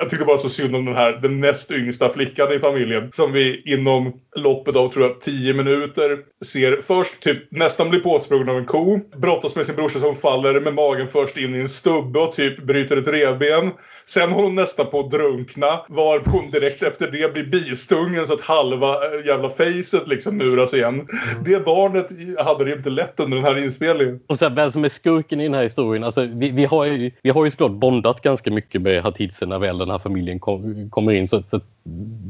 Jag 0.00 0.10
tyckte 0.10 0.24
bara 0.24 0.38
så 0.38 0.48
synd 0.48 0.76
om 0.76 0.84
den 0.84 0.94
här, 0.94 1.12
den 1.22 1.40
näst 1.40 1.70
yngsta 1.70 2.10
flickan 2.10 2.52
i 2.52 2.58
familjen. 2.58 3.12
Som 3.12 3.32
vi 3.32 3.62
inom 3.66 4.12
loppet 4.36 4.76
av, 4.76 4.88
tror 4.88 5.06
jag, 5.06 5.20
tio 5.20 5.54
minuter 5.54 6.18
ser 6.44 6.80
först 6.82 7.22
typ 7.22 7.38
nästan 7.50 7.90
bli 7.90 8.00
påsprungen 8.00 8.48
av 8.48 8.58
en 8.58 8.66
ko. 8.66 8.98
Brottas 9.16 9.56
med 9.56 9.66
sin 9.66 9.76
brorsa 9.76 9.98
som 9.98 10.14
faller 10.14 10.60
med 10.60 10.74
magen 10.74 11.06
först 11.06 11.36
in 11.36 11.54
i 11.54 11.58
en 11.58 11.68
stubbe 11.68 12.18
och 12.18 12.32
typ 12.32 12.66
bryter 12.66 12.96
ett 12.96 13.08
revben. 13.08 13.70
Sen 14.06 14.30
håller 14.30 14.46
hon 14.46 14.54
nästan 14.54 14.86
på 14.86 15.00
att 15.00 15.10
drunkna. 15.10 15.80
Varpå 15.88 16.30
hon 16.30 16.50
direkt 16.50 16.82
efter 16.82 17.10
det 17.10 17.32
blir 17.32 17.44
bistungen 17.44 18.26
så 18.26 18.34
att 18.34 18.40
halva 18.40 18.88
eh, 18.88 19.26
jävla 19.26 19.48
facet 19.48 20.08
liksom 20.08 20.36
muras 20.36 20.74
igen. 20.74 21.08
Det 21.44 21.64
barnet 21.64 22.06
hade 22.38 22.64
det 22.64 22.72
inte 22.72 22.90
lätt 22.90 23.20
under 23.20 23.36
den 23.36 23.46
här 23.46 23.53
inspelningen. 23.58 24.20
Och 24.26 24.38
sen 24.38 24.54
vem 24.54 24.70
som 24.70 24.84
är 24.84 24.88
skurken 24.88 25.40
i 25.40 25.44
den 25.44 25.54
här 25.54 25.62
historien. 25.62 26.04
Alltså, 26.04 26.24
vi, 26.24 26.50
vi, 26.50 26.64
har 26.64 26.84
ju, 26.84 27.10
vi 27.22 27.30
har 27.30 27.44
ju 27.44 27.50
såklart 27.50 27.72
bondat 27.72 28.20
ganska 28.20 28.50
mycket 28.50 28.82
med 28.82 29.02
Hatice 29.02 29.46
när 29.46 29.58
väl 29.58 29.78
den 29.78 29.90
här 29.90 29.98
familjen 29.98 30.40
kom, 30.40 30.90
kommer 30.90 31.12
in. 31.12 31.28
Så, 31.28 31.42
så 31.42 31.60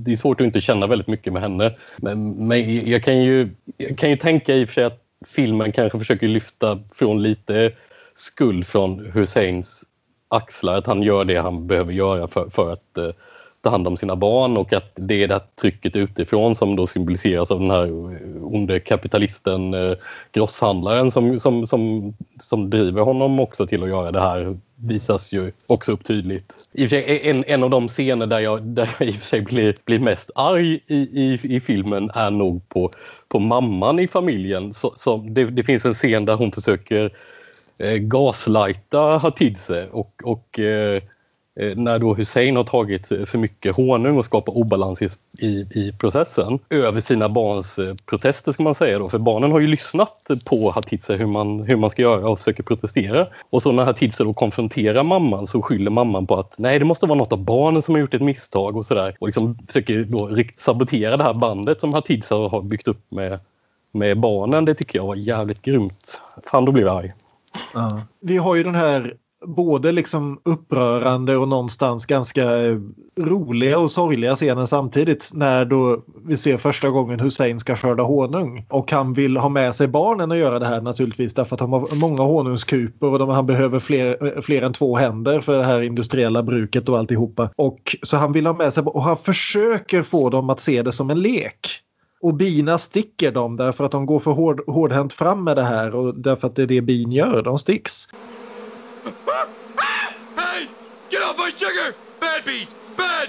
det 0.05 0.13
är 0.13 0.17
svårt 0.17 0.41
att 0.41 0.45
inte 0.45 0.61
känna 0.61 0.87
väldigt 0.87 1.09
mycket 1.09 1.33
med 1.33 1.43
henne. 1.43 1.75
Men, 1.97 2.31
men 2.47 2.89
jag, 2.91 3.03
kan 3.03 3.19
ju, 3.19 3.51
jag 3.77 3.99
kan 3.99 4.11
ju 4.11 4.17
tänka 4.17 4.55
i 4.55 4.65
och 4.65 4.69
för 4.69 4.75
sig 4.75 4.85
att 4.85 5.01
filmen 5.27 5.73
kanske 5.73 5.99
försöker 5.99 6.29
lyfta 6.29 6.79
från 6.93 7.23
lite 7.23 7.73
skuld 8.15 8.67
från 8.67 9.11
Husseins 9.15 9.85
axlar. 10.29 10.77
Att 10.77 10.87
han 10.87 11.03
gör 11.03 11.25
det 11.25 11.37
han 11.37 11.67
behöver 11.67 11.93
göra 11.93 12.29
för, 12.29 12.51
för 12.51 12.73
att 12.73 12.99
eh, 12.99 13.11
ta 13.65 13.71
hand 13.71 13.87
om 13.87 13.97
sina 13.97 14.17
barn 14.17 14.57
och 14.57 14.73
att 14.73 14.93
det 14.95 15.23
är 15.23 15.29
det 15.29 15.35
här 15.35 15.43
trycket 15.61 15.97
utifrån 15.97 16.55
som 16.55 16.77
då 16.77 16.87
symboliseras 16.87 17.51
av 17.51 17.61
den 17.61 17.71
här 17.71 17.85
eh, 17.85 18.43
onde 18.43 18.81
kapitalisten, 18.81 19.75
eh, 19.75 19.97
grosshandlaren 20.33 21.11
som, 21.11 21.41
som, 21.41 21.67
som, 21.67 22.15
som 22.41 22.71
driver 22.71 23.03
honom 23.03 23.41
också 23.41 23.67
till 23.67 23.83
att 23.83 23.89
göra 23.89 24.13
det 24.13 24.21
här 24.21 24.57
visas 24.77 25.33
ju 25.33 25.53
också 25.67 25.93
upp 25.93 26.05
tydligt. 26.05 26.55
I 26.73 26.87
och 26.87 26.91
för 26.91 26.97
sig, 26.97 27.31
en, 27.31 27.45
en 27.45 27.63
av 27.63 27.71
de 27.71 27.89
scener 27.89 28.27
där 28.27 28.41
jag, 28.41 28.63
där 28.63 28.91
jag 28.99 29.09
i 29.09 29.11
och 29.11 29.15
för 29.15 29.27
sig 29.27 29.41
blir, 29.41 29.75
blir 29.85 29.99
mest 29.99 30.31
arg 30.35 30.81
i, 30.87 30.97
i, 30.97 31.41
i 31.43 31.61
filmen 31.61 32.11
är 32.15 32.31
nog 32.31 32.69
på, 32.69 32.93
på 33.29 33.41
mamman 33.41 33.99
i 33.99 34.09
familjen. 34.09 34.75
Så, 34.75 34.93
så 34.97 35.17
det, 35.17 35.45
det 35.45 35.63
finns 35.63 35.85
en 35.85 35.95
scen 35.95 36.25
där 36.25 36.35
hon 36.35 36.53
försöker 36.53 37.11
eh, 37.79 37.97
gaslighta 37.97 39.19
Hatice 39.19 39.89
och, 39.93 40.13
och 40.25 40.59
eh, 40.59 41.03
Eh, 41.61 41.77
när 41.77 41.99
då 41.99 42.15
Hussein 42.15 42.57
har 42.57 42.65
tagit 42.65 43.13
eh, 43.13 43.25
för 43.25 43.39
mycket 43.39 43.77
honung 43.77 44.19
och 44.19 44.25
skapat 44.25 44.55
obalans 44.55 45.03
i, 45.03 45.09
i, 45.39 45.49
i 45.49 45.95
processen 46.01 46.59
över 46.71 47.01
sina 47.01 47.29
barns 47.29 47.79
eh, 47.79 47.95
protester 48.07 48.53
ska 48.53 48.63
man 48.63 48.75
säga 48.75 48.99
då. 48.99 49.09
För 49.09 49.19
barnen 49.19 49.53
har 49.53 49.61
ju 49.61 49.67
lyssnat 49.67 50.31
på 50.47 50.71
Hatice 50.71 51.17
hur 51.17 51.27
man, 51.27 51.61
hur 51.61 51.77
man 51.77 51.91
ska 51.91 52.03
göra 52.03 52.29
och 52.29 52.39
försöker 52.39 52.63
protestera. 52.63 53.27
Och 53.51 53.63
så 53.63 53.73
när 53.73 53.85
Hatice 53.85 54.25
då 54.25 54.35
konfronterar 54.35 55.05
mamman 55.05 55.47
så 55.47 55.63
skyller 55.63 55.91
mamman 55.91 56.27
på 56.27 56.37
att 56.37 56.55
nej 56.59 56.79
det 56.79 56.85
måste 56.85 57.07
vara 57.07 57.19
något 57.19 57.33
av 57.33 57.45
barnen 57.45 57.83
som 57.83 57.95
har 57.95 58.01
gjort 58.01 58.15
ett 58.15 58.23
misstag 58.23 58.77
och 58.77 58.87
sådär. 58.87 59.17
Och 59.19 59.29
liksom 59.29 59.59
försöker 59.67 60.05
då 60.05 60.31
sabotera 60.57 61.17
det 61.17 61.23
här 61.23 61.35
bandet 61.35 61.81
som 61.81 61.95
Hatice 61.95 62.35
har 62.35 62.63
byggt 62.63 62.89
upp 62.89 63.11
med, 63.11 63.41
med 63.93 64.21
barnen. 64.21 64.65
Det 64.65 64.75
tycker 64.75 64.99
jag 64.99 65.07
var 65.07 65.15
jävligt 65.15 65.63
grymt. 65.63 66.21
Fan 66.51 66.65
då 66.65 66.73
blir 66.73 66.85
jag 66.85 66.97
arg. 66.97 67.13
Vi 68.21 68.37
har 68.37 68.55
ju 68.55 68.63
den 68.63 68.75
här 68.75 69.15
både 69.47 69.93
liksom 69.93 70.41
upprörande 70.45 71.37
och 71.37 71.49
någonstans 71.49 72.07
ganska 72.07 72.43
eh, 72.43 72.79
roliga 73.17 73.79
och 73.79 73.91
sorgliga 73.91 74.37
scener 74.37 74.67
samtidigt 74.67 75.31
när 75.35 75.65
då 75.65 76.05
vi 76.27 76.37
ser 76.37 76.57
första 76.57 76.91
gången 76.91 77.21
Hussein 77.21 77.61
ska 77.61 77.77
skörda 77.77 78.03
honung. 78.03 78.67
Och 78.71 78.93
han 78.93 79.15
vill 79.15 79.37
ha 79.37 79.49
med 79.49 79.75
sig 79.75 79.89
barnen 79.89 80.31
och 80.31 80.37
göra 80.37 80.59
det 80.59 80.67
här 80.67 80.81
naturligtvis 80.81 81.35
därför 81.35 81.57
att 81.57 81.61
de 81.61 81.73
har 81.73 82.01
många 82.01 82.23
honungskupor 82.23 83.13
och 83.13 83.19
de, 83.19 83.29
han 83.29 83.47
behöver 83.47 83.79
fler, 83.79 84.37
eh, 84.37 84.41
fler 84.41 84.63
än 84.63 84.73
två 84.73 84.97
händer 84.97 85.41
för 85.41 85.59
det 85.59 85.65
här 85.65 85.83
industriella 85.83 86.43
bruket 86.43 86.89
och 86.89 86.99
alltihopa. 86.99 87.51
Och 87.57 87.97
så 88.03 88.17
han 88.17 88.33
vill 88.33 88.47
ha 88.47 88.55
med 88.55 88.73
sig 88.73 88.83
och 88.83 89.03
han 89.03 89.17
försöker 89.17 90.03
få 90.03 90.31
dem 90.31 90.51
att 90.51 90.61
se 90.61 90.83
det 90.83 90.93
som 90.93 91.11
en 91.11 91.23
lek. 91.23 91.81
Och 92.21 92.35
bina 92.35 92.79
sticker 92.79 93.33
dem 93.33 93.57
därför 93.57 93.85
att 93.85 93.93
de 93.93 94.07
går 94.07 94.21
för 94.21 94.31
hård, 94.31 94.61
hårdhänt 94.67 95.13
fram 95.13 95.45
med 95.45 95.57
det 95.57 95.63
här 95.63 95.97
och 95.97 96.15
därför 96.15 96.47
att 96.47 96.57
det 96.57 96.63
är 96.63 96.67
det 96.67 96.81
bin 96.81 97.13
gör, 97.13 97.43
de 97.43 97.59
sticks. 97.59 98.09
Get 101.11 101.23
off 101.23 101.37
my 101.39 101.51
sugar! 101.51 101.95
Bad 102.21 102.45
bees! 102.45 102.69
Bad! 102.97 103.29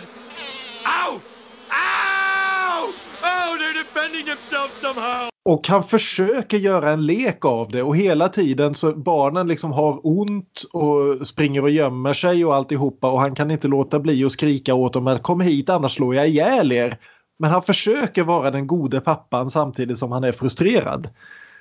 Ow! 0.86 1.21
Ow! 1.69 2.93
Oh, 3.23 3.57
they're 3.59 3.84
defending 3.84 4.26
themselves 4.26 4.73
somehow! 4.82 5.30
Och 5.49 5.67
han 5.67 5.84
försöker 5.84 6.57
göra 6.57 6.91
en 6.91 7.05
lek 7.05 7.45
av 7.45 7.71
det 7.71 7.84
och 7.84 7.97
hela 7.97 8.30
tiden 8.30 8.76
så 8.76 8.93
barnen 8.93 9.47
liksom 9.47 9.71
har 9.71 9.99
ont 10.03 10.63
och 10.73 11.28
springer 11.28 11.61
och 11.61 11.69
gömmer 11.69 12.13
sig 12.13 12.45
och 12.45 12.55
alltihopa 12.55 13.11
och 13.11 13.19
han 13.21 13.36
kan 13.36 13.51
inte 13.51 13.67
låta 13.67 13.99
bli 13.99 14.26
att 14.26 14.32
skrika 14.32 14.73
åt 14.73 14.93
dem 14.93 15.07
att 15.07 15.23
kom 15.23 15.41
hit 15.41 15.69
annars 15.69 15.95
slår 15.95 16.15
jag 16.15 16.28
ihjäl 16.28 16.71
er. 16.71 16.97
Men 17.39 17.51
han 17.51 17.63
försöker 17.63 18.23
vara 18.23 18.51
den 18.51 18.67
gode 18.67 19.01
pappan 19.01 19.49
samtidigt 19.49 19.97
som 19.97 20.11
han 20.11 20.23
är 20.23 20.32
frustrerad. 20.32 21.09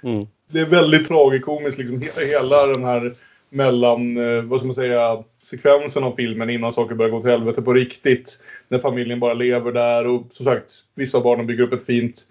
Mm. 0.02 0.26
Det 0.50 0.60
är 0.60 0.66
väldigt 0.66 1.08
tragikomiskt 1.08 1.78
liksom 1.78 2.00
he- 2.00 2.26
hela 2.30 2.66
den 2.66 2.84
här 2.84 3.12
mellan, 3.50 4.16
eh, 4.16 4.42
vad 4.42 4.58
ska 4.58 4.66
man 4.66 4.74
säga, 4.74 5.24
sekvensen 5.44 6.04
av 6.04 6.16
filmen 6.16 6.50
innan 6.50 6.72
saker 6.72 6.94
börjar 6.94 7.10
gå 7.10 7.20
till 7.20 7.30
helvete 7.30 7.62
på 7.62 7.72
riktigt. 7.72 8.38
När 8.68 8.78
familjen 8.78 9.20
bara 9.20 9.34
lever 9.34 9.72
där 9.72 10.06
och 10.06 10.26
som 10.30 10.44
sagt, 10.44 10.72
vissa 10.94 11.18
av 11.18 11.24
barnen 11.24 11.46
bygger 11.46 11.64
upp 11.64 11.72
ett 11.72 11.86
fint 11.86 12.22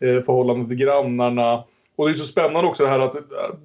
eh, 0.00 0.22
förhållande 0.22 0.68
till 0.68 0.76
grannarna. 0.76 1.64
Och 1.96 2.06
det 2.06 2.12
är 2.12 2.14
så 2.14 2.24
spännande 2.24 2.68
också 2.68 2.82
det 2.82 2.88
här 2.88 3.00
att 3.00 3.14
eh, 3.14 3.22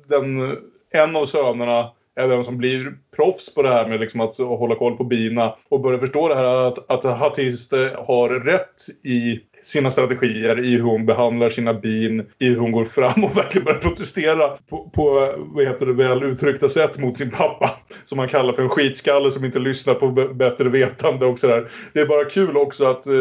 den, 0.08 0.58
en 0.94 1.16
av 1.16 1.26
sönerna 1.26 1.92
är 2.16 2.28
den 2.28 2.44
som 2.44 2.58
blir 2.58 2.98
proffs 3.16 3.54
på 3.54 3.62
det 3.62 3.70
här 3.70 3.88
med 3.88 4.00
liksom 4.00 4.22
att 4.22 4.38
hålla 4.38 4.76
koll 4.76 4.98
på 4.98 5.04
bina 5.04 5.56
och 5.70 5.82
börjar 5.82 6.00
förstå 6.00 6.28
det 6.28 6.36
här 6.36 6.68
att, 6.68 6.92
att 6.92 7.20
Hatiste 7.20 7.98
har 8.08 8.30
rätt 8.30 8.88
i 9.04 9.40
sina 9.64 9.92
strategier, 9.92 10.60
i 10.60 10.72
hur 10.76 10.84
hon 10.84 11.06
behandlar 11.06 11.50
sina 11.50 11.74
bin, 11.74 12.20
i 12.40 12.50
hur 12.50 12.58
hon 12.58 12.72
går 12.72 12.86
fram 12.86 13.24
och 13.24 13.38
verkligen 13.38 13.66
börjar 13.66 13.80
protestera 13.80 14.48
på, 14.70 14.90
på 14.90 15.30
vad 15.38 15.66
heter 15.66 15.86
det, 15.86 15.94
väl 15.94 16.24
uttryckta 16.24 16.70
sätt 16.70 16.98
mot 16.98 17.18
sin 17.18 17.32
pappa. 17.32 17.72
Som 18.06 18.20
han 18.20 18.28
kallar 18.28 18.54
för 18.54 18.64
en 18.64 18.70
skitskalle 18.70 19.32
som 19.32 19.46
inte 19.46 19.60
lyssnar 19.60 19.94
på 19.94 20.08
b- 20.08 20.28
bättre 20.34 20.70
vetande 20.70 21.26
och 21.26 21.40
sådär. 21.40 21.68
Det 21.94 22.00
är 22.00 22.06
bara 22.06 22.26
kul 22.26 22.58
också 22.58 22.86
att 22.86 23.08
eh, 23.08 23.14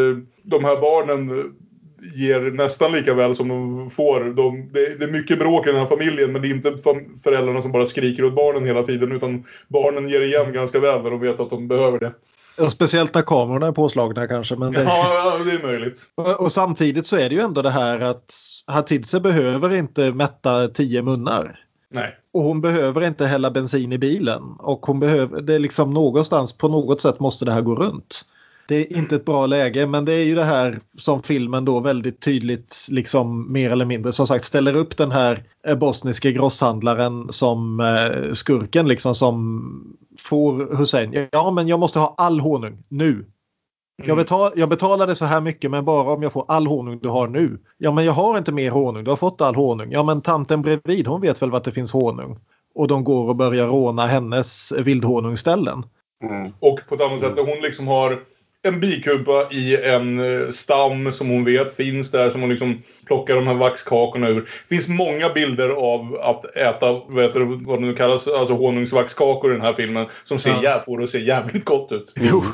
de 0.43 0.63
här 0.65 0.81
barnen 0.81 1.39
eh, 1.39 1.45
ger 2.15 2.41
nästan 2.41 2.91
lika 2.91 3.13
väl 3.13 3.35
som 3.35 3.47
de 3.47 3.89
får. 3.89 4.19
De, 4.35 4.69
det, 4.73 4.99
det 4.99 5.05
är 5.05 5.11
mycket 5.11 5.39
bråk 5.39 5.67
i 5.67 5.69
den 5.71 5.79
här 5.79 5.87
familjen 5.87 6.31
men 6.31 6.41
det 6.41 6.47
är 6.47 6.55
inte 6.55 6.71
fam- 6.71 7.17
föräldrarna 7.23 7.61
som 7.61 7.71
bara 7.71 7.85
skriker 7.85 8.23
åt 8.25 8.35
barnen 8.35 8.65
hela 8.65 8.83
tiden 8.83 9.11
utan 9.11 9.43
barnen 9.67 10.09
ger 10.09 10.21
igen 10.21 10.53
ganska 10.53 10.79
väl 10.79 11.03
när 11.03 11.11
de 11.11 11.19
vet 11.19 11.39
att 11.39 11.49
de 11.49 11.67
behöver 11.67 11.99
det. 11.99 12.13
Speciellt 12.69 13.13
när 13.13 13.21
kamerorna 13.21 13.67
är 13.67 13.71
påslagna 13.71 14.27
kanske. 14.27 14.55
Men 14.55 14.71
det... 14.71 14.83
Ja, 14.83 15.39
det 15.45 15.51
är 15.51 15.67
möjligt. 15.67 16.03
Och 16.15 16.41
och 16.41 16.51
samtidigt 16.51 17.07
så 17.07 17.15
är 17.15 17.29
det 17.29 17.35
ju 17.35 17.41
ändå 17.41 17.61
det 17.61 17.69
här 17.69 17.99
att 17.99 18.35
Hatidze 18.67 19.19
behöver 19.19 19.75
inte 19.75 20.11
mätta 20.11 20.67
tio 20.67 21.01
munnar. 21.01 21.59
Nej. 21.91 22.15
Och 22.33 22.43
hon 22.43 22.61
behöver 22.61 23.07
inte 23.07 23.25
hälla 23.25 23.51
bensin 23.51 23.93
i 23.93 23.97
bilen. 23.97 24.43
Och 24.59 24.85
hon 24.85 24.99
behöver, 24.99 25.41
det 25.41 25.55
är 25.55 25.59
liksom 25.59 25.93
någonstans 25.93 26.57
på 26.57 26.67
något 26.67 27.01
sätt 27.01 27.19
måste 27.19 27.45
det 27.45 27.51
här 27.51 27.61
gå 27.61 27.75
runt. 27.75 28.21
Det 28.67 28.75
är 28.75 28.97
inte 28.97 29.15
ett 29.15 29.25
bra 29.25 29.45
läge 29.45 29.87
men 29.87 30.05
det 30.05 30.13
är 30.13 30.23
ju 30.23 30.35
det 30.35 30.43
här 30.43 30.79
som 30.97 31.23
filmen 31.23 31.65
då 31.65 31.79
väldigt 31.79 32.21
tydligt 32.21 32.87
liksom 32.91 33.53
mer 33.53 33.71
eller 33.71 33.85
mindre 33.85 34.11
som 34.11 34.27
sagt 34.27 34.45
ställer 34.45 34.75
upp 34.75 34.97
den 34.97 35.11
här 35.11 35.43
eh, 35.67 35.75
bosniske 35.75 36.31
grosshandlaren 36.31 37.31
som 37.31 37.79
eh, 37.79 38.33
skurken 38.33 38.87
liksom 38.87 39.15
som 39.15 39.97
får 40.19 40.77
Hussein. 40.77 41.27
Ja 41.31 41.51
men 41.51 41.67
jag 41.67 41.79
måste 41.79 41.99
ha 41.99 42.15
all 42.17 42.39
honung 42.39 42.83
nu. 42.87 43.25
Jag, 44.03 44.17
betal, 44.17 44.51
jag 44.55 44.69
betalade 44.69 45.15
så 45.15 45.25
här 45.25 45.41
mycket 45.41 45.71
men 45.71 45.85
bara 45.85 46.13
om 46.13 46.23
jag 46.23 46.33
får 46.33 46.45
all 46.47 46.67
honung 46.67 46.99
du 46.99 47.09
har 47.09 47.27
nu. 47.27 47.59
Ja 47.77 47.91
men 47.91 48.05
jag 48.05 48.13
har 48.13 48.37
inte 48.37 48.51
mer 48.51 48.71
honung, 48.71 49.03
du 49.03 49.09
har 49.11 49.17
fått 49.17 49.41
all 49.41 49.55
honung. 49.55 49.91
Ja 49.91 50.03
men 50.03 50.21
tanten 50.21 50.61
bredvid 50.61 51.07
hon 51.07 51.21
vet 51.21 51.41
väl 51.41 51.51
vart 51.51 51.63
det 51.63 51.71
finns 51.71 51.91
honung. 51.91 52.39
Och 52.75 52.87
de 52.87 53.03
går 53.03 53.29
och 53.29 53.35
börjar 53.35 53.67
råna 53.67 54.07
hennes 54.07 54.71
vildhonungsställen. 54.71 55.83
Och 56.59 56.79
på 56.89 56.95
ett 56.95 57.01
annat 57.01 57.19
sätt, 57.19 57.37
hon 57.37 57.61
liksom 57.61 57.87
har 57.87 58.19
en 58.67 58.79
bikupa 58.79 59.47
i 59.51 59.77
en 59.83 60.19
eh, 60.19 60.49
stam 60.49 61.11
som 61.11 61.29
hon 61.29 61.43
vet 61.45 61.75
finns 61.75 62.11
där 62.11 62.29
som 62.29 62.41
hon 62.41 62.49
liksom 62.49 62.81
plockar 63.05 63.35
de 63.35 63.47
här 63.47 63.53
vaxkakorna 63.53 64.29
ur. 64.29 64.41
Det 64.41 64.75
finns 64.75 64.87
många 64.87 65.29
bilder 65.29 65.69
av 65.69 66.19
att 66.21 66.55
äta, 66.55 66.93
vad, 67.07 67.23
heter 67.23 67.65
vad 67.65 67.79
det 67.81 67.85
nu 67.85 67.93
kallas, 67.93 68.27
alltså 68.27 68.53
honungsvaxkakor 68.53 69.51
i 69.51 69.53
den 69.53 69.65
här 69.65 69.73
filmen 69.73 70.05
som 70.23 70.39
ser, 70.39 70.55
Ja. 70.63 70.81
får 70.85 70.97
det 70.97 71.03
att 71.03 71.09
se 71.09 71.19
jävligt 71.19 71.65
gott 71.65 71.91
ut. 71.91 72.13
Jo. 72.15 72.43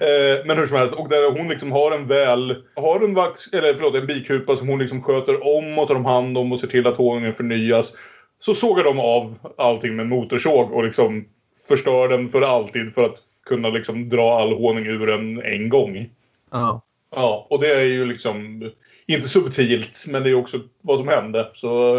Eh, 0.00 0.46
men 0.46 0.58
hur 0.58 0.66
som 0.66 0.76
helst, 0.76 0.94
och 0.94 1.08
där 1.08 1.38
hon 1.38 1.48
liksom 1.48 1.72
har 1.72 1.92
en 1.92 2.06
väl, 2.08 2.56
har 2.76 3.04
en 3.04 3.14
vax, 3.14 3.40
eller 3.52 3.74
förlåt, 3.74 3.94
en 3.94 4.06
bikupa 4.06 4.56
som 4.56 4.68
hon 4.68 4.78
liksom 4.78 5.02
sköter 5.02 5.56
om 5.56 5.78
och 5.78 5.88
tar 5.88 5.94
om 5.94 6.04
hand 6.04 6.38
om 6.38 6.52
och 6.52 6.58
ser 6.60 6.66
till 6.66 6.86
att 6.86 6.96
honungen 6.96 7.34
förnyas. 7.34 7.92
Så 8.38 8.54
sågar 8.54 8.84
de 8.84 8.98
av 9.00 9.34
allting 9.58 9.96
med 9.96 10.06
motorsåg 10.06 10.72
och 10.72 10.84
liksom 10.84 11.24
förstör 11.68 12.08
den 12.08 12.28
för 12.28 12.42
alltid 12.42 12.94
för 12.94 13.04
att 13.04 13.16
kunna 13.48 13.68
liksom 13.68 14.08
dra 14.08 14.40
all 14.40 14.52
honung 14.52 14.86
ur 14.86 15.10
en 15.10 15.42
en 15.42 15.68
gång. 15.68 16.08
Ja. 16.52 16.82
Ja, 17.14 17.46
och 17.50 17.60
det 17.60 17.66
är 17.74 17.84
ju 17.84 18.06
liksom 18.06 18.62
inte 19.06 19.28
subtilt, 19.28 20.04
men 20.08 20.22
det 20.22 20.30
är 20.30 20.34
också 20.34 20.60
vad 20.82 20.98
som 20.98 21.08
hände. 21.08 21.48
Så, 21.52 21.96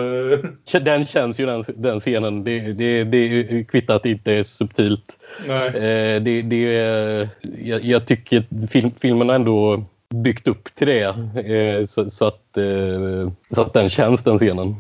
eh, 0.73 0.79
Den 0.81 1.05
känns 1.05 1.39
ju 1.39 1.45
den, 1.45 1.63
den 1.75 1.99
scenen. 1.99 2.43
Det, 2.43 2.59
det, 2.73 3.03
det 3.03 3.63
kvittar 3.63 3.95
att 3.95 4.03
det 4.03 4.09
inte 4.09 4.33
är 4.33 4.43
subtilt. 4.43 5.17
nej. 5.47 5.67
Eh, 5.67 6.21
det, 6.23 6.41
det, 6.41 6.75
är- 6.77 7.29
jag, 7.63 7.83
jag 7.85 8.05
tycker 8.05 8.37
att 8.39 8.71
film, 8.71 8.91
filmen 9.01 9.29
ändå 9.29 9.83
byggt 10.23 10.47
upp 10.47 10.75
till 10.75 10.87
det. 10.87 11.03
Eh, 11.45 11.85
så, 11.85 12.09
så, 12.09 12.27
att, 12.27 12.57
eh, 12.57 13.31
så 13.55 13.61
att 13.61 13.73
den 13.73 13.89
känns 13.89 14.23
den 14.23 14.37
scenen. 14.37 14.75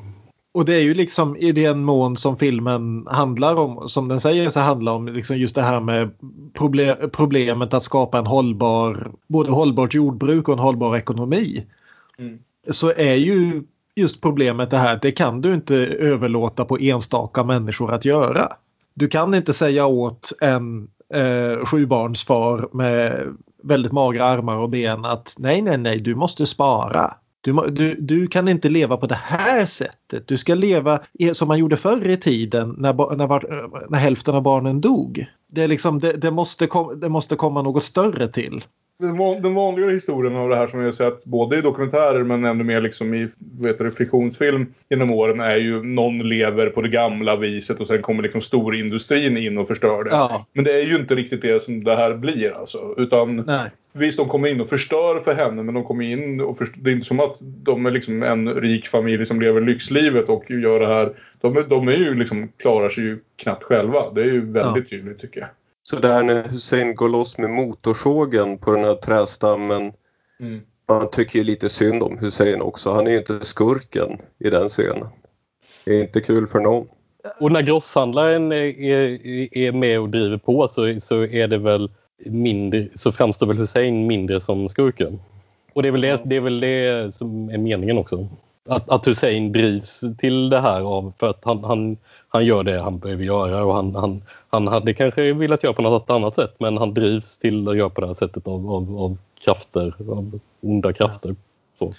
Och 0.57 0.65
det 0.65 0.73
är 0.73 0.81
ju 0.81 0.93
liksom 0.93 1.37
i 1.37 1.51
den 1.51 1.83
mån 1.83 2.17
som 2.17 2.37
filmen 2.37 3.07
handlar 3.09 3.55
om, 3.55 3.89
som 3.89 4.07
den 4.07 4.19
säger 4.19 4.49
sig 4.49 4.61
handla 4.61 4.91
om, 4.91 5.07
liksom 5.07 5.37
just 5.37 5.55
det 5.55 5.61
här 5.61 5.79
med 5.79 6.11
problem, 6.53 7.09
problemet 7.11 7.73
att 7.73 7.83
skapa 7.83 8.17
en 8.17 8.25
hållbar, 8.25 9.11
både 9.27 9.51
hållbart 9.51 9.93
jordbruk 9.93 10.47
och 10.47 10.53
en 10.53 10.59
hållbar 10.59 10.97
ekonomi. 10.97 11.65
Mm. 12.19 12.39
Så 12.71 12.93
är 12.93 13.13
ju 13.13 13.63
just 13.95 14.21
problemet 14.21 14.69
det 14.69 14.77
här 14.77 14.95
att 14.95 15.01
det 15.01 15.11
kan 15.11 15.41
du 15.41 15.53
inte 15.53 15.75
överlåta 15.85 16.65
på 16.65 16.77
enstaka 16.77 17.43
människor 17.43 17.93
att 17.93 18.05
göra. 18.05 18.53
Du 18.93 19.07
kan 19.07 19.33
inte 19.33 19.53
säga 19.53 19.85
åt 19.85 20.31
en 20.41 20.87
eh, 21.13 21.65
sjubarnsfar 21.65 22.69
med 22.71 23.27
väldigt 23.63 23.91
magra 23.91 24.25
armar 24.25 24.57
och 24.57 24.69
ben 24.69 25.05
att 25.05 25.35
nej, 25.39 25.61
nej, 25.61 25.77
nej, 25.77 25.99
du 25.99 26.15
måste 26.15 26.45
spara. 26.45 27.13
Du, 27.47 27.53
du, 27.71 27.95
du 27.95 28.27
kan 28.27 28.47
inte 28.47 28.69
leva 28.69 28.97
på 28.97 29.07
det 29.07 29.15
här 29.23 29.65
sättet. 29.65 30.27
Du 30.27 30.37
ska 30.37 30.55
leva 30.55 30.99
som 31.33 31.47
man 31.47 31.57
gjorde 31.59 31.77
förr 31.77 32.07
i 32.07 32.17
tiden 32.17 32.75
när, 32.77 33.15
när, 33.15 33.27
var- 33.27 33.87
när 33.89 33.97
hälften 33.99 34.35
av 34.35 34.41
barnen 34.41 34.81
dog. 34.81 35.25
Det, 35.51 35.63
är 35.63 35.67
liksom, 35.67 35.99
det, 35.99 36.13
det, 36.13 36.31
måste 36.31 36.67
kom, 36.67 36.99
det 36.99 37.09
måste 37.09 37.35
komma 37.35 37.61
något 37.61 37.83
större 37.83 38.27
till. 38.27 38.63
Den, 38.99 39.17
van, 39.17 39.41
den 39.41 39.53
vanligare 39.53 39.91
historien 39.91 40.35
av 40.35 40.49
det 40.49 40.55
här 40.55 40.67
som 40.67 40.79
vi 40.79 40.85
har 40.85 40.91
sett 40.91 41.23
både 41.25 41.57
i 41.57 41.61
dokumentärer 41.61 42.23
men 42.23 42.45
ännu 42.45 42.63
mer 42.63 42.81
liksom 42.81 43.13
i 43.13 43.27
vet 43.59 43.77
du, 43.77 43.91
friktionsfilm 43.91 44.65
genom 44.89 45.11
åren 45.11 45.39
är 45.39 45.55
ju 45.55 45.83
någon 45.83 46.29
lever 46.29 46.69
på 46.69 46.81
det 46.81 46.89
gamla 46.89 47.35
viset 47.35 47.79
och 47.79 47.87
sen 47.87 48.01
kommer 48.01 48.23
liksom 48.23 48.41
storindustrin 48.41 49.37
in 49.37 49.57
och 49.57 49.67
förstör 49.67 50.03
det. 50.03 50.09
Ja, 50.09 50.45
Men 50.53 50.63
det 50.63 50.71
är 50.81 50.85
ju 50.85 50.95
inte 50.95 51.15
riktigt 51.15 51.41
det 51.41 51.63
som 51.63 51.83
det 51.83 51.95
här 51.95 52.13
blir 52.13 52.57
alltså. 52.57 52.93
Utan 52.97 53.35
nej. 53.35 53.71
visst, 53.93 54.17
de 54.17 54.27
kommer 54.27 54.47
in 54.49 54.61
och 54.61 54.69
förstör 54.69 55.19
för 55.19 55.35
henne 55.35 55.63
men 55.63 55.73
de 55.75 55.83
kommer 55.83 56.05
in 56.05 56.41
och 56.41 56.57
först- 56.57 56.75
det 56.83 56.89
är 56.89 56.93
inte 56.93 57.05
som 57.07 57.19
att 57.19 57.37
de 57.41 57.85
är 57.85 57.91
liksom 57.91 58.23
en 58.23 58.53
rik 58.53 58.87
familj 58.87 59.25
som 59.25 59.41
lever 59.41 59.61
lyxlivet 59.61 60.29
och 60.29 60.51
gör 60.51 60.79
det 60.79 60.87
här. 60.87 61.11
De, 61.41 61.57
är- 61.57 61.63
de 61.69 61.87
är 61.87 61.95
ju 61.97 62.15
liksom, 62.15 62.47
klarar 62.57 62.89
sig 62.89 63.03
ju 63.03 63.19
knappt 63.35 63.63
själva. 63.63 64.11
Det 64.15 64.21
är 64.21 64.25
ju 64.31 64.51
väldigt 64.51 64.89
tydligt 64.89 65.19
tycker 65.19 65.39
jag. 65.39 65.49
Så 65.89 65.95
där 65.95 66.23
när 66.23 66.43
Hussein 66.43 66.95
går 66.95 67.09
loss 67.09 67.37
med 67.37 67.49
motorsågen 67.49 68.57
på 68.57 68.71
den 68.71 68.83
här 68.83 68.95
trästammen. 68.95 69.93
Mm. 70.39 70.61
Man 70.89 71.09
tycker 71.11 71.39
ju 71.39 71.45
lite 71.45 71.69
synd 71.69 72.03
om 72.03 72.17
Hussein 72.17 72.61
också. 72.61 72.91
Han 72.91 73.07
är 73.07 73.11
ju 73.11 73.17
inte 73.17 73.45
skurken 73.45 74.17
i 74.39 74.49
den 74.49 74.69
scenen. 74.69 75.07
Det 75.85 75.95
är 75.95 76.01
inte 76.01 76.21
kul 76.21 76.47
för 76.47 76.59
någon. 76.59 76.87
Och 77.39 77.51
när 77.51 77.61
grosshandlaren 77.61 78.51
är, 78.51 78.81
är, 78.81 79.57
är 79.57 79.71
med 79.71 79.99
och 79.99 80.09
driver 80.09 80.37
på 80.37 80.67
så, 80.67 80.99
så 80.99 81.25
är 81.25 81.47
det 81.47 81.57
väl 81.57 81.91
mindre, 82.25 82.87
så 82.95 83.11
framstår 83.11 83.47
väl 83.47 83.57
Hussein 83.57 84.07
mindre 84.07 84.41
som 84.41 84.69
skurken. 84.69 85.19
Och 85.73 85.83
det 85.83 85.87
är 85.87 85.91
väl 85.91 86.01
det, 86.01 86.21
det, 86.25 86.35
är 86.35 86.41
väl 86.41 86.59
det 86.59 87.13
som 87.13 87.49
är 87.49 87.57
meningen 87.57 87.97
också. 87.97 88.27
Att, 88.69 88.89
att 88.89 89.07
Hussein 89.07 89.51
drivs 89.51 90.03
till 90.17 90.49
det 90.49 90.61
här 90.61 90.81
av 90.81 91.13
för 91.19 91.29
att 91.29 91.41
han, 91.43 91.63
han, 91.63 91.97
han 92.29 92.45
gör 92.45 92.63
det 92.63 92.81
han 92.81 92.99
behöver 92.99 93.23
göra 93.23 93.65
och 93.65 93.73
han, 93.73 93.95
han, 93.95 94.23
han 94.49 94.67
hade 94.67 94.93
kanske 94.93 95.33
velat 95.33 95.63
göra 95.63 95.73
på 95.73 95.81
något 95.81 96.09
annat 96.09 96.35
sätt 96.35 96.55
men 96.59 96.77
han 96.77 96.93
drivs 96.93 97.37
till 97.37 97.67
att 97.67 97.77
göra 97.77 97.89
på 97.89 98.01
det 98.01 98.07
här 98.07 98.13
sättet 98.13 98.47
av, 98.47 98.71
av, 98.71 98.97
av 98.97 99.17
krafter, 99.45 99.95
av 100.09 100.39
onda 100.61 100.93
krafter. 100.93 101.35
Så. 101.79 101.93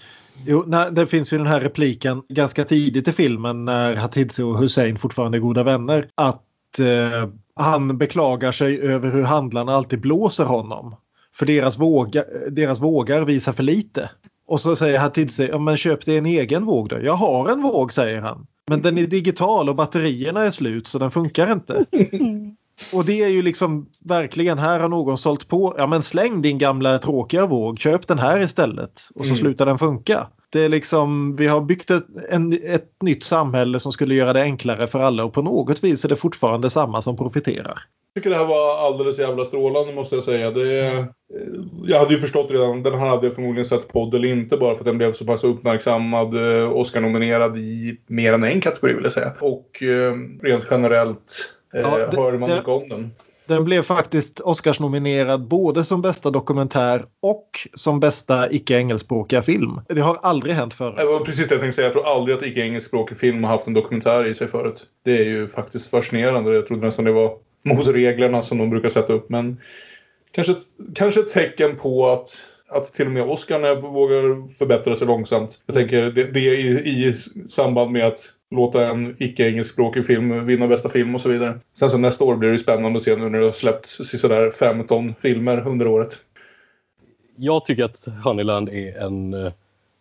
Jo, 0.46 0.64
nej, 0.66 0.92
det 0.92 1.06
finns 1.06 1.32
ju 1.32 1.38
den 1.38 1.46
här 1.46 1.60
repliken 1.60 2.22
ganska 2.28 2.64
tidigt 2.64 3.08
i 3.08 3.12
filmen 3.12 3.64
när 3.64 3.94
Hatice 3.94 4.42
och 4.42 4.58
Hussein 4.58 4.98
fortfarande 4.98 5.38
är 5.38 5.40
goda 5.40 5.62
vänner. 5.62 6.08
Att 6.14 6.78
eh, 6.78 7.28
han 7.54 7.98
beklagar 7.98 8.52
sig 8.52 8.80
över 8.80 9.10
hur 9.10 9.22
handlarna 9.22 9.72
alltid 9.74 10.00
blåser 10.00 10.44
honom. 10.44 10.96
För 11.34 11.46
deras, 11.46 11.78
våga, 11.78 12.24
deras 12.50 12.80
vågar 12.80 13.24
visar 13.24 13.52
för 13.52 13.62
lite. 13.62 14.10
Och 14.49 14.61
så 14.61 14.76
säger 14.76 14.99
han 14.99 15.12
till 15.12 15.28
ja 15.38 15.59
men 15.59 15.76
köp 15.76 16.07
dig 16.07 16.18
en 16.18 16.26
egen 16.26 16.64
våg 16.64 16.88
då. 16.88 17.01
Jag 17.03 17.14
har 17.14 17.49
en 17.49 17.62
våg 17.62 17.92
säger 17.92 18.20
han. 18.20 18.46
Men 18.70 18.82
den 18.82 18.99
är 18.99 19.07
digital 19.07 19.68
och 19.68 19.76
batterierna 19.76 20.42
är 20.44 20.51
slut 20.51 20.86
så 20.86 20.99
den 20.99 21.11
funkar 21.11 21.53
inte. 21.53 21.84
Och 22.94 23.04
det 23.04 23.22
är 23.24 23.28
ju 23.28 23.42
liksom 23.42 23.86
verkligen 24.04 24.58
här 24.58 24.80
har 24.80 24.88
någon 24.88 25.18
sålt 25.18 25.48
på. 25.48 25.74
Ja 25.78 25.86
men 25.86 26.02
släng 26.02 26.42
din 26.42 26.58
gamla 26.58 26.98
tråkiga 26.98 27.46
våg. 27.46 27.78
Köp 27.78 28.06
den 28.08 28.18
här 28.18 28.40
istället. 28.40 29.00
Och 29.14 29.24
så 29.26 29.30
Mm. 29.32 29.36
slutar 29.36 29.66
den 29.66 29.78
funka. 29.78 30.26
Det 30.50 30.60
är 30.64 30.68
liksom, 30.68 31.36
vi 31.36 31.46
har 31.46 31.60
byggt 31.60 31.90
ett, 31.90 32.06
en, 32.30 32.52
ett 32.64 33.02
nytt 33.02 33.22
samhälle 33.24 33.80
som 33.80 33.92
skulle 33.92 34.14
göra 34.14 34.32
det 34.32 34.42
enklare 34.42 34.86
för 34.86 35.00
alla 35.00 35.24
och 35.24 35.32
på 35.32 35.42
något 35.42 35.84
vis 35.84 36.04
är 36.04 36.08
det 36.08 36.16
fortfarande 36.16 36.70
samma 36.70 37.02
som 37.02 37.16
profiterar. 37.16 37.78
Jag 38.14 38.22
tycker 38.24 38.30
det 38.30 38.36
här 38.36 38.46
var 38.46 38.86
alldeles 38.86 39.18
jävla 39.18 39.44
strålande 39.44 39.94
måste 39.94 40.14
jag 40.14 40.24
säga. 40.24 40.50
Det, 40.50 40.86
eh, 40.88 41.04
jag 41.86 41.98
hade 41.98 42.14
ju 42.14 42.20
förstått 42.20 42.50
redan, 42.50 42.82
den 42.82 42.94
här 42.98 43.06
hade 43.06 43.26
jag 43.26 43.34
förmodligen 43.34 43.64
sett 43.64 43.88
podd 43.88 44.14
eller 44.14 44.28
inte 44.28 44.56
bara 44.56 44.74
för 44.74 44.80
att 44.80 44.86
den 44.86 44.98
blev 44.98 45.12
så 45.12 45.24
pass 45.24 45.44
uppmärksammad. 45.44 46.34
eh, 46.34 46.72
Oscar-nominerad 46.72 47.56
i 47.56 48.00
mer 48.06 48.32
än 48.32 48.44
en 48.44 48.60
kategori 48.60 48.94
vill 48.94 49.02
jag 49.04 49.12
säga. 49.12 49.32
Och 49.40 49.82
eh, 49.82 50.14
rent 50.42 50.66
generellt 50.70 51.54
Ja, 51.72 51.96
det- 52.10 52.16
hör 52.16 52.38
man 52.38 52.48
det- 52.48 52.54
mycket 52.56 52.68
om 52.68 52.88
den. 52.88 53.10
Den 53.46 53.64
blev 53.64 53.82
faktiskt 53.82 54.40
Oscarsnominerad 54.40 55.48
både 55.48 55.84
som 55.84 56.02
bästa 56.02 56.30
dokumentär 56.30 57.04
och 57.22 57.50
som 57.74 58.00
bästa 58.00 58.52
icke-engelskspråkiga 58.52 59.42
film. 59.42 59.80
Det 59.88 60.00
har 60.00 60.18
aldrig 60.22 60.54
hänt 60.54 60.74
förut. 60.74 60.94
Det 60.98 61.04
var 61.04 61.20
precis 61.20 61.48
det 61.48 61.54
jag 61.54 61.60
tänkte 61.60 61.74
säga. 61.76 61.86
Jag 61.86 61.92
tror 61.92 62.06
aldrig 62.06 62.36
att 62.36 62.42
icke-engelskspråkig 62.42 63.18
film 63.18 63.44
har 63.44 63.50
haft 63.50 63.66
en 63.66 63.74
dokumentär 63.74 64.24
i 64.26 64.34
sig 64.34 64.48
förut. 64.48 64.86
Det 65.04 65.18
är 65.18 65.24
ju 65.24 65.48
faktiskt 65.48 65.90
fascinerande. 65.90 66.54
Jag 66.54 66.66
trodde 66.66 66.86
nästan 66.86 67.04
det 67.04 67.12
var 67.12 67.32
mot 67.64 67.86
reglerna 67.88 68.42
som 68.42 68.58
de 68.58 68.70
brukar 68.70 68.88
sätta 68.88 69.12
upp. 69.12 69.30
Men 69.30 69.60
kanske, 70.32 70.54
kanske 70.94 71.20
ett 71.20 71.32
tecken 71.32 71.76
på 71.76 72.06
att, 72.06 72.28
att 72.70 72.92
till 72.92 73.06
och 73.06 73.12
med 73.12 73.22
Oscar 73.22 73.80
vågar 73.80 74.54
förbättra 74.58 74.96
sig 74.96 75.06
långsamt. 75.06 75.60
Jag 75.66 75.76
tänker 75.76 76.10
det, 76.10 76.24
det 76.24 76.40
i, 76.40 76.68
i 77.08 77.12
samband 77.48 77.90
med 77.90 78.06
att 78.06 78.20
låta 78.51 78.88
en 78.90 79.14
icke-engelskspråkig 79.18 80.07
film 80.07 80.46
vinna 80.46 80.66
bästa 80.66 80.88
film 80.88 81.14
och 81.14 81.20
så 81.20 81.28
vidare. 81.28 81.59
Sen 81.72 81.90
så 81.90 81.99
nästa 81.99 82.24
år 82.24 82.36
blir 82.36 82.51
det 82.51 82.59
spännande 82.59 82.96
att 82.96 83.03
se 83.03 83.16
nu 83.16 83.28
när 83.28 83.38
det 83.38 83.44
har 83.44 83.53
släppts 83.53 84.20
sådär 84.20 84.51
15 84.51 85.14
filmer 85.20 85.68
under 85.68 85.86
året. 85.86 86.18
jag 87.36 87.64
tycker 87.64 87.84
att 87.84 88.09
Honeyland 88.24 88.68
är 88.68 88.99
en, 88.99 89.34
eh, 89.34 89.53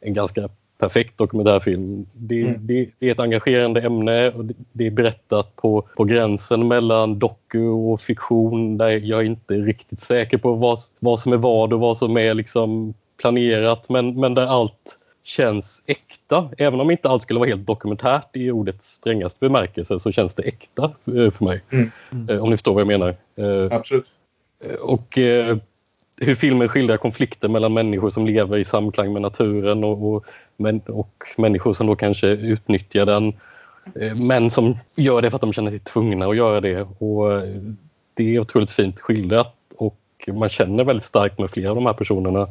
en 0.01 0.13
ganska 0.13 0.49
perfekt 0.77 1.17
dokumentärfilm. 1.17 2.05
Det, 2.13 2.41
Mm. 2.41 2.67
det, 2.67 2.89
det 2.99 3.07
är 3.07 3.11
ett 3.11 3.19
engagerande 3.19 3.81
ämne 3.81 4.31
och 4.31 4.45
det, 4.45 4.53
det 4.71 4.87
är 4.87 4.91
berättat 4.91 5.55
på, 5.55 5.87
på 5.97 6.03
gränsen 6.03 6.67
mellan 6.67 7.19
doku 7.19 7.67
och 7.67 8.01
fiktion 8.01 8.77
där 8.77 8.89
jag 8.89 9.19
är 9.19 9.25
inte 9.25 9.53
riktigt 9.53 10.01
säker 10.01 10.37
på 10.37 10.53
vad, 10.53 10.79
vad 10.99 11.19
som 11.19 11.33
är 11.33 11.37
vad 11.37 11.73
och 11.73 11.79
vad 11.79 11.97
som 11.97 12.17
är 12.17 12.33
liksom 12.33 12.93
planerat 13.21 13.89
men, 13.89 14.19
men 14.19 14.33
där 14.33 14.47
allt 14.47 14.97
känns 15.27 15.83
äkta. 15.85 16.49
Även 16.57 16.81
om 16.81 16.91
inte 16.91 17.09
allt 17.09 17.21
skulle 17.21 17.39
vara 17.39 17.49
helt 17.49 17.67
dokumentärt 17.67 18.35
i 18.35 18.51
ordets 18.51 18.87
strängaste 18.93 19.39
bemärkelse 19.39 19.99
så 19.99 20.11
känns 20.11 20.35
det 20.35 20.43
äkta 20.43 20.83
eh, 20.83 21.31
för 21.31 21.45
mig. 21.45 21.61
Mm. 21.69 21.91
Eh, 22.29 22.43
Om 22.43 22.49
ni 22.49 22.57
förstår 22.57 22.73
vad 22.73 22.81
jag 22.81 22.87
menar. 22.87 23.15
Eh, 23.35 23.77
Absolut. 23.77 24.05
och 24.87 25.17
hur 26.19 26.35
filmen 26.35 26.67
skildrar 26.67 26.97
konflikter 26.97 27.49
mellan 27.49 27.73
människor 27.73 28.09
som 28.09 28.25
lever 28.25 28.57
i 28.57 28.65
samklang 28.65 29.13
med 29.13 29.21
naturen 29.21 29.83
och, 29.83 30.13
och, 30.13 30.25
och 30.87 31.23
människor 31.37 31.73
som 31.73 31.87
då 31.87 31.95
kanske 31.95 32.27
utnyttjar 32.27 33.05
den. 33.05 33.33
Men 34.15 34.51
som 34.51 34.77
gör 34.95 35.21
det 35.21 35.29
för 35.29 35.37
att 35.37 35.41
de 35.41 35.53
känner 35.53 35.71
sig 35.71 35.79
tvungna 35.79 36.25
att 36.25 36.37
göra 36.37 36.61
det. 36.61 36.81
Och 36.81 37.41
det 38.13 38.35
är 38.35 38.39
otroligt 38.39 38.71
fint 38.71 38.99
skildrat 38.99 39.55
och 39.77 39.99
man 40.27 40.49
känner 40.49 40.83
väldigt 40.83 41.05
starkt 41.05 41.39
med 41.39 41.51
flera 41.51 41.69
av 41.69 41.75
de 41.75 41.85
här 41.85 41.93
personerna. 41.93 42.47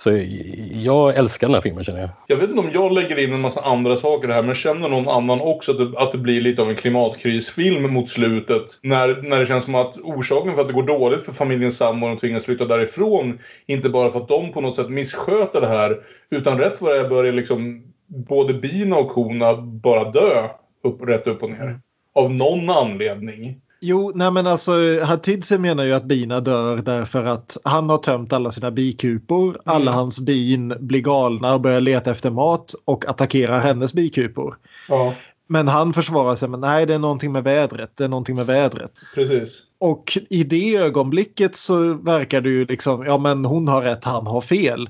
Så 0.00 0.26
jag 0.72 1.16
älskar 1.16 1.46
den 1.46 1.54
här 1.54 1.60
filmen 1.60 1.84
känner 1.84 2.00
jag. 2.00 2.10
Jag 2.26 2.36
vet 2.36 2.48
inte 2.48 2.60
om 2.60 2.70
jag 2.72 2.92
lägger 2.92 3.24
in 3.24 3.32
en 3.32 3.40
massa 3.40 3.60
andra 3.60 3.96
saker 3.96 4.28
här 4.28 4.42
men 4.42 4.54
känner 4.54 4.88
någon 4.88 5.08
annan 5.08 5.40
också 5.40 5.72
att 5.72 5.78
det, 5.78 5.98
att 5.98 6.12
det 6.12 6.18
blir 6.18 6.40
lite 6.40 6.62
av 6.62 6.70
en 6.70 6.76
klimatkrisfilm 6.76 7.92
mot 7.92 8.08
slutet? 8.08 8.62
När, 8.82 9.22
när 9.22 9.38
det 9.38 9.46
känns 9.46 9.64
som 9.64 9.74
att 9.74 9.96
orsaken 9.96 10.54
för 10.54 10.60
att 10.60 10.68
det 10.68 10.74
går 10.74 10.82
dåligt 10.82 11.22
för 11.22 11.32
familjen 11.32 11.72
Sammo 11.72 12.12
och 12.12 12.18
tvingas 12.18 12.44
flytta 12.44 12.64
därifrån 12.64 13.38
inte 13.66 13.88
bara 13.88 14.10
för 14.10 14.20
att 14.20 14.28
de 14.28 14.52
på 14.52 14.60
något 14.60 14.76
sätt 14.76 14.90
missköter 14.90 15.60
det 15.60 15.68
här 15.68 16.00
utan 16.30 16.58
rätt 16.58 16.80
vad 16.80 16.92
det 16.92 17.00
är 17.00 17.08
börjar 17.08 17.32
liksom 17.32 17.82
både 18.06 18.54
bina 18.54 18.96
och 18.96 19.08
korna 19.08 19.56
bara 19.56 20.10
dö 20.10 20.48
upp, 20.84 21.08
rätt 21.08 21.26
upp 21.26 21.42
och 21.42 21.50
ner. 21.50 21.80
Av 22.14 22.34
någon 22.34 22.70
anledning. 22.70 23.60
Jo, 23.82 24.12
nej 24.14 24.30
men 24.30 24.46
alltså 24.46 24.72
Hatidze 25.04 25.58
menar 25.58 25.84
ju 25.84 25.92
att 25.92 26.04
bina 26.04 26.40
dör 26.40 26.76
därför 26.76 27.24
att 27.24 27.56
han 27.64 27.90
har 27.90 27.98
tömt 27.98 28.32
alla 28.32 28.50
sina 28.50 28.70
bikupor. 28.70 29.60
Alla 29.64 29.92
hans 29.92 30.20
bin 30.20 30.74
blir 30.80 31.00
galna 31.00 31.54
och 31.54 31.60
börjar 31.60 31.80
leta 31.80 32.10
efter 32.10 32.30
mat 32.30 32.74
och 32.84 33.08
attackerar 33.08 33.58
hennes 33.58 33.94
bikupor. 33.94 34.56
Ja, 34.88 35.14
Men 35.46 35.68
han 35.68 35.92
försvarar 35.92 36.36
sig 36.36 36.48
med 36.48 36.60
nej 36.60 36.86
det 36.86 36.94
är 36.94 36.98
någonting 36.98 37.32
med 37.32 37.44
vädret, 37.44 37.90
det 37.94 38.04
är 38.04 38.08
någonting 38.08 38.36
med 38.36 38.46
vädret. 38.46 38.92
precis. 39.14 39.62
Och 39.78 40.18
i 40.30 40.44
det 40.44 40.76
ögonblicket 40.76 41.56
så 41.56 41.94
verkar 41.94 42.40
det 42.40 42.48
ju 42.48 42.64
liksom, 42.64 43.04
ja 43.04 43.18
men 43.18 43.44
hon 43.44 43.68
har 43.68 43.82
rätt, 43.82 44.04
han 44.04 44.26
har 44.26 44.40
fel. 44.40 44.88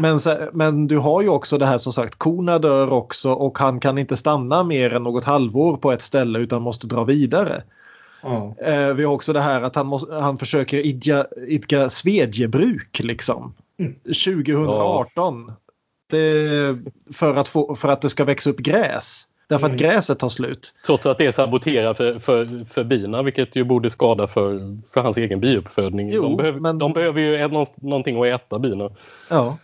Men, 0.00 0.18
men 0.52 0.86
du 0.86 0.98
har 0.98 1.22
ju 1.22 1.28
också 1.28 1.58
det 1.58 1.66
här 1.66 1.78
som 1.78 1.92
sagt, 1.92 2.18
korna 2.18 2.58
dör 2.58 2.92
också 2.92 3.32
och 3.32 3.58
han 3.58 3.80
kan 3.80 3.98
inte 3.98 4.16
stanna 4.16 4.64
mer 4.64 4.94
än 4.94 5.02
något 5.02 5.24
halvår 5.24 5.76
på 5.76 5.92
ett 5.92 6.02
ställe 6.02 6.38
utan 6.38 6.62
måste 6.62 6.86
dra 6.86 7.04
vidare. 7.04 7.62
Eh, 8.60 8.94
vi 8.94 9.04
har 9.04 9.12
också 9.14 9.32
det 9.32 9.40
här 9.40 9.62
att 9.62 9.74
han, 9.76 9.86
måste, 9.86 10.14
han 10.14 10.38
försöker 10.38 10.78
idka, 10.78 11.26
idka 11.48 11.90
svedjebruk 11.90 12.98
liksom. 12.98 13.54
2018. 14.04 15.52
Det, 16.10 16.76
för, 17.14 17.34
att 17.36 17.48
få, 17.48 17.74
för 17.74 17.88
att 17.88 18.00
det 18.02 18.10
ska 18.10 18.24
växa 18.24 18.50
upp 18.50 18.58
gräs. 18.58 19.24
Därför 19.48 19.66
att 19.66 19.76
gräset 19.76 20.18
tar 20.18 20.28
slut. 20.28 20.74
Trots 20.86 21.06
att 21.06 21.18
det 21.18 21.32
saboterar 21.32 21.94
för, 21.94 22.18
för, 22.18 22.64
för 22.64 22.84
bina 22.84 23.22
vilket 23.22 23.56
ju 23.56 23.64
borde 23.64 23.90
skada 23.90 24.26
för, 24.26 24.78
för 24.92 25.00
hans 25.00 25.16
egen 25.16 25.40
biuppfödning. 25.40 26.10
Jo, 26.12 26.22
de, 26.22 26.36
behöver, 26.36 26.60
men- 26.60 26.78
de 26.78 26.92
behöver 26.92 27.20
ju 27.20 27.34
ä- 27.36 27.48
nå- 27.48 27.66
någonting 27.76 28.20
att 28.22 28.26
äta 28.40 28.58
bina. 28.58 28.90
Ja. 29.30 29.58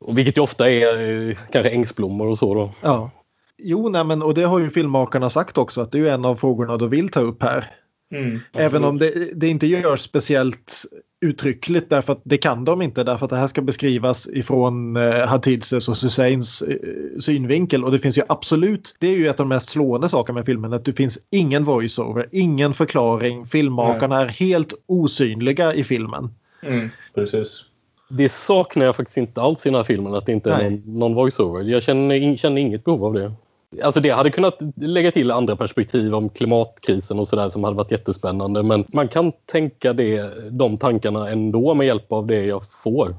Och 0.00 0.18
vilket 0.18 0.36
ju 0.36 0.40
ofta 0.42 0.70
är 0.70 1.28
eh, 1.30 1.36
kanske 1.52 1.70
ängsblommor 1.70 2.26
och 2.26 2.38
så 2.38 2.54
då. 2.54 2.70
ja. 2.82 3.10
Jo, 3.58 3.88
nej, 3.88 4.04
men, 4.04 4.22
och 4.22 4.34
det 4.34 4.42
har 4.42 4.58
ju 4.58 4.70
filmmakarna 4.70 5.30
sagt 5.30 5.58
också 5.58 5.80
att 5.80 5.92
det 5.92 5.98
är 5.98 6.02
ju 6.02 6.08
en 6.08 6.24
av 6.24 6.36
frågorna 6.36 6.76
de 6.76 6.88
vill 6.90 7.08
ta 7.08 7.20
upp 7.20 7.42
här. 7.42 7.74
Mm, 8.12 8.40
Även 8.52 8.84
om 8.84 8.98
det, 8.98 9.30
det 9.34 9.48
inte 9.48 9.66
görs 9.66 10.00
speciellt 10.00 10.82
uttryckligt 11.20 11.90
därför 11.90 12.12
att 12.12 12.20
det 12.24 12.38
kan 12.38 12.64
de 12.64 12.82
inte 12.82 13.04
därför 13.04 13.26
att 13.26 13.30
det 13.30 13.36
här 13.36 13.46
ska 13.46 13.62
beskrivas 13.62 14.28
ifrån 14.28 14.96
eh, 14.96 15.26
Hatidses 15.26 15.88
och 15.88 15.96
Husseins 15.96 16.62
eh, 16.62 16.76
synvinkel 17.20 17.84
och 17.84 17.90
det 17.92 17.98
finns 17.98 18.18
ju 18.18 18.22
absolut, 18.28 18.96
det 19.00 19.06
är 19.06 19.16
ju 19.16 19.26
ett 19.28 19.40
av 19.40 19.46
de 19.46 19.48
mest 19.48 19.70
slående 19.70 20.08
sakerna 20.08 20.38
med 20.38 20.46
filmen 20.46 20.72
att 20.72 20.84
det 20.84 20.92
finns 20.92 21.18
ingen 21.30 21.64
voiceover, 21.64 22.28
ingen 22.32 22.74
förklaring, 22.74 23.46
filmmakarna 23.46 24.20
är 24.20 24.26
helt 24.26 24.74
osynliga 24.86 25.74
i 25.74 25.84
filmen. 25.84 26.34
Mm, 26.62 26.88
precis. 27.14 27.64
Det 28.10 28.28
saknar 28.28 28.84
jag 28.86 28.96
faktiskt 28.96 29.16
inte 29.18 29.40
alls 29.42 29.66
i 29.66 29.68
den 29.68 29.76
här 29.76 29.84
filmen 29.84 30.14
att 30.14 30.26
det 30.26 30.32
inte 30.32 30.50
är 30.52 30.58
Nej. 30.58 30.70
någon, 30.70 30.98
någon 30.98 31.14
voiceover. 31.14 31.62
Jag 31.62 31.82
känner, 31.82 32.14
in- 32.14 32.38
känner 32.38 32.60
inget 32.60 32.84
behov 32.84 33.04
av 33.04 33.12
det. 33.12 33.32
Alltså 33.82 34.00
det 34.00 34.10
hade 34.10 34.30
kunnat 34.30 34.58
lägga 34.76 35.12
till 35.12 35.30
andra 35.30 35.56
perspektiv 35.56 36.14
om 36.14 36.28
klimatkrisen 36.28 37.18
och 37.18 37.28
sådär 37.28 37.48
som 37.48 37.64
hade 37.64 37.76
varit 37.76 37.90
jättespännande. 37.90 38.62
Men 38.62 38.84
man 38.88 39.08
kan 39.08 39.32
tänka 39.46 39.92
det, 39.92 40.30
de 40.50 40.76
tankarna 40.76 41.30
ändå 41.30 41.74
med 41.74 41.86
hjälp 41.86 42.12
av 42.12 42.26
det 42.26 42.44
jag 42.44 42.62
får. 42.82 43.16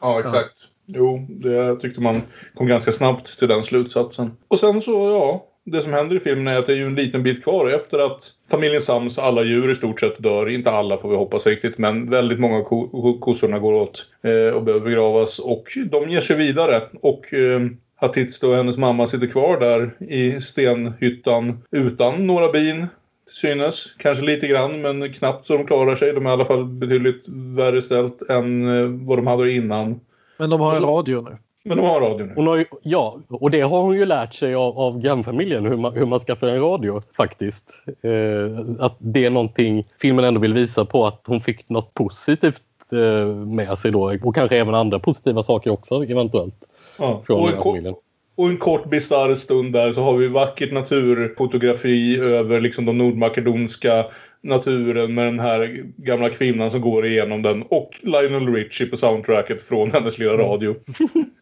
Ja, 0.00 0.20
exakt. 0.20 0.68
Jo, 0.86 1.26
det 1.28 1.76
tyckte 1.76 2.00
man 2.00 2.22
kom 2.54 2.66
ganska 2.66 2.92
snabbt 2.92 3.38
till 3.38 3.48
den 3.48 3.62
slutsatsen. 3.62 4.30
Och 4.48 4.58
sen 4.58 4.80
så, 4.80 4.92
ja. 4.92 5.50
Det 5.66 5.80
som 5.80 5.92
händer 5.92 6.16
i 6.16 6.20
filmen 6.20 6.46
är 6.54 6.58
att 6.58 6.66
det 6.66 6.72
är 6.72 6.76
ju 6.76 6.86
en 6.86 6.94
liten 6.94 7.22
bit 7.22 7.44
kvar 7.44 7.70
efter 7.70 7.98
att 7.98 8.32
familjen 8.50 8.80
Sams 8.80 9.18
alla 9.18 9.42
djur 9.42 9.70
i 9.70 9.74
stort 9.74 10.00
sett 10.00 10.22
dör. 10.22 10.48
Inte 10.48 10.70
alla 10.70 10.96
får 10.96 11.08
vi 11.10 11.16
hoppas 11.16 11.46
riktigt, 11.46 11.78
men 11.78 12.10
väldigt 12.10 12.40
många 12.40 12.62
ko- 12.62 13.18
kossorna 13.20 13.58
går 13.58 13.72
åt 13.72 14.06
eh, 14.22 14.54
och 14.56 14.62
behöver 14.62 14.84
begravas. 14.84 15.38
Och 15.38 15.64
de 15.90 16.10
ger 16.10 16.20
sig 16.20 16.36
vidare. 16.36 16.82
Och 17.02 17.34
eh, 17.34 17.60
Hatitz 17.96 18.42
och 18.42 18.56
hennes 18.56 18.76
mamma 18.76 19.06
sitter 19.06 19.26
kvar 19.26 19.60
där 19.60 19.96
i 20.00 20.40
stenhyttan 20.40 21.62
utan 21.70 22.26
några 22.26 22.52
bin 22.52 22.86
till 23.26 23.36
synes. 23.36 23.94
Kanske 23.98 24.24
lite 24.24 24.46
grann, 24.46 24.82
men 24.82 25.12
knappt 25.12 25.46
så 25.46 25.56
de 25.56 25.66
klarar 25.66 25.94
sig. 25.94 26.12
De 26.12 26.26
är 26.26 26.30
i 26.30 26.32
alla 26.32 26.44
fall 26.44 26.64
betydligt 26.64 27.28
värre 27.56 27.82
ställt 27.82 28.22
än 28.22 28.78
eh, 28.78 29.06
vad 29.06 29.18
de 29.18 29.26
hade 29.26 29.52
innan. 29.52 30.00
Men 30.38 30.50
de 30.50 30.60
har 30.60 30.76
en 30.76 30.82
radio 30.82 31.20
nu. 31.20 31.38
Men 31.64 31.76
de 31.76 31.86
har 31.86 32.00
radio 32.00 32.26
nu. 32.26 32.32
Hon 32.36 32.46
har 32.46 32.56
ju, 32.56 32.64
ja, 32.82 33.18
och 33.28 33.50
det 33.50 33.60
har 33.60 33.80
hon 33.80 33.94
ju 33.94 34.06
lärt 34.06 34.34
sig 34.34 34.54
av, 34.54 34.78
av 34.78 35.00
grannfamiljen 35.00 35.66
hur 35.66 35.76
man, 35.76 35.92
hur 35.92 36.06
man 36.06 36.20
skaffar 36.20 36.46
en 36.46 36.60
radio 36.60 37.00
faktiskt. 37.16 37.84
Eh, 38.02 38.74
att 38.78 38.96
det 38.98 39.24
är 39.24 39.30
någonting 39.30 39.84
filmen 40.00 40.24
ändå 40.24 40.40
vill 40.40 40.54
visa 40.54 40.84
på 40.84 41.06
att 41.06 41.22
hon 41.26 41.40
fick 41.40 41.68
något 41.68 41.94
positivt 41.94 42.62
eh, 42.92 43.26
med 43.36 43.78
sig 43.78 43.90
då 43.90 44.18
och 44.22 44.34
kanske 44.34 44.58
även 44.58 44.74
andra 44.74 44.98
positiva 44.98 45.42
saker 45.42 45.70
också 45.70 46.04
eventuellt 46.04 46.54
Ja. 46.98 47.22
från 47.26 47.40
Och, 47.40 47.46
den 47.48 47.56
en 47.56 47.62
familjen. 47.62 47.94
och 48.36 48.48
en 48.48 48.56
kort 48.56 48.90
bisarr 48.90 49.34
stund 49.34 49.72
där 49.72 49.92
så 49.92 50.00
har 50.02 50.16
vi 50.16 50.28
vackert 50.28 50.72
naturfotografi 50.72 52.18
över 52.20 52.60
liksom 52.60 52.84
de 52.84 52.98
nordmakedonska 52.98 54.06
naturen 54.40 55.14
med 55.14 55.24
den 55.26 55.40
här 55.40 55.84
gamla 55.96 56.30
kvinnan 56.30 56.70
som 56.70 56.80
går 56.80 57.06
igenom 57.06 57.42
den 57.42 57.62
och 57.62 57.90
Lionel 58.00 58.54
Richie 58.54 58.86
på 58.86 58.96
soundtracket 58.96 59.62
från 59.62 59.90
hennes 59.92 60.18
lilla 60.18 60.32
radio. 60.32 60.74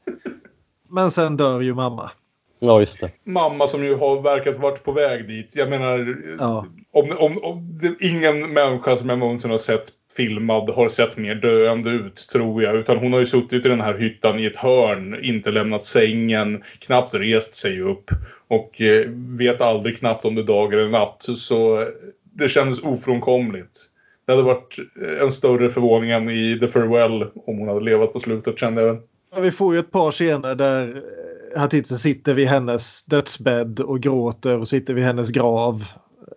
Men 0.88 1.10
sen 1.10 1.36
dör 1.36 1.60
ju 1.60 1.74
mamma. 1.74 2.10
Ja, 2.58 2.80
just 2.80 3.00
det. 3.00 3.10
Mamma 3.24 3.66
som 3.66 3.84
ju 3.84 3.94
har 3.94 4.20
verkat 4.22 4.58
varit 4.58 4.84
på 4.84 4.92
väg 4.92 5.28
dit. 5.28 5.56
Jag 5.56 5.70
menar, 5.70 6.16
Ja. 6.38 6.66
om, 6.92 7.08
om, 7.18 7.38
om 7.42 7.78
det, 7.82 8.06
ingen 8.06 8.52
människa 8.52 8.96
som 8.96 9.08
jag 9.08 9.18
någonsin 9.18 9.50
har 9.50 9.58
sett 9.58 9.84
filmad 10.16 10.70
har 10.70 10.88
sett 10.88 11.16
mer 11.16 11.34
döende 11.34 11.90
ut, 11.90 12.16
tror 12.32 12.62
jag. 12.62 12.76
Utan 12.76 12.96
hon 12.96 13.12
har 13.12 13.20
ju 13.20 13.26
suttit 13.26 13.66
i 13.66 13.68
den 13.68 13.80
här 13.80 13.98
hyttan 13.98 14.38
i 14.38 14.44
ett 14.44 14.56
hörn, 14.56 15.18
inte 15.22 15.50
lämnat 15.50 15.84
sängen, 15.84 16.62
knappt 16.78 17.14
rest 17.14 17.54
sig 17.54 17.80
upp 17.80 18.10
och 18.48 18.80
eh, 18.80 19.06
vet 19.38 19.60
aldrig 19.60 19.98
knappt 19.98 20.24
om 20.24 20.34
det 20.34 20.40
är 20.42 20.46
dag 20.46 20.74
eller 20.74 20.88
natt. 20.88 21.22
Så 21.22 21.80
eh, 21.80 21.88
det 22.34 22.48
kändes 22.48 22.80
ofrånkomligt. 22.80 23.88
Det 24.26 24.32
hade 24.32 24.44
varit 24.44 24.78
eh, 25.02 25.22
en 25.22 25.32
större 25.32 25.70
förvåning 25.70 26.10
än 26.10 26.30
i 26.30 26.58
The 26.60 26.68
Farewell 26.68 27.22
om 27.22 27.58
hon 27.58 27.68
hade 27.68 27.80
levat 27.80 28.12
på 28.12 28.20
slutet, 28.20 28.58
kände 28.58 28.82
jag. 28.82 29.02
Ja, 29.34 29.40
Vi 29.40 29.50
får 29.50 29.74
ju 29.74 29.80
ett 29.80 29.90
par 29.90 30.10
scener 30.10 30.54
där 30.54 30.96
eh, 30.96 31.60
Hatidze 31.60 31.96
sitter 31.96 32.34
vid 32.34 32.48
hennes 32.48 33.04
dödsbädd 33.04 33.80
och 33.80 34.00
gråter 34.00 34.58
och 34.58 34.68
sitter 34.68 34.94
vid 34.94 35.04
hennes 35.04 35.30
grav. 35.30 35.84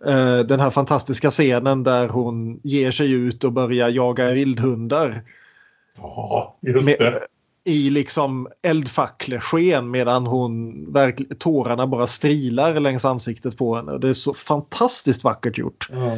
Eh, 0.06 0.38
Den 0.38 0.60
här 0.60 0.70
fantastiska 0.70 1.30
scenen 1.30 1.82
där 1.82 2.08
hon 2.08 2.60
ger 2.62 2.90
sig 2.90 3.12
ut 3.12 3.44
och 3.44 3.52
börjar 3.52 3.88
jaga 3.88 4.30
vildhundar 4.30 5.22
Ja, 5.98 6.56
just 6.62 6.86
Med- 6.86 6.96
det. 6.98 7.26
i 7.70 7.90
liksom 7.90 8.48
eldfacklesken 8.62 9.90
medan 9.90 10.26
hon 10.26 10.74
verkl- 10.86 11.34
tårarna 11.38 11.86
bara 11.86 12.06
strilar 12.06 12.80
längs 12.80 13.04
ansiktet 13.04 13.58
på 13.58 13.76
henne. 13.76 13.98
Det 13.98 14.08
är 14.08 14.12
så 14.12 14.34
fantastiskt 14.34 15.24
vackert 15.24 15.58
gjort. 15.58 15.88
Ja. 15.92 16.16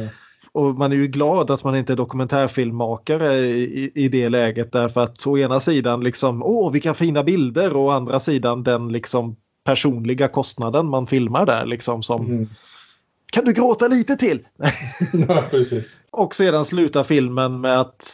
Och 0.51 0.75
man 0.75 0.91
är 0.91 0.95
ju 0.95 1.07
glad 1.07 1.51
att 1.51 1.63
man 1.63 1.75
inte 1.75 1.93
är 1.93 1.97
dokumentärfilmmakare 1.97 3.35
i, 3.37 3.63
i- 3.83 3.91
i 3.95 4.07
det 4.07 4.29
läget 4.29 4.71
därför 4.71 5.01
att 5.01 5.27
å 5.27 5.37
ena 5.37 5.59
sidan 5.59 6.03
liksom 6.03 6.43
åh 6.43 6.71
vilka 6.71 6.93
fina 6.93 7.23
bilder 7.23 7.75
och 7.75 7.81
å 7.83 7.89
andra 7.89 8.19
sidan 8.19 8.63
den 8.63 8.91
liksom 8.91 9.35
personliga 9.65 10.27
kostnaden 10.27 10.85
man 10.85 11.07
filmar 11.07 11.45
där 11.45 11.65
liksom 11.65 12.01
som 12.03 12.25
Mm. 12.25 12.47
Kan 13.31 13.45
du 13.45 13.53
gråta 13.53 13.87
lite 13.87 14.15
till? 14.15 14.47
ja, 15.27 15.43
precis. 15.49 16.01
och 16.11 16.35
sedan 16.35 16.65
slutar 16.65 17.03
filmen 17.03 17.61
med 17.61 17.79
att 17.81 18.07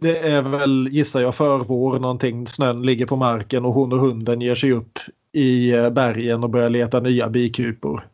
det 0.00 0.18
är 0.18 0.42
väl 0.42 0.88
gissar 0.90 1.20
jag 1.20 1.34
förvår 1.34 1.98
någonting 1.98 2.46
snön 2.46 2.82
ligger 2.82 3.06
på 3.06 3.16
marken 3.16 3.64
och 3.64 3.72
hon 3.72 3.92
och 3.92 3.98
hunden 3.98 4.40
ger 4.40 4.54
sig 4.54 4.72
upp 4.72 4.98
i 5.32 5.70
eh, 5.70 5.90
bergen 5.90 6.44
och 6.44 6.50
börjar 6.50 6.68
leta 6.68 7.00
nya 7.00 7.28
bikupor. 7.28 8.06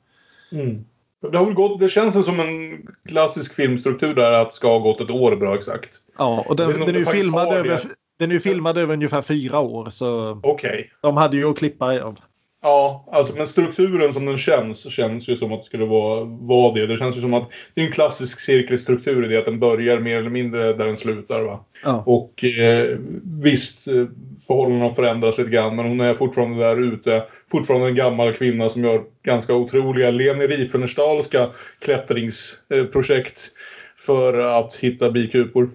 Mm. 0.53 0.85
Det, 1.33 1.39
har 1.39 1.45
väl 1.45 1.55
gått, 1.55 1.81
det 1.81 1.89
känns 1.89 2.25
som 2.25 2.41
en 2.41 2.87
klassisk 3.09 3.55
filmstruktur 3.55 4.15
där 4.15 4.43
att 4.43 4.55
ska 4.55 4.69
ha 4.69 4.79
gått 4.79 5.01
ett 5.01 5.11
år 5.11 5.37
bra 5.37 5.55
exakt. 5.55 5.97
Ja, 6.19 6.45
och 6.49 6.57
den, 6.57 6.71
den 6.81 6.95
är 6.95 6.99
ju 6.99 7.07
filmad 7.07 7.55
över, 7.55 7.81
den 8.19 8.31
är 8.31 8.35
ju 8.35 8.41
filmad 8.41 8.79
över 8.79 8.95
ungefär 8.95 9.23
fyra 9.23 9.59
år 9.59 9.89
Okej. 10.43 10.91
de 11.01 11.17
hade 11.17 11.37
ju 11.37 11.51
att 11.51 11.59
klippa 11.59 12.03
av. 12.03 12.19
Ja, 12.63 13.05
alltså, 13.13 13.35
men 13.35 13.47
strukturen 13.47 14.13
som 14.13 14.27
den 14.27 14.37
känns 14.37 14.93
känns 14.93 15.29
ju 15.29 15.37
som 15.37 15.53
att 15.53 15.61
det 15.61 15.67
skulle 15.67 15.85
vara, 15.85 16.25
vara 16.25 16.75
det. 16.75 16.87
Det 16.87 16.97
känns 16.97 17.17
ju 17.17 17.21
som 17.21 17.35
att 17.35 17.51
det 17.75 17.81
är 17.81 17.87
en 17.87 17.93
klassisk 17.93 18.41
cirkelstruktur 18.41 19.25
i 19.25 19.29
det 19.29 19.39
att 19.39 19.45
den 19.45 19.59
börjar 19.59 19.99
mer 20.01 20.19
eller 20.19 20.31
mindre 20.31 20.73
där 20.73 20.87
den 20.87 20.97
slutar. 20.97 21.43
Va? 21.43 21.65
Ja. 21.85 22.03
Och 22.07 22.45
eh, 22.45 22.99
visst, 23.43 23.85
förhållandena 24.47 24.85
har 24.85 24.95
förändrats 24.95 25.39
lite 25.39 25.51
grann 25.51 25.77
men 25.77 25.87
hon 25.87 26.01
är 26.01 26.15
fortfarande 26.15 26.59
där 26.59 26.93
ute. 26.93 27.25
Fortfarande 27.51 27.87
en 27.87 27.95
gammal 27.95 28.35
kvinna 28.35 28.69
som 28.69 28.85
gör 28.85 29.03
ganska 29.23 29.55
otroliga 29.55 30.11
Leni 30.11 30.47
Riefenstahlska 30.47 31.51
klättringsprojekt 31.79 33.51
för 33.97 34.39
att 34.39 34.75
hitta 34.75 35.11
bikupor. 35.11 35.71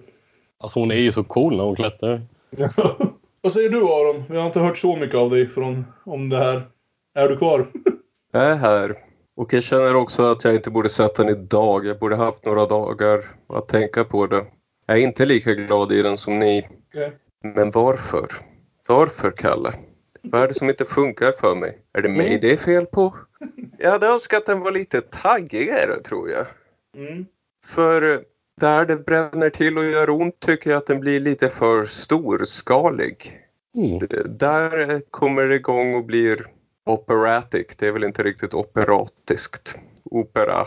Alltså 0.58 0.80
hon 0.80 0.90
är 0.90 0.94
ju 0.94 1.12
så 1.12 1.24
cool 1.24 1.56
när 1.56 1.64
hon 1.64 1.76
klättrar. 1.76 2.22
Vad 3.42 3.52
säger 3.52 3.68
du 3.68 3.76
Aron? 3.76 4.24
Vi 4.28 4.36
har 4.36 4.46
inte 4.46 4.60
hört 4.60 4.78
så 4.78 4.96
mycket 4.96 5.16
av 5.16 5.30
dig 5.30 5.46
från, 5.46 5.84
om 6.04 6.28
det 6.28 6.36
här. 6.36 6.62
Är 7.14 7.28
du 7.28 7.36
kvar? 7.36 7.66
Jag 8.32 8.44
är 8.44 8.54
här. 8.54 8.96
Och 9.36 9.52
jag 9.52 9.62
känner 9.62 9.96
också 9.96 10.22
att 10.22 10.44
jag 10.44 10.54
inte 10.54 10.70
borde 10.70 10.88
sett 10.88 11.14
den 11.14 11.28
idag. 11.28 11.86
Jag 11.86 11.98
borde 11.98 12.16
haft 12.16 12.46
några 12.46 12.66
dagar 12.66 13.24
att 13.48 13.68
tänka 13.68 14.04
på 14.04 14.26
det. 14.26 14.44
Jag 14.86 14.98
är 14.98 15.02
inte 15.02 15.26
lika 15.26 15.54
glad 15.54 15.92
i 15.92 16.02
den 16.02 16.18
som 16.18 16.38
ni. 16.38 16.68
Okej. 16.88 17.12
Men 17.54 17.70
varför? 17.70 18.26
Varför, 18.88 19.30
Kalle? 19.30 19.72
Vad 20.22 20.42
är 20.42 20.48
det 20.48 20.54
som 20.54 20.68
inte 20.68 20.84
funkar 20.84 21.32
för 21.32 21.54
mig? 21.54 21.78
Är 21.92 22.02
det 22.02 22.08
mig 22.08 22.38
det 22.42 22.52
är 22.52 22.56
fel 22.56 22.86
på? 22.86 23.14
Jag 23.78 23.90
hade 23.90 24.06
önskat 24.06 24.38
att 24.38 24.46
den 24.46 24.60
var 24.60 24.72
lite 24.72 25.00
taggigare, 25.00 26.02
tror 26.02 26.30
jag. 26.30 26.46
Mm. 26.96 27.26
För 27.66 28.24
där 28.60 28.86
det 28.86 28.96
bränner 28.96 29.50
till 29.50 29.78
och 29.78 29.84
gör 29.84 30.10
ont 30.10 30.40
tycker 30.40 30.70
jag 30.70 30.76
att 30.76 30.86
den 30.86 31.00
blir 31.00 31.20
lite 31.20 31.48
för 31.48 31.84
storskalig. 31.84 33.40
Mm. 33.76 33.98
Där 34.38 35.00
kommer 35.10 35.44
det 35.44 35.54
igång 35.54 35.94
och 35.94 36.04
blir 36.04 36.46
operatic. 36.86 37.66
Det 37.78 37.88
är 37.88 37.92
väl 37.92 38.04
inte 38.04 38.22
riktigt 38.22 38.54
operatiskt. 38.54 39.78
Opera. 40.04 40.66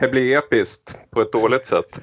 det 0.00 0.08
blir 0.08 0.38
episkt 0.38 0.96
på 1.10 1.20
ett 1.20 1.32
dåligt 1.32 1.66
sätt. 1.66 2.00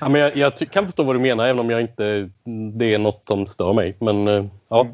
Ja, 0.00 0.08
men 0.08 0.20
jag, 0.20 0.36
jag 0.36 0.58
kan 0.70 0.86
förstå 0.86 1.02
vad 1.02 1.14
du 1.14 1.20
menar 1.20 1.44
även 1.44 1.58
om 1.58 1.70
jag 1.70 1.80
inte, 1.80 2.30
det 2.78 2.94
är 2.94 2.98
något 2.98 3.22
som 3.28 3.46
stör 3.46 3.72
mig. 3.72 3.96
Men 4.00 4.28
eh, 4.28 4.44
ja, 4.68 4.86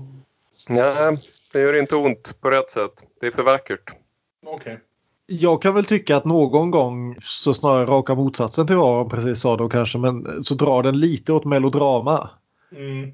Nej, 0.69 1.19
det 1.53 1.61
gör 1.61 1.79
inte 1.79 1.97
ont 1.97 2.41
på 2.41 2.51
rätt 2.51 2.71
sätt. 2.71 2.93
Det 3.21 3.27
är 3.27 3.31
för 3.31 3.43
vackert. 3.43 3.91
Okej. 4.47 4.81
Jag 5.27 5.63
kan 5.63 5.75
väl 5.75 5.85
tycka 5.85 6.17
att 6.17 6.25
någon 6.25 6.71
gång 6.71 7.17
så 7.23 7.55
snarare 7.55 7.87
raka 7.87 8.15
motsatsen 8.15 8.67
till 8.67 8.77
vad 8.77 8.95
Aron 8.95 9.09
precis 9.09 9.41
sa 9.41 9.57
då 9.57 9.69
kanske 9.69 9.99
men 9.99 10.45
så 10.45 10.55
drar 10.55 10.83
den 10.83 11.01
lite 11.01 11.33
åt 11.33 11.45
melodrama. 11.45 12.31
Mm. 12.73 13.13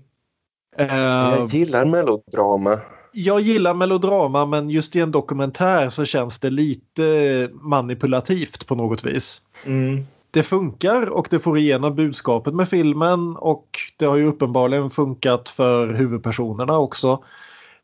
Eh, 0.79 0.97
Jag 0.97 1.47
gillar 1.49 1.85
melodrama. 1.85 2.81
Jag 3.13 3.41
gillar 3.41 3.75
melodrama 3.75 4.47
men 4.47 4.71
just 4.71 4.97
i 4.97 5.01
en 5.01 5.11
dokumentär 5.11 5.89
så 5.89 6.05
känns 6.05 6.41
det 6.41 6.51
lite 6.51 7.51
manipulativt 7.53 8.67
på 8.67 8.75
något 8.75 9.05
vis. 9.05 9.43
Mm. 9.67 10.05
Det 10.31 10.43
funkar 10.43 11.11
och 11.11 11.27
det 11.31 11.39
får 11.39 11.59
igenom 11.59 11.95
budskapet 11.95 12.55
med 12.55 12.69
filmen 12.69 13.37
och 13.37 13.67
det 13.99 14.05
har 14.05 14.17
ju 14.17 14.27
uppenbarligen 14.27 14.91
funkat 14.91 15.49
för 15.49 15.95
huvudpersonerna 15.95 16.79
också. 16.79 17.25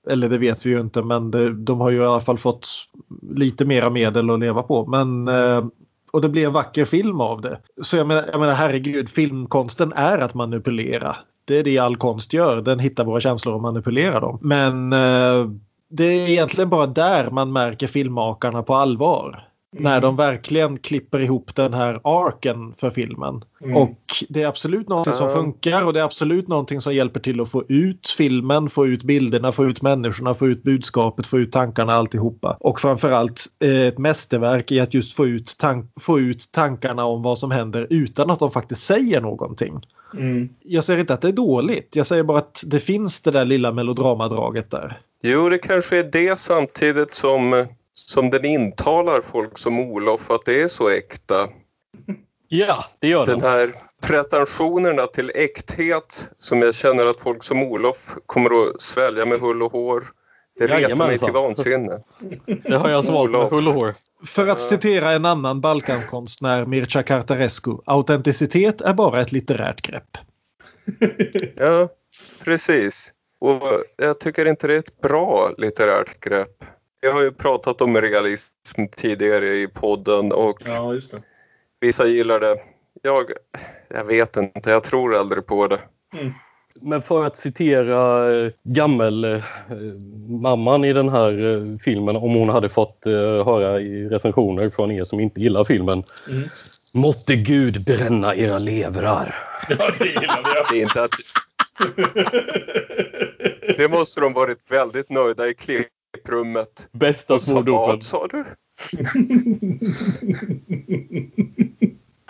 Eller 0.08 0.28
det 0.28 0.38
vet 0.38 0.66
vi 0.66 0.70
ju 0.70 0.80
inte 0.80 1.02
men 1.02 1.30
det, 1.30 1.52
de 1.54 1.80
har 1.80 1.90
ju 1.90 1.96
i 2.02 2.04
alla 2.04 2.20
fall 2.20 2.38
fått 2.38 2.68
lite 3.34 3.64
mera 3.64 3.90
medel 3.90 4.30
att 4.30 4.40
leva 4.40 4.62
på. 4.62 4.86
Men, 4.86 5.28
eh, 5.28 5.66
och 6.10 6.20
det 6.20 6.28
blir 6.28 6.46
en 6.46 6.52
vacker 6.52 6.84
film 6.84 7.20
av 7.20 7.40
det. 7.40 7.60
Så 7.82 7.96
jag 7.96 8.06
menar, 8.06 8.28
jag 8.32 8.40
menar 8.40 8.54
herregud, 8.54 9.08
filmkonsten 9.08 9.92
är 9.92 10.18
att 10.18 10.34
manipulera. 10.34 11.16
Det 11.48 11.58
är 11.58 11.64
det 11.64 11.78
all 11.78 11.96
konst 11.96 12.32
gör. 12.32 12.62
Den 12.62 12.78
hittar 12.78 13.04
våra 13.04 13.20
känslor 13.20 13.54
och 13.54 13.62
manipulerar 13.62 14.20
dem. 14.20 14.38
Men 14.40 14.92
eh, 14.92 15.50
det 15.90 16.04
är 16.04 16.28
egentligen 16.28 16.70
bara 16.70 16.86
där 16.86 17.30
man 17.30 17.52
märker 17.52 17.86
filmmakarna 17.86 18.62
på 18.62 18.74
allvar. 18.74 19.44
När 19.70 20.00
de 20.00 20.16
verkligen 20.16 20.78
klipper 20.78 21.20
ihop 21.20 21.54
den 21.54 21.74
här 21.74 22.00
arken 22.04 22.72
för 22.72 22.90
filmen. 22.90 23.42
Mm. 23.64 23.76
Och 23.76 23.98
det 24.28 24.42
är 24.42 24.46
absolut 24.46 24.88
någonting 24.88 25.12
som 25.12 25.30
funkar 25.30 25.86
och 25.86 25.92
det 25.92 26.00
är 26.00 26.04
absolut 26.04 26.48
någonting 26.48 26.80
som 26.80 26.94
hjälper 26.94 27.20
till 27.20 27.40
att 27.40 27.50
få 27.50 27.64
ut 27.68 28.14
filmen, 28.18 28.70
få 28.70 28.86
ut 28.86 29.02
bilderna, 29.02 29.52
få 29.52 29.64
ut 29.64 29.82
människorna, 29.82 30.34
få 30.34 30.46
ut 30.46 30.62
budskapet, 30.62 31.26
få 31.26 31.38
ut 31.38 31.52
tankarna 31.52 31.92
alltihopa. 31.92 32.56
Och 32.60 32.80
framförallt 32.80 33.44
eh, 33.60 33.80
ett 33.80 33.98
mästerverk 33.98 34.72
i 34.72 34.80
att 34.80 34.94
just 34.94 35.16
få 35.16 35.26
ut, 35.26 35.56
få 36.00 36.20
ut 36.20 36.48
tankarna 36.52 37.04
om 37.04 37.22
vad 37.22 37.38
som 37.38 37.50
händer 37.50 37.86
utan 37.90 38.30
att 38.30 38.38
de 38.38 38.50
faktiskt 38.50 38.82
säger 38.82 39.20
någonting. 39.20 39.80
Mm. 40.14 40.48
Jag 40.62 40.84
säger 40.84 41.00
inte 41.00 41.14
att 41.14 41.20
det 41.20 41.28
är 41.28 41.32
dåligt, 41.32 41.96
jag 41.96 42.06
säger 42.06 42.22
bara 42.22 42.38
att 42.38 42.62
det 42.66 42.80
finns 42.80 43.20
det 43.22 43.30
där 43.30 43.44
lilla 43.44 43.72
melodramadraget 43.72 44.70
där. 44.70 45.00
Jo, 45.22 45.48
det 45.48 45.58
kanske 45.58 45.98
är 45.98 46.04
det 46.04 46.38
samtidigt 46.38 47.14
som, 47.14 47.66
som 47.94 48.30
den 48.30 48.44
intalar 48.44 49.20
folk 49.20 49.58
som 49.58 49.80
Olof 49.80 50.30
att 50.30 50.44
det 50.44 50.62
är 50.62 50.68
så 50.68 50.88
äkta. 50.90 51.48
ja 52.48 52.84
det 52.98 53.08
gör 53.08 53.26
Den 53.26 53.38
den. 53.38 53.50
här 53.50 53.72
pretensionerna 54.02 55.06
till 55.06 55.30
äkthet 55.34 56.30
som 56.38 56.62
jag 56.62 56.74
känner 56.74 57.06
att 57.06 57.20
folk 57.20 57.42
som 57.44 57.62
Olof 57.62 58.16
kommer 58.26 58.50
att 58.50 58.82
svälja 58.82 59.26
med 59.26 59.38
hull 59.40 59.62
och 59.62 59.72
hår. 59.72 60.04
Det 60.58 60.66
retar 60.66 60.96
mig 60.96 61.18
till 61.18 61.32
vansinne. 61.32 61.98
Det 62.64 62.76
har 62.76 62.90
jag 62.90 63.04
svalt 63.04 63.30
med 63.30 63.40
hull 63.40 63.68
och 63.68 63.74
hår. 63.74 63.92
För 64.26 64.46
att 64.48 64.60
citera 64.60 65.10
en 65.12 65.24
annan 65.24 65.60
Balkankonstnär, 65.60 66.66
Mircea 66.66 67.02
Cartarescu, 67.02 67.70
autenticitet 67.86 68.80
är 68.80 68.94
bara 68.94 69.20
ett 69.20 69.32
litterärt 69.32 69.82
grepp. 69.82 70.18
Ja, 71.56 71.88
precis. 72.44 73.12
Och 73.40 73.62
jag 73.96 74.20
tycker 74.20 74.46
inte 74.46 74.66
det 74.66 74.74
är 74.74 74.78
ett 74.78 75.00
bra 75.00 75.50
litterärt 75.58 76.20
grepp. 76.20 76.64
Jag 77.00 77.12
har 77.12 77.22
ju 77.22 77.30
pratat 77.32 77.80
om 77.80 78.00
realism 78.00 78.86
tidigare 78.96 79.56
i 79.56 79.68
podden 79.68 80.32
och 80.32 80.62
Ja, 80.64 80.94
just 80.94 81.10
det. 81.10 81.22
vissa 81.80 82.06
gillar 82.06 82.40
det. 82.40 82.56
Jag, 83.02 83.24
jag 83.88 84.04
vet 84.04 84.36
inte, 84.36 84.70
jag 84.70 84.84
tror 84.84 85.14
aldrig 85.16 85.46
på 85.46 85.66
det. 85.66 85.78
Men 86.82 87.02
för 87.02 87.26
att 87.26 87.36
citera 87.36 88.32
eh, 88.34 88.50
gammel 88.62 89.24
eh, 89.24 89.42
mamman 90.28 90.84
i 90.84 90.92
den 90.92 91.08
här 91.08 91.52
eh, 91.52 91.62
filmen, 91.84 92.16
om 92.16 92.34
hon 92.34 92.48
hade 92.48 92.68
fått 92.68 93.00
höra 93.44 93.80
i 93.80 94.08
recensioner 94.08 94.70
från 94.70 94.90
er 94.90 95.04
som 95.04 95.20
inte 95.20 95.40
gillar 95.40 95.64
filmen. 95.64 96.02
Mm. 96.30 96.48
Måtte 96.94 97.36
Gud 97.36 97.84
bränna 97.84 98.36
era 98.36 98.58
levrar. 98.58 99.34
Ja, 99.68 99.90
det. 99.98 100.04
Det 100.70 100.78
är 100.78 100.82
inte 100.82 101.02
att... 101.02 101.10
Det 103.76 103.90
måste 103.90 104.20
de 104.20 104.32
varit 104.32 104.58
väldigt 104.70 105.10
nöjda 105.10 105.48
i 105.48 105.54
klipprummet. 105.54 106.88
Bästa 106.92 107.38
svordomen. 107.38 108.02
sa 108.02 108.26
du? 108.26 108.44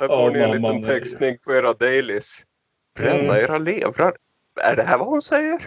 Här 0.00 0.08
får 0.08 0.30
ni 0.30 0.38
en 0.38 0.50
liten 0.50 0.82
textning 0.82 1.38
på 1.44 1.52
era 1.52 1.72
dailies. 1.72 2.42
Bränna 2.98 3.40
era 3.40 3.58
levrar. 3.58 4.12
Är 4.62 4.76
det 4.76 4.82
här 4.82 4.98
vad 4.98 5.06
hon 5.08 5.22
säger? 5.22 5.58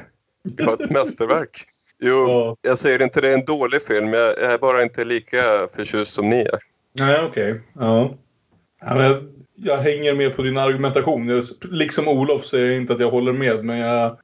Det 0.44 0.64
var 0.64 0.74
ett 0.74 0.90
mästerverk. 0.92 1.66
Jo, 2.00 2.16
Ja. 2.28 2.58
jag 2.62 2.78
säger 2.78 3.02
inte 3.02 3.22
det 3.22 3.30
är 3.32 3.38
en 3.38 3.46
dålig 3.46 3.82
film. 3.82 4.14
Jag 4.14 4.40
är 4.40 4.58
bara 4.58 4.84
inte 4.84 5.06
lika 5.06 5.38
förtjust 5.76 6.14
som 6.14 6.30
ni 6.30 6.40
är. 6.40 6.60
Nej, 7.00 7.20
okej. 7.28 7.62
Ja. 7.74 8.10
Ja, 8.82 8.94
men 8.96 9.04
jag, 9.04 9.24
jag 9.56 9.78
hänger 9.78 10.16
med 10.16 10.36
på 10.36 10.42
din 10.42 10.58
argumentation. 10.58 11.28
Jag, 11.28 11.44
liksom 11.72 12.08
Olof 12.08 12.46
säger 12.46 12.68
jag 12.68 12.78
inte 12.78 12.94
att 12.94 13.00
jag 13.00 13.12
håller 13.12 13.34
med, 13.34 13.66
men 13.66 13.78
jag, 13.78 14.18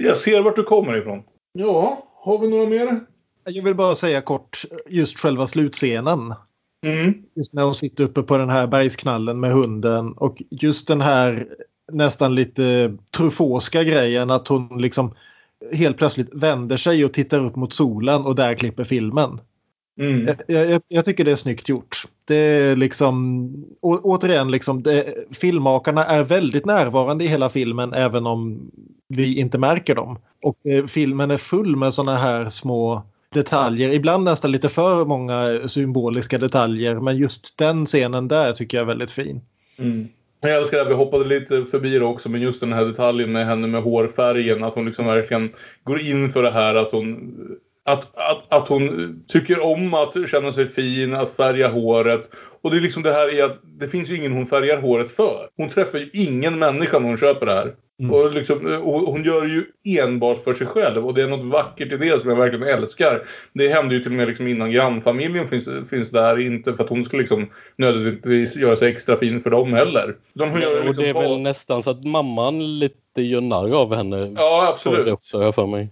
jag 0.00 0.16
ser 0.16 0.42
vart 0.42 0.56
du 0.56 0.62
kommer 0.62 0.96
ifrån. 0.96 1.22
Ja, 1.52 2.06
har 2.14 2.38
vi 2.38 2.48
några 2.50 2.66
mer? 2.66 3.00
Jag 3.44 3.62
vill 3.64 3.74
bara 3.74 3.94
säga 3.94 4.20
kort 4.20 4.64
just 4.86 5.18
själva 5.18 5.46
slutscenen. 5.46 6.34
Mm. 6.86 7.14
Just 7.36 7.52
när 7.52 7.62
hon 7.62 7.74
sitter 7.74 8.04
uppe 8.04 8.22
på 8.22 8.38
den 8.38 8.50
här 8.50 8.66
bergsknallen 8.66 9.40
med 9.40 9.52
hunden 9.52 10.12
och 10.12 10.42
just 10.50 10.88
den 10.88 11.00
här 11.00 11.46
nästan 11.92 12.34
lite 12.34 12.96
trufåska 13.16 13.84
grejen 13.84 14.30
att 14.30 14.48
hon 14.48 14.82
liksom 14.82 15.14
helt 15.72 15.96
plötsligt 15.96 16.34
vänder 16.34 16.76
sig 16.76 17.04
och 17.04 17.12
tittar 17.12 17.46
upp 17.46 17.56
mot 17.56 17.72
solen 17.72 18.22
och 18.22 18.34
där 18.34 18.54
klipper 18.54 18.84
filmen. 18.84 19.40
Mm. 20.00 20.26
Jag, 20.46 20.70
jag, 20.70 20.82
jag 20.88 21.04
tycker 21.04 21.24
det 21.24 21.32
är 21.32 21.36
snyggt 21.36 21.68
gjort. 21.68 22.04
Det 22.24 22.36
är 22.36 22.76
liksom, 22.76 23.46
å, 23.80 23.98
återigen, 24.02 24.50
liksom, 24.50 24.82
det, 24.82 25.14
filmmakarna 25.30 26.04
är 26.04 26.24
väldigt 26.24 26.64
närvarande 26.64 27.24
i 27.24 27.28
hela 27.28 27.50
filmen 27.50 27.92
även 27.92 28.26
om 28.26 28.70
vi 29.08 29.38
inte 29.38 29.58
märker 29.58 29.94
dem. 29.94 30.18
Och 30.42 30.66
eh, 30.66 30.86
filmen 30.86 31.30
är 31.30 31.36
full 31.36 31.76
med 31.76 31.94
sådana 31.94 32.18
här 32.18 32.48
små 32.48 33.02
detaljer, 33.34 33.90
ibland 33.90 34.24
nästan 34.24 34.52
lite 34.52 34.68
för 34.68 35.04
många 35.04 35.68
symboliska 35.68 36.38
detaljer 36.38 37.00
men 37.00 37.16
just 37.16 37.58
den 37.58 37.86
scenen 37.86 38.28
där 38.28 38.52
tycker 38.52 38.78
jag 38.78 38.82
är 38.82 38.86
väldigt 38.86 39.10
fin. 39.10 39.40
Mm. 39.78 40.08
Jag 40.40 40.52
älskar 40.52 40.78
det, 40.78 40.84
vi 40.84 40.94
hoppade 40.94 41.24
lite 41.24 41.64
förbi 41.64 41.98
det 41.98 42.04
också, 42.04 42.28
men 42.28 42.40
just 42.40 42.60
den 42.60 42.72
här 42.72 42.84
detaljen 42.84 43.32
med 43.32 43.46
henne 43.46 43.66
med 43.66 43.82
hårfärgen. 43.82 44.64
Att 44.64 44.74
hon 44.74 44.86
liksom 44.86 45.06
verkligen 45.06 45.50
går 45.84 46.00
in 46.00 46.32
för 46.32 46.42
det 46.42 46.50
här 46.50 46.74
att 46.74 46.92
hon... 46.92 47.34
Att, 47.84 48.18
att, 48.18 48.52
att 48.52 48.68
hon 48.68 49.24
tycker 49.28 49.64
om 49.64 49.94
att 49.94 50.28
känna 50.28 50.52
sig 50.52 50.68
fin, 50.68 51.14
att 51.14 51.30
färga 51.30 51.68
håret. 51.68 52.30
Och 52.62 52.70
det 52.70 52.76
är 52.76 52.80
liksom 52.80 53.02
det 53.02 53.12
här 53.12 53.34
i 53.34 53.42
att 53.42 53.60
det 53.62 53.88
finns 53.88 54.10
ju 54.10 54.16
ingen 54.16 54.32
hon 54.32 54.46
färgar 54.46 54.80
håret 54.80 55.10
för. 55.10 55.46
Hon 55.56 55.68
träffar 55.68 55.98
ju 55.98 56.08
ingen 56.12 56.58
människa 56.58 56.98
när 56.98 57.08
hon 57.08 57.16
köper 57.16 57.46
det 57.46 57.52
här. 57.52 57.74
Mm. 58.00 58.14
Och, 58.14 58.34
liksom, 58.34 58.80
och 58.84 59.00
hon 59.00 59.24
gör 59.24 59.40
det 59.40 59.48
ju 59.48 59.64
enbart 59.98 60.44
för 60.44 60.52
sig 60.52 60.66
själv 60.66 61.06
och 61.06 61.14
det 61.14 61.22
är 61.22 61.28
något 61.28 61.42
vackert 61.42 61.92
i 61.92 61.96
det 61.96 62.20
som 62.20 62.30
jag 62.30 62.36
verkligen 62.36 62.68
älskar. 62.68 63.22
Det 63.52 63.68
hände 63.68 63.94
ju 63.94 64.00
till 64.00 64.10
och 64.12 64.16
med 64.16 64.28
liksom 64.28 64.46
innan 64.46 64.70
grannfamiljen 64.70 65.48
finns, 65.48 65.68
finns 65.90 66.10
där, 66.10 66.38
inte 66.38 66.74
för 66.74 66.84
att 66.84 66.90
hon 66.90 67.04
skulle 67.04 67.20
liksom 67.22 67.50
nödvändigtvis 67.76 68.56
göra 68.56 68.76
sig 68.76 68.92
extra 68.92 69.16
fin 69.16 69.40
för 69.40 69.50
dem 69.50 69.72
heller. 69.72 70.16
Gör 70.34 70.80
och 70.80 70.86
liksom 70.86 71.04
det 71.04 71.10
är 71.10 71.14
väl 71.14 71.28
bara- 71.28 71.38
nästan 71.38 71.82
så 71.82 71.90
att 71.90 72.04
mamman 72.04 72.78
lite 72.78 73.22
gör 73.22 73.40
narr 73.40 73.74
av 73.74 73.94
henne. 73.94 74.32
Ja, 74.36 74.68
absolut. 74.74 75.04
Det 75.04 75.12
också, 75.12 75.42
jag 75.42 75.54
för 75.54 75.66
mig. 75.66 75.88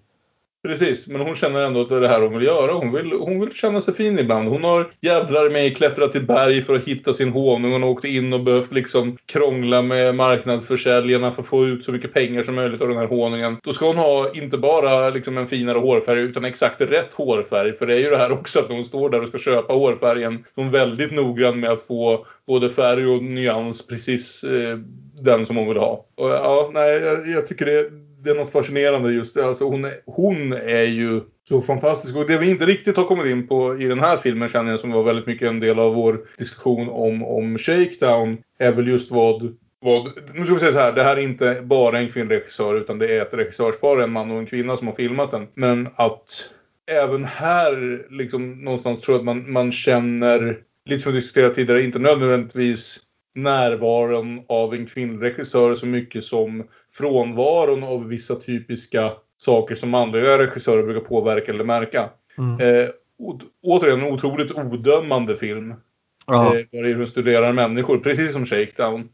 Precis, 0.62 1.08
men 1.08 1.20
hon 1.20 1.34
känner 1.34 1.66
ändå 1.66 1.80
att 1.80 1.88
det 1.88 1.96
är 1.96 2.00
det 2.00 2.08
här 2.08 2.20
hon 2.20 2.38
vill 2.38 2.46
göra. 2.46 2.72
Hon 2.72 2.92
vill, 2.92 3.12
hon 3.12 3.40
vill 3.40 3.54
känna 3.54 3.80
sig 3.80 3.94
fin 3.94 4.18
ibland. 4.18 4.48
Hon 4.48 4.64
har 4.64 4.90
jävlar 5.00 5.50
mig 5.50 5.74
klättrat 5.74 6.12
till 6.12 6.26
berg 6.26 6.62
för 6.62 6.76
att 6.76 6.84
hitta 6.84 7.12
sin 7.12 7.28
honung. 7.28 7.72
Hon 7.72 7.82
har 7.82 7.90
åkt 7.90 8.04
in 8.04 8.32
och 8.32 8.40
behövt 8.40 8.72
liksom 8.72 9.16
krångla 9.26 9.82
med 9.82 10.14
marknadsförsäljarna 10.14 11.32
för 11.32 11.42
att 11.42 11.48
få 11.48 11.66
ut 11.66 11.84
så 11.84 11.92
mycket 11.92 12.14
pengar 12.14 12.42
som 12.42 12.54
möjligt 12.54 12.80
av 12.80 12.88
den 12.88 12.96
här 12.96 13.06
honungen. 13.06 13.56
Då 13.62 13.72
ska 13.72 13.86
hon 13.86 13.96
ha 13.96 14.30
inte 14.34 14.58
bara 14.58 15.10
liksom 15.10 15.38
en 15.38 15.46
finare 15.46 15.78
hårfärg 15.78 16.20
utan 16.20 16.44
exakt 16.44 16.80
rätt 16.80 17.12
hårfärg. 17.12 17.72
För 17.72 17.86
det 17.86 17.94
är 17.94 17.98
ju 17.98 18.10
det 18.10 18.16
här 18.16 18.32
också 18.32 18.58
att 18.58 18.68
när 18.68 18.76
hon 18.76 18.84
står 18.84 19.10
där 19.10 19.22
och 19.22 19.28
ska 19.28 19.38
köpa 19.38 19.72
hårfärgen 19.72 20.44
så 20.54 20.60
är 20.60 20.64
hon 20.64 20.72
väldigt 20.72 21.12
noggrann 21.12 21.60
med 21.60 21.70
att 21.70 21.82
få 21.82 22.26
både 22.46 22.70
färg 22.70 23.06
och 23.06 23.22
nyans 23.22 23.86
precis 23.86 24.44
eh, 24.44 24.78
den 25.22 25.46
som 25.46 25.56
hon 25.56 25.68
vill 25.68 25.76
ha. 25.76 26.06
Och, 26.16 26.30
ja, 26.30 26.70
nej, 26.74 26.90
jag, 26.90 27.28
jag 27.28 27.46
tycker 27.46 27.66
det 27.66 28.07
det 28.24 28.30
är 28.30 28.34
något 28.34 28.52
fascinerande 28.52 29.12
just 29.12 29.34
det. 29.34 29.46
Alltså 29.46 29.64
hon, 29.64 29.84
är, 29.84 29.92
hon 30.06 30.52
är 30.52 30.84
ju 30.84 31.20
så 31.48 31.62
fantastisk. 31.62 32.16
Och 32.16 32.26
det 32.26 32.38
vi 32.38 32.50
inte 32.50 32.66
riktigt 32.66 32.96
har 32.96 33.04
kommit 33.04 33.26
in 33.26 33.46
på 33.46 33.78
i 33.78 33.84
den 33.84 34.00
här 34.00 34.16
filmen 34.16 34.48
känner 34.48 34.70
jag 34.70 34.80
som 34.80 34.90
var 34.90 35.02
väldigt 35.02 35.26
mycket 35.26 35.48
en 35.48 35.60
del 35.60 35.78
av 35.78 35.94
vår 35.94 36.20
diskussion 36.38 36.88
om, 36.88 37.24
om 37.24 37.58
Shakedown 37.58 38.38
är 38.58 38.72
väl 38.72 38.88
just 38.88 39.10
vad 39.10 39.56
vad, 39.80 40.08
nu 40.34 40.44
ska 40.44 40.54
vi 40.54 40.60
säga 40.60 40.72
så 40.72 40.78
här, 40.78 40.92
det 40.92 41.02
här 41.02 41.16
är 41.16 41.20
inte 41.22 41.62
bara 41.62 41.98
en 41.98 42.10
kvinnlig 42.10 42.36
regissör 42.36 42.74
utan 42.74 42.98
det 42.98 43.16
är 43.16 43.22
ett 43.22 43.34
regissörspar, 43.34 43.98
en 43.98 44.12
man 44.12 44.30
och 44.30 44.38
en 44.38 44.46
kvinna 44.46 44.76
som 44.76 44.86
har 44.86 44.94
filmat 44.94 45.30
den. 45.30 45.46
Men 45.54 45.88
att 45.96 46.50
även 46.90 47.24
här 47.24 48.06
liksom 48.10 48.52
någonstans 48.64 49.00
tror 49.00 49.14
jag 49.14 49.18
att 49.18 49.24
man, 49.24 49.52
man 49.52 49.72
känner 49.72 50.58
lite 50.84 51.02
som 51.02 51.12
vi 51.12 51.18
diskuterade 51.18 51.54
tidigare, 51.54 51.82
inte 51.82 51.98
nödvändigtvis 51.98 53.00
närvaron 53.42 54.42
av 54.48 54.74
en 54.74 54.86
kvinnlig 54.86 55.26
regissör 55.26 55.74
så 55.74 55.86
mycket 55.86 56.24
som 56.24 56.64
frånvaron 56.92 57.84
av 57.84 58.08
vissa 58.08 58.34
typiska 58.36 59.12
saker 59.38 59.74
som 59.74 59.90
manliga 59.90 60.38
regissörer 60.38 60.82
brukar 60.82 61.00
påverka 61.00 61.52
eller 61.52 61.64
märka. 61.64 62.10
Mm. 62.38 62.60
Eh, 62.60 62.88
återigen 63.62 64.00
en 64.00 64.12
otroligt 64.12 64.52
odömande 64.52 65.36
film. 65.36 65.74
Ja. 66.26 66.56
Eh, 66.56 66.64
där 66.72 66.94
hon 66.94 67.06
studerar 67.06 67.52
människor, 67.52 67.98
precis 67.98 68.32
som 68.32 68.44
Shakedown. 68.44 69.08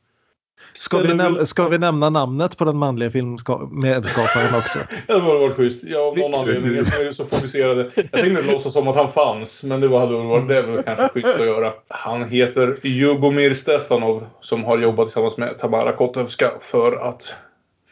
Ska, 0.76 0.98
vi 0.98 1.14
väl- 1.14 1.46
ska 1.46 1.68
vi 1.68 1.78
nämna 1.78 2.10
namnet 2.10 2.58
på 2.58 2.64
den 2.64 2.76
manliga 2.76 3.10
filmmedskaparen 3.10 4.54
också? 4.58 4.78
Det 5.06 5.12
hade 5.12 5.24
varit 5.24 5.54
schysst. 5.54 5.84
Ja, 5.84 5.98
av 6.08 6.18
någon 6.18 6.34
anledning. 6.40 6.74
Jag 6.74 7.06
är 7.06 7.12
så 7.12 7.24
fokuserade. 7.24 7.90
Jag 7.94 8.10
tänkte 8.22 8.52
låtsas 8.52 8.72
som 8.72 8.88
att 8.88 8.96
han 8.96 9.08
fanns, 9.12 9.62
men 9.64 9.80
det 9.80 9.88
var- 9.88 10.00
hade 10.00 10.16
väl 10.18 10.26
varit 10.26 10.48
det 10.48 10.62
väl 10.62 10.82
kanske 10.82 11.08
schysst 11.08 11.34
att 11.40 11.46
göra. 11.46 11.72
Han 11.88 12.24
heter 12.24 12.78
Jubomir 12.82 13.54
Stefanov 13.54 14.26
som 14.40 14.64
har 14.64 14.78
jobbat 14.78 15.06
tillsammans 15.06 15.36
med 15.36 15.58
Tamara 15.58 15.92
Kotevska 15.92 16.50
för 16.60 16.92
att 17.08 17.34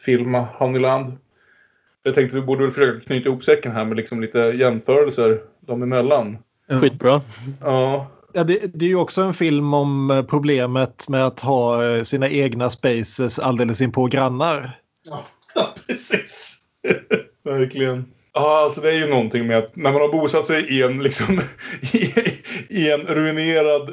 filma 0.05 0.47
Honeyland. 0.57 1.17
Jag 2.03 2.15
tänkte 2.15 2.35
vi 2.35 2.41
borde 2.41 2.61
väl 2.63 2.71
försöka 2.71 2.99
knyta 3.05 3.29
ihop 3.29 3.43
säcken 3.43 3.71
här 3.71 3.85
med 3.85 3.97
liksom 3.97 4.21
lite 4.21 4.39
jämförelser 4.39 5.39
dem 5.67 5.83
emellan. 5.83 6.37
Skitbra. 6.81 7.21
Ja, 7.61 8.07
Ja, 8.33 8.43
det, 8.43 8.59
det 8.73 8.85
är 8.85 8.89
ju 8.89 8.95
också 8.95 9.21
en 9.21 9.33
film 9.33 9.73
om 9.73 10.11
eh, 10.11 10.23
problemet 10.23 11.09
med 11.09 11.25
att 11.25 11.39
ha 11.39 11.85
eh, 11.85 12.03
sina 12.03 12.29
egna 12.29 12.69
spaces 12.69 13.39
alldeles 13.39 13.81
inpå 13.81 14.05
grannar. 14.07 14.53
grannar. 15.05 15.25
Ja, 15.55 15.75
precis. 15.87 16.59
Verkligen. 17.45 18.05
Ja, 18.33 18.63
alltså 18.63 18.81
det 18.81 18.89
är 18.89 18.97
ju 18.97 19.07
någonting 19.07 19.47
med 19.47 19.57
att 19.57 19.75
när 19.75 19.91
man 19.91 20.01
har 20.01 20.11
bosatt 20.11 20.45
sig 20.45 20.77
i 20.77 20.83
en, 20.83 21.03
liksom, 21.03 21.41
i, 21.93 22.13
i 22.69 22.91
en 22.91 23.01
ruinerad 23.01 23.89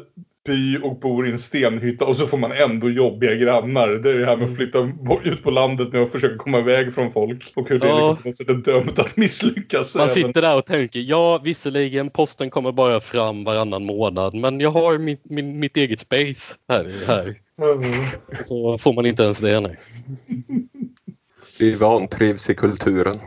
by 0.46 0.78
och 0.82 0.98
bor 1.00 1.26
i 1.26 1.30
en 1.30 1.38
stenhytta 1.38 2.04
och 2.04 2.16
så 2.16 2.26
får 2.26 2.38
man 2.38 2.52
ändå 2.52 2.90
jobbiga 2.90 3.34
grannar. 3.34 3.88
Det 3.88 4.10
är 4.10 4.14
det 4.14 4.26
här 4.26 4.36
med 4.36 4.48
att 4.50 4.56
flytta 4.56 4.82
bort- 4.84 5.26
ut 5.26 5.42
på 5.42 5.50
landet 5.50 5.94
att 5.94 6.12
försöka 6.12 6.36
komma 6.36 6.58
iväg 6.58 6.94
från 6.94 7.12
folk. 7.12 7.52
Och 7.56 7.68
hur 7.68 7.78
det 7.78 7.86
Ja. 7.86 8.16
liksom 8.24 8.46
är 8.48 8.54
dömt 8.54 8.98
att 8.98 9.16
misslyckas. 9.16 9.94
Man 9.96 10.04
även- 10.04 10.14
sitter 10.14 10.42
där 10.42 10.56
och 10.56 10.66
tänker, 10.66 11.00
ja 11.00 11.38
visserligen 11.38 12.10
posten 12.10 12.50
kommer 12.50 12.72
bara 12.72 13.00
fram 13.00 13.44
varannan 13.44 13.84
månad 13.86 14.34
men 14.34 14.60
jag 14.60 14.70
har 14.70 14.98
mitt, 14.98 15.30
min, 15.30 15.58
mitt 15.60 15.76
eget 15.76 16.00
space 16.00 16.54
här. 16.68 17.06
här. 17.06 17.22
Mm. 17.24 18.04
Så 18.44 18.78
får 18.78 18.92
man 18.92 19.06
inte 19.06 19.22
ens 19.22 19.38
det. 19.40 19.60
Nej. 19.60 19.76
Vi 21.58 21.74
vantrivs 21.74 22.50
i 22.50 22.54
kulturen. 22.54 23.16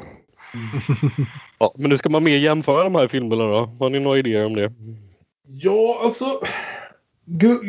Ja, 1.59 1.73
men 1.77 1.89
nu 1.89 1.97
ska 1.97 2.09
man 2.09 2.23
mer 2.23 2.37
jämföra 2.37 2.83
de 2.83 2.95
här 2.95 3.07
filmerna 3.07 3.43
då? 3.43 3.69
Har 3.79 3.89
ni 3.89 3.99
några 3.99 4.17
idéer 4.19 4.45
om 4.45 4.55
det? 4.55 4.71
Ja, 5.47 6.01
alltså. 6.03 6.25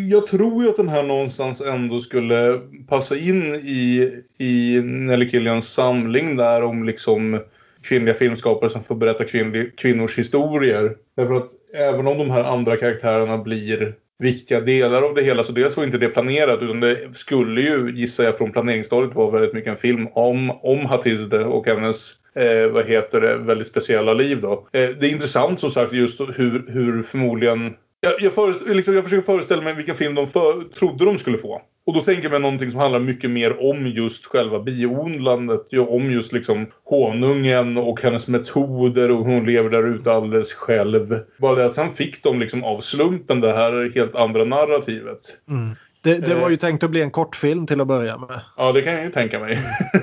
Jag 0.09 0.27
tror 0.27 0.63
ju 0.63 0.69
att 0.69 0.77
den 0.77 0.89
här 0.89 1.03
någonstans 1.03 1.61
ändå 1.61 2.01
skulle 2.01 2.61
passa 2.89 3.17
in 3.17 3.55
i, 3.55 4.11
i 4.39 4.81
Nelly 4.83 5.31
Killians 5.31 5.73
samling 5.73 6.37
där 6.37 6.63
om 6.63 6.85
liksom 6.85 7.41
kvinnliga 7.83 8.15
filmskapare 8.15 8.71
som 8.71 8.85
får 8.85 8.95
berätta 8.95 9.25
kvinnlig, 9.25 9.79
kvinnors 9.79 10.19
historier. 10.19 10.97
Därför 11.17 11.35
att 11.35 11.51
även 11.75 12.07
om 12.07 12.19
de 12.19 12.31
här 12.31 12.45
andra 12.45 12.77
karaktärerna 12.77 13.39
blir 13.39 13.95
viktiga 14.19 14.61
delar 14.61 15.03
av 15.03 15.15
det 15.15 15.23
hela 15.23 15.45
så 15.45 15.53
dels 15.53 15.77
var 15.77 15.85
inte 15.85 15.99
det 15.99 16.09
planerat 16.09 16.63
utan 16.63 16.81
det 16.81 17.17
skulle 17.17 17.61
ju 17.61 17.93
gissar 17.95 18.25
jag 18.25 18.39
från 18.39 18.53
planeringsstadiet 18.53 19.15
vara 19.15 19.31
väldigt 19.31 19.55
mycket 19.55 19.71
en 19.71 19.77
film 19.77 20.09
om, 20.13 20.51
om 20.51 20.87
Hatizde 20.87 21.45
och 21.45 21.67
hennes 21.67 22.13
eh, 22.37 22.73
vad 22.73 22.87
heter 22.87 23.21
det, 23.21 23.37
väldigt 23.37 23.67
speciella 23.67 24.15
liv 24.15 24.41
då. 24.41 24.53
Eh, 24.53 24.91
det 25.01 25.07
är 25.07 25.13
intressant 25.13 25.61
som 25.61 25.71
sagt 25.71 25.93
just 25.93 26.21
hur, 26.21 26.73
hur 26.73 27.03
förmodligen 27.03 27.75
jag, 28.05 28.21
jag, 28.21 28.33
föreställer, 28.33 28.75
liksom, 28.75 28.95
jag 28.95 29.05
försöker 29.05 29.23
föreställa 29.23 29.63
mig 29.63 29.75
vilken 29.75 29.95
film 29.95 30.15
de 30.15 30.27
för, 30.27 30.61
trodde 30.79 31.05
de 31.05 31.19
skulle 31.19 31.39
få. 31.39 31.63
Och 31.87 31.95
då 31.95 32.01
tänker 32.01 32.23
jag 32.23 32.31
mig 32.33 32.41
någonting 32.41 32.71
som 32.71 32.81
handlar 32.81 33.01
mycket 33.01 33.31
mer 33.31 33.71
om 33.71 33.87
just 33.87 34.27
själva 34.27 34.59
biodlandet. 34.63 35.61
Om 35.89 36.11
just 36.13 36.33
liksom 36.33 36.67
honungen 36.85 37.77
och 37.79 38.03
hennes 38.03 38.29
metoder 38.29 39.11
och 39.11 39.25
hon 39.25 39.47
lever 39.47 39.71
där 39.71 39.95
ute 39.95 40.13
alldeles 40.13 40.53
själv. 40.55 41.19
Bara 41.39 41.55
det 41.57 41.65
att 41.65 41.75
sen 41.75 41.91
fick 41.91 42.23
de 42.23 42.41
liksom 42.41 42.65
av 42.65 42.77
slumpen 42.81 43.41
det 43.41 43.53
här 43.53 43.93
helt 43.95 44.15
andra 44.17 44.45
narrativet. 44.45 45.19
Mm. 45.49 45.69
Det, 46.03 46.19
det 46.19 46.35
var 46.35 46.43
Eh. 46.47 46.51
ju 46.51 46.57
tänkt 46.57 46.85
att 46.85 46.91
bli 46.91 47.03
en 47.03 47.11
kortfilm 47.11 47.67
till 47.67 47.81
att 47.81 47.87
börja 47.87 48.19
med. 48.19 48.41
Ja, 48.57 48.73
det 48.73 48.83
kan 48.83 48.93
jag 48.93 49.05
ju 49.05 49.11
tänka 49.11 49.39
mig. 49.41 49.59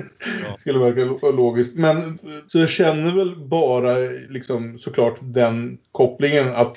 Skulle 0.58 0.78
verka 0.78 1.00
lo- 1.00 1.32
logiskt. 1.36 1.78
Men 1.78 2.18
så 2.46 2.58
jag 2.58 2.68
känner 2.68 3.12
väl 3.16 3.36
bara 3.36 3.94
liksom 4.30 4.78
såklart 4.78 5.14
den 5.20 5.78
kopplingen 5.92 6.48
att 6.54 6.76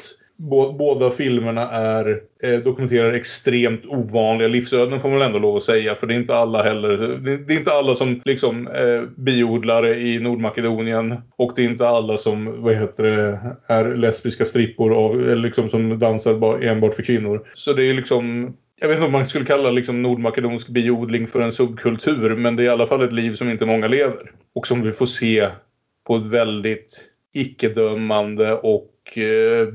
båda 0.77 1.11
filmerna 1.11 1.69
är 1.69 2.21
eh, 2.43 2.59
dokumenterar 2.59 3.13
extremt 3.13 3.85
ovanliga 3.85 4.47
livsöden 4.47 4.99
får 4.99 5.09
man 5.09 5.19
väl 5.19 5.27
ändå 5.27 5.39
lov 5.39 5.55
att 5.55 5.63
säga. 5.63 5.95
För 5.95 6.07
det 6.07 6.13
är 6.13 6.17
inte 6.17 6.35
alla 6.35 6.63
heller. 6.63 6.89
Det, 6.97 7.37
det 7.37 7.53
är 7.53 7.57
inte 7.57 7.73
alla 7.73 7.95
som 7.95 8.21
liksom 8.25 8.67
eh, 8.67 9.01
biodlare 9.17 9.99
i 9.99 10.19
Nordmakedonien. 10.19 11.15
Och 11.37 11.51
det 11.55 11.61
är 11.61 11.69
inte 11.69 11.87
alla 11.87 12.17
som 12.17 12.61
vad 12.63 12.75
heter 12.75 13.03
det, 13.03 13.39
är 13.67 13.95
lesbiska 13.95 14.45
strippor 14.45 14.93
av, 14.93 15.21
eller 15.21 15.35
liksom 15.35 15.69
som 15.69 15.99
dansar 15.99 16.33
bara, 16.33 16.59
enbart 16.59 16.93
för 16.93 17.03
kvinnor. 17.03 17.47
Så 17.53 17.73
det 17.73 17.89
är 17.89 17.93
liksom 17.93 18.55
jag 18.81 18.87
vet 18.87 18.95
inte 18.95 19.05
om 19.05 19.11
man 19.11 19.25
skulle 19.25 19.45
kalla 19.45 19.71
liksom 19.71 20.01
nordmakedonsk 20.01 20.67
biodling 20.67 21.27
för 21.27 21.39
en 21.41 21.51
subkultur, 21.51 22.35
men 22.35 22.55
det 22.55 22.63
är 22.63 22.65
i 22.65 22.69
alla 22.69 22.87
fall 22.87 23.03
ett 23.03 23.13
liv 23.13 23.31
som 23.33 23.49
inte 23.49 23.65
många 23.65 23.87
lever. 23.87 24.31
Och 24.55 24.67
som 24.67 24.81
vi 24.81 24.91
får 24.91 25.05
se 25.05 25.47
på 26.07 26.15
ett 26.15 26.25
väldigt 26.25 27.07
icke-dömande 27.35 28.53
och 28.53 29.17
eh, 29.17 29.67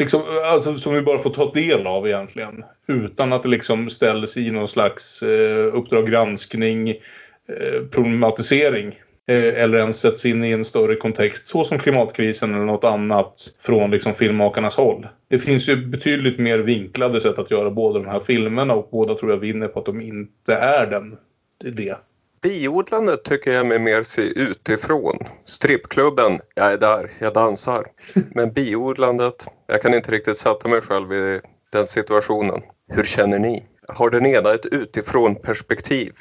liksom, 0.00 0.22
alltså, 0.44 0.74
som 0.74 0.94
vi 0.94 1.02
bara 1.02 1.18
får 1.18 1.30
ta 1.30 1.52
del 1.52 1.86
av 1.86 2.06
egentligen. 2.06 2.64
Utan 2.88 3.32
att 3.32 3.42
det 3.42 3.48
liksom 3.48 3.90
ställs 3.90 4.36
i 4.36 4.50
någon 4.50 4.68
slags 4.68 5.22
eh, 5.22 5.74
uppdrag 5.74 6.06
granskning, 6.06 6.88
eh, 6.90 7.84
problematisering. 7.90 8.98
Eh, 9.28 9.62
eller 9.62 9.78
ens 9.78 10.00
sätts 10.00 10.26
in 10.26 10.44
i 10.44 10.50
en 10.50 10.64
större 10.64 10.94
kontext, 10.94 11.46
så 11.46 11.64
som 11.64 11.78
klimatkrisen 11.78 12.54
eller 12.54 12.64
något 12.64 12.84
annat 12.84 13.48
från 13.60 13.90
liksom 13.90 14.14
filmmakarnas 14.14 14.76
håll. 14.76 15.08
Det 15.28 15.38
finns 15.38 15.68
ju 15.68 15.86
betydligt 15.86 16.38
mer 16.38 16.58
vinklade 16.58 17.20
sätt 17.20 17.38
att 17.38 17.50
göra 17.50 17.70
båda 17.70 17.98
de 17.98 18.08
här 18.08 18.20
filmerna 18.20 18.74
och 18.74 18.88
båda 18.92 19.14
tror 19.14 19.30
jag 19.30 19.38
vinner 19.38 19.68
på 19.68 19.78
att 19.78 19.86
de 19.86 20.00
inte 20.00 20.54
är 20.54 20.86
den. 20.86 21.16
Det 21.60 21.68
är 21.68 21.72
det. 21.72 21.96
Biodlandet 22.42 23.24
tycker 23.24 23.52
jag 23.52 23.66
mig 23.66 23.78
mer 23.78 24.02
se 24.02 24.22
utifrån. 24.22 25.18
Strippklubben, 25.44 26.40
jag 26.54 26.72
är 26.72 26.78
där, 26.78 27.12
jag 27.18 27.34
dansar. 27.34 27.86
Men 28.34 28.52
biodlandet, 28.52 29.46
jag 29.66 29.82
kan 29.82 29.94
inte 29.94 30.10
riktigt 30.10 30.38
sätta 30.38 30.68
mig 30.68 30.80
själv 30.80 31.12
i 31.12 31.40
den 31.72 31.86
situationen. 31.86 32.62
Hur 32.88 33.04
känner 33.04 33.38
ni? 33.38 33.64
Har 33.88 34.10
den 34.10 34.26
ena 34.26 34.54
ett 34.54 34.66
utifrån 34.66 35.34
perspektiv 35.34 36.12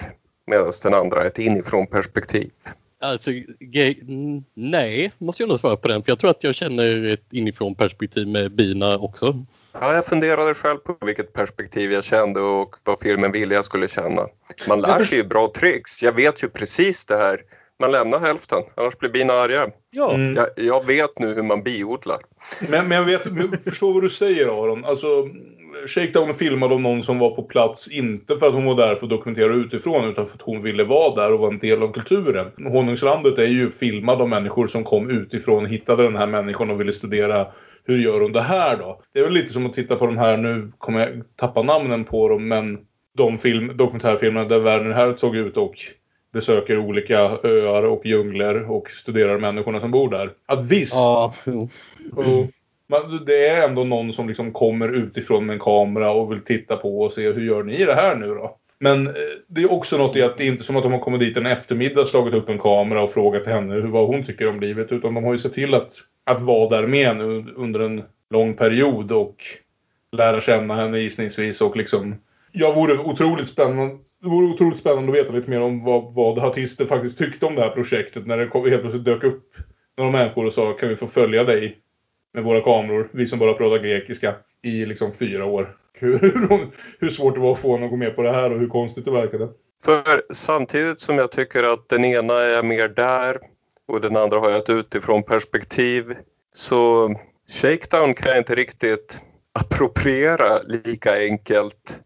medan 0.47 0.72
den 0.84 0.93
andra 0.93 1.24
ett 1.26 1.39
inifrån 1.39 1.88
perspektiv? 1.88 2.51
Alltså, 3.02 3.32
nej, 4.54 5.12
måste 5.18 5.43
jag 5.43 5.50
nog 5.50 5.60
svara 5.60 5.78
på 5.78 5.88
den. 5.88 6.04
För 6.04 6.12
jag 6.12 6.20
tror 6.20 6.32
att 6.32 6.43
jag 6.43 6.56
känner 6.56 7.14
ett 7.14 7.34
inifrån 7.34 7.76
perspektiv 7.76 8.28
med 8.28 8.56
bina 8.56 8.97
också. 8.97 9.45
Ja, 9.74 9.93
jag 9.93 10.06
funderade 10.06 10.54
själv 10.54 10.78
på 10.78 10.97
vilket 11.06 11.34
perspektiv 11.34 11.91
jag 11.91 12.04
kände 12.04 12.41
och 12.41 12.76
vad 12.84 13.00
filmen 13.00 13.32
ville 13.32 13.56
jag 13.56 13.66
skulle 13.66 13.88
känna. 13.88 14.28
Man 14.68 14.82
lär 14.82 15.04
sig 15.04 15.18
ju 15.18 15.24
bra 15.24 15.52
tricks. 15.56 16.04
Jag 16.04 16.14
vet 16.14 16.43
ju 16.43 16.50
precis 16.50 17.06
det 17.06 17.18
här. 17.18 17.39
Man 17.80 17.91
lämnar 17.91 18.20
hälften, 18.20 18.64
annars 18.76 18.97
blir 18.97 19.10
bina 19.10 19.34
arga. 19.34 19.70
Ja, 19.91 20.14
Mm. 20.14 20.36
Jag, 20.36 20.47
jag 20.56 20.86
vet 20.86 21.20
nu 21.20 21.34
hur 21.34 21.43
man 21.43 21.64
biodlar. 21.64 22.20
Men, 22.70 22.88
men 22.88 22.97
jag 22.97 23.06
vet, 23.06 23.22
jag 23.26 23.64
förstår 23.64 23.93
vad 23.93 24.04
du 24.04 24.10
säger 24.10 24.47
Aron. 24.47 24.86
Alltså, 24.86 25.30
Shakedown 25.88 26.34
filmade 26.34 26.76
om 26.76 26.84
någon 26.84 27.03
som 27.03 27.20
var 27.20 27.36
på 27.36 27.43
plats, 27.43 27.91
inte 27.91 28.38
för 28.38 28.47
att 28.47 28.53
hon 28.53 28.65
var 28.65 28.76
där 28.76 28.95
för 28.95 29.05
att 29.05 29.09
dokumentera 29.09 29.53
utifrån, 29.53 30.09
utan 30.09 30.26
för 30.26 30.36
att 30.36 30.41
hon 30.41 30.61
ville 30.61 30.84
vara 30.84 31.15
där 31.15 31.34
och 31.34 31.39
vara 31.39 31.51
en 31.51 31.59
del 31.59 31.84
av 31.84 31.91
kulturen. 31.91 32.51
Honungslandet 32.72 33.39
är 33.39 33.47
ju 33.47 33.72
filmad 33.72 34.22
av 34.22 34.30
människor 34.30 34.67
som 34.67 34.84
kom 34.84 35.09
utifrån, 35.09 35.65
hittade 35.65 36.03
den 36.03 36.15
här 36.15 36.28
människan 36.28 36.72
och 36.72 36.80
ville 36.80 36.91
studera 36.91 37.47
hur 37.86 37.97
gör 37.97 38.22
hon 38.22 38.32
det 38.32 38.41
här 38.41 38.78
då? 38.78 39.01
Det 39.13 39.20
är 39.20 39.24
väl 39.24 39.34
lite 39.34 39.53
som 39.53 39.65
att 39.65 39.74
titta 39.74 39.95
på 39.95 40.05
de 40.05 40.17
här, 40.17 40.38
nu 40.38 40.72
kommer 40.78 40.99
jag 40.99 41.09
tappa 41.36 41.61
namnen 41.61 42.05
på 42.05 42.30
dem, 42.30 42.47
men 42.47 42.78
de 43.17 43.38
film, 43.38 43.78
dokumentärfilmerna 43.78 44.47
där 44.47 44.59
Werner 44.59 44.93
Herzog 44.93 45.36
ut 45.36 45.57
och 45.57 45.76
besöker 46.34 46.80
olika 46.80 47.20
öar 47.43 47.84
och 47.84 48.05
djungler 48.05 48.72
och 48.72 48.89
studerar 48.89 49.38
människorna 49.38 49.80
som 49.80 49.91
bor 49.91 50.09
där. 50.09 50.32
Att 50.45 50.72
visst, 50.72 50.95
ja, 50.95 51.34
jo. 51.45 51.70
och 52.15 52.47
man, 52.90 53.26
det 53.26 53.48
är 53.48 53.68
ändå 53.68 53.84
någon 53.84 54.14
som 54.14 54.28
liksom 54.28 54.52
kommer 54.52 54.90
utifrån 54.90 55.46
med 55.46 55.54
en 55.54 55.60
kamera 55.60 56.12
och 56.12 56.32
vill 56.32 56.44
titta 56.44 56.78
på 56.78 57.02
och 57.02 57.14
se 57.14 57.32
hur 57.32 57.46
gör 57.46 57.64
ni 57.64 57.86
det 57.86 57.96
här 57.96 58.16
nu 58.16 58.28
då? 58.28 58.56
Men 58.80 59.08
eh, 59.08 59.14
det 59.48 59.62
är 59.62 59.72
också 59.72 59.98
något 59.98 60.16
i 60.16 60.22
att 60.22 60.38
det 60.38 60.44
är 60.44 60.48
inte 60.48 60.64
som 60.64 60.76
att 60.76 60.84
de 60.84 60.92
har 60.92 61.00
kommit 61.00 61.20
dit 61.20 61.38
en 61.38 61.46
eftermiddag, 61.46 62.06
slagit 62.06 62.34
upp 62.34 62.50
en 62.50 62.60
kamera 62.60 63.02
och 63.02 63.14
frågat 63.14 63.46
henne 63.46 63.74
hur, 63.74 63.88
vad 63.88 64.08
hon 64.08 64.24
tycker 64.24 64.48
om 64.48 64.60
livet. 64.60 64.92
Utan 64.92 65.14
de 65.14 65.24
har 65.24 65.32
ju 65.32 65.38
sett 65.38 65.54
till 65.54 65.76
att, 65.76 65.92
att 66.24 66.42
vara 66.42 66.70
där 66.70 66.88
med 66.88 67.18
nu 67.18 67.54
under 67.56 67.80
en 67.80 68.04
lång 68.30 68.54
period 68.54 69.12
och 69.12 69.36
lära 70.12 70.42
känna 70.42 70.76
henne 70.76 71.00
gissningsvis 71.00 71.62
och 71.62 71.78
liksom 71.78 72.16
jag 72.51 72.76
vore 72.76 72.97
otroligt 72.97 73.47
spännande, 73.47 73.96
det 74.22 74.30
vore 74.30 74.54
otroligt 74.54 74.78
spännande 74.78 75.12
att 75.12 75.18
veta 75.18 75.34
lite 75.34 75.50
mer 75.50 75.62
om 75.62 75.84
vad, 75.84 76.13
vad 76.13 76.39
artister 76.39 76.86
faktiskt 76.86 77.18
tyckte 77.18 77.46
om 77.46 77.55
det 77.55 77.62
här 77.62 77.70
projektet 77.70 78.26
när 78.26 78.38
det 78.38 78.47
kom, 78.47 78.70
helt 78.70 78.82
plötsligt 78.82 79.05
dök 79.05 79.24
upp 79.24 79.43
några 79.97 80.12
människor 80.12 80.46
och 80.46 80.54
sa 80.54 80.74
kan 80.74 80.89
vi 80.89 80.96
få 80.96 81.08
följa 81.08 81.43
dig 81.43 81.78
med 82.34 82.43
våra 82.43 82.62
kameror, 82.62 83.10
vi 83.12 83.28
som 83.28 83.39
bara 83.39 83.54
pratar 83.54 83.84
grekiska, 83.84 84.36
i 84.64 84.86
liksom 84.86 85.14
fyra 85.14 85.46
år. 85.46 85.76
Hur, 86.00 86.20
hur, 86.22 86.68
hur 87.00 87.10
svårt 87.10 87.36
det 87.36 87.42
var 87.42 87.51
att 87.51 87.60
få 87.60 87.74
henne 87.74 87.86
att 87.86 87.92
gå 87.92 87.97
med 87.97 88.16
på 88.16 88.24
det 88.24 88.32
här 88.32 88.54
och 88.54 88.60
hur 88.60 88.68
konstigt 88.68 89.06
det 89.06 89.12
verkade. 89.12 89.50
För 89.86 90.34
samtidigt 90.34 91.00
som 91.00 91.18
jag 91.18 91.32
tycker 91.32 91.74
att 91.74 91.89
den 91.89 92.06
ena 92.06 92.34
är 92.34 92.64
mer 92.64 92.88
där 92.88 93.38
och 93.88 94.01
den 94.01 94.18
andra 94.18 94.39
har 94.39 94.50
jag 94.50 94.60
ett 94.60 94.70
utifrån 94.70 95.24
perspektiv 95.24 96.16
så 96.56 97.10
Shakedown 97.51 98.14
kan 98.14 98.30
jag 98.30 98.38
inte 98.38 98.56
riktigt 98.56 99.22
appropriera 99.54 100.62
lika 100.62 101.18
enkelt. 101.20 102.00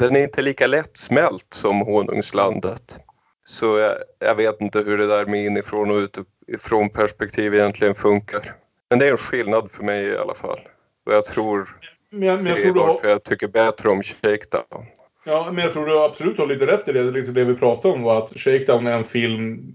Den 0.00 0.16
är 0.16 0.20
inte 0.20 0.42
lika 0.42 0.66
lättsmält 0.66 1.46
som 1.54 1.80
Honungslandet. 1.80 2.98
Så 3.44 3.78
jag, 3.78 3.94
jag 4.18 4.34
vet 4.34 4.60
inte 4.60 4.78
hur 4.78 4.98
det 4.98 5.06
där 5.06 5.26
med 5.26 5.44
inifrån 5.46 5.90
och 5.90 5.96
utifrån 5.96 6.90
perspektiv 6.90 7.54
egentligen 7.54 7.94
funkar. 7.94 8.59
Men 8.90 8.98
det 8.98 9.06
är 9.06 9.10
en 9.10 9.16
skillnad 9.16 9.70
för 9.70 9.84
mig 9.84 10.04
i 10.04 10.16
alla 10.16 10.34
fall. 10.34 10.60
Och 11.06 11.12
jag 11.12 11.24
tror 11.24 11.68
Men 12.10 12.28
jag, 12.28 12.36
men 12.36 12.46
jag 12.46 12.56
det 12.56 12.62
tror 12.62 12.76
är 12.76 12.80
har, 12.80 12.86
varför 12.86 13.08
jag 13.08 13.24
tycker 13.24 13.48
bättre 13.48 13.88
om 13.88 14.02
Shakedown. 14.02 14.86
ja, 15.24 15.48
men 15.52 15.64
jag 15.64 15.72
tror 15.72 15.86
du 15.86 15.98
absolut 16.04 16.38
har 16.38 16.46
lite 16.46 16.66
rätt 16.66 16.88
i 16.88 16.92
det. 16.92 17.02
Liksom 17.02 17.34
det 17.34 17.44
vi 17.44 17.54
pratade 17.54 17.94
om 17.94 18.02
var 18.02 18.18
att 18.18 18.30
Shakedown 18.30 18.86
är 18.86 18.92
en 18.92 19.04
film 19.04 19.74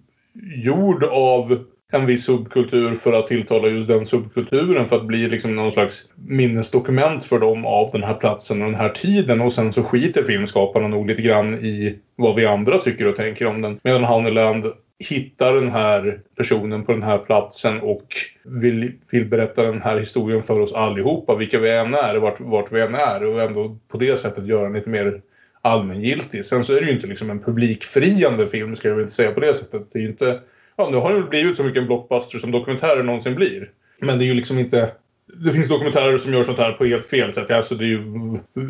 gjord 0.63 1.03
av 1.03 1.65
en 1.93 2.05
viss 2.05 2.25
subkultur 2.25 2.95
för 2.95 3.13
att 3.13 3.27
tilltala 3.27 3.67
just 3.67 3.87
den 3.87 4.05
subkulturen 4.05 4.87
för 4.87 4.95
att 4.95 5.05
bli 5.05 5.27
liksom 5.27 5.55
någon 5.55 5.71
slags 5.71 6.09
minnesdokument 6.15 7.23
för 7.23 7.39
dem 7.39 7.65
av 7.65 7.89
den 7.91 8.03
här 8.03 8.13
platsen 8.13 8.61
och 8.61 8.67
den 8.71 8.79
här 8.79 8.89
tiden 8.89 9.41
och 9.41 9.53
sen 9.53 9.73
så 9.73 9.83
skiter 9.83 10.23
filmskaparna 10.23 10.87
nog 10.87 11.07
lite 11.07 11.21
grann 11.21 11.53
i 11.53 11.99
vad 12.15 12.35
vi 12.35 12.45
andra 12.45 12.77
tycker 12.77 13.07
och 13.07 13.15
tänker 13.15 13.47
om 13.47 13.61
den. 13.61 13.79
Medan 13.83 14.03
Honeyland 14.03 14.65
hittar 14.99 15.53
den 15.53 15.72
här 15.72 16.19
personen 16.38 16.85
på 16.85 16.91
den 16.91 17.03
här 17.03 17.17
platsen 17.17 17.81
och 17.81 18.07
vill, 18.43 18.91
vill 19.11 19.26
berätta 19.26 19.63
den 19.63 19.81
här 19.81 19.97
historien 19.97 20.43
för 20.43 20.59
oss 20.59 20.73
allihopa, 20.73 21.35
vilka 21.35 21.59
vi 21.59 21.72
än 21.72 21.93
är, 21.93 22.15
vart, 22.15 22.39
vart 22.39 22.72
vi 22.72 22.81
än 22.81 22.95
är 22.95 23.26
och 23.26 23.41
ändå 23.41 23.77
på 23.88 23.97
det 23.97 24.17
sättet 24.19 24.47
göra 24.47 24.63
den 24.63 24.73
lite 24.73 24.89
mer 24.89 25.22
allmängiltig. 25.61 26.45
Sen 26.45 26.63
så 26.63 26.73
är 26.73 26.81
det 26.81 26.88
ju 26.88 26.93
inte 26.93 27.07
liksom 27.07 27.30
en 27.30 27.39
publikfriande 27.39 28.47
film 28.47 28.76
ska 28.76 28.88
jag 28.88 28.95
väl 28.95 29.03
inte 29.03 29.15
säga 29.15 29.31
på 29.31 29.39
det 29.39 29.53
sättet. 29.53 29.91
Det 29.91 29.99
är 29.99 30.03
ju 30.03 30.09
inte, 30.09 30.39
ja 30.76 30.89
nu 30.91 30.97
har 30.97 31.09
det 31.09 31.19
väl 31.19 31.30
blivit 31.30 31.57
så 31.57 31.63
mycket 31.63 31.81
en 31.81 31.88
blockbuster 31.88 32.39
som 32.39 32.51
dokumentärer 32.51 33.03
någonsin 33.03 33.35
blir. 33.35 33.72
Men 33.99 34.19
det 34.19 34.26
är 34.26 34.27
ju 34.27 34.34
liksom 34.34 34.59
inte 34.59 34.91
det 35.34 35.53
finns 35.53 35.68
dokumentärer 35.68 36.18
som 36.18 36.34
gör 36.34 36.43
sånt 36.43 36.57
här 36.57 36.72
på 36.72 36.85
helt 36.85 37.06
fel 37.06 37.34
sätt. 37.34 37.52
Alltså 37.52 37.76
det 37.76 37.85
är 37.85 37.88
ju 37.88 38.03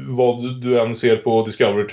vad 0.07 0.61
du 0.61 0.79
än 0.79 0.95
ser 0.95 1.17
på 1.17 1.45
Discovery 1.45 1.87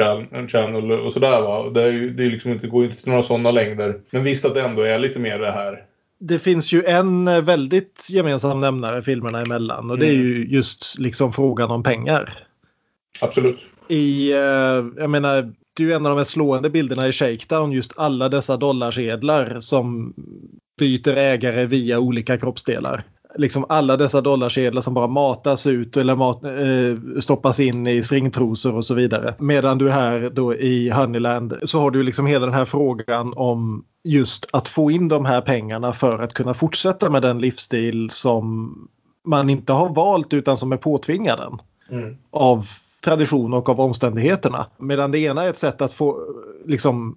Channel- 0.48 0.92
och 0.92 1.12
sådär 1.12 1.42
va. 1.42 1.70
Det, 1.70 1.82
är 1.82 1.92
ju, 1.92 2.10
det 2.10 2.24
är 2.24 2.30
liksom 2.30 2.50
inte, 2.50 2.66
går 2.66 2.84
inte 2.84 3.02
till 3.02 3.08
några 3.08 3.22
sådana 3.22 3.50
längder. 3.50 4.00
Men 4.10 4.24
visst 4.24 4.44
att 4.44 4.54
det 4.54 4.62
ändå 4.62 4.82
är 4.82 4.98
lite 4.98 5.18
mer 5.18 5.38
det 5.38 5.52
här. 5.52 5.84
Det 6.20 6.38
finns 6.38 6.72
ju 6.72 6.84
en 6.84 7.28
eh, 7.28 7.42
väldigt 7.42 8.08
gemensam 8.10 8.60
nämnare 8.60 9.02
filmerna 9.02 9.40
emellan 9.40 9.90
och 9.90 9.98
det 9.98 10.06
är 10.06 10.12
ju 10.12 10.46
just 10.46 10.98
liksom 10.98 11.32
frågan 11.32 11.70
om 11.70 11.82
pengar. 11.82 12.38
Absolut. 13.20 13.66
I, 13.88 14.32
eh, 14.32 14.38
jag 14.96 15.10
menar, 15.10 15.52
det 15.76 15.82
är 15.82 15.86
ju 15.86 15.92
en 15.92 16.06
av 16.06 16.10
de 16.10 16.18
mest 16.18 16.30
slående 16.30 16.70
bilderna 16.70 17.08
i 17.08 17.12
Shakedown, 17.12 17.72
just 17.72 17.98
alla 17.98 18.28
dessa 18.28 18.56
dollarsedlar 18.56 19.60
som 19.60 20.14
byter 20.78 21.16
ägare 21.16 21.66
via 21.66 21.98
olika 21.98 22.38
kroppsdelar. 22.38 23.04
Liksom 23.36 23.64
alla 23.68 23.96
dessa 23.96 24.20
dollarsedlar 24.20 24.82
som 24.82 24.94
bara 24.94 25.06
matas 25.06 25.66
ut 25.66 25.96
eller 25.96 26.14
mat, 26.14 26.44
eh, 26.44 27.20
stoppas 27.20 27.60
in 27.60 27.86
i 27.86 28.02
stringtrosor 28.02 28.74
och 28.76 28.84
så 28.84 28.94
vidare. 28.94 29.34
Medan 29.38 29.78
du 29.78 29.90
här 29.90 30.30
då 30.34 30.54
i 30.54 30.90
Honeyland 30.90 31.54
så 31.64 31.80
har 31.80 31.90
du 31.90 32.02
liksom 32.02 32.26
hela 32.26 32.46
den 32.46 32.54
här 32.54 32.64
frågan 32.64 33.32
om 33.36 33.84
just 34.04 34.48
att 34.52 34.68
få 34.68 34.90
in 34.90 35.08
de 35.08 35.24
här 35.24 35.40
pengarna 35.40 35.92
för 35.92 36.18
att 36.18 36.34
kunna 36.34 36.54
fortsätta 36.54 37.10
med 37.10 37.22
den 37.22 37.38
livsstil 37.38 38.10
som 38.10 38.74
man 39.24 39.50
inte 39.50 39.72
har 39.72 39.88
valt 39.88 40.34
utan 40.34 40.56
som 40.56 40.72
är 40.72 40.76
påtvingad 40.76 41.38
den 41.38 41.58
Mm. 41.98 42.16
av 42.30 42.66
tradition 43.04 43.54
och 43.54 43.68
av 43.68 43.80
omständigheterna. 43.80 44.66
Medan 44.78 45.10
det 45.10 45.18
ena 45.18 45.44
är 45.44 45.48
ett 45.48 45.58
sätt 45.58 45.82
att 45.82 45.92
få, 45.92 46.18
liksom, 46.66 47.16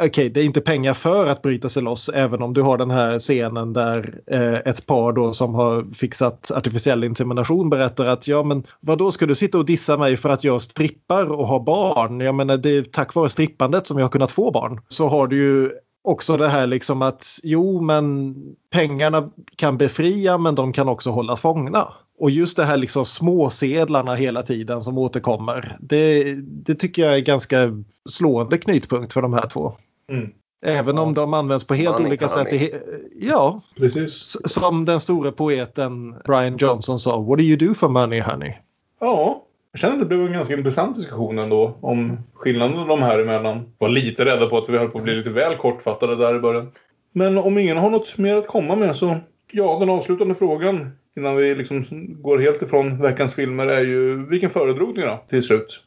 okej 0.00 0.30
det 0.30 0.40
är 0.40 0.44
inte 0.44 0.60
pengar 0.60 0.94
för 0.94 1.26
att 1.26 1.42
bryta 1.42 1.68
sig 1.68 1.82
loss 1.82 2.08
även 2.08 2.42
om 2.42 2.54
du 2.54 2.62
har 2.62 2.78
den 2.78 2.90
här 2.90 3.18
scenen 3.18 3.72
där 3.72 4.20
eh, 4.26 4.54
ett 4.54 4.86
par 4.86 5.12
då 5.12 5.32
som 5.32 5.54
har 5.54 5.94
fixat 5.94 6.50
artificiell 6.50 7.04
insemination 7.04 7.70
berättar 7.70 8.04
att 8.04 8.28
ja 8.28 8.42
men 8.42 8.66
vad 8.80 8.98
då 8.98 9.10
ska 9.10 9.26
du 9.26 9.34
sitta 9.34 9.58
och 9.58 9.64
dissa 9.64 9.96
mig 9.96 10.16
för 10.16 10.28
att 10.28 10.44
jag 10.44 10.62
strippar 10.62 11.32
och 11.32 11.46
har 11.46 11.60
barn? 11.60 12.20
Jag 12.20 12.34
menar 12.34 12.56
det 12.56 12.70
är 12.70 12.82
tack 12.82 13.14
vare 13.14 13.28
strippandet 13.28 13.86
som 13.86 13.98
jag 13.98 14.04
har 14.04 14.10
kunnat 14.10 14.32
få 14.32 14.50
barn. 14.50 14.80
Så 14.88 15.08
har 15.08 15.26
du 15.26 15.36
ju 15.36 15.72
också 16.04 16.36
det 16.36 16.48
här 16.48 16.66
liksom 16.66 17.02
att 17.02 17.40
jo 17.42 17.80
men 17.80 18.34
pengarna 18.70 19.30
kan 19.56 19.78
befria 19.78 20.38
men 20.38 20.54
de 20.54 20.72
kan 20.72 20.88
också 20.88 21.10
hållas 21.10 21.40
fångna. 21.40 21.88
Och 22.18 22.30
just 22.30 22.56
det 22.56 22.64
här 22.64 22.76
liksom 22.76 23.04
småsedlarna 23.04 24.14
hela 24.14 24.42
tiden 24.42 24.80
som 24.80 24.98
återkommer. 24.98 25.76
Det, 25.80 26.34
det 26.40 26.74
tycker 26.74 27.02
jag 27.02 27.14
är 27.14 27.20
ganska 27.20 27.84
slående 28.08 28.58
knytpunkt 28.58 29.12
för 29.12 29.22
de 29.22 29.32
här 29.32 29.48
två. 29.48 29.74
Mm. 30.12 30.30
Även 30.62 30.98
om 30.98 31.14
de 31.14 31.34
används 31.34 31.66
på 31.66 31.74
helt 31.74 31.92
Money, 31.96 32.08
olika 32.08 32.28
sätt. 32.28 32.52
i 32.52 32.56
honey. 32.58 32.70
he- 32.70 32.80
Ja, 33.20 33.60
Precis. 33.76 34.22
s- 34.22 34.52
som 34.52 34.84
den 34.84 35.00
store 35.00 35.32
poeten 35.32 36.14
Brian 36.24 36.56
Johnson 36.56 36.98
sa. 36.98 37.20
What 37.20 37.38
do 37.38 37.44
you 37.44 37.56
do 37.68 37.74
for 37.74 37.88
money 37.88 38.20
honey? 38.20 38.52
Ja. 39.00 39.42
Jag 39.72 39.80
känner 39.80 39.94
att 39.94 40.00
det 40.00 40.06
blev 40.06 40.20
en 40.20 40.32
ganska 40.32 40.56
intressant 40.56 40.96
diskussion 40.96 41.38
ändå 41.38 41.78
om 41.80 42.18
skillnaden 42.34 42.88
de 42.88 43.02
här 43.02 43.18
emellan. 43.18 43.72
Var 43.78 43.88
lite 43.88 44.24
rädda 44.24 44.46
på 44.46 44.58
att 44.58 44.68
vi 44.68 44.78
höll 44.78 44.88
på 44.88 44.98
att 44.98 45.04
bli 45.04 45.14
lite 45.14 45.30
väl 45.30 45.56
kortfattade 45.56 46.16
där 46.16 46.36
i 46.36 46.40
början. 46.40 46.70
Men 47.12 47.38
om 47.38 47.58
ingen 47.58 47.76
har 47.76 47.90
något 47.90 48.18
mer 48.18 48.36
att 48.36 48.46
komma 48.46 48.74
med 48.76 48.96
så 48.96 49.16
ja, 49.52 49.76
den 49.80 49.90
avslutande 49.90 50.34
frågan 50.34 50.90
innan 51.16 51.36
vi 51.36 51.54
liksom 51.54 51.84
går 52.22 52.38
helt 52.38 52.62
ifrån 52.62 53.02
veckans 53.02 53.34
filmer 53.34 53.66
är 53.66 53.80
ju 53.80 54.26
vilken 54.28 54.50
föredrog 54.50 54.96
ni 54.96 55.02
då 55.02 55.24
till 55.28 55.42
slut? 55.42 55.82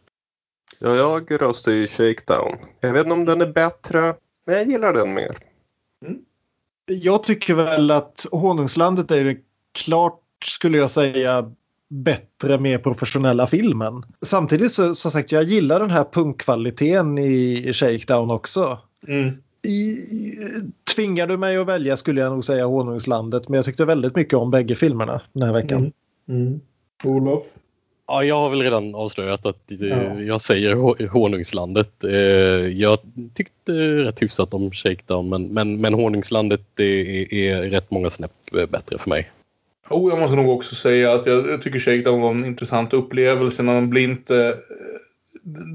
Ja, 0.79 0.95
jag 0.95 1.41
röstar 1.41 1.71
ju 1.71 1.87
Shakedown. 1.87 2.57
Jag 2.79 2.93
vet 2.93 3.03
inte 3.03 3.13
om 3.13 3.25
den 3.25 3.41
är 3.41 3.53
bättre, 3.53 4.15
men 4.45 4.55
jag 4.55 4.67
gillar 4.67 4.93
den 4.93 5.13
mer. 5.13 5.35
Jag 6.85 7.23
tycker 7.23 7.53
väl 7.53 7.91
att 7.91 8.25
Honungslandet 8.31 9.11
är 9.11 9.23
den 9.23 9.37
klart, 9.73 10.23
skulle 10.45 10.77
jag 10.77 10.91
säga, 10.91 11.51
bättre, 11.89 12.59
mer 12.59 12.77
professionella 12.77 13.47
filmen. 13.47 14.03
Samtidigt 14.21 14.71
så, 14.71 14.95
som 14.95 15.11
sagt, 15.11 15.31
jag 15.31 15.43
gillar 15.43 15.79
den 15.79 15.91
här 15.91 16.05
punkkvaliteten 16.11 17.17
i 17.17 17.73
Shakedown 17.73 18.31
också. 18.31 18.79
Mm. 19.07 19.35
I, 19.61 19.97
tvingar 20.95 21.27
du 21.27 21.37
mig 21.37 21.57
att 21.57 21.67
välja 21.67 21.97
skulle 21.97 22.21
jag 22.21 22.31
nog 22.31 22.45
säga 22.45 22.65
Honungslandet, 22.65 23.49
men 23.49 23.55
jag 23.55 23.65
tyckte 23.65 23.85
väldigt 23.85 24.15
mycket 24.15 24.33
om 24.33 24.51
bägge 24.51 24.75
filmerna 24.75 25.21
den 25.33 25.43
här 25.43 25.53
veckan. 25.53 25.91
Mm. 26.27 26.41
Mm. 26.41 26.61
Olof? 27.03 27.43
Ja, 28.11 28.23
jag 28.23 28.35
har 28.35 28.49
väl 28.49 28.61
redan 28.61 28.95
avslöjat 28.95 29.45
att 29.45 29.71
eh, 29.71 29.87
Ja. 29.87 30.19
jag 30.21 30.41
säger 30.41 31.07
Honungslandet. 31.07 32.03
Eh, 32.03 32.11
jag 32.11 32.99
tyckte 33.33 33.71
rätt 33.71 34.21
hyfsat 34.21 34.53
om 34.53 34.71
Shakedown 34.71 35.29
men, 35.29 35.53
men, 35.53 35.81
men 35.81 35.93
Honungslandet 35.93 36.79
är, 36.79 37.33
är 37.33 37.69
rätt 37.69 37.91
många 37.91 38.09
snäpp 38.09 38.31
eh, 38.57 38.69
bättre 38.69 38.97
för 38.97 39.09
mig. 39.09 39.31
Oh, 39.89 40.09
jag 40.11 40.19
måste 40.19 40.35
nog 40.35 40.49
också 40.49 40.75
säga 40.75 41.13
att 41.13 41.25
jag, 41.25 41.49
jag 41.49 41.61
tycker 41.61 41.79
Shakedown 41.79 42.21
var 42.21 42.31
en 42.31 42.45
intressant 42.45 42.93
upplevelse. 42.93 43.63
Man 43.63 43.89
blir 43.89 44.03
inte... 44.03 44.57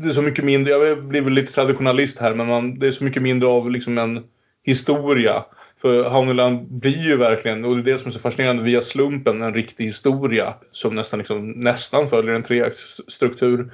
Det 0.03 0.09
är 0.09 0.13
så 0.13 0.23
mycket 0.23 0.45
mindre, 0.45 0.73
jag 0.73 1.05
blir 1.05 1.23
väl 1.23 1.33
lite 1.33 1.53
traditionalist 1.53 2.19
här, 2.19 2.35
men 2.35 2.47
man, 2.47 2.79
det 2.79 2.87
är 2.87 2.93
så 2.93 3.05
mycket 3.05 3.23
mindre 3.23 3.49
av 3.49 3.71
liksom 3.71 3.99
en 3.99 4.23
historia. 4.63 5.45
För 5.85 6.11
Honeyland 6.11 6.67
blir 6.69 7.03
ju 7.03 7.17
verkligen, 7.17 7.65
och 7.65 7.77
det 7.77 7.91
är 7.91 7.93
det 7.93 7.99
som 7.99 8.09
är 8.09 8.13
så 8.13 8.19
fascinerande, 8.19 8.63
via 8.63 8.81
slumpen 8.81 9.43
en 9.43 9.55
riktig 9.55 9.85
historia 9.85 10.55
som 10.71 10.95
nästan, 10.95 11.19
liksom, 11.19 11.51
nästan 11.51 12.09
följer 12.09 12.35
en 12.35 12.43
treaktsstruktur. 12.43 13.73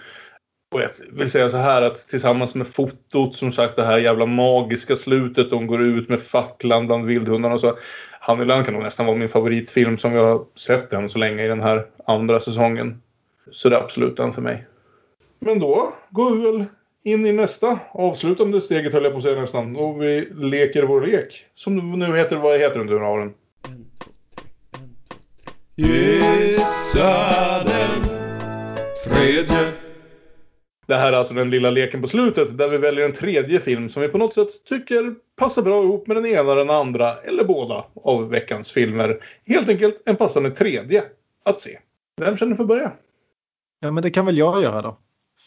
Och 0.74 0.80
jag 0.80 0.88
vill 1.12 1.30
säga 1.30 1.48
så 1.48 1.56
här 1.56 1.82
att 1.82 2.08
tillsammans 2.08 2.54
med 2.54 2.66
fotot, 2.66 3.36
som 3.36 3.52
sagt 3.52 3.76
det 3.76 3.84
här 3.84 3.98
jävla 3.98 4.26
magiska 4.26 4.96
slutet, 4.96 5.50
de 5.50 5.66
går 5.66 5.82
ut 5.82 6.08
med 6.08 6.20
facklan 6.20 6.86
bland 6.86 7.06
vildhundarna 7.06 7.54
och 7.54 7.60
så. 7.60 7.76
Honeyland 8.20 8.64
kan 8.64 8.74
nog 8.74 8.82
nästan 8.82 9.06
vara 9.06 9.16
min 9.16 9.28
favoritfilm 9.28 9.98
som 9.98 10.12
jag 10.12 10.24
har 10.24 10.44
sett 10.54 10.92
än 10.92 11.08
så 11.08 11.18
länge 11.18 11.44
i 11.44 11.48
den 11.48 11.60
här 11.60 11.86
andra 12.06 12.40
säsongen. 12.40 13.02
Så 13.50 13.68
det 13.68 13.76
är 13.76 13.80
absolut 13.80 14.16
den 14.16 14.32
för 14.32 14.42
mig. 14.42 14.66
Men 15.38 15.58
då 15.58 15.94
går 16.10 16.36
vi 16.36 16.42
väl 16.42 16.64
in 17.04 17.26
i 17.26 17.32
nästa 17.32 17.78
avslutande 17.92 18.60
steget 18.60 18.92
höll 18.92 19.04
jag 19.04 19.12
på 19.12 19.16
att 19.16 19.22
säga 19.22 19.40
nästan. 19.40 19.76
Och 19.76 20.02
vi 20.02 20.28
leker 20.30 20.82
vår 20.82 21.00
lek. 21.00 21.46
Som 21.54 21.98
nu 21.98 22.16
heter, 22.16 22.36
vad 22.36 22.60
heter 22.60 22.78
den 22.78 22.86
du 22.86 22.98
Aron? 22.98 23.34
Gissa 25.76 27.64
den 27.64 28.02
tredje. 29.04 29.72
Det 30.86 30.94
här 30.96 31.12
är 31.12 31.16
alltså 31.16 31.34
den 31.34 31.50
lilla 31.50 31.70
leken 31.70 32.00
på 32.00 32.06
slutet 32.06 32.58
där 32.58 32.68
vi 32.68 32.78
väljer 32.78 33.04
en 33.04 33.12
tredje 33.12 33.60
film 33.60 33.88
som 33.88 34.02
vi 34.02 34.08
på 34.08 34.18
något 34.18 34.34
sätt 34.34 34.64
tycker 34.64 35.14
passar 35.36 35.62
bra 35.62 35.82
ihop 35.82 36.06
med 36.06 36.16
den 36.16 36.26
ena, 36.26 36.54
den 36.54 36.70
andra 36.70 37.14
eller 37.14 37.44
båda 37.44 37.84
av 37.94 38.28
veckans 38.28 38.72
filmer. 38.72 39.22
Helt 39.46 39.68
enkelt 39.68 40.02
en 40.06 40.16
passande 40.16 40.50
tredje 40.50 41.04
att 41.44 41.60
se. 41.60 41.78
Vem 42.20 42.36
känner 42.36 42.56
för 42.56 42.62
att 42.62 42.68
börja? 42.68 42.92
Ja, 43.80 43.90
men 43.90 44.02
det 44.02 44.10
kan 44.10 44.26
väl 44.26 44.38
jag 44.38 44.62
göra 44.62 44.82
då. 44.82 44.98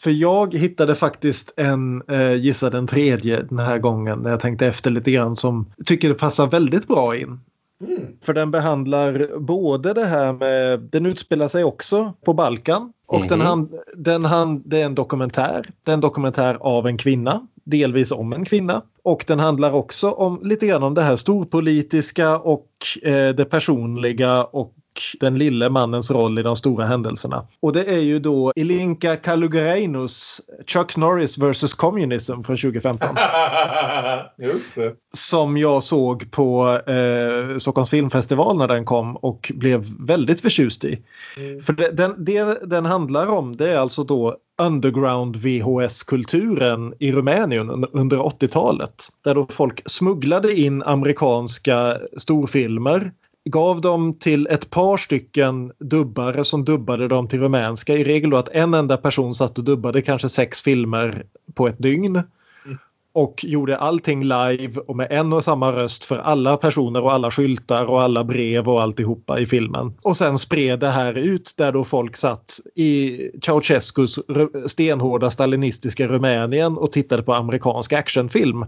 För 0.04 0.10
jag 0.10 0.54
hittade 0.54 0.94
faktiskt 0.94 1.52
en 1.56 2.02
eh, 2.08 2.34
Gissa 2.34 2.70
den 2.70 2.86
tredje 2.86 3.42
den 3.42 3.58
här 3.58 3.78
gången 3.78 4.18
när 4.18 4.30
jag 4.30 4.40
tänkte 4.40 4.66
efter 4.66 4.90
lite 4.90 5.10
grann 5.10 5.36
som 5.36 5.72
tycker 5.86 6.08
det 6.08 6.14
passar 6.14 6.46
väldigt 6.46 6.88
bra 6.88 7.16
in. 7.16 7.40
För 8.22 8.32
den 8.32 8.50
behandlar 8.50 9.38
både 9.38 9.92
det 9.92 10.04
här 10.04 10.32
med, 10.32 10.80
den 10.80 11.06
utspelar 11.06 11.48
sig 11.48 11.64
också 11.64 12.12
på 12.24 12.32
Balkan 12.34 12.92
och 13.06 13.26
den, 13.28 13.38
Mhm. 13.38 13.46
hand, 13.46 13.74
den 13.96 14.24
hand, 14.24 14.62
det 14.66 14.80
är 14.80 14.84
en 14.84 14.94
dokumentär. 14.94 15.70
Det 15.82 15.90
är 15.90 15.94
en 15.94 16.00
dokumentär 16.00 16.54
av 16.60 16.86
en 16.86 16.96
kvinna, 16.96 17.46
delvis 17.64 18.12
om 18.12 18.32
en 18.32 18.44
kvinna. 18.44 18.82
Och 19.02 19.24
den 19.28 19.40
handlar 19.40 19.72
också 19.72 20.10
om 20.10 20.40
lite 20.42 20.66
grann 20.66 20.82
om 20.82 20.94
det 20.94 21.02
här 21.02 21.16
storpolitiska 21.16 22.38
och 22.38 22.68
eh, 23.02 23.28
det 23.34 23.44
personliga 23.44 24.44
och 24.44 24.74
den 25.20 25.38
lille 25.38 25.68
mannens 25.70 26.10
roll 26.10 26.38
i 26.38 26.42
de 26.42 26.56
stora 26.56 26.86
händelserna. 26.86 27.46
Och 27.60 27.72
det 27.72 27.84
är 27.84 27.98
ju 28.00 28.18
då 28.18 28.52
Ilinka 28.56 29.16
Kalugarenus 29.16 30.40
Chuck 30.66 30.96
Norris 30.96 31.38
vs 31.38 31.74
Communism 31.74 32.32
från 32.42 32.56
2015 32.56 33.08
Just 34.38 34.74
det. 34.74 34.94
som 35.12 35.56
jag 35.56 35.82
såg 35.82 36.30
på 36.30 36.78
eh, 36.86 37.58
Stockholms 37.58 37.90
filmfestival 37.90 38.56
när 38.58 38.68
den 38.68 38.84
kom 38.84 39.16
och 39.16 39.52
blev 39.54 39.84
väldigt 40.00 40.40
förtjust 40.40 40.84
i. 40.84 41.02
För 41.66 41.72
det, 41.72 41.90
den, 41.90 42.24
det 42.24 42.58
den 42.66 42.86
handlar 42.86 43.26
om 43.26 43.56
det 43.56 43.68
är 43.72 43.78
alltså 43.78 44.04
då 44.04 44.36
underground 44.62 45.36
VHS-kulturen 45.36 46.94
i 46.98 47.12
Rumänien 47.12 47.70
un- 47.70 47.88
under 47.92 48.16
80-talet. 48.16 48.94
Där 49.24 49.34
då 49.34 49.46
folk 49.50 49.82
smugglade 49.86 50.54
in 50.60 50.82
amerikanska 50.82 51.98
storfilmer 52.16 53.12
gav 53.44 53.80
dem 53.80 54.18
till 54.18 54.46
ett 54.46 54.70
par 54.70 54.96
stycken 54.96 55.72
dubbare 55.78 56.44
som 56.44 56.64
dubbade 56.64 57.08
dem 57.08 57.28
till 57.28 57.40
rumänska. 57.40 57.94
I 57.94 58.04
regel 58.04 58.30
då 58.30 58.36
att 58.36 58.48
en 58.48 58.74
enda 58.74 58.96
person 58.96 59.34
satt 59.34 59.58
och 59.58 59.64
dubbade 59.64 60.02
kanske 60.02 60.28
sex 60.28 60.60
filmer 60.60 61.22
på 61.54 61.68
ett 61.68 61.78
dygn 61.78 62.22
och 63.14 63.44
gjorde 63.44 63.78
allting 63.78 64.22
live 64.22 64.80
och 64.80 64.96
med 64.96 65.06
en 65.10 65.32
och 65.32 65.44
samma 65.44 65.72
röst 65.72 66.04
för 66.04 66.18
alla 66.18 66.56
personer 66.56 67.02
och 67.02 67.12
alla 67.12 67.30
skyltar 67.30 67.84
och 67.84 68.02
alla 68.02 68.24
brev 68.24 68.68
och 68.68 68.82
alltihopa 68.82 69.38
i 69.38 69.46
filmen. 69.46 69.94
Och 70.02 70.16
sen 70.16 70.38
spred 70.38 70.80
det 70.80 70.90
här 70.90 71.18
ut 71.18 71.54
där 71.56 71.72
då 71.72 71.84
folk 71.84 72.16
satt 72.16 72.60
i 72.74 73.18
Ceausescus 73.46 74.18
stenhårda 74.66 75.30
stalinistiska 75.30 76.06
Rumänien 76.06 76.78
och 76.78 76.92
tittade 76.92 77.22
på 77.22 77.34
amerikansk 77.34 77.92
actionfilm. 77.92 78.64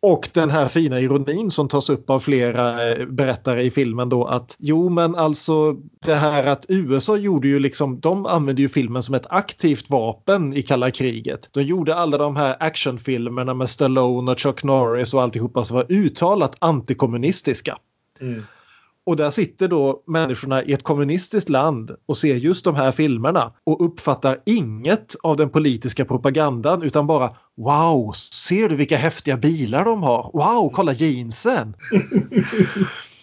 Och 0.00 0.28
den 0.34 0.50
här 0.50 0.68
fina 0.68 1.00
ironin 1.00 1.50
som 1.50 1.68
tas 1.68 1.90
upp 1.90 2.10
av 2.10 2.20
flera 2.20 2.88
eh, 2.88 3.06
berättare 3.06 3.62
i 3.62 3.70
filmen 3.70 4.08
då 4.08 4.24
att 4.24 4.56
jo 4.58 4.88
men 4.88 5.14
alltså 5.14 5.76
det 6.06 6.14
här 6.14 6.46
att 6.46 6.66
USA 6.68 7.16
gjorde 7.16 7.48
ju 7.48 7.58
liksom, 7.58 8.00
de 8.00 8.26
använde 8.26 8.62
ju 8.62 8.68
filmen 8.68 9.02
som 9.02 9.14
ett 9.14 9.26
aktivt 9.30 9.90
vapen 9.90 10.54
i 10.54 10.62
kalla 10.62 10.90
kriget. 10.90 11.50
De 11.52 11.62
gjorde 11.62 11.94
alla 11.94 12.18
de 12.18 12.36
här 12.36 12.56
actionfilmerna 12.60 13.54
med 13.54 13.70
Stallone 13.70 14.32
och 14.32 14.40
Chuck 14.40 14.64
Norris 14.64 15.14
och 15.14 15.22
alltihopa 15.22 15.64
som 15.64 15.76
var 15.76 15.86
uttalat 15.88 16.56
antikommunistiska. 16.58 17.78
Mm. 18.20 18.42
Och 19.08 19.16
där 19.16 19.30
sitter 19.30 19.68
då 19.68 20.02
människorna 20.06 20.62
i 20.62 20.72
ett 20.72 20.82
kommunistiskt 20.82 21.50
land 21.50 21.90
och 22.06 22.16
ser 22.16 22.34
just 22.34 22.64
de 22.64 22.74
här 22.74 22.92
filmerna 22.92 23.52
och 23.64 23.84
uppfattar 23.84 24.40
inget 24.46 25.16
av 25.22 25.36
den 25.36 25.50
politiska 25.50 26.04
propagandan 26.04 26.82
utan 26.82 27.06
bara 27.06 27.30
Wow, 27.56 28.12
ser 28.12 28.68
du 28.68 28.76
vilka 28.76 28.96
häftiga 28.96 29.36
bilar 29.36 29.84
de 29.84 30.02
har? 30.02 30.30
Wow, 30.32 30.70
kolla 30.74 30.92
jeansen! 30.92 31.74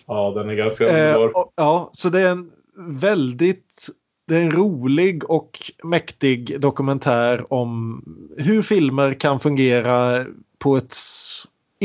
Ja, 0.07 0.31
den 0.35 0.49
är 0.49 0.53
ganska 0.53 0.89
Eh, 0.89 1.15
underbar. 1.15 1.37
och, 1.37 1.53
ja, 1.55 1.89
så 1.93 2.09
det 2.09 2.21
är 2.21 2.29
en 2.29 2.51
väldigt 2.77 3.89
det 4.27 4.35
är 4.35 4.41
en 4.41 4.51
rolig 4.51 5.29
och 5.29 5.71
mäktig 5.83 6.61
dokumentär 6.61 7.53
om 7.53 8.01
hur 8.37 8.61
filmer 8.61 9.13
kan 9.13 9.39
fungera 9.39 10.25
på 10.59 10.77
ett 10.77 10.95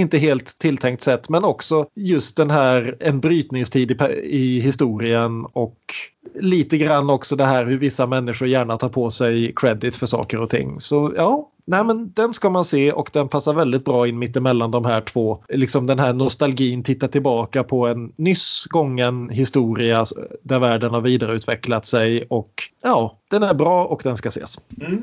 inte 0.01 0.19
helt 0.19 0.59
tilltänkt 0.59 1.03
sätt 1.03 1.29
men 1.29 1.45
också 1.45 1.87
just 1.95 2.37
den 2.37 2.51
här 2.51 2.97
en 3.01 3.21
brytningstid 3.21 3.91
i, 3.91 3.95
i 4.23 4.61
historien 4.61 5.47
och 5.53 5.77
lite 6.35 6.79
grann 6.79 7.11
också 7.11 7.37
det 7.37 7.45
här 7.45 7.65
hur 7.65 7.79
vissa 7.79 8.07
människor 8.07 8.49
gärna 8.49 8.79
tar 8.79 8.89
på 8.89 9.11
sig 9.11 9.53
credit 9.57 9.97
för 9.97 10.07
saker 10.07 10.41
och 10.41 10.51
ting. 10.51 10.81
Så 10.81 11.13
ja, 11.17 11.49
nej 11.65 11.85
men 11.85 12.13
den 12.13 12.35
ska 12.35 12.51
man 12.51 12.65
se 12.65 12.93
och 12.93 13.11
den 13.13 13.29
passar 13.29 13.55
väldigt 13.55 13.85
bra 13.85 14.09
in 14.09 14.19
mittemellan 14.19 14.71
de 14.71 14.85
här 14.85 15.01
två. 15.01 15.45
Liksom 15.49 15.87
den 15.87 15.99
här 15.99 16.13
nostalgin, 16.13 16.83
titta 16.83 17.09
tillbaka 17.09 17.65
på 17.65 17.87
en 17.87 18.13
nyss 18.17 18.67
gången 18.71 19.29
historia 19.29 20.05
där 20.43 20.59
världen 20.59 20.91
har 20.91 21.01
vidareutvecklat 21.01 21.87
sig 21.87 22.27
och 22.31 22.53
ja, 22.83 23.19
den 23.31 23.43
är 23.43 23.55
bra 23.55 23.85
och 23.85 24.01
den 24.05 24.17
ska 24.17 24.29
ses. 24.29 24.61
Mm. 24.81 25.03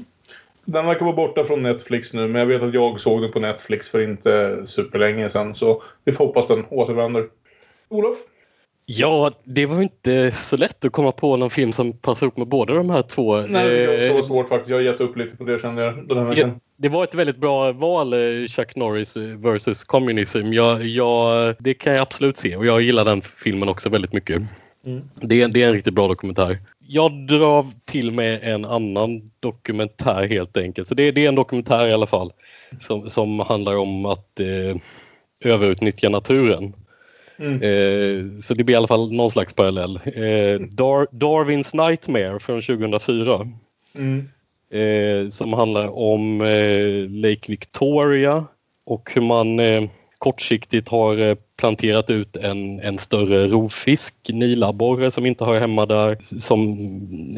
Den 0.69 0.85
verkar 0.85 1.05
vara 1.05 1.15
borta 1.15 1.43
från 1.43 1.63
Netflix 1.63 2.13
nu, 2.13 2.27
men 2.27 2.39
jag 2.39 2.45
vet 2.45 2.61
att 2.63 2.73
jag 2.73 2.99
såg 2.99 3.21
den 3.21 3.31
på 3.31 3.39
Netflix 3.39 3.89
för 3.89 3.99
inte 3.99 4.61
superlänge 4.67 5.29
sedan. 5.29 5.55
Så 5.55 5.83
vi 6.05 6.11
får 6.11 6.25
hoppas 6.25 6.47
den 6.47 6.65
återvänder. 6.69 7.25
Olof? 7.89 8.17
Ja, 8.89 9.31
det 9.43 9.65
var 9.65 9.81
inte 9.81 10.31
så 10.31 10.57
lätt 10.57 10.85
att 10.85 10.91
komma 10.91 11.11
på 11.11 11.37
någon 11.37 11.49
film 11.49 11.73
som 11.73 11.93
passar 11.93 12.25
ihop 12.25 12.37
med 12.37 12.47
båda 12.47 12.73
de 12.73 12.89
här 12.89 13.01
två. 13.01 13.41
Nej, 13.41 13.69
det 13.87 14.09
så 14.15 14.21
svårt 14.21 14.49
faktiskt. 14.49 14.69
Jag 14.69 14.77
har 14.77 14.81
gett 14.81 14.99
upp 14.99 15.17
lite 15.17 15.37
på 15.37 15.43
det 15.43 15.61
kände 15.61 15.83
jag 15.83 16.07
den 16.07 16.17
här 16.17 16.25
Ja, 16.25 16.29
veckan. 16.29 16.59
det 16.77 16.89
var 16.89 17.03
ett 17.03 17.15
väldigt 17.15 17.37
bra 17.37 17.71
val, 17.71 18.13
eh, 18.13 18.47
Chuck 18.47 18.75
Norris 18.75 19.17
versus 19.17 19.83
Communism. 19.83 20.53
Jag, 20.53 20.85
jag, 20.85 21.55
det 21.59 21.73
kan 21.73 21.93
jag 21.93 22.01
absolut 22.01 22.37
se 22.37 22.55
och 22.55 22.65
jag 22.65 22.81
gillar 22.81 23.05
den 23.05 23.21
filmen 23.21 23.69
också 23.69 23.89
väldigt 23.89 24.13
mycket. 24.13 24.41
Mm. 24.87 25.03
Det, 25.21 25.41
är- 25.41 25.47
det 25.47 25.63
är 25.63 25.67
en 25.67 25.73
riktigt 25.73 25.93
bra 25.93 26.07
dokumentär. 26.07 26.57
Jag 26.87 27.27
drar 27.27 27.65
till 27.85 28.11
med 28.11 28.39
en 28.43 28.65
annan 28.65 29.21
dokumentär 29.39 30.27
helt 30.27 30.57
enkelt. 30.57 30.87
Så 30.87 30.95
det, 30.95 31.11
det 31.11 31.25
är 31.25 31.29
en 31.29 31.35
dokumentär 31.35 31.87
i 31.87 31.93
alla 31.93 32.07
fall 32.07 32.31
som, 32.81 33.09
som 33.09 33.39
handlar 33.39 33.75
om 33.77 34.05
att 34.05 34.39
eh, 34.39 34.77
överutnyttja 35.53 36.09
naturen. 36.09 36.73
Mm. 37.39 37.53
Eh, 37.61 38.39
så 38.41 38.53
det 38.53 38.63
blir 38.63 38.73
i 38.73 38.77
alla 38.77 38.87
fall 38.87 39.11
någon 39.11 39.31
slags 39.31 39.53
parallell. 39.53 39.95
Eh, 40.05 40.59
Dar 40.71 41.07
Darwins 41.17 41.73
Nightmare 41.73 42.39
från 42.39 42.61
2004 42.61 43.47
Mm. 43.97 44.27
eh, 44.73 45.29
som 45.29 45.53
handlar 45.53 45.99
om 45.99 46.41
eh, 46.41 47.09
Lake 47.09 47.45
Victoria 47.51 48.45
och 48.85 49.11
hur 49.15 49.21
man 49.21 49.59
eh, 49.59 49.83
kortsiktigt 50.19 50.89
har 50.89 51.21
eh, 51.21 51.35
planterat 51.59 52.09
ut 52.09 52.35
en, 52.35 52.79
en 52.79 52.97
större 52.97 53.47
rovfisk, 53.47 54.15
nilabborre 54.29 55.11
som 55.11 55.25
inte 55.25 55.45
hör 55.45 55.59
hemma 55.59 55.85
där. 55.85 56.17
Som 56.39 56.61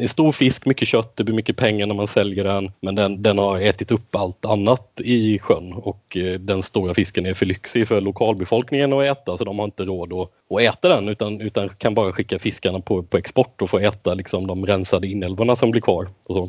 är 0.00 0.06
stor 0.06 0.32
fisk, 0.32 0.66
mycket 0.66 0.88
kött, 0.88 1.16
det 1.16 1.24
blir 1.24 1.34
mycket 1.34 1.56
pengar 1.56 1.86
när 1.86 1.94
man 1.94 2.06
säljer 2.06 2.44
den. 2.44 2.72
Men 2.80 2.94
den, 2.94 3.22
den 3.22 3.38
har 3.38 3.60
ätit 3.60 3.90
upp 3.90 4.14
allt 4.16 4.44
annat 4.44 5.00
i 5.04 5.38
sjön 5.38 5.72
och 5.72 6.16
eh, 6.16 6.40
den 6.40 6.62
stora 6.62 6.94
fisken 6.94 7.26
är 7.26 7.34
för 7.34 7.46
lyxig 7.46 7.88
för 7.88 8.00
lokalbefolkningen 8.00 8.92
att 8.92 9.04
äta 9.04 9.36
så 9.36 9.44
de 9.44 9.58
har 9.58 9.64
inte 9.64 9.84
råd 9.84 10.12
att, 10.12 10.30
att 10.50 10.60
äta 10.60 10.88
den 10.88 11.08
utan, 11.08 11.40
utan 11.40 11.68
kan 11.68 11.94
bara 11.94 12.12
skicka 12.12 12.38
fiskarna 12.38 12.80
på, 12.80 13.02
på 13.02 13.16
export 13.16 13.62
och 13.62 13.70
få 13.70 13.78
äta 13.78 14.14
liksom, 14.14 14.46
de 14.46 14.66
rensade 14.66 15.06
inälvorna 15.06 15.56
som 15.56 15.70
blir 15.70 15.82
kvar. 15.82 16.08
Och 16.28 16.34
så. 16.34 16.48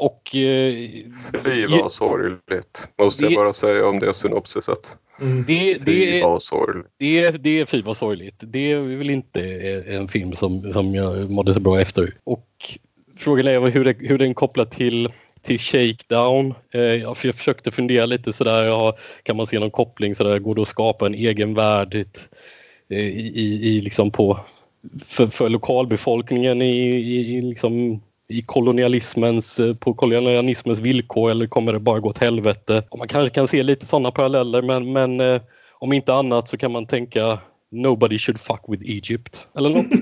Och 0.00 0.34
eh, 0.36 0.74
Fy 1.44 1.66
vad 1.80 1.92
sorgligt, 1.92 2.88
måste 3.02 3.22
Det- 3.26 3.32
jag 3.32 3.44
bara 3.44 3.52
säga 3.52 3.86
om 3.88 3.98
det 3.98 4.14
synopsiset. 4.14 4.96
det, 5.46 5.76
Fy 5.84 6.06
det, 6.10 6.22
vad 6.22 6.42
sorgligt. 6.42 6.86
det, 6.98 7.18
är- 7.24 7.32
det 7.32 7.60
är 7.60 7.66
fy 7.66 7.82
vad 7.82 7.96
sorgligt. 7.96 8.34
Det 8.40 8.72
är 8.72 8.80
väl 8.96 9.10
inte 9.10 9.40
en 9.88 10.08
film 10.08 10.32
som, 10.32 10.60
som 10.60 10.94
jag 10.94 11.30
mådde 11.30 11.54
så 11.54 11.60
bra 11.60 11.80
efter. 11.80 12.14
Och 12.24 12.46
frågan 13.16 13.46
är 13.46 13.60
hur, 13.70 13.84
det, 13.84 13.96
hur 13.98 14.18
den 14.18 14.34
kopplar 14.34 14.64
till 14.64 15.08
till 15.42 15.58
Shakedown. 15.58 16.54
Eh, 16.74 16.80
jag 16.80 17.16
för- 17.16 17.28
jag 17.28 17.34
försökte 17.34 17.70
fundera 17.70 18.06
lite 18.06 18.32
sådär, 18.32 18.62
ja, 18.66 18.96
kan 19.22 19.36
man 19.36 19.46
se 19.46 19.58
någon 19.58 19.70
koppling 19.70 20.14
sådär, 20.14 20.38
går 20.38 20.54
det 20.54 20.62
att 20.62 20.68
skapa 20.68 21.06
en 21.06 21.14
egen 21.14 21.54
värld 21.54 21.94
eh, 21.94 22.02
i, 22.98 23.32
i, 23.34 23.68
i 23.68 23.80
liksom 23.80 24.10
på, 24.10 24.38
för, 25.04 25.26
för 25.26 25.48
lokalbefolkningen 25.48 26.62
i, 26.62 26.76
i, 26.90 27.36
i, 27.36 27.40
liksom, 27.42 28.00
i 28.30 28.42
kolonialismens, 28.42 29.60
eh, 29.60 29.74
på 29.74 29.94
kolonialismens 29.94 30.80
villkor 30.80 31.30
eller 31.30 31.46
kommer 31.46 31.72
det 31.72 31.78
bara 31.78 31.98
gå 31.98 32.08
åt 32.08 32.18
helvete? 32.18 32.82
Och 32.90 32.98
man 32.98 33.08
kanske 33.08 33.34
kan 33.34 33.48
se 33.48 33.62
lite 33.62 33.86
sådana 33.86 34.10
paralleller 34.10 34.62
men, 34.62 34.92
men 34.92 35.20
eh, 35.20 35.42
om 35.78 35.92
inte 35.92 36.14
annat 36.14 36.48
så 36.48 36.58
kan 36.58 36.72
man 36.72 36.86
tänka 36.86 37.38
Nobody 37.72 38.18
should 38.18 38.40
fuck 38.40 38.60
with 38.68 38.82
Egypt. 38.82 39.48
Eller 39.56 39.70
något. 39.70 39.86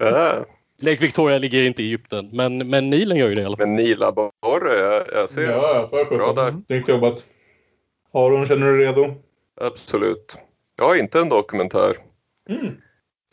Äh, 0.00 0.42
Lake 0.80 1.00
Victoria 1.00 1.38
ligger 1.38 1.62
inte 1.62 1.82
i 1.82 1.86
Egypten 1.86 2.28
men, 2.32 2.70
men 2.70 2.90
Nilen 2.90 3.16
gör 3.16 3.28
ju 3.28 3.34
det 3.34 3.42
i 3.42 3.44
alla 3.44 3.56
fall. 3.56 3.66
men 3.66 3.76
nilabborre, 3.76 4.74
jag, 4.78 5.02
jag 5.12 5.30
ser. 5.30 5.50
Ja, 5.50 5.74
ja, 5.74 5.88
för 5.88 6.16
Bra 6.16 6.32
där. 6.32 6.54
Snyggt 6.66 6.88
jobbat. 6.88 7.24
Aron, 8.12 8.46
känner 8.46 8.66
du 8.66 8.78
dig 8.78 8.86
redo? 8.86 9.14
Absolut. 9.60 10.38
Jag 10.76 10.84
har 10.84 10.96
inte 10.96 11.20
en 11.20 11.28
dokumentär. 11.28 11.96
Mm. 12.50 12.74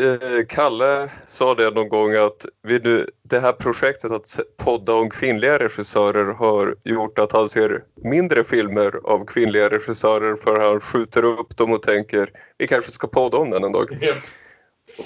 Eh, 0.01 0.45
Kalle 0.47 1.09
sa 1.27 1.55
det 1.55 1.69
någon 1.69 1.89
gång 1.89 2.15
att 2.15 2.45
nu, 2.63 3.05
det 3.23 3.39
här 3.39 3.51
projektet 3.51 4.11
att 4.11 4.39
podda 4.57 4.93
om 4.93 5.09
kvinnliga 5.09 5.59
regissörer 5.59 6.33
har 6.33 6.75
gjort 6.83 7.19
att 7.19 7.31
han 7.31 7.49
ser 7.49 7.83
mindre 7.95 8.43
filmer 8.43 8.99
av 9.03 9.25
kvinnliga 9.25 9.69
regissörer 9.69 10.35
för 10.35 10.59
han 10.59 10.79
skjuter 10.79 11.23
upp 11.23 11.57
dem 11.57 11.71
och 11.71 11.81
tänker 11.81 12.31
vi 12.57 12.67
kanske 12.67 12.91
ska 12.91 13.07
podda 13.07 13.37
om 13.37 13.49
den 13.49 13.63
en 13.63 13.71
dag. 13.71 14.13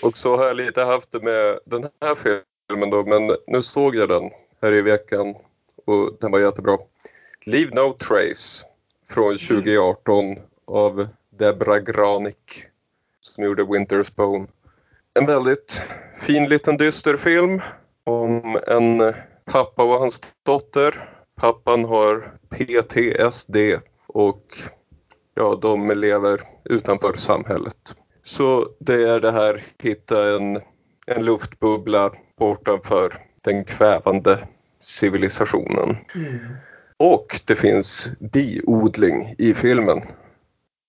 Och 0.02 0.18
så 0.18 0.38
har 0.38 0.46
jag 0.46 0.58
lite 0.58 0.84
haft 0.84 1.12
det 1.12 1.20
med 1.20 1.60
den 1.66 1.90
här 2.02 2.16
filmen 2.16 2.90
då 2.90 3.04
men 3.04 3.38
nu 3.48 3.64
såg 3.64 3.96
jag 3.96 4.10
den 4.10 4.30
här 4.62 4.74
i 4.74 4.82
veckan 4.82 5.36
och 5.86 6.18
den 6.20 6.32
var 6.32 6.40
jättebra. 6.40 6.78
Leave 7.46 7.76
No 7.76 7.94
Trace 7.94 8.66
från 9.10 9.38
2018 9.38 10.36
av 10.66 11.08
Debra 11.30 11.80
Granik. 11.80 12.66
som 13.20 13.44
gjorde 13.44 13.64
Winter's 13.64 14.12
Bone. 14.16 14.48
En 15.20 15.26
väldigt 15.26 15.82
fin 16.18 16.50
liten 16.50 16.78
dyster 16.78 17.18
film 17.18 17.62
om 18.04 18.60
en 18.68 19.14
pappa 19.46 19.84
och 19.84 20.00
hans 20.00 20.22
dotter. 20.46 21.10
Pappan 21.36 21.86
har 21.86 22.38
PTSD 22.50 23.58
och 24.08 24.44
ja, 25.34 25.60
de 25.62 25.92
lever 25.92 26.42
utanför 26.64 27.14
samhället. 27.14 27.96
Så 28.24 28.68
det 28.80 29.10
är 29.10 29.20
det 29.20 29.32
här 29.32 29.64
hitta 29.80 30.36
en, 30.36 30.62
en 31.08 31.26
luftbubbla 31.26 32.12
bortanför 32.40 33.14
den 33.42 33.66
kvävande 33.66 34.48
civilisationen. 34.80 35.98
Och 36.98 37.42
det 37.46 37.56
finns 37.56 38.10
biodling 38.20 39.36
i 39.38 39.54
filmen. 39.54 40.02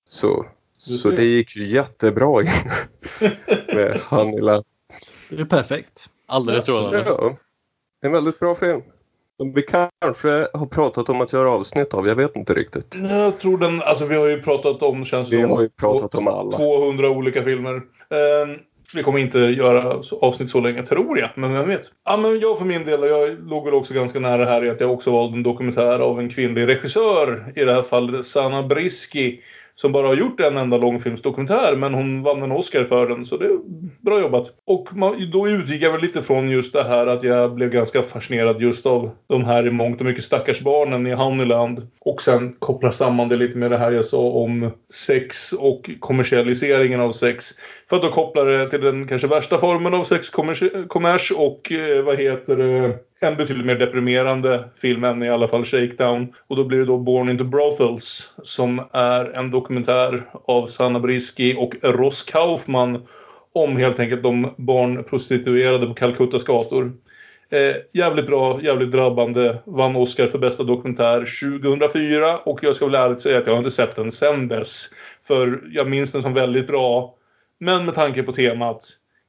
Så, 0.08 0.46
så 0.78 1.10
det 1.10 1.24
gick 1.24 1.56
ju 1.56 1.66
jättebra 1.66 2.42
in 2.42 2.48
med 3.74 4.00
Hannila. 4.04 4.62
Det 5.30 5.40
är 5.40 5.44
perfekt. 5.44 6.10
Alldeles 6.26 6.64
strålande. 6.64 7.04
Ja, 7.06 7.36
en 8.02 8.12
väldigt 8.12 8.38
bra 8.38 8.54
film. 8.54 8.82
Som 9.40 9.52
vi 9.52 9.62
kanske 9.62 10.28
har 10.52 10.66
pratat 10.66 11.08
om 11.08 11.20
att 11.20 11.32
göra 11.32 11.50
avsnitt 11.50 11.94
av, 11.94 12.06
jag 12.06 12.16
vet 12.16 12.36
inte 12.36 12.54
riktigt. 12.54 12.94
Jag 12.94 13.38
tror 13.38 13.58
den, 13.58 13.82
alltså 13.82 14.06
vi 14.06 14.16
har 14.16 14.28
ju 14.28 14.42
pratat 14.42 14.82
om, 14.82 15.04
känns 15.04 15.30
det 15.30 15.36
Vi 15.36 15.42
har 15.42 15.62
ju 15.62 15.68
pratat 15.68 16.14
om 16.14 16.28
alla. 16.28 16.50
200 16.50 17.10
olika 17.10 17.42
filmer. 17.42 17.74
Ehm, 17.74 18.56
vi 18.94 19.02
kommer 19.02 19.18
inte 19.18 19.38
göra 19.38 20.00
avsnitt 20.20 20.50
så 20.50 20.60
länge, 20.60 20.82
tror 20.82 21.18
jag. 21.18 21.30
Men 21.34 21.52
vem 21.52 21.68
vet? 21.68 21.90
Ja, 22.04 22.16
men 22.16 22.40
jag 22.40 22.58
för 22.58 22.64
min 22.64 22.84
del, 22.84 23.00
jag 23.02 23.48
låg 23.48 23.64
väl 23.64 23.74
också 23.74 23.94
ganska 23.94 24.20
nära 24.20 24.44
här 24.44 24.64
i 24.64 24.70
att 24.70 24.80
jag 24.80 24.92
också 24.92 25.10
valde 25.10 25.36
en 25.36 25.42
dokumentär 25.42 25.98
av 25.98 26.20
en 26.20 26.28
kvinnlig 26.28 26.68
regissör. 26.68 27.52
I 27.56 27.64
det 27.64 27.72
här 27.72 27.82
fallet 27.82 28.26
Sanna 28.26 28.62
Briski. 28.62 29.40
Som 29.76 29.92
bara 29.92 30.06
har 30.06 30.14
gjort 30.14 30.40
en 30.40 30.56
enda 30.56 30.76
långfilmsdokumentär 30.76 31.76
men 31.76 31.94
hon 31.94 32.22
vann 32.22 32.42
en 32.42 32.52
Oscar 32.52 32.84
för 32.84 33.08
den 33.08 33.24
så 33.24 33.36
det 33.36 33.44
är 33.44 33.58
bra 34.00 34.20
jobbat. 34.20 34.52
Och 34.66 34.88
man, 34.96 35.30
då 35.32 35.48
utgick 35.48 35.82
jag 35.82 35.92
väl 35.92 36.00
lite 36.00 36.22
från 36.22 36.50
just 36.50 36.72
det 36.72 36.84
här 36.84 37.06
att 37.06 37.22
jag 37.22 37.54
blev 37.54 37.70
ganska 37.70 38.02
fascinerad 38.02 38.60
just 38.60 38.86
av 38.86 39.10
de 39.26 39.44
här 39.44 39.66
i 39.66 39.70
mångt 39.70 40.00
och 40.00 40.06
mycket 40.06 40.24
stackars 40.24 40.60
barnen 40.60 41.06
i 41.06 41.12
Honeyland. 41.12 41.86
Och 42.00 42.22
sen 42.22 42.56
kopplar 42.58 42.90
samman 42.90 43.28
det 43.28 43.36
lite 43.36 43.58
med 43.58 43.70
det 43.70 43.78
här 43.78 43.92
jag 43.92 44.04
sa 44.04 44.20
om 44.20 44.70
sex 44.92 45.52
och 45.52 45.90
kommersialiseringen 46.00 47.00
av 47.00 47.12
sex. 47.12 47.54
För 47.88 47.96
att 47.96 48.02
då 48.02 48.08
koppla 48.08 48.44
det 48.44 48.70
till 48.70 48.80
den 48.80 49.08
kanske 49.08 49.28
värsta 49.28 49.58
formen 49.58 49.94
av 49.94 50.04
sexkommers 50.04 51.32
och 51.32 51.72
eh, 51.72 52.04
vad 52.04 52.18
heter 52.18 52.56
det, 52.56 52.98
en 53.26 53.36
betydligt 53.36 53.66
mer 53.66 53.74
deprimerande 53.74 54.64
film 54.76 55.04
än 55.04 55.22
i 55.22 55.28
alla 55.28 55.48
fall 55.48 55.64
Shakedown. 55.64 56.32
Och 56.46 56.56
då 56.56 56.64
blir 56.64 56.78
det 56.78 56.84
då 56.84 56.98
Born 56.98 57.28
into 57.28 57.44
Brothels 57.44 58.32
som 58.42 58.82
är 58.92 59.24
en 59.24 59.50
dokumentär 59.50 60.30
av 60.46 60.66
Sanna 60.66 61.00
Briski 61.00 61.54
och 61.58 61.74
Ross 61.82 62.22
Kaufman 62.22 63.06
om 63.54 63.76
helt 63.76 64.00
enkelt 64.00 64.22
de 64.22 64.54
barnprostituerade 64.56 65.86
på 65.86 65.94
Calcuttas 65.94 66.44
gator. 66.44 66.92
Eh, 67.50 67.76
jävligt 67.92 68.26
bra, 68.26 68.60
jävligt 68.62 68.92
drabbande. 68.92 69.56
Vann 69.64 69.96
Oscar 69.96 70.26
för 70.26 70.38
bästa 70.38 70.62
dokumentär 70.62 71.18
2004 71.18 72.36
och 72.36 72.58
jag 72.62 72.76
ska 72.76 72.86
väl 72.86 72.94
ärligt 72.94 73.20
säga 73.20 73.38
att 73.38 73.46
jag 73.46 73.54
har 73.54 73.58
inte 73.58 73.70
sett 73.70 73.96
den 73.96 74.10
sen 74.10 74.48
dess. 74.48 74.88
För 75.26 75.60
jag 75.72 75.88
minns 75.88 76.12
den 76.12 76.22
som 76.22 76.34
väldigt 76.34 76.66
bra. 76.66 77.15
Men 77.58 77.84
med 77.84 77.94
tanke 77.94 78.22
på 78.22 78.32
temat 78.32 78.88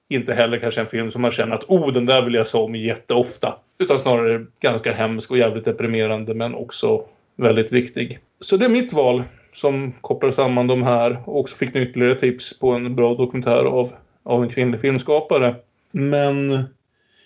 inte 0.10 0.34
heller 0.34 0.60
kanske 0.60 0.82
en 0.82 0.88
film 0.88 1.12
som 1.12 1.22
man 1.22 1.32
känner 1.32 1.56
att 1.56 1.64
oh, 1.64 1.94
den 1.94 2.06
där 2.06 2.22
vill 2.22 2.34
jag 2.34 2.48
se 2.48 2.58
om 2.58 2.76
jätteofta. 2.76 3.56
Utan 3.80 4.00
snarare 4.00 4.46
ganska 4.62 4.94
hemsk 4.94 5.32
och 5.32 5.38
jävligt 5.38 5.66
deprimerande 5.66 6.34
men 6.34 6.56
också 6.56 7.06
väldigt 7.36 7.72
viktig. 7.72 8.20
Så 8.40 8.58
det 8.58 8.66
är 8.66 8.70
mitt 8.70 8.94
val 8.94 9.24
som 9.54 9.92
kopplar 9.92 10.32
samman 10.32 10.68
de 10.68 10.84
här 10.84 11.24
och 11.26 11.40
också 11.40 11.56
fick 11.56 11.74
ni 11.74 11.82
ytterligare 11.82 12.16
tips 12.16 12.60
på 12.60 12.72
en 12.72 12.96
bra 12.96 13.16
dokumentär 13.16 13.66
av, 13.66 13.92
av 14.24 14.44
en 14.44 14.50
kvinnlig 14.50 14.82
filmskapare. 14.82 15.56
Men 15.92 16.64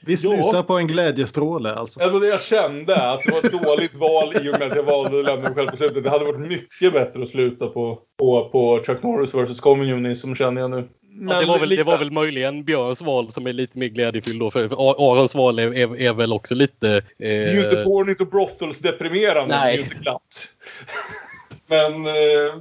vi 0.05 0.17
slutar 0.17 0.63
på 0.63 0.77
en 0.77 0.87
glädjestråle 0.87 1.73
alltså. 1.73 1.99
det 1.99 2.09
var 2.09 2.19
det 2.19 2.27
jag 2.27 2.41
kände. 2.41 3.11
Att 3.11 3.19
det 3.25 3.31
var 3.31 3.45
ett 3.45 3.63
dåligt 3.63 3.95
val 3.95 4.33
i 4.35 4.49
och 4.49 4.59
med 4.59 4.71
att 4.71 4.75
jag 4.75 4.83
valde 4.83 5.19
att 5.19 5.25
lämna 5.25 5.43
mig 5.43 5.55
själv 5.55 5.69
på 5.69 5.77
slutet. 5.77 6.03
Det 6.03 6.09
hade 6.09 6.25
varit 6.25 6.39
mycket 6.39 6.93
bättre 6.93 7.21
att 7.21 7.29
sluta 7.29 7.67
på, 7.67 7.99
på, 8.19 8.49
på 8.49 8.83
Chuck 8.85 9.03
Norris 9.03 9.33
vs. 9.33 9.59
Communism 9.59 10.33
känner 10.33 10.61
jag 10.61 10.71
nu. 10.71 10.87
Ja, 11.29 11.39
det, 11.39 11.45
var 11.45 11.59
väl, 11.59 11.69
det 11.69 11.83
var 11.83 11.97
väl 11.97 12.11
möjligen 12.11 12.63
Björns 12.63 13.01
val 13.01 13.31
som 13.31 13.47
är 13.47 13.53
lite 13.53 13.79
mer 13.79 13.87
glädjefylld 13.87 14.39
då. 14.39 14.51
För 14.51 14.67
för 14.67 14.75
Arons 14.75 15.35
val 15.35 15.59
är, 15.59 15.73
är, 15.73 16.01
är 16.01 16.13
väl 16.13 16.33
också 16.33 16.55
lite... 16.55 16.89
Eh, 16.97 17.01
Det 17.17 17.27
är 17.27 17.53
ju 17.53 17.63
inte 17.63 17.83
Born 17.83 18.09
into 18.09 18.25
Brothels 18.25 18.79
deprimerande. 18.79 19.55
Nej. 19.55 19.65
Det 19.67 19.73
är 19.73 19.77
ju 19.77 19.83
inte 19.83 19.95
glatt. 19.95 20.47
Men 21.67 22.05
eh, 22.05 22.55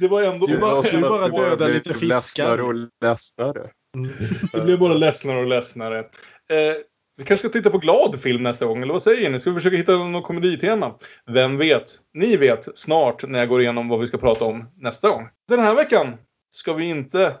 det 0.00 0.08
var 0.08 0.22
ändå... 0.22 0.46
Du 0.46 0.54
Det 0.54 0.60
var 0.60 0.82
som 0.82 1.00
bara 1.00 1.28
döda 1.28 1.56
blev 1.56 1.74
lite 1.74 1.94
fiskar. 1.94 2.06
Ledsnare 2.06 2.62
och 2.62 2.74
ledsnare. 3.02 3.70
Det 4.52 4.60
blev 4.60 4.78
bara 4.78 4.94
ledsnare 4.94 5.38
och 5.38 5.46
ledsnare. 5.46 6.04
Eh, 6.50 6.76
vi 7.18 7.24
kanske 7.24 7.48
ska 7.48 7.58
titta 7.58 7.70
på 7.70 7.78
glad 7.78 8.20
film 8.20 8.42
nästa 8.42 8.66
gång, 8.66 8.82
eller 8.82 8.92
vad 8.92 9.02
säger 9.02 9.30
ni? 9.30 9.40
Ska 9.40 9.50
vi 9.50 9.56
försöka 9.56 9.76
hitta 9.76 9.96
något 9.96 10.24
komeditema? 10.24 10.94
Vem 11.26 11.58
vet? 11.58 12.00
Ni 12.14 12.36
vet 12.36 12.78
snart 12.78 13.28
när 13.28 13.38
jag 13.38 13.48
går 13.48 13.60
igenom 13.60 13.88
vad 13.88 14.00
vi 14.00 14.06
ska 14.06 14.18
prata 14.18 14.44
om 14.44 14.64
nästa 14.76 15.08
gång. 15.08 15.28
Den 15.48 15.60
här 15.60 15.74
veckan 15.74 16.14
ska 16.52 16.72
vi 16.72 16.84
inte 16.84 17.34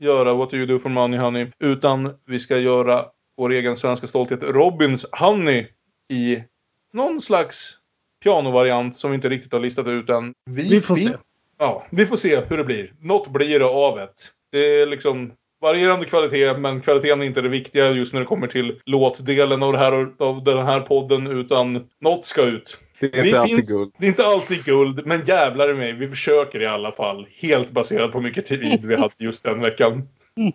göra 0.00 0.34
What 0.34 0.50
Do 0.50 0.56
You 0.56 0.66
Do 0.66 0.78
For 0.78 0.88
Money 0.88 1.20
Honey, 1.20 1.46
utan 1.60 2.14
vi 2.26 2.38
ska 2.38 2.58
göra 2.58 3.04
vår 3.36 3.52
egen 3.52 3.76
svenska 3.76 4.06
stolthet 4.06 4.42
Robins 4.42 5.06
Honey 5.12 5.66
i 6.10 6.44
någon 6.92 7.20
slags 7.20 7.78
pianovariant 8.22 8.96
som 8.96 9.10
vi 9.10 9.14
inte 9.14 9.28
riktigt 9.28 9.52
har 9.52 9.60
listat 9.60 9.86
ut 9.86 10.10
än. 10.10 10.32
Vi 10.50 10.80
får 10.80 10.96
se. 10.96 11.10
Ja, 11.58 11.86
vi 11.90 12.06
får 12.06 12.16
se 12.16 12.40
hur 12.40 12.56
det 12.56 12.64
blir. 12.64 12.92
Något 13.00 13.28
blir 13.28 13.58
det 13.58 13.66
av 13.66 13.96
det. 13.96 14.08
Det 14.52 14.80
är 14.80 14.86
liksom 14.86 15.32
varierande 15.64 16.04
kvalitet, 16.06 16.58
men 16.58 16.80
kvaliteten 16.80 17.22
är 17.22 17.26
inte 17.26 17.40
det 17.40 17.48
viktiga 17.48 17.90
just 17.90 18.12
när 18.12 18.20
det 18.20 18.26
kommer 18.26 18.46
till 18.46 18.80
låtdelen 18.84 19.62
av, 19.62 19.72
det 19.72 19.78
här, 19.78 20.12
av 20.18 20.44
den 20.44 20.66
här 20.66 20.80
podden, 20.80 21.26
utan 21.26 21.86
något 22.00 22.24
ska 22.24 22.42
ut. 22.42 22.78
Det 23.00 23.18
är 23.18 23.22
Vi 23.22 23.28
inte 23.28 23.40
alltid 23.40 23.56
finns- 23.56 23.70
guld. 23.72 23.92
Det 23.98 24.06
är 24.06 24.08
inte 24.08 24.26
alltid 24.26 24.64
guld, 24.64 25.06
men 25.06 25.24
jävlar 25.26 25.70
i 25.70 25.74
mig, 25.74 25.92
vi 25.92 26.08
försöker 26.08 26.60
i 26.62 26.66
alla 26.66 26.92
fall. 26.92 27.26
Helt 27.42 27.70
baserat 27.70 28.12
på 28.12 28.18
hur 28.18 28.24
mycket 28.28 28.46
tid 28.46 28.84
vi 28.84 28.96
hade 28.96 29.14
just 29.18 29.44
den 29.44 29.60
veckan. 29.60 30.08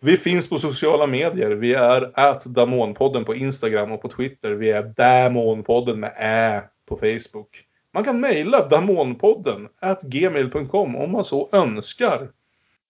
Vi 0.00 0.16
finns 0.16 0.48
på 0.48 0.58
sociala 0.58 1.06
medier. 1.06 1.50
Vi 1.50 1.74
är 1.74 2.10
at 2.14 2.44
Damonpodden 2.44 3.24
på 3.24 3.34
Instagram 3.34 3.92
och 3.92 4.02
på 4.02 4.08
Twitter. 4.08 4.50
Vi 4.50 4.70
är 4.70 4.82
Damonpodden 4.82 6.00
med 6.00 6.12
Ä 6.20 6.62
på 6.88 6.96
Facebook. 6.96 7.48
Man 7.94 8.04
kan 8.04 8.20
mejla 8.20 8.68
damonpodden 8.68 9.68
at 9.80 10.02
gmail.com 10.02 10.96
om 10.96 11.12
man 11.12 11.24
så 11.24 11.48
önskar. 11.52 12.28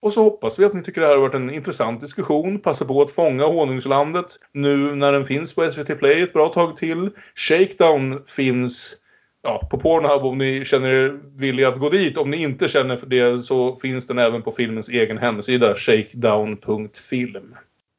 Och 0.01 0.13
så 0.13 0.23
hoppas 0.23 0.59
vi 0.59 0.65
att 0.65 0.73
ni 0.73 0.83
tycker 0.83 1.01
det 1.01 1.07
här 1.07 1.13
har 1.13 1.21
varit 1.21 1.35
en 1.35 1.53
intressant 1.53 2.01
diskussion. 2.01 2.59
Passa 2.59 2.85
på 2.85 3.01
att 3.01 3.11
fånga 3.11 3.45
honungslandet 3.45 4.25
nu 4.51 4.95
när 4.95 5.11
den 5.11 5.25
finns 5.25 5.55
på 5.55 5.69
SVT 5.69 5.99
Play 5.99 6.21
ett 6.21 6.33
bra 6.33 6.47
tag 6.47 6.75
till. 6.75 7.09
Shakedown 7.35 8.23
finns 8.27 8.95
ja, 9.43 9.67
på 9.71 9.79
Pornhub 9.79 10.25
om 10.25 10.37
ni 10.37 10.65
känner 10.65 10.89
er 10.89 11.19
villiga 11.35 11.67
att 11.67 11.79
gå 11.79 11.89
dit. 11.89 12.17
Om 12.17 12.31
ni 12.31 12.37
inte 12.37 12.67
känner 12.67 12.97
för 12.97 13.07
det 13.07 13.39
så 13.43 13.75
finns 13.75 14.07
den 14.07 14.19
även 14.19 14.41
på 14.41 14.51
filmens 14.51 14.89
egen 14.89 15.17
hemsida 15.17 15.75
shakedown.film. 15.75 17.53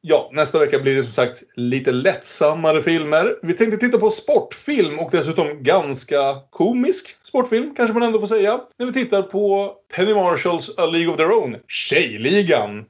Ja, 0.09 0.29
nästa 0.33 0.59
vecka 0.59 0.79
blir 0.79 0.95
det 0.95 1.03
som 1.03 1.11
sagt 1.11 1.43
lite 1.55 1.91
lättsammare 1.91 2.81
filmer. 2.81 3.35
Vi 3.41 3.53
tänkte 3.53 3.77
titta 3.77 3.99
på 3.99 4.09
sportfilm 4.09 4.99
och 4.99 5.09
dessutom 5.11 5.63
ganska 5.63 6.35
komisk 6.49 7.17
sportfilm 7.21 7.75
kanske 7.75 7.93
man 7.93 8.03
ändå 8.03 8.19
får 8.19 8.27
säga. 8.27 8.61
När 8.77 8.85
vi 8.85 8.93
tittar 8.93 9.21
på 9.21 9.73
Penny 9.95 10.13
Marshalls 10.13 10.69
A 10.77 10.85
League 10.85 11.09
of 11.09 11.17
Their 11.17 11.31
Own, 11.31 11.57
Tjejligan 11.67 12.85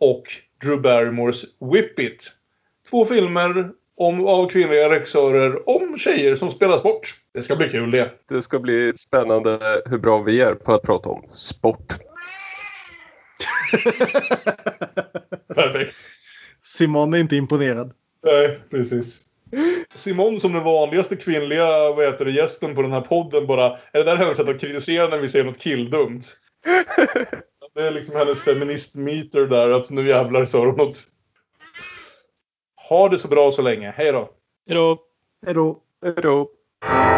och 0.00 0.22
Drew 0.62 0.80
Barrymores 0.80 1.44
Whip 1.72 1.98
It. 1.98 2.32
Två 2.90 3.04
filmer 3.04 3.70
om, 3.96 4.26
av 4.26 4.48
kvinnliga 4.48 4.90
regissörer 4.90 5.68
om 5.68 5.98
tjejer 5.98 6.34
som 6.34 6.50
spelar 6.50 6.78
sport. 6.78 7.14
Det 7.34 7.42
ska 7.42 7.56
bli 7.56 7.68
kul 7.68 7.90
det. 7.90 8.10
Det 8.28 8.42
ska 8.42 8.58
bli 8.58 8.92
spännande 8.96 9.58
hur 9.86 9.98
bra 9.98 10.22
vi 10.22 10.40
är 10.40 10.54
på 10.54 10.72
att 10.72 10.82
prata 10.82 11.08
om 11.08 11.24
sport. 11.32 11.92
Perfekt. 15.54 16.06
Simon 16.62 17.14
är 17.14 17.18
inte 17.18 17.36
imponerad. 17.36 17.92
Nej, 18.24 18.58
precis. 18.70 19.20
Simon 19.94 20.40
som 20.40 20.52
den 20.52 20.64
vanligaste 20.64 21.16
kvinnliga 21.16 21.66
vad 21.96 22.04
heter 22.04 22.24
det, 22.24 22.30
gästen 22.30 22.74
på 22.74 22.82
den 22.82 22.92
här 22.92 23.00
podden 23.00 23.46
bara... 23.46 23.66
Är 23.66 23.98
det 23.98 24.04
där 24.04 24.16
hennes 24.16 24.36
sätt 24.36 24.48
att 24.48 24.60
kritisera 24.60 25.08
när 25.08 25.18
vi 25.18 25.28
säger 25.28 25.44
något 25.44 25.58
killdumt? 25.58 26.36
Det 27.74 27.86
är 27.86 27.90
liksom 27.90 28.16
hennes 28.16 28.42
feministmeter 28.42 29.46
där, 29.46 29.70
att 29.70 29.90
nu 29.90 30.02
jävlar 30.02 30.44
sa 30.44 30.64
de 30.64 30.76
något. 30.76 30.94
Ha 32.88 33.08
det 33.08 33.18
så 33.18 33.28
bra 33.28 33.50
så 33.50 33.62
länge. 33.62 33.94
Hej 33.96 34.12
då! 34.12 34.30
Hej 34.66 34.74
då. 34.74 34.98
Hej 35.46 35.54
då! 35.54 35.80
No, 36.02 36.08
you're 36.08 37.11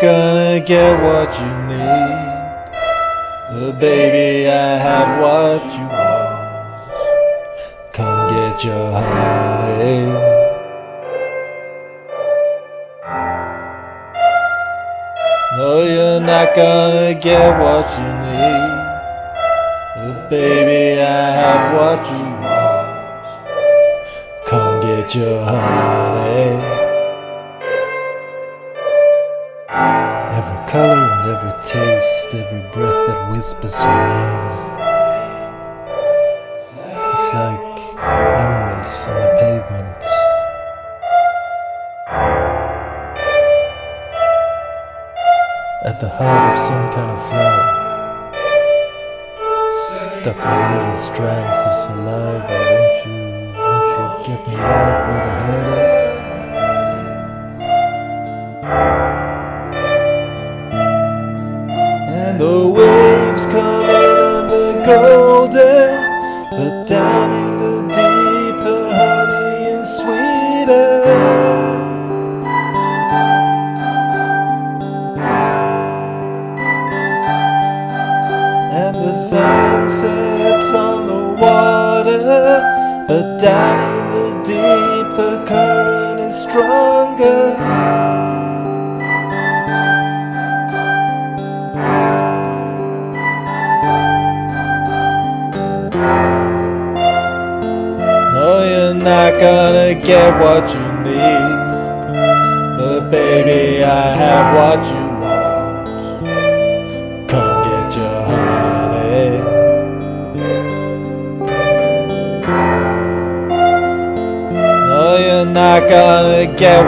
gonna 0.00 0.60
get 0.60 1.02
what 1.02 1.28
you 1.40 1.46
need. 1.66 2.28
But 3.50 3.80
baby, 3.80 4.48
I 4.48 4.78
have 4.78 5.20
what 5.20 5.62
you 5.74 5.86
want. 5.86 6.38
Come 7.92 8.28
get 8.30 8.64
your 8.64 8.92
honey. 8.92 10.06
No, 15.56 15.82
you're 15.82 16.20
not 16.20 16.54
gonna 16.54 17.14
get 17.20 17.58
what 17.58 17.86
you 17.98 18.08
need. 18.22 18.78
But 19.96 20.30
baby, 20.30 21.00
I 21.00 21.30
have 21.42 21.74
what 21.74 22.00
you 22.12 22.24
want. 22.44 22.88
Come 24.46 24.80
get 24.80 25.14
your 25.16 25.44
honey. 25.44 26.77
Color 30.68 30.98
and 30.98 31.30
every 31.30 31.50
taste, 31.64 32.34
every 32.34 32.60
breath 32.72 33.06
that 33.06 33.30
whispers 33.32 33.74
your 33.80 33.88
name. 33.88 34.68
It's 37.10 37.32
like 37.32 37.78
emeralds 37.96 39.06
on 39.08 39.16
the 39.16 39.30
pavement. 39.40 40.02
At 45.86 45.96
the 46.00 46.08
heart 46.10 46.52
of 46.52 46.58
some 46.58 46.92
kind 46.92 47.10
of 47.16 47.28
flower. 47.30 47.68
Stuck 50.20 50.36
in 50.36 50.76
little 50.76 50.98
strands 51.00 51.56
of 51.68 51.76
saliva. 51.82 52.56
Won't 52.72 53.06
you, 53.06 53.16
won't 53.56 54.28
you 54.28 54.34
get 54.36 54.40
me 54.46 54.54
out 54.56 55.08
where 55.08 55.24
the 55.24 55.32
hurt 55.46 56.12
is? 56.12 56.17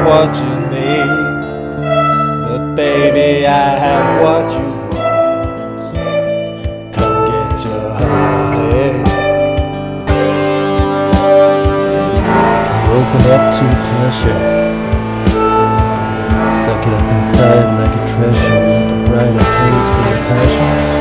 What 0.05 0.31
you 0.37 0.55
need. 0.71 1.09
But 2.47 2.75
baby, 2.75 3.47
I 3.47 3.49
have 3.85 4.07
what 4.23 4.47
you 4.57 4.69
want. 4.91 5.95
Come 6.95 7.17
get 7.27 7.65
your 7.65 7.85
honey. 7.99 8.89
Open 12.97 13.23
up 13.35 13.45
to 13.57 13.65
pleasure. 13.89 14.41
Suck 16.51 16.83
it 16.87 16.93
up 16.93 17.07
inside 17.17 17.69
like 17.79 17.95
a 17.97 18.03
treasure, 18.13 18.61
like 18.69 18.91
a 18.91 18.93
brighter 19.07 19.45
place 19.57 19.89
for 19.89 20.03
your 20.09 20.23
passion. 20.29 21.00